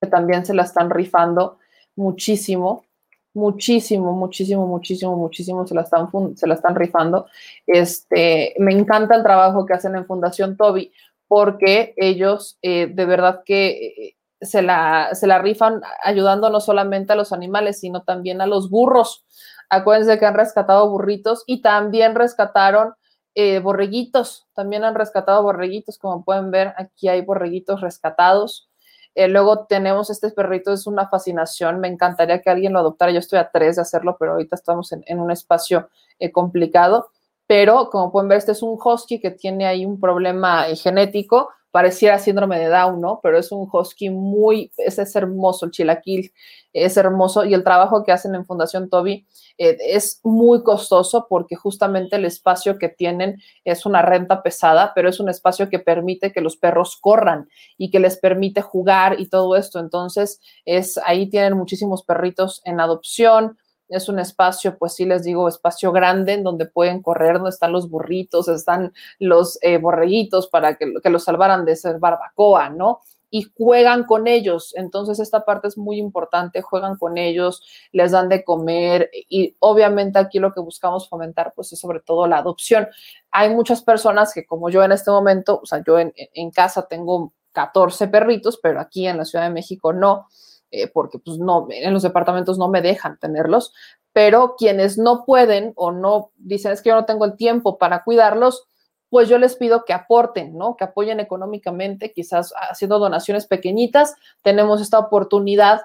que 0.01 0.07
también 0.07 0.45
se 0.45 0.53
la 0.53 0.64
están 0.64 0.89
rifando 0.89 1.57
muchísimo, 1.95 2.85
muchísimo, 3.33 4.14
muchísimo, 4.14 4.67
muchísimo, 4.67 5.15
muchísimo 5.15 5.65
se 5.65 5.75
la 5.75 5.81
están, 5.81 6.09
se 6.35 6.47
la 6.47 6.53
están 6.53 6.75
rifando. 6.75 7.27
Este, 7.65 8.56
me 8.59 8.72
encanta 8.72 9.15
el 9.15 9.23
trabajo 9.23 9.65
que 9.65 9.73
hacen 9.73 9.95
en 9.95 10.06
Fundación 10.06 10.57
Toby 10.57 10.91
porque 11.27 11.93
ellos 11.97 12.57
eh, 12.61 12.88
de 12.88 13.06
verdad 13.06 13.43
que 13.45 13.67
eh, 13.69 14.16
se 14.41 14.61
la, 14.61 15.09
se 15.14 15.27
la 15.27 15.40
rifan 15.40 15.82
ayudando 16.03 16.49
no 16.49 16.59
solamente 16.59 17.14
a 17.14 17.16
los 17.16 17.33
animales, 17.33 17.80
sino 17.80 18.03
también 18.03 18.41
a 18.41 18.48
los 18.48 18.69
burros. 18.69 19.25
Acuérdense 19.69 20.17
que 20.19 20.25
han 20.25 20.35
rescatado 20.35 20.90
burritos 20.90 21.43
y 21.45 21.61
también 21.61 22.16
rescataron 22.16 22.93
eh, 23.40 23.59
borreguitos, 23.59 24.48
también 24.56 24.83
han 24.83 24.95
rescatado 24.95 25.43
borreguitos, 25.43 25.99
como 25.99 26.24
pueden 26.24 26.49
ver, 26.49 26.74
aquí 26.75 27.07
hay 27.07 27.22
borreguitos 27.22 27.82
rescatados. 27.82 28.67
Eh, 29.14 29.27
luego 29.27 29.66
tenemos 29.67 30.09
este 30.09 30.32
perrito, 30.32 30.74
es 30.74 30.88
una 30.88 31.07
fascinación, 31.07 31.80
me 31.80 31.88
encantaría 31.88 32.41
que 32.41 32.49
alguien 32.49 32.74
lo 32.74 32.80
adoptara, 32.80 33.11
yo 33.11 33.19
estoy 33.19 33.40
a 33.40 33.51
tres 33.51 33.75
de 33.75 33.83
hacerlo, 33.83 34.17
pero 34.19 34.32
ahorita 34.32 34.56
estamos 34.56 34.91
en, 34.91 35.19
un 35.19 35.30
espacio 35.30 35.88
eh, 36.17 36.32
complicado. 36.32 37.09
Pero 37.45 37.90
como 37.91 38.11
pueden 38.11 38.30
ver, 38.30 38.40
este 38.40 38.53
es 38.53 38.64
un 38.64 38.77
husky 38.83 39.19
que 39.19 39.32
tiene 39.32 39.67
ahí 39.67 39.85
un 39.85 39.99
problema 39.99 40.64
genético, 40.75 41.49
pareciera 41.77 42.17
síndrome 42.17 42.57
de 42.57 42.69
Down, 42.69 42.99
¿no? 42.99 43.19
Pero 43.22 43.38
es 43.38 43.51
un 43.51 43.69
husky 43.72 44.09
muy, 44.09 44.72
ese 44.77 45.03
es 45.03 45.15
hermoso, 45.15 45.67
el 45.67 45.72
chilaquil 45.72 46.31
es 46.73 46.97
hermoso 46.97 47.45
y 47.45 47.53
el 47.53 47.64
trabajo 47.64 48.03
que 48.03 48.11
hacen 48.11 48.33
en 48.33 48.47
Fundación 48.47 48.89
Toby 48.89 49.27
eh, 49.59 49.77
es 49.80 50.19
muy 50.23 50.64
costoso 50.64 51.27
porque 51.30 51.56
justamente 51.56 52.15
el 52.15 52.25
espacio 52.25 52.80
que 52.80 52.89
tienen 52.89 53.39
es 53.64 53.85
una 53.85 54.01
renta 54.01 54.41
pesada, 54.41 54.93
pero 54.95 55.07
es 55.07 55.19
un 55.19 55.30
espacio 55.30 55.69
que 55.69 55.77
permite 55.77 56.31
que 56.31 56.41
los 56.41 56.57
perros 56.57 56.97
corran 56.99 57.47
y 57.77 57.91
que 57.91 57.99
les 57.99 58.17
permite 58.17 58.61
jugar 58.61 59.19
y 59.19 59.30
todo 59.30 59.56
esto. 59.56 59.77
Entonces, 59.77 60.41
es 60.65 60.97
ahí 61.06 61.30
tienen 61.30 61.56
muchísimos 61.56 62.01
perritos 62.01 62.59
en 62.65 62.80
adopción, 62.80 63.59
es 63.90 64.09
un 64.09 64.19
espacio, 64.19 64.77
pues 64.77 64.95
sí 64.95 65.06
les 65.06 65.24
digo, 65.24 65.48
espacio 65.48 65.91
grande 65.91 66.33
en 66.33 66.43
donde 66.43 66.66
pueden 66.66 67.01
correr, 67.01 67.35
donde 67.35 67.49
están 67.49 67.72
los 67.72 67.90
burritos, 67.90 68.48
están 68.48 68.93
los 69.19 69.57
eh, 69.61 69.77
borreguitos 69.77 70.48
para 70.48 70.75
que, 70.75 70.93
que 71.01 71.09
los 71.09 71.24
salvaran 71.24 71.66
de 71.66 71.75
ser 71.75 71.99
barbacoa, 71.99 72.69
¿no? 72.69 73.01
y 73.30 73.43
juegan 73.57 74.06
con 74.06 74.27
ellos. 74.27 74.74
Entonces, 74.75 75.19
esta 75.19 75.45
parte 75.45 75.67
es 75.67 75.77
muy 75.77 75.98
importante, 75.98 76.61
juegan 76.61 76.98
con 76.98 77.17
ellos, 77.17 77.61
les 77.91 78.11
dan 78.11 78.30
de 78.30 78.43
comer 78.43 79.09
y 79.30 79.56
obviamente 79.59 80.19
aquí 80.19 80.40
lo 80.40 80.53
que 80.53 80.61
buscamos 80.61 81.09
fomentar, 81.09 81.53
pues 81.56 81.74
es 81.74 81.80
sobre 81.80 81.99
todo 81.99 82.27
la 82.27 82.38
adopción. 82.38 82.88
Hay 83.32 83.49
muchas 83.53 83.82
personas 83.82 84.33
que 84.33 84.45
como 84.45 84.69
yo 84.69 84.83
en 84.83 84.91
este 84.91 85.11
momento, 85.11 85.59
o 85.61 85.66
sea, 85.66 85.83
yo 85.85 85.99
en, 85.99 86.11
casa 86.51 86.88
tengo 86.88 87.33
14 87.51 88.07
perritos, 88.07 88.59
pero 88.61 88.80
aquí 88.80 89.07
en 89.07 89.17
la 89.17 89.25
Ciudad 89.25 89.45
de 89.45 89.53
México 89.53 89.93
no. 89.93 90.27
Eh, 90.69 90.87
porque 90.87 91.17
pues 91.17 91.37
no, 91.37 91.67
en 91.69 91.93
los 91.93 92.03
departamentos 92.03 92.57
no 92.57 92.67
me 92.67 92.81
dejan 92.81 93.17
tenerlos, 93.19 93.73
pero 94.11 94.55
quienes 94.57 94.97
no 94.97 95.23
pueden 95.25 95.71
o 95.75 95.91
no 95.93 96.31
dicen 96.35 96.73
es 96.73 96.81
que 96.81 96.89
yo 96.89 96.95
no 96.95 97.05
tengo 97.05 97.23
el 97.23 97.37
tiempo 97.37 97.77
para 97.77 98.03
cuidarlos, 98.03 98.67
pues 99.09 99.29
yo 99.29 99.37
les 99.37 99.55
pido 99.55 99.85
que 99.85 99.93
aporten, 99.93 100.57
¿no? 100.57 100.75
Que 100.75 100.83
apoyen 100.83 101.21
económicamente, 101.21 102.11
quizás 102.11 102.53
haciendo 102.69 102.99
donaciones 102.99 103.47
pequeñitas, 103.47 104.15
tenemos 104.43 104.81
esta 104.81 104.99
oportunidad 104.99 105.83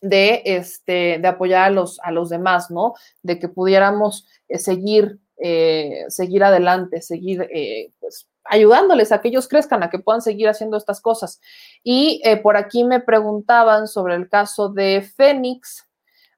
de, 0.00 0.40
este, 0.46 1.18
de 1.20 1.28
apoyar 1.28 1.64
a 1.64 1.70
los, 1.70 2.00
a 2.00 2.12
los 2.12 2.30
demás, 2.30 2.70
¿no? 2.70 2.94
De 3.22 3.38
que 3.38 3.48
pudiéramos 3.48 4.26
eh, 4.48 4.58
seguir, 4.58 5.20
eh, 5.36 6.06
seguir 6.08 6.44
adelante, 6.44 7.02
seguir, 7.02 7.46
pues, 8.00 8.26
ayudándoles 8.44 9.12
a 9.12 9.20
que 9.20 9.28
ellos 9.28 9.48
crezcan, 9.48 9.82
a 9.82 9.90
que 9.90 9.98
puedan 9.98 10.22
seguir 10.22 10.48
haciendo 10.48 10.76
estas 10.76 11.00
cosas. 11.00 11.40
Y 11.82 12.20
eh, 12.24 12.36
por 12.36 12.56
aquí 12.56 12.84
me 12.84 13.00
preguntaban 13.00 13.88
sobre 13.88 14.14
el 14.14 14.28
caso 14.28 14.68
de 14.68 15.02
Fénix. 15.16 15.86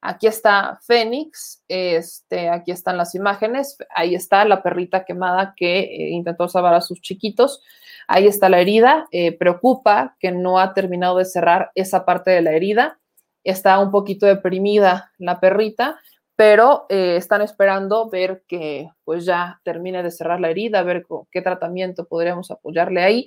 Aquí 0.01 0.27
está 0.27 0.79
Fénix, 0.83 1.63
este, 1.67 2.51
aquí 2.51 2.71
están 2.73 2.99
las 2.99 3.15
imágenes, 3.15 3.79
ahí 3.97 4.15
está 4.15 4.45
la 4.45 4.63
perrita 4.63 5.07
quemada 5.07 5.55
que 5.57 5.79
eh, 5.79 6.11
intentó 6.11 6.47
salvar 6.47 6.75
a 6.75 6.83
sus 6.83 7.01
chiquitos, 7.01 7.63
ahí 8.07 8.27
está 8.27 8.51
la 8.51 8.61
herida, 8.61 9.07
eh, 9.13 9.33
preocupa 9.33 10.15
que 10.21 10.31
no 10.31 10.59
ha 10.59 10.75
terminado 10.75 11.17
de 11.17 11.25
cerrar 11.25 11.71
esa 11.75 12.05
parte 12.05 12.31
de 12.31 12.43
la 12.43 12.53
herida, 12.53 12.99
está 13.45 13.79
un 13.79 13.91
poquito 13.91 14.27
deprimida 14.27 15.11
la 15.17 15.41
perrita, 15.41 15.99
pero 16.37 16.87
eh, 16.89 17.17
están 17.17 17.43
esperando 17.43 18.09
ver 18.09 18.43
que 18.49 18.91
pues 19.05 19.25
ya 19.25 19.61
termine 19.65 20.03
de 20.03 20.11
cerrar 20.11 20.41
la 20.41 20.51
herida, 20.51 20.83
ver 20.83 21.07
qué 21.31 21.43
tratamiento 21.43 22.07
podríamos 22.07 22.51
apoyarle 22.51 23.03
ahí 23.03 23.27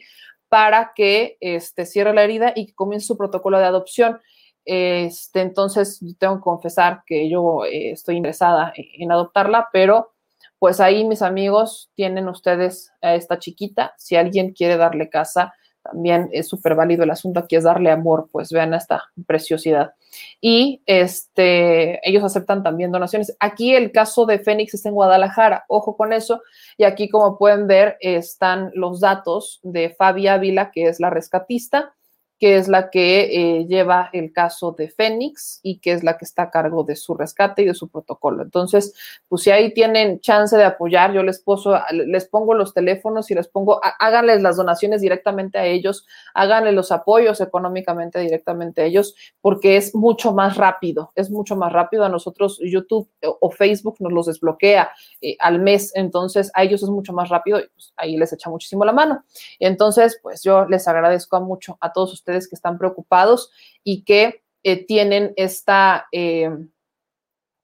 para 0.50 0.92
que 0.95 1.38
este, 1.40 1.86
cierre 1.86 2.14
la 2.14 2.24
herida 2.24 2.53
y 2.56 2.74
comience 2.74 3.08
su 3.08 3.18
protocolo 3.18 3.60
de 3.60 3.66
adopción. 3.66 4.19
Este, 4.66 5.42
entonces, 5.42 6.03
tengo 6.19 6.36
que 6.36 6.42
confesar 6.42 7.03
que 7.06 7.30
yo 7.30 7.64
eh, 7.66 7.92
estoy 7.92 8.18
interesada 8.18 8.74
en 8.76 9.11
adoptarla, 9.11 9.69
pero 9.72 10.14
pues 10.60 10.80
ahí 10.80 11.06
mis 11.06 11.22
amigos 11.22 11.92
tienen 11.95 12.27
ustedes 12.27 12.92
a 13.02 13.16
esta 13.16 13.40
chiquita. 13.40 13.94
Si 13.98 14.16
alguien 14.16 14.53
quiere 14.53 14.76
darle 14.76 15.10
casa, 15.10 15.53
también 15.91 16.30
es 16.32 16.48
súper 16.48 16.75
válido 16.75 17.03
el 17.03 17.11
asunto 17.11 17.40
aquí 17.40 17.56
es 17.56 17.64
darle 17.64 17.91
amor, 17.91 18.27
pues 18.32 18.51
vean 18.51 18.74
esta 18.74 19.03
preciosidad. 19.25 19.93
Y 20.41 20.82
este, 20.85 21.99
ellos 22.07 22.24
aceptan 22.24 22.64
también 22.64 22.91
donaciones. 22.91 23.35
Aquí 23.40 23.75
el 23.75 23.91
caso 23.91 24.25
de 24.25 24.40
Fénix 24.40 24.74
está 24.74 24.90
en 24.90 24.95
Guadalajara, 24.95 25.66
ojo 25.67 25.95
con 25.95 26.14
eso. 26.14 26.41
Y 26.77 26.83
aquí, 26.83 27.09
como 27.09 27.38
pueden 27.38 27.67
ver, 27.67 27.98
están 27.99 28.72
los 28.74 28.99
datos 28.99 29.59
de 29.64 29.90
Fabi 29.90 30.27
Ávila, 30.27 30.72
que 30.72 30.83
es 30.88 30.99
la 30.99 31.09
rescatista 31.09 31.93
que 32.40 32.57
es 32.57 32.67
la 32.67 32.90
que 32.90 33.22
eh, 33.22 33.66
lleva 33.66 34.09
el 34.14 34.32
caso 34.32 34.72
de 34.72 34.90
Fénix 34.90 35.59
y 35.64 35.80
que 35.80 35.91
es 35.91 36.03
la 36.03 36.17
que 36.17 36.25
está 36.25 36.43
a 36.43 36.51
cargo 36.51 36.83
de 36.83 36.95
su 36.95 37.16
rescate 37.16 37.64
y 37.64 37.66
de 37.66 37.74
su 37.74 37.90
protocolo. 37.90 38.43
Entonces, 38.43 38.93
pues 39.27 39.41
si 39.41 39.49
ahí 39.49 39.74
tienen 39.74 40.19
chance 40.19 40.56
de 40.56 40.64
apoyar, 40.64 41.14
yo 41.14 41.24
les, 41.24 41.43
les 41.91 42.27
pongo 42.27 42.53
los 42.53 42.74
teléfonos 42.75 43.32
y 43.32 43.33
les 43.33 43.48
pongo, 43.48 43.82
háganles 43.99 44.41
las 44.43 44.57
donaciones 44.57 45.01
directamente 45.01 45.57
a 45.57 45.66
ellos, 45.66 46.06
háganle 46.35 46.74
los 46.74 46.91
apoyos 46.91 47.41
económicamente 47.41 48.19
directamente 48.19 48.82
a 48.82 48.85
ellos, 48.85 49.16
porque 49.41 49.77
es 49.77 49.95
mucho 49.95 50.32
más 50.32 50.57
rápido, 50.57 51.11
es 51.16 51.32
mucho 51.32 51.56
más 51.56 51.74
rápido. 51.74 52.03
A 52.03 52.09
nosotros 52.09 52.59
YouTube 52.64 53.09
o 53.22 53.49
Facebook 53.49 53.95
nos 53.99 54.14
los 54.14 54.27
desbloquea 54.27 54.91
eh, 55.22 55.38
al 55.40 55.59
mes, 55.59 55.91
entonces 55.95 56.51
a 56.53 56.64
ellos 56.64 56.83
es 56.83 56.90
mucho 56.90 57.14
más 57.14 57.30
rápido 57.30 57.59
y 57.59 57.67
pues, 57.69 57.93
ahí 57.98 58.16
les 58.16 58.32
echa 58.32 58.51
muchísimo 58.51 58.85
la 58.85 58.93
mano. 58.93 59.24
Entonces, 59.59 60.19
pues 60.22 60.43
yo 60.43 60.66
les 60.66 60.88
agradezco 60.88 61.41
mucho 61.41 61.77
a 61.82 61.91
todos 61.91 62.14
ustedes 62.14 62.26
ustedes 62.27 62.49
que 62.49 62.56
están 62.56 62.77
preocupados 62.77 63.51
y 63.83 64.03
que 64.03 64.43
eh, 64.64 64.85
tienen 64.85 65.33
esta, 65.38 66.07
eh, 66.11 66.49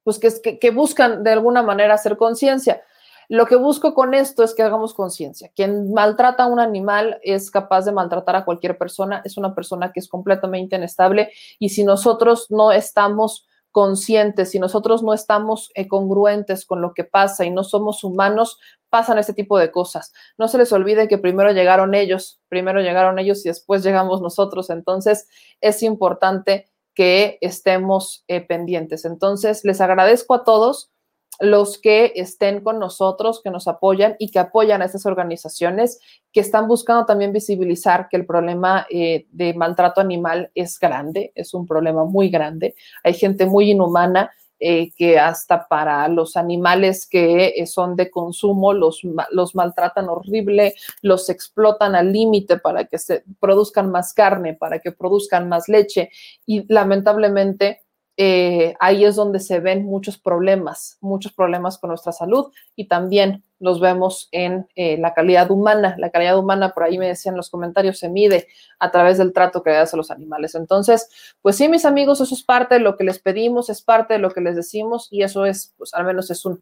pues 0.04 0.20
que, 0.20 0.58
que, 0.58 0.72
buscan 0.72 1.24
de 1.24 1.32
alguna 1.32 1.62
manera 1.62 1.96
hacer 1.96 2.16
conciencia. 2.16 2.82
Lo 3.28 3.46
que 3.46 3.56
busco 3.56 3.94
con 3.94 4.14
esto 4.14 4.44
es 4.44 4.54
que 4.54 4.64
hagamos 4.64 4.94
conciencia. 4.94 5.52
Quien 5.56 5.94
maltrata 5.94 6.44
a 6.44 6.48
un 6.48 6.60
animal 6.60 7.20
es 7.24 7.52
capaz 7.52 7.86
de 7.86 7.92
maltratar 7.92 8.36
a 8.38 8.46
cualquier 8.46 8.78
persona, 8.78 9.22
es 9.26 9.38
una 9.38 9.54
persona 9.54 9.92
que 9.92 10.00
es 10.00 10.08
completamente 10.08 10.76
inestable 10.78 11.32
y 11.60 11.70
si 11.70 11.84
nosotros 11.84 12.48
no 12.50 12.72
estamos 12.72 13.48
conscientes, 13.72 14.52
si 14.52 14.60
nosotros 14.60 15.04
no 15.04 15.14
estamos 15.14 15.72
eh, 15.74 15.88
congruentes 15.88 16.66
con 16.66 16.82
lo 16.82 16.94
que 16.94 17.04
pasa 17.04 17.44
y 17.44 17.50
no 17.50 17.64
somos 17.64 18.04
humanos, 18.04 18.60
pasan 18.94 19.18
este 19.18 19.34
tipo 19.34 19.58
de 19.58 19.72
cosas. 19.72 20.14
No 20.38 20.48
se 20.48 20.60
les 20.60 20.72
olvide 20.72 21.08
que 21.08 21.18
primero 21.18 21.52
llegaron 21.52 21.96
ellos, 21.96 22.40
primero 22.48 22.80
llegaron 22.80 23.18
ellos 23.18 23.44
y 23.44 23.50
después 23.50 23.84
llegamos 23.84 24.22
nosotros. 24.22 24.70
Entonces, 24.70 25.28
es 25.62 25.82
importante 25.82 26.68
que 26.94 27.40
estemos 27.42 28.24
eh, 28.28 28.42
pendientes. 28.42 29.04
Entonces, 29.06 29.66
les 29.66 29.82
agradezco 29.82 30.36
a 30.36 30.44
todos 30.44 30.92
los 31.40 31.80
que 31.80 32.14
estén 32.14 32.62
con 32.62 32.78
nosotros, 32.78 33.42
que 33.44 33.50
nos 33.50 33.68
apoyan 33.68 34.16
y 34.20 34.30
que 34.30 34.38
apoyan 34.38 34.84
a 34.84 34.86
estas 34.86 35.08
organizaciones 35.08 36.00
que 36.32 36.42
están 36.42 36.68
buscando 36.68 37.08
también 37.08 37.34
visibilizar 37.34 38.10
que 38.10 38.18
el 38.18 38.28
problema 38.28 38.86
eh, 38.92 39.26
de 39.32 39.56
maltrato 39.56 40.02
animal 40.02 40.52
es 40.54 40.80
grande, 40.80 41.32
es 41.34 41.56
un 41.56 41.66
problema 41.66 42.06
muy 42.06 42.30
grande. 42.30 42.76
Hay 43.04 43.16
gente 43.16 43.48
muy 43.48 43.72
inhumana 43.72 44.32
eh, 44.60 44.92
que 44.96 45.20
hasta 45.20 45.68
para 45.68 46.08
los 46.08 46.36
animales 46.36 47.06
que 47.06 47.54
eh, 47.56 47.68
son 47.68 47.96
de 47.96 48.10
consumo 48.10 48.74
los, 48.74 49.02
los 49.32 49.56
maltratan 49.56 50.10
horrible, 50.10 50.74
los 51.02 51.30
explotan 51.30 51.96
al 51.96 52.12
límite 52.12 52.58
para 52.58 52.86
que 52.86 52.98
se 52.98 53.24
produzcan 53.40 53.92
más 53.92 54.14
carne, 54.14 54.54
para 54.54 54.80
que 54.80 54.92
produzcan 54.92 55.50
más 55.50 55.70
leche. 55.70 56.10
Y 56.46 56.66
lamentablemente 56.74 57.83
eh, 58.16 58.76
ahí 58.80 59.06
es 59.06 59.16
donde 59.16 59.40
se 59.40 59.60
ven 59.60 59.86
muchos 59.86 60.20
problemas, 60.20 60.98
muchos 61.02 61.34
problemas 61.34 61.80
con 61.80 61.90
nuestra 61.90 62.12
salud 62.12 62.52
y 62.76 62.88
también 62.88 63.44
los 63.60 63.80
vemos 63.80 64.30
en 64.32 64.68
eh, 64.76 64.98
la 64.98 65.14
calidad 65.14 65.50
humana. 65.50 65.96
La 65.98 66.12
calidad 66.12 66.38
humana, 66.38 66.74
por 66.74 66.84
ahí 66.84 66.98
me 66.98 67.08
decían 67.08 67.36
los 67.36 67.50
comentarios, 67.50 67.98
se 67.98 68.10
mide 68.10 68.48
a 68.78 68.92
través 68.92 69.18
del 69.18 69.34
trato 69.34 69.64
que 69.64 69.72
le 69.72 69.78
das 69.78 69.94
a 69.94 69.98
los 69.98 70.12
animales. 70.12 70.54
Entonces, 70.54 71.10
pues 71.42 71.56
sí, 71.56 71.68
mis 71.70 71.86
amigos, 71.86 72.22
eso 72.22 72.36
es 72.36 72.44
parte 72.44 72.76
de 72.76 72.82
lo 72.82 72.98
que 72.98 73.04
les 73.04 73.20
pedimos, 73.20 73.70
es 73.70 73.82
parte 73.82 74.14
de 74.14 74.20
lo 74.20 74.30
que 74.32 74.42
les 74.42 74.56
decimos 74.56 75.08
y 75.10 75.24
eso 75.24 75.46
es, 75.46 75.74
pues 75.78 75.94
al 75.94 76.06
menos 76.06 76.30
es 76.30 76.46
un, 76.46 76.62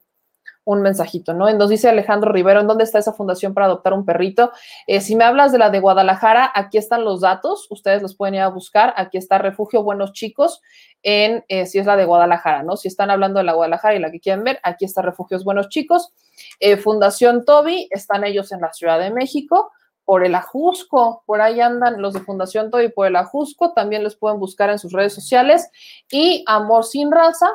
un 0.63 0.81
mensajito, 0.81 1.33
¿no? 1.33 1.51
Nos 1.53 1.69
dice 1.69 1.89
Alejandro 1.89 2.31
Rivero, 2.31 2.59
¿en 2.59 2.67
dónde 2.67 2.83
está 2.83 2.99
esa 2.99 3.13
fundación 3.13 3.53
para 3.53 3.65
adoptar 3.65 3.93
un 3.93 4.05
perrito? 4.05 4.51
Eh, 4.87 5.01
si 5.01 5.15
me 5.15 5.23
hablas 5.23 5.51
de 5.51 5.57
la 5.57 5.69
de 5.69 5.79
Guadalajara, 5.79 6.51
aquí 6.53 6.77
están 6.77 7.03
los 7.03 7.21
datos, 7.21 7.67
ustedes 7.69 8.01
los 8.01 8.15
pueden 8.15 8.35
ir 8.35 8.41
a 8.41 8.47
buscar, 8.47 8.93
aquí 8.97 9.17
está 9.17 9.37
Refugio 9.37 9.83
Buenos 9.83 10.13
Chicos, 10.13 10.61
en 11.03 11.43
eh, 11.47 11.65
si 11.65 11.79
es 11.79 11.85
la 11.85 11.97
de 11.97 12.05
Guadalajara, 12.05 12.63
¿no? 12.63 12.77
Si 12.77 12.87
están 12.87 13.09
hablando 13.09 13.39
de 13.39 13.45
la 13.45 13.53
Guadalajara 13.53 13.95
y 13.95 13.99
la 13.99 14.11
que 14.11 14.19
quieren 14.19 14.43
ver, 14.43 14.59
aquí 14.63 14.85
está 14.85 15.01
Refugios 15.01 15.43
Buenos 15.43 15.69
Chicos. 15.69 16.13
Eh, 16.59 16.77
fundación 16.77 17.43
Toby, 17.43 17.87
están 17.89 18.23
ellos 18.23 18.51
en 18.51 18.61
la 18.61 18.71
Ciudad 18.71 18.99
de 18.99 19.11
México 19.11 19.71
por 20.05 20.25
el 20.25 20.35
Ajusco, 20.35 21.23
por 21.25 21.41
ahí 21.41 21.61
andan 21.61 22.01
los 22.01 22.13
de 22.13 22.19
Fundación 22.19 22.69
Toby 22.69 22.89
por 22.89 23.07
el 23.07 23.15
Ajusco, 23.15 23.73
también 23.73 24.03
los 24.03 24.15
pueden 24.15 24.39
buscar 24.39 24.69
en 24.69 24.77
sus 24.77 24.91
redes 24.91 25.13
sociales. 25.13 25.69
Y 26.11 26.43
Amor 26.47 26.83
Sin 26.83 27.11
Raza, 27.11 27.47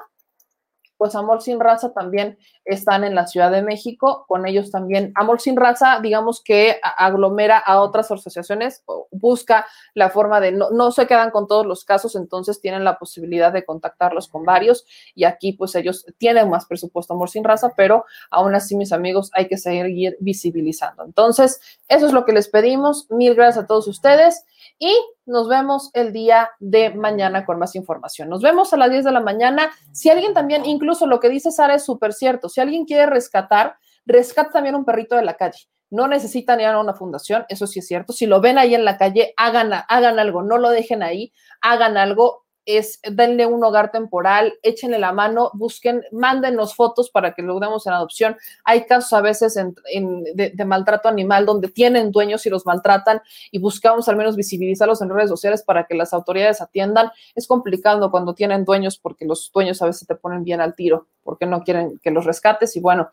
pues 0.97 1.15
Amor 1.15 1.43
Sin 1.43 1.61
Raza 1.61 1.93
también 1.93 2.39
están 2.65 3.05
en 3.05 3.15
la 3.15 3.27
Ciudad 3.27 3.51
de 3.51 3.63
México, 3.63 4.25
con 4.29 4.47
ellos 4.47 4.71
también. 4.71 5.13
Amor 5.15 5.41
Sin 5.41 5.57
Raza, 5.57 6.01
digamos 6.01 6.43
que 6.43 6.79
aglomera 6.83 7.59
a 7.59 7.81
otras 7.81 8.11
asociaciones, 8.11 8.85
busca 9.11 9.67
la 9.95 10.11
forma 10.11 10.41
de, 10.41 10.53
no, 10.53 10.71
no 10.71 10.91
se 10.91 11.07
quedan 11.07 11.31
con 11.31 11.47
todos 11.47 11.67
los 11.67 11.85
casos, 11.85 12.17
entonces 12.17 12.61
tienen 12.61 12.85
la 12.85 12.99
posibilidad 12.99 13.53
de 13.53 13.65
contactarlos 13.65 14.29
con 14.29 14.45
varios 14.45 14.87
y 15.15 15.25
aquí 15.25 15.53
pues 15.53 15.75
ellos 15.75 16.07
tienen 16.19 16.49
más 16.49 16.67
presupuesto 16.67 17.15
Amor 17.15 17.31
Sin 17.31 17.45
Raza, 17.45 17.73
pero 17.77 18.05
aún 18.31 18.55
así 18.55 18.77
mis 18.77 18.93
amigos 18.93 19.31
hay 19.35 19.49
que 19.49 19.59
seguir 19.59 20.17
visibilizando. 20.21 21.05
Entonces, 21.05 21.61
eso 21.89 22.07
es 22.07 22.13
lo 22.13 22.25
que 22.25 22.33
les 22.33 22.49
pedimos. 22.49 23.11
Mil 23.11 23.35
gracias 23.35 23.65
a 23.65 23.67
todos 23.67 23.89
ustedes 23.89 24.45
y 24.79 24.95
nos 25.25 25.49
vemos 25.49 25.91
el 25.95 26.13
día 26.13 26.51
de 26.61 26.95
mañana 26.95 27.45
con 27.45 27.59
más 27.59 27.75
información. 27.75 28.29
Nos 28.29 28.43
vemos 28.43 28.73
a 28.73 28.77
las 28.77 28.91
10 28.91 29.05
de 29.05 29.13
la 29.13 29.21
mañana. 29.21 29.71
Si 29.93 30.11
alguien 30.11 30.35
también, 30.35 30.65
incluso 30.65 31.07
lo 31.07 31.21
que 31.21 31.29
dice 31.29 31.51
Sara 31.51 31.75
es 31.75 31.85
súper 31.85 32.13
cierto, 32.13 32.49
si 32.49 32.61
alguien 32.61 32.85
quiere 32.85 33.07
rescatar, 33.07 33.77
rescata 34.05 34.51
también 34.51 34.75
un 34.75 34.85
perrito 34.85 35.17
de 35.17 35.25
la 35.25 35.35
calle. 35.35 35.69
No 35.91 36.09
necesitan 36.09 36.61
ir 36.61 36.67
a 36.67 36.81
una 36.81 36.95
fundación, 36.95 37.45
eso 37.49 37.67
sí 37.67 37.79
es 37.79 37.87
cierto. 37.87 38.13
Si 38.13 38.27
lo 38.27 38.41
ven 38.41 38.59
ahí 38.59 38.75
en 38.75 38.85
la 38.85 38.99
calle, 38.99 39.35
hagan, 39.37 39.71
hagan 39.89 40.19
algo, 40.19 40.43
no 40.43 40.59
lo 40.59 40.71
dejen 40.71 41.03
ahí, 41.03 41.33
hagan 41.61 41.97
algo 41.97 42.46
es 42.67 43.01
denle 43.03 43.47
un 43.47 43.63
hogar 43.65 43.93
temporal, 43.93 44.55
échenle 44.63 44.99
la 44.99 45.13
mano, 45.13 45.51
busquen, 45.55 46.05
mándenos 46.11 46.75
fotos 46.75 47.11
para 47.11 47.33
que 47.33 47.43
lo 47.43 47.59
demos 47.61 47.87
en 47.87 47.93
adopción. 47.93 48.37
Hay 48.65 48.85
casos 48.85 49.13
a 49.13 49.21
veces 49.21 49.55
de, 49.55 50.65
maltrato 50.65 51.09
animal 51.09 51.47
donde 51.47 51.69
tienen 51.69 52.11
dueños 52.11 52.45
y 52.45 52.51
los 52.51 52.67
maltratan 52.67 53.23
y 53.53 53.61
buscamos 53.61 54.09
al 54.09 54.17
menos 54.17 54.37
visibilizarlos 54.37 55.01
en 55.01 55.11
redes 55.11 55.31
sociales 55.31 55.63
para 55.63 55.87
que 55.87 55.95
las 55.95 56.13
autoridades 56.13 56.61
atiendan. 56.61 57.11
Es 57.37 57.47
complicado 57.47 58.11
cuando 58.11 58.35
tienen 58.35 58.65
dueños 58.65 58.99
porque 58.99 59.25
los 59.25 59.51
dueños 59.53 59.81
a 59.81 59.87
veces 59.87 60.07
te 60.07 60.17
ponen 60.17 60.43
bien 60.43 60.61
al 60.61 60.75
tiro 60.75 61.07
porque 61.27 61.45
no 61.45 61.63
quieren 61.63 61.99
que 61.99 62.11
los 62.11 62.25
rescates 62.25 62.77
y 62.77 62.81
bueno, 62.81 63.11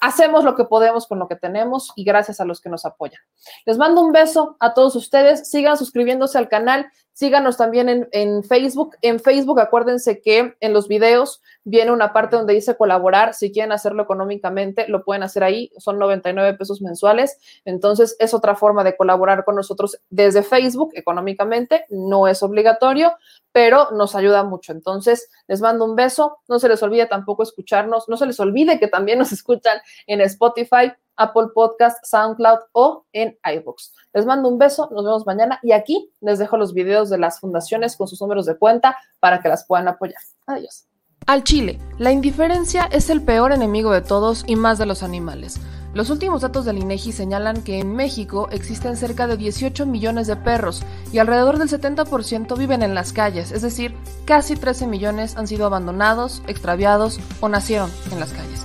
hacemos 0.00 0.44
lo 0.44 0.54
que 0.54 0.64
podemos 0.64 1.06
con 1.06 1.18
lo 1.18 1.28
que 1.28 1.36
tenemos 1.36 1.92
y 1.96 2.04
gracias 2.04 2.40
a 2.40 2.46
los 2.46 2.60
que 2.60 2.70
nos 2.70 2.86
apoyan. 2.86 3.20
Les 3.66 3.76
mando 3.76 4.00
un 4.00 4.12
beso 4.12 4.56
a 4.60 4.72
todos 4.72 4.96
ustedes, 4.96 5.50
sigan 5.50 5.76
suscribiéndose 5.76 6.38
al 6.38 6.48
canal, 6.48 6.90
Síganos 7.20 7.58
también 7.58 8.08
en, 8.12 8.42
Facebook. 8.44 8.96
En 9.02 9.20
Facebook, 9.20 9.60
acuérdense 9.60 10.22
que 10.22 10.54
en 10.58 10.72
los 10.72 10.88
videos 10.88 11.42
viene 11.64 11.90
una 11.90 12.14
parte 12.14 12.36
donde 12.36 12.54
dice 12.54 12.78
colaborar. 12.78 13.34
Si 13.34 13.52
quieren 13.52 13.72
hacerlo 13.72 14.04
económicamente, 14.04 14.88
lo 14.88 15.04
pueden 15.04 15.22
hacer 15.22 15.44
ahí. 15.44 15.70
Son 15.76 15.98
99 15.98 16.56
pesos 16.56 16.80
mensuales. 16.80 17.36
Entonces, 17.66 18.16
es 18.20 18.32
otra 18.32 18.54
forma 18.54 18.84
de 18.84 18.96
colaborar 18.96 19.44
con 19.44 19.54
nosotros 19.54 20.00
desde 20.08 20.42
Facebook 20.42 20.92
económicamente. 20.94 21.84
No 21.90 22.26
es 22.26 22.42
obligatorio, 22.42 23.12
pero 23.52 23.90
nos 23.90 24.14
ayuda 24.14 24.42
mucho. 24.42 24.72
Entonces, 24.72 25.28
les 25.46 25.60
mando 25.60 25.84
un 25.84 25.96
beso. 25.96 26.38
No 26.48 26.58
se 26.58 26.70
les 26.70 26.82
olvide 26.82 27.04
tampoco 27.04 27.42
escucharnos. 27.42 28.08
No 28.08 28.16
se 28.16 28.24
les 28.24 28.40
olvide 28.40 28.80
que 28.80 28.88
también 28.88 29.18
nos 29.18 29.30
escuchan 29.32 29.76
en 30.06 30.22
Spotify, 30.22 30.94
Apple 31.20 31.48
Podcast, 31.54 32.04
SoundCloud 32.04 32.58
o 32.72 33.04
en 33.12 33.38
iBooks. 33.44 33.92
Les 34.14 34.26
mando 34.26 34.48
un 34.48 34.58
beso, 34.58 34.88
nos 34.90 35.04
vemos 35.04 35.26
mañana 35.26 35.60
y 35.62 35.72
aquí 35.72 36.10
les 36.20 36.38
dejo 36.38 36.56
los 36.56 36.74
videos 36.74 37.10
de 37.10 37.18
las 37.18 37.38
fundaciones 37.38 37.96
con 37.96 38.08
sus 38.08 38.20
números 38.20 38.46
de 38.46 38.56
cuenta 38.56 38.96
para 39.20 39.40
que 39.40 39.48
las 39.48 39.66
puedan 39.66 39.86
apoyar. 39.86 40.20
Adiós. 40.46 40.86
Al 41.26 41.44
Chile, 41.44 41.78
la 41.98 42.10
indiferencia 42.10 42.88
es 42.90 43.10
el 43.10 43.22
peor 43.22 43.52
enemigo 43.52 43.92
de 43.92 44.00
todos 44.00 44.42
y 44.46 44.56
más 44.56 44.78
de 44.78 44.86
los 44.86 45.02
animales. 45.02 45.60
Los 45.92 46.08
últimos 46.08 46.42
datos 46.42 46.64
del 46.64 46.78
INEGI 46.78 47.12
señalan 47.12 47.62
que 47.62 47.80
en 47.80 47.94
México 47.94 48.48
existen 48.52 48.96
cerca 48.96 49.26
de 49.26 49.36
18 49.36 49.86
millones 49.86 50.28
de 50.28 50.36
perros 50.36 50.82
y 51.12 51.18
alrededor 51.18 51.58
del 51.58 51.68
70% 51.68 52.56
viven 52.56 52.82
en 52.82 52.94
las 52.94 53.12
calles, 53.12 53.50
es 53.50 53.62
decir, 53.62 53.94
casi 54.24 54.54
13 54.54 54.86
millones 54.86 55.36
han 55.36 55.48
sido 55.48 55.66
abandonados, 55.66 56.42
extraviados 56.46 57.18
o 57.40 57.48
nacieron 57.48 57.90
en 58.12 58.20
las 58.20 58.32
calles. 58.32 58.64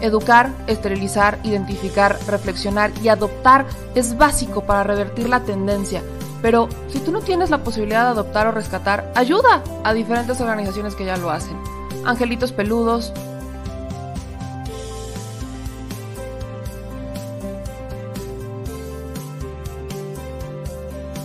Educar, 0.00 0.50
esterilizar, 0.66 1.38
identificar, 1.42 2.18
reflexionar 2.26 2.92
y 3.02 3.08
adoptar 3.08 3.66
es 3.94 4.16
básico 4.16 4.62
para 4.62 4.84
revertir 4.84 5.28
la 5.28 5.40
tendencia 5.40 6.02
pero 6.42 6.68
si 6.88 7.00
tú 7.00 7.10
no 7.10 7.20
tienes 7.22 7.50
la 7.50 7.64
posibilidad 7.64 8.04
de 8.04 8.10
adoptar 8.10 8.46
o 8.46 8.52
rescatar, 8.52 9.10
ayuda 9.14 9.64
a 9.84 9.92
diferentes 9.92 10.40
organizaciones 10.40 10.94
que 10.94 11.04
ya 11.04 11.16
lo 11.16 11.30
hacen. 11.30 11.56
Angelitos 12.04 12.52
peludos. 12.52 13.12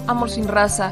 Amor 0.08 0.30
sin 0.30 0.48
raza. 0.48 0.92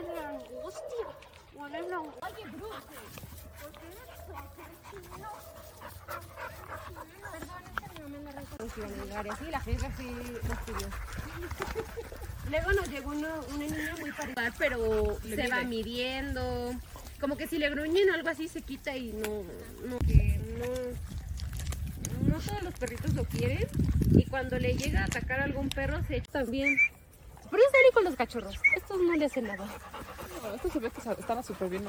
es 0.00 0.14
la 0.14 0.28
angustia? 0.28 1.06
Luego 12.50 12.72
nos 12.72 12.88
llegó 12.88 13.10
una, 13.10 13.34
una 13.54 13.66
niña 13.66 13.96
muy 14.00 14.12
parecida, 14.12 14.54
pero 14.58 15.18
se 15.22 15.48
va 15.48 15.62
midiendo. 15.62 16.74
Como 17.20 17.36
que 17.36 17.46
si 17.46 17.58
le 17.58 17.70
gruñen 17.70 18.10
o 18.10 18.14
algo 18.14 18.28
así 18.28 18.48
se 18.48 18.62
quita 18.62 18.96
y 18.96 19.12
no, 19.12 19.44
no, 19.86 19.98
que 20.00 20.40
no, 20.58 22.32
no 22.32 22.40
todos 22.40 22.62
los 22.62 22.74
perritos 22.74 23.14
lo 23.14 23.24
quieren. 23.24 23.68
Y 24.12 24.24
cuando 24.24 24.58
le 24.58 24.74
llega 24.74 25.02
a 25.02 25.04
atacar 25.04 25.40
a 25.40 25.44
algún 25.44 25.68
perro 25.68 26.02
se 26.08 26.16
echa 26.16 26.30
también. 26.32 26.76
Pero 27.50 27.62
es 27.62 27.70
serio 27.70 27.90
con 27.92 28.04
los 28.04 28.16
cachorros. 28.16 28.54
Estos 28.76 28.98
no 29.00 29.14
le 29.14 29.24
hacen 29.24 29.44
nada. 29.44 29.66
No, 30.42 30.54
estos 30.54 30.72
se 30.72 30.78
ve 30.78 30.90
que 30.90 31.00
están 31.00 31.44
súper 31.44 31.68
bien. 31.68 31.84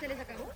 ¿Se 0.00 0.08
les 0.08 0.18
acabó? 0.18 0.50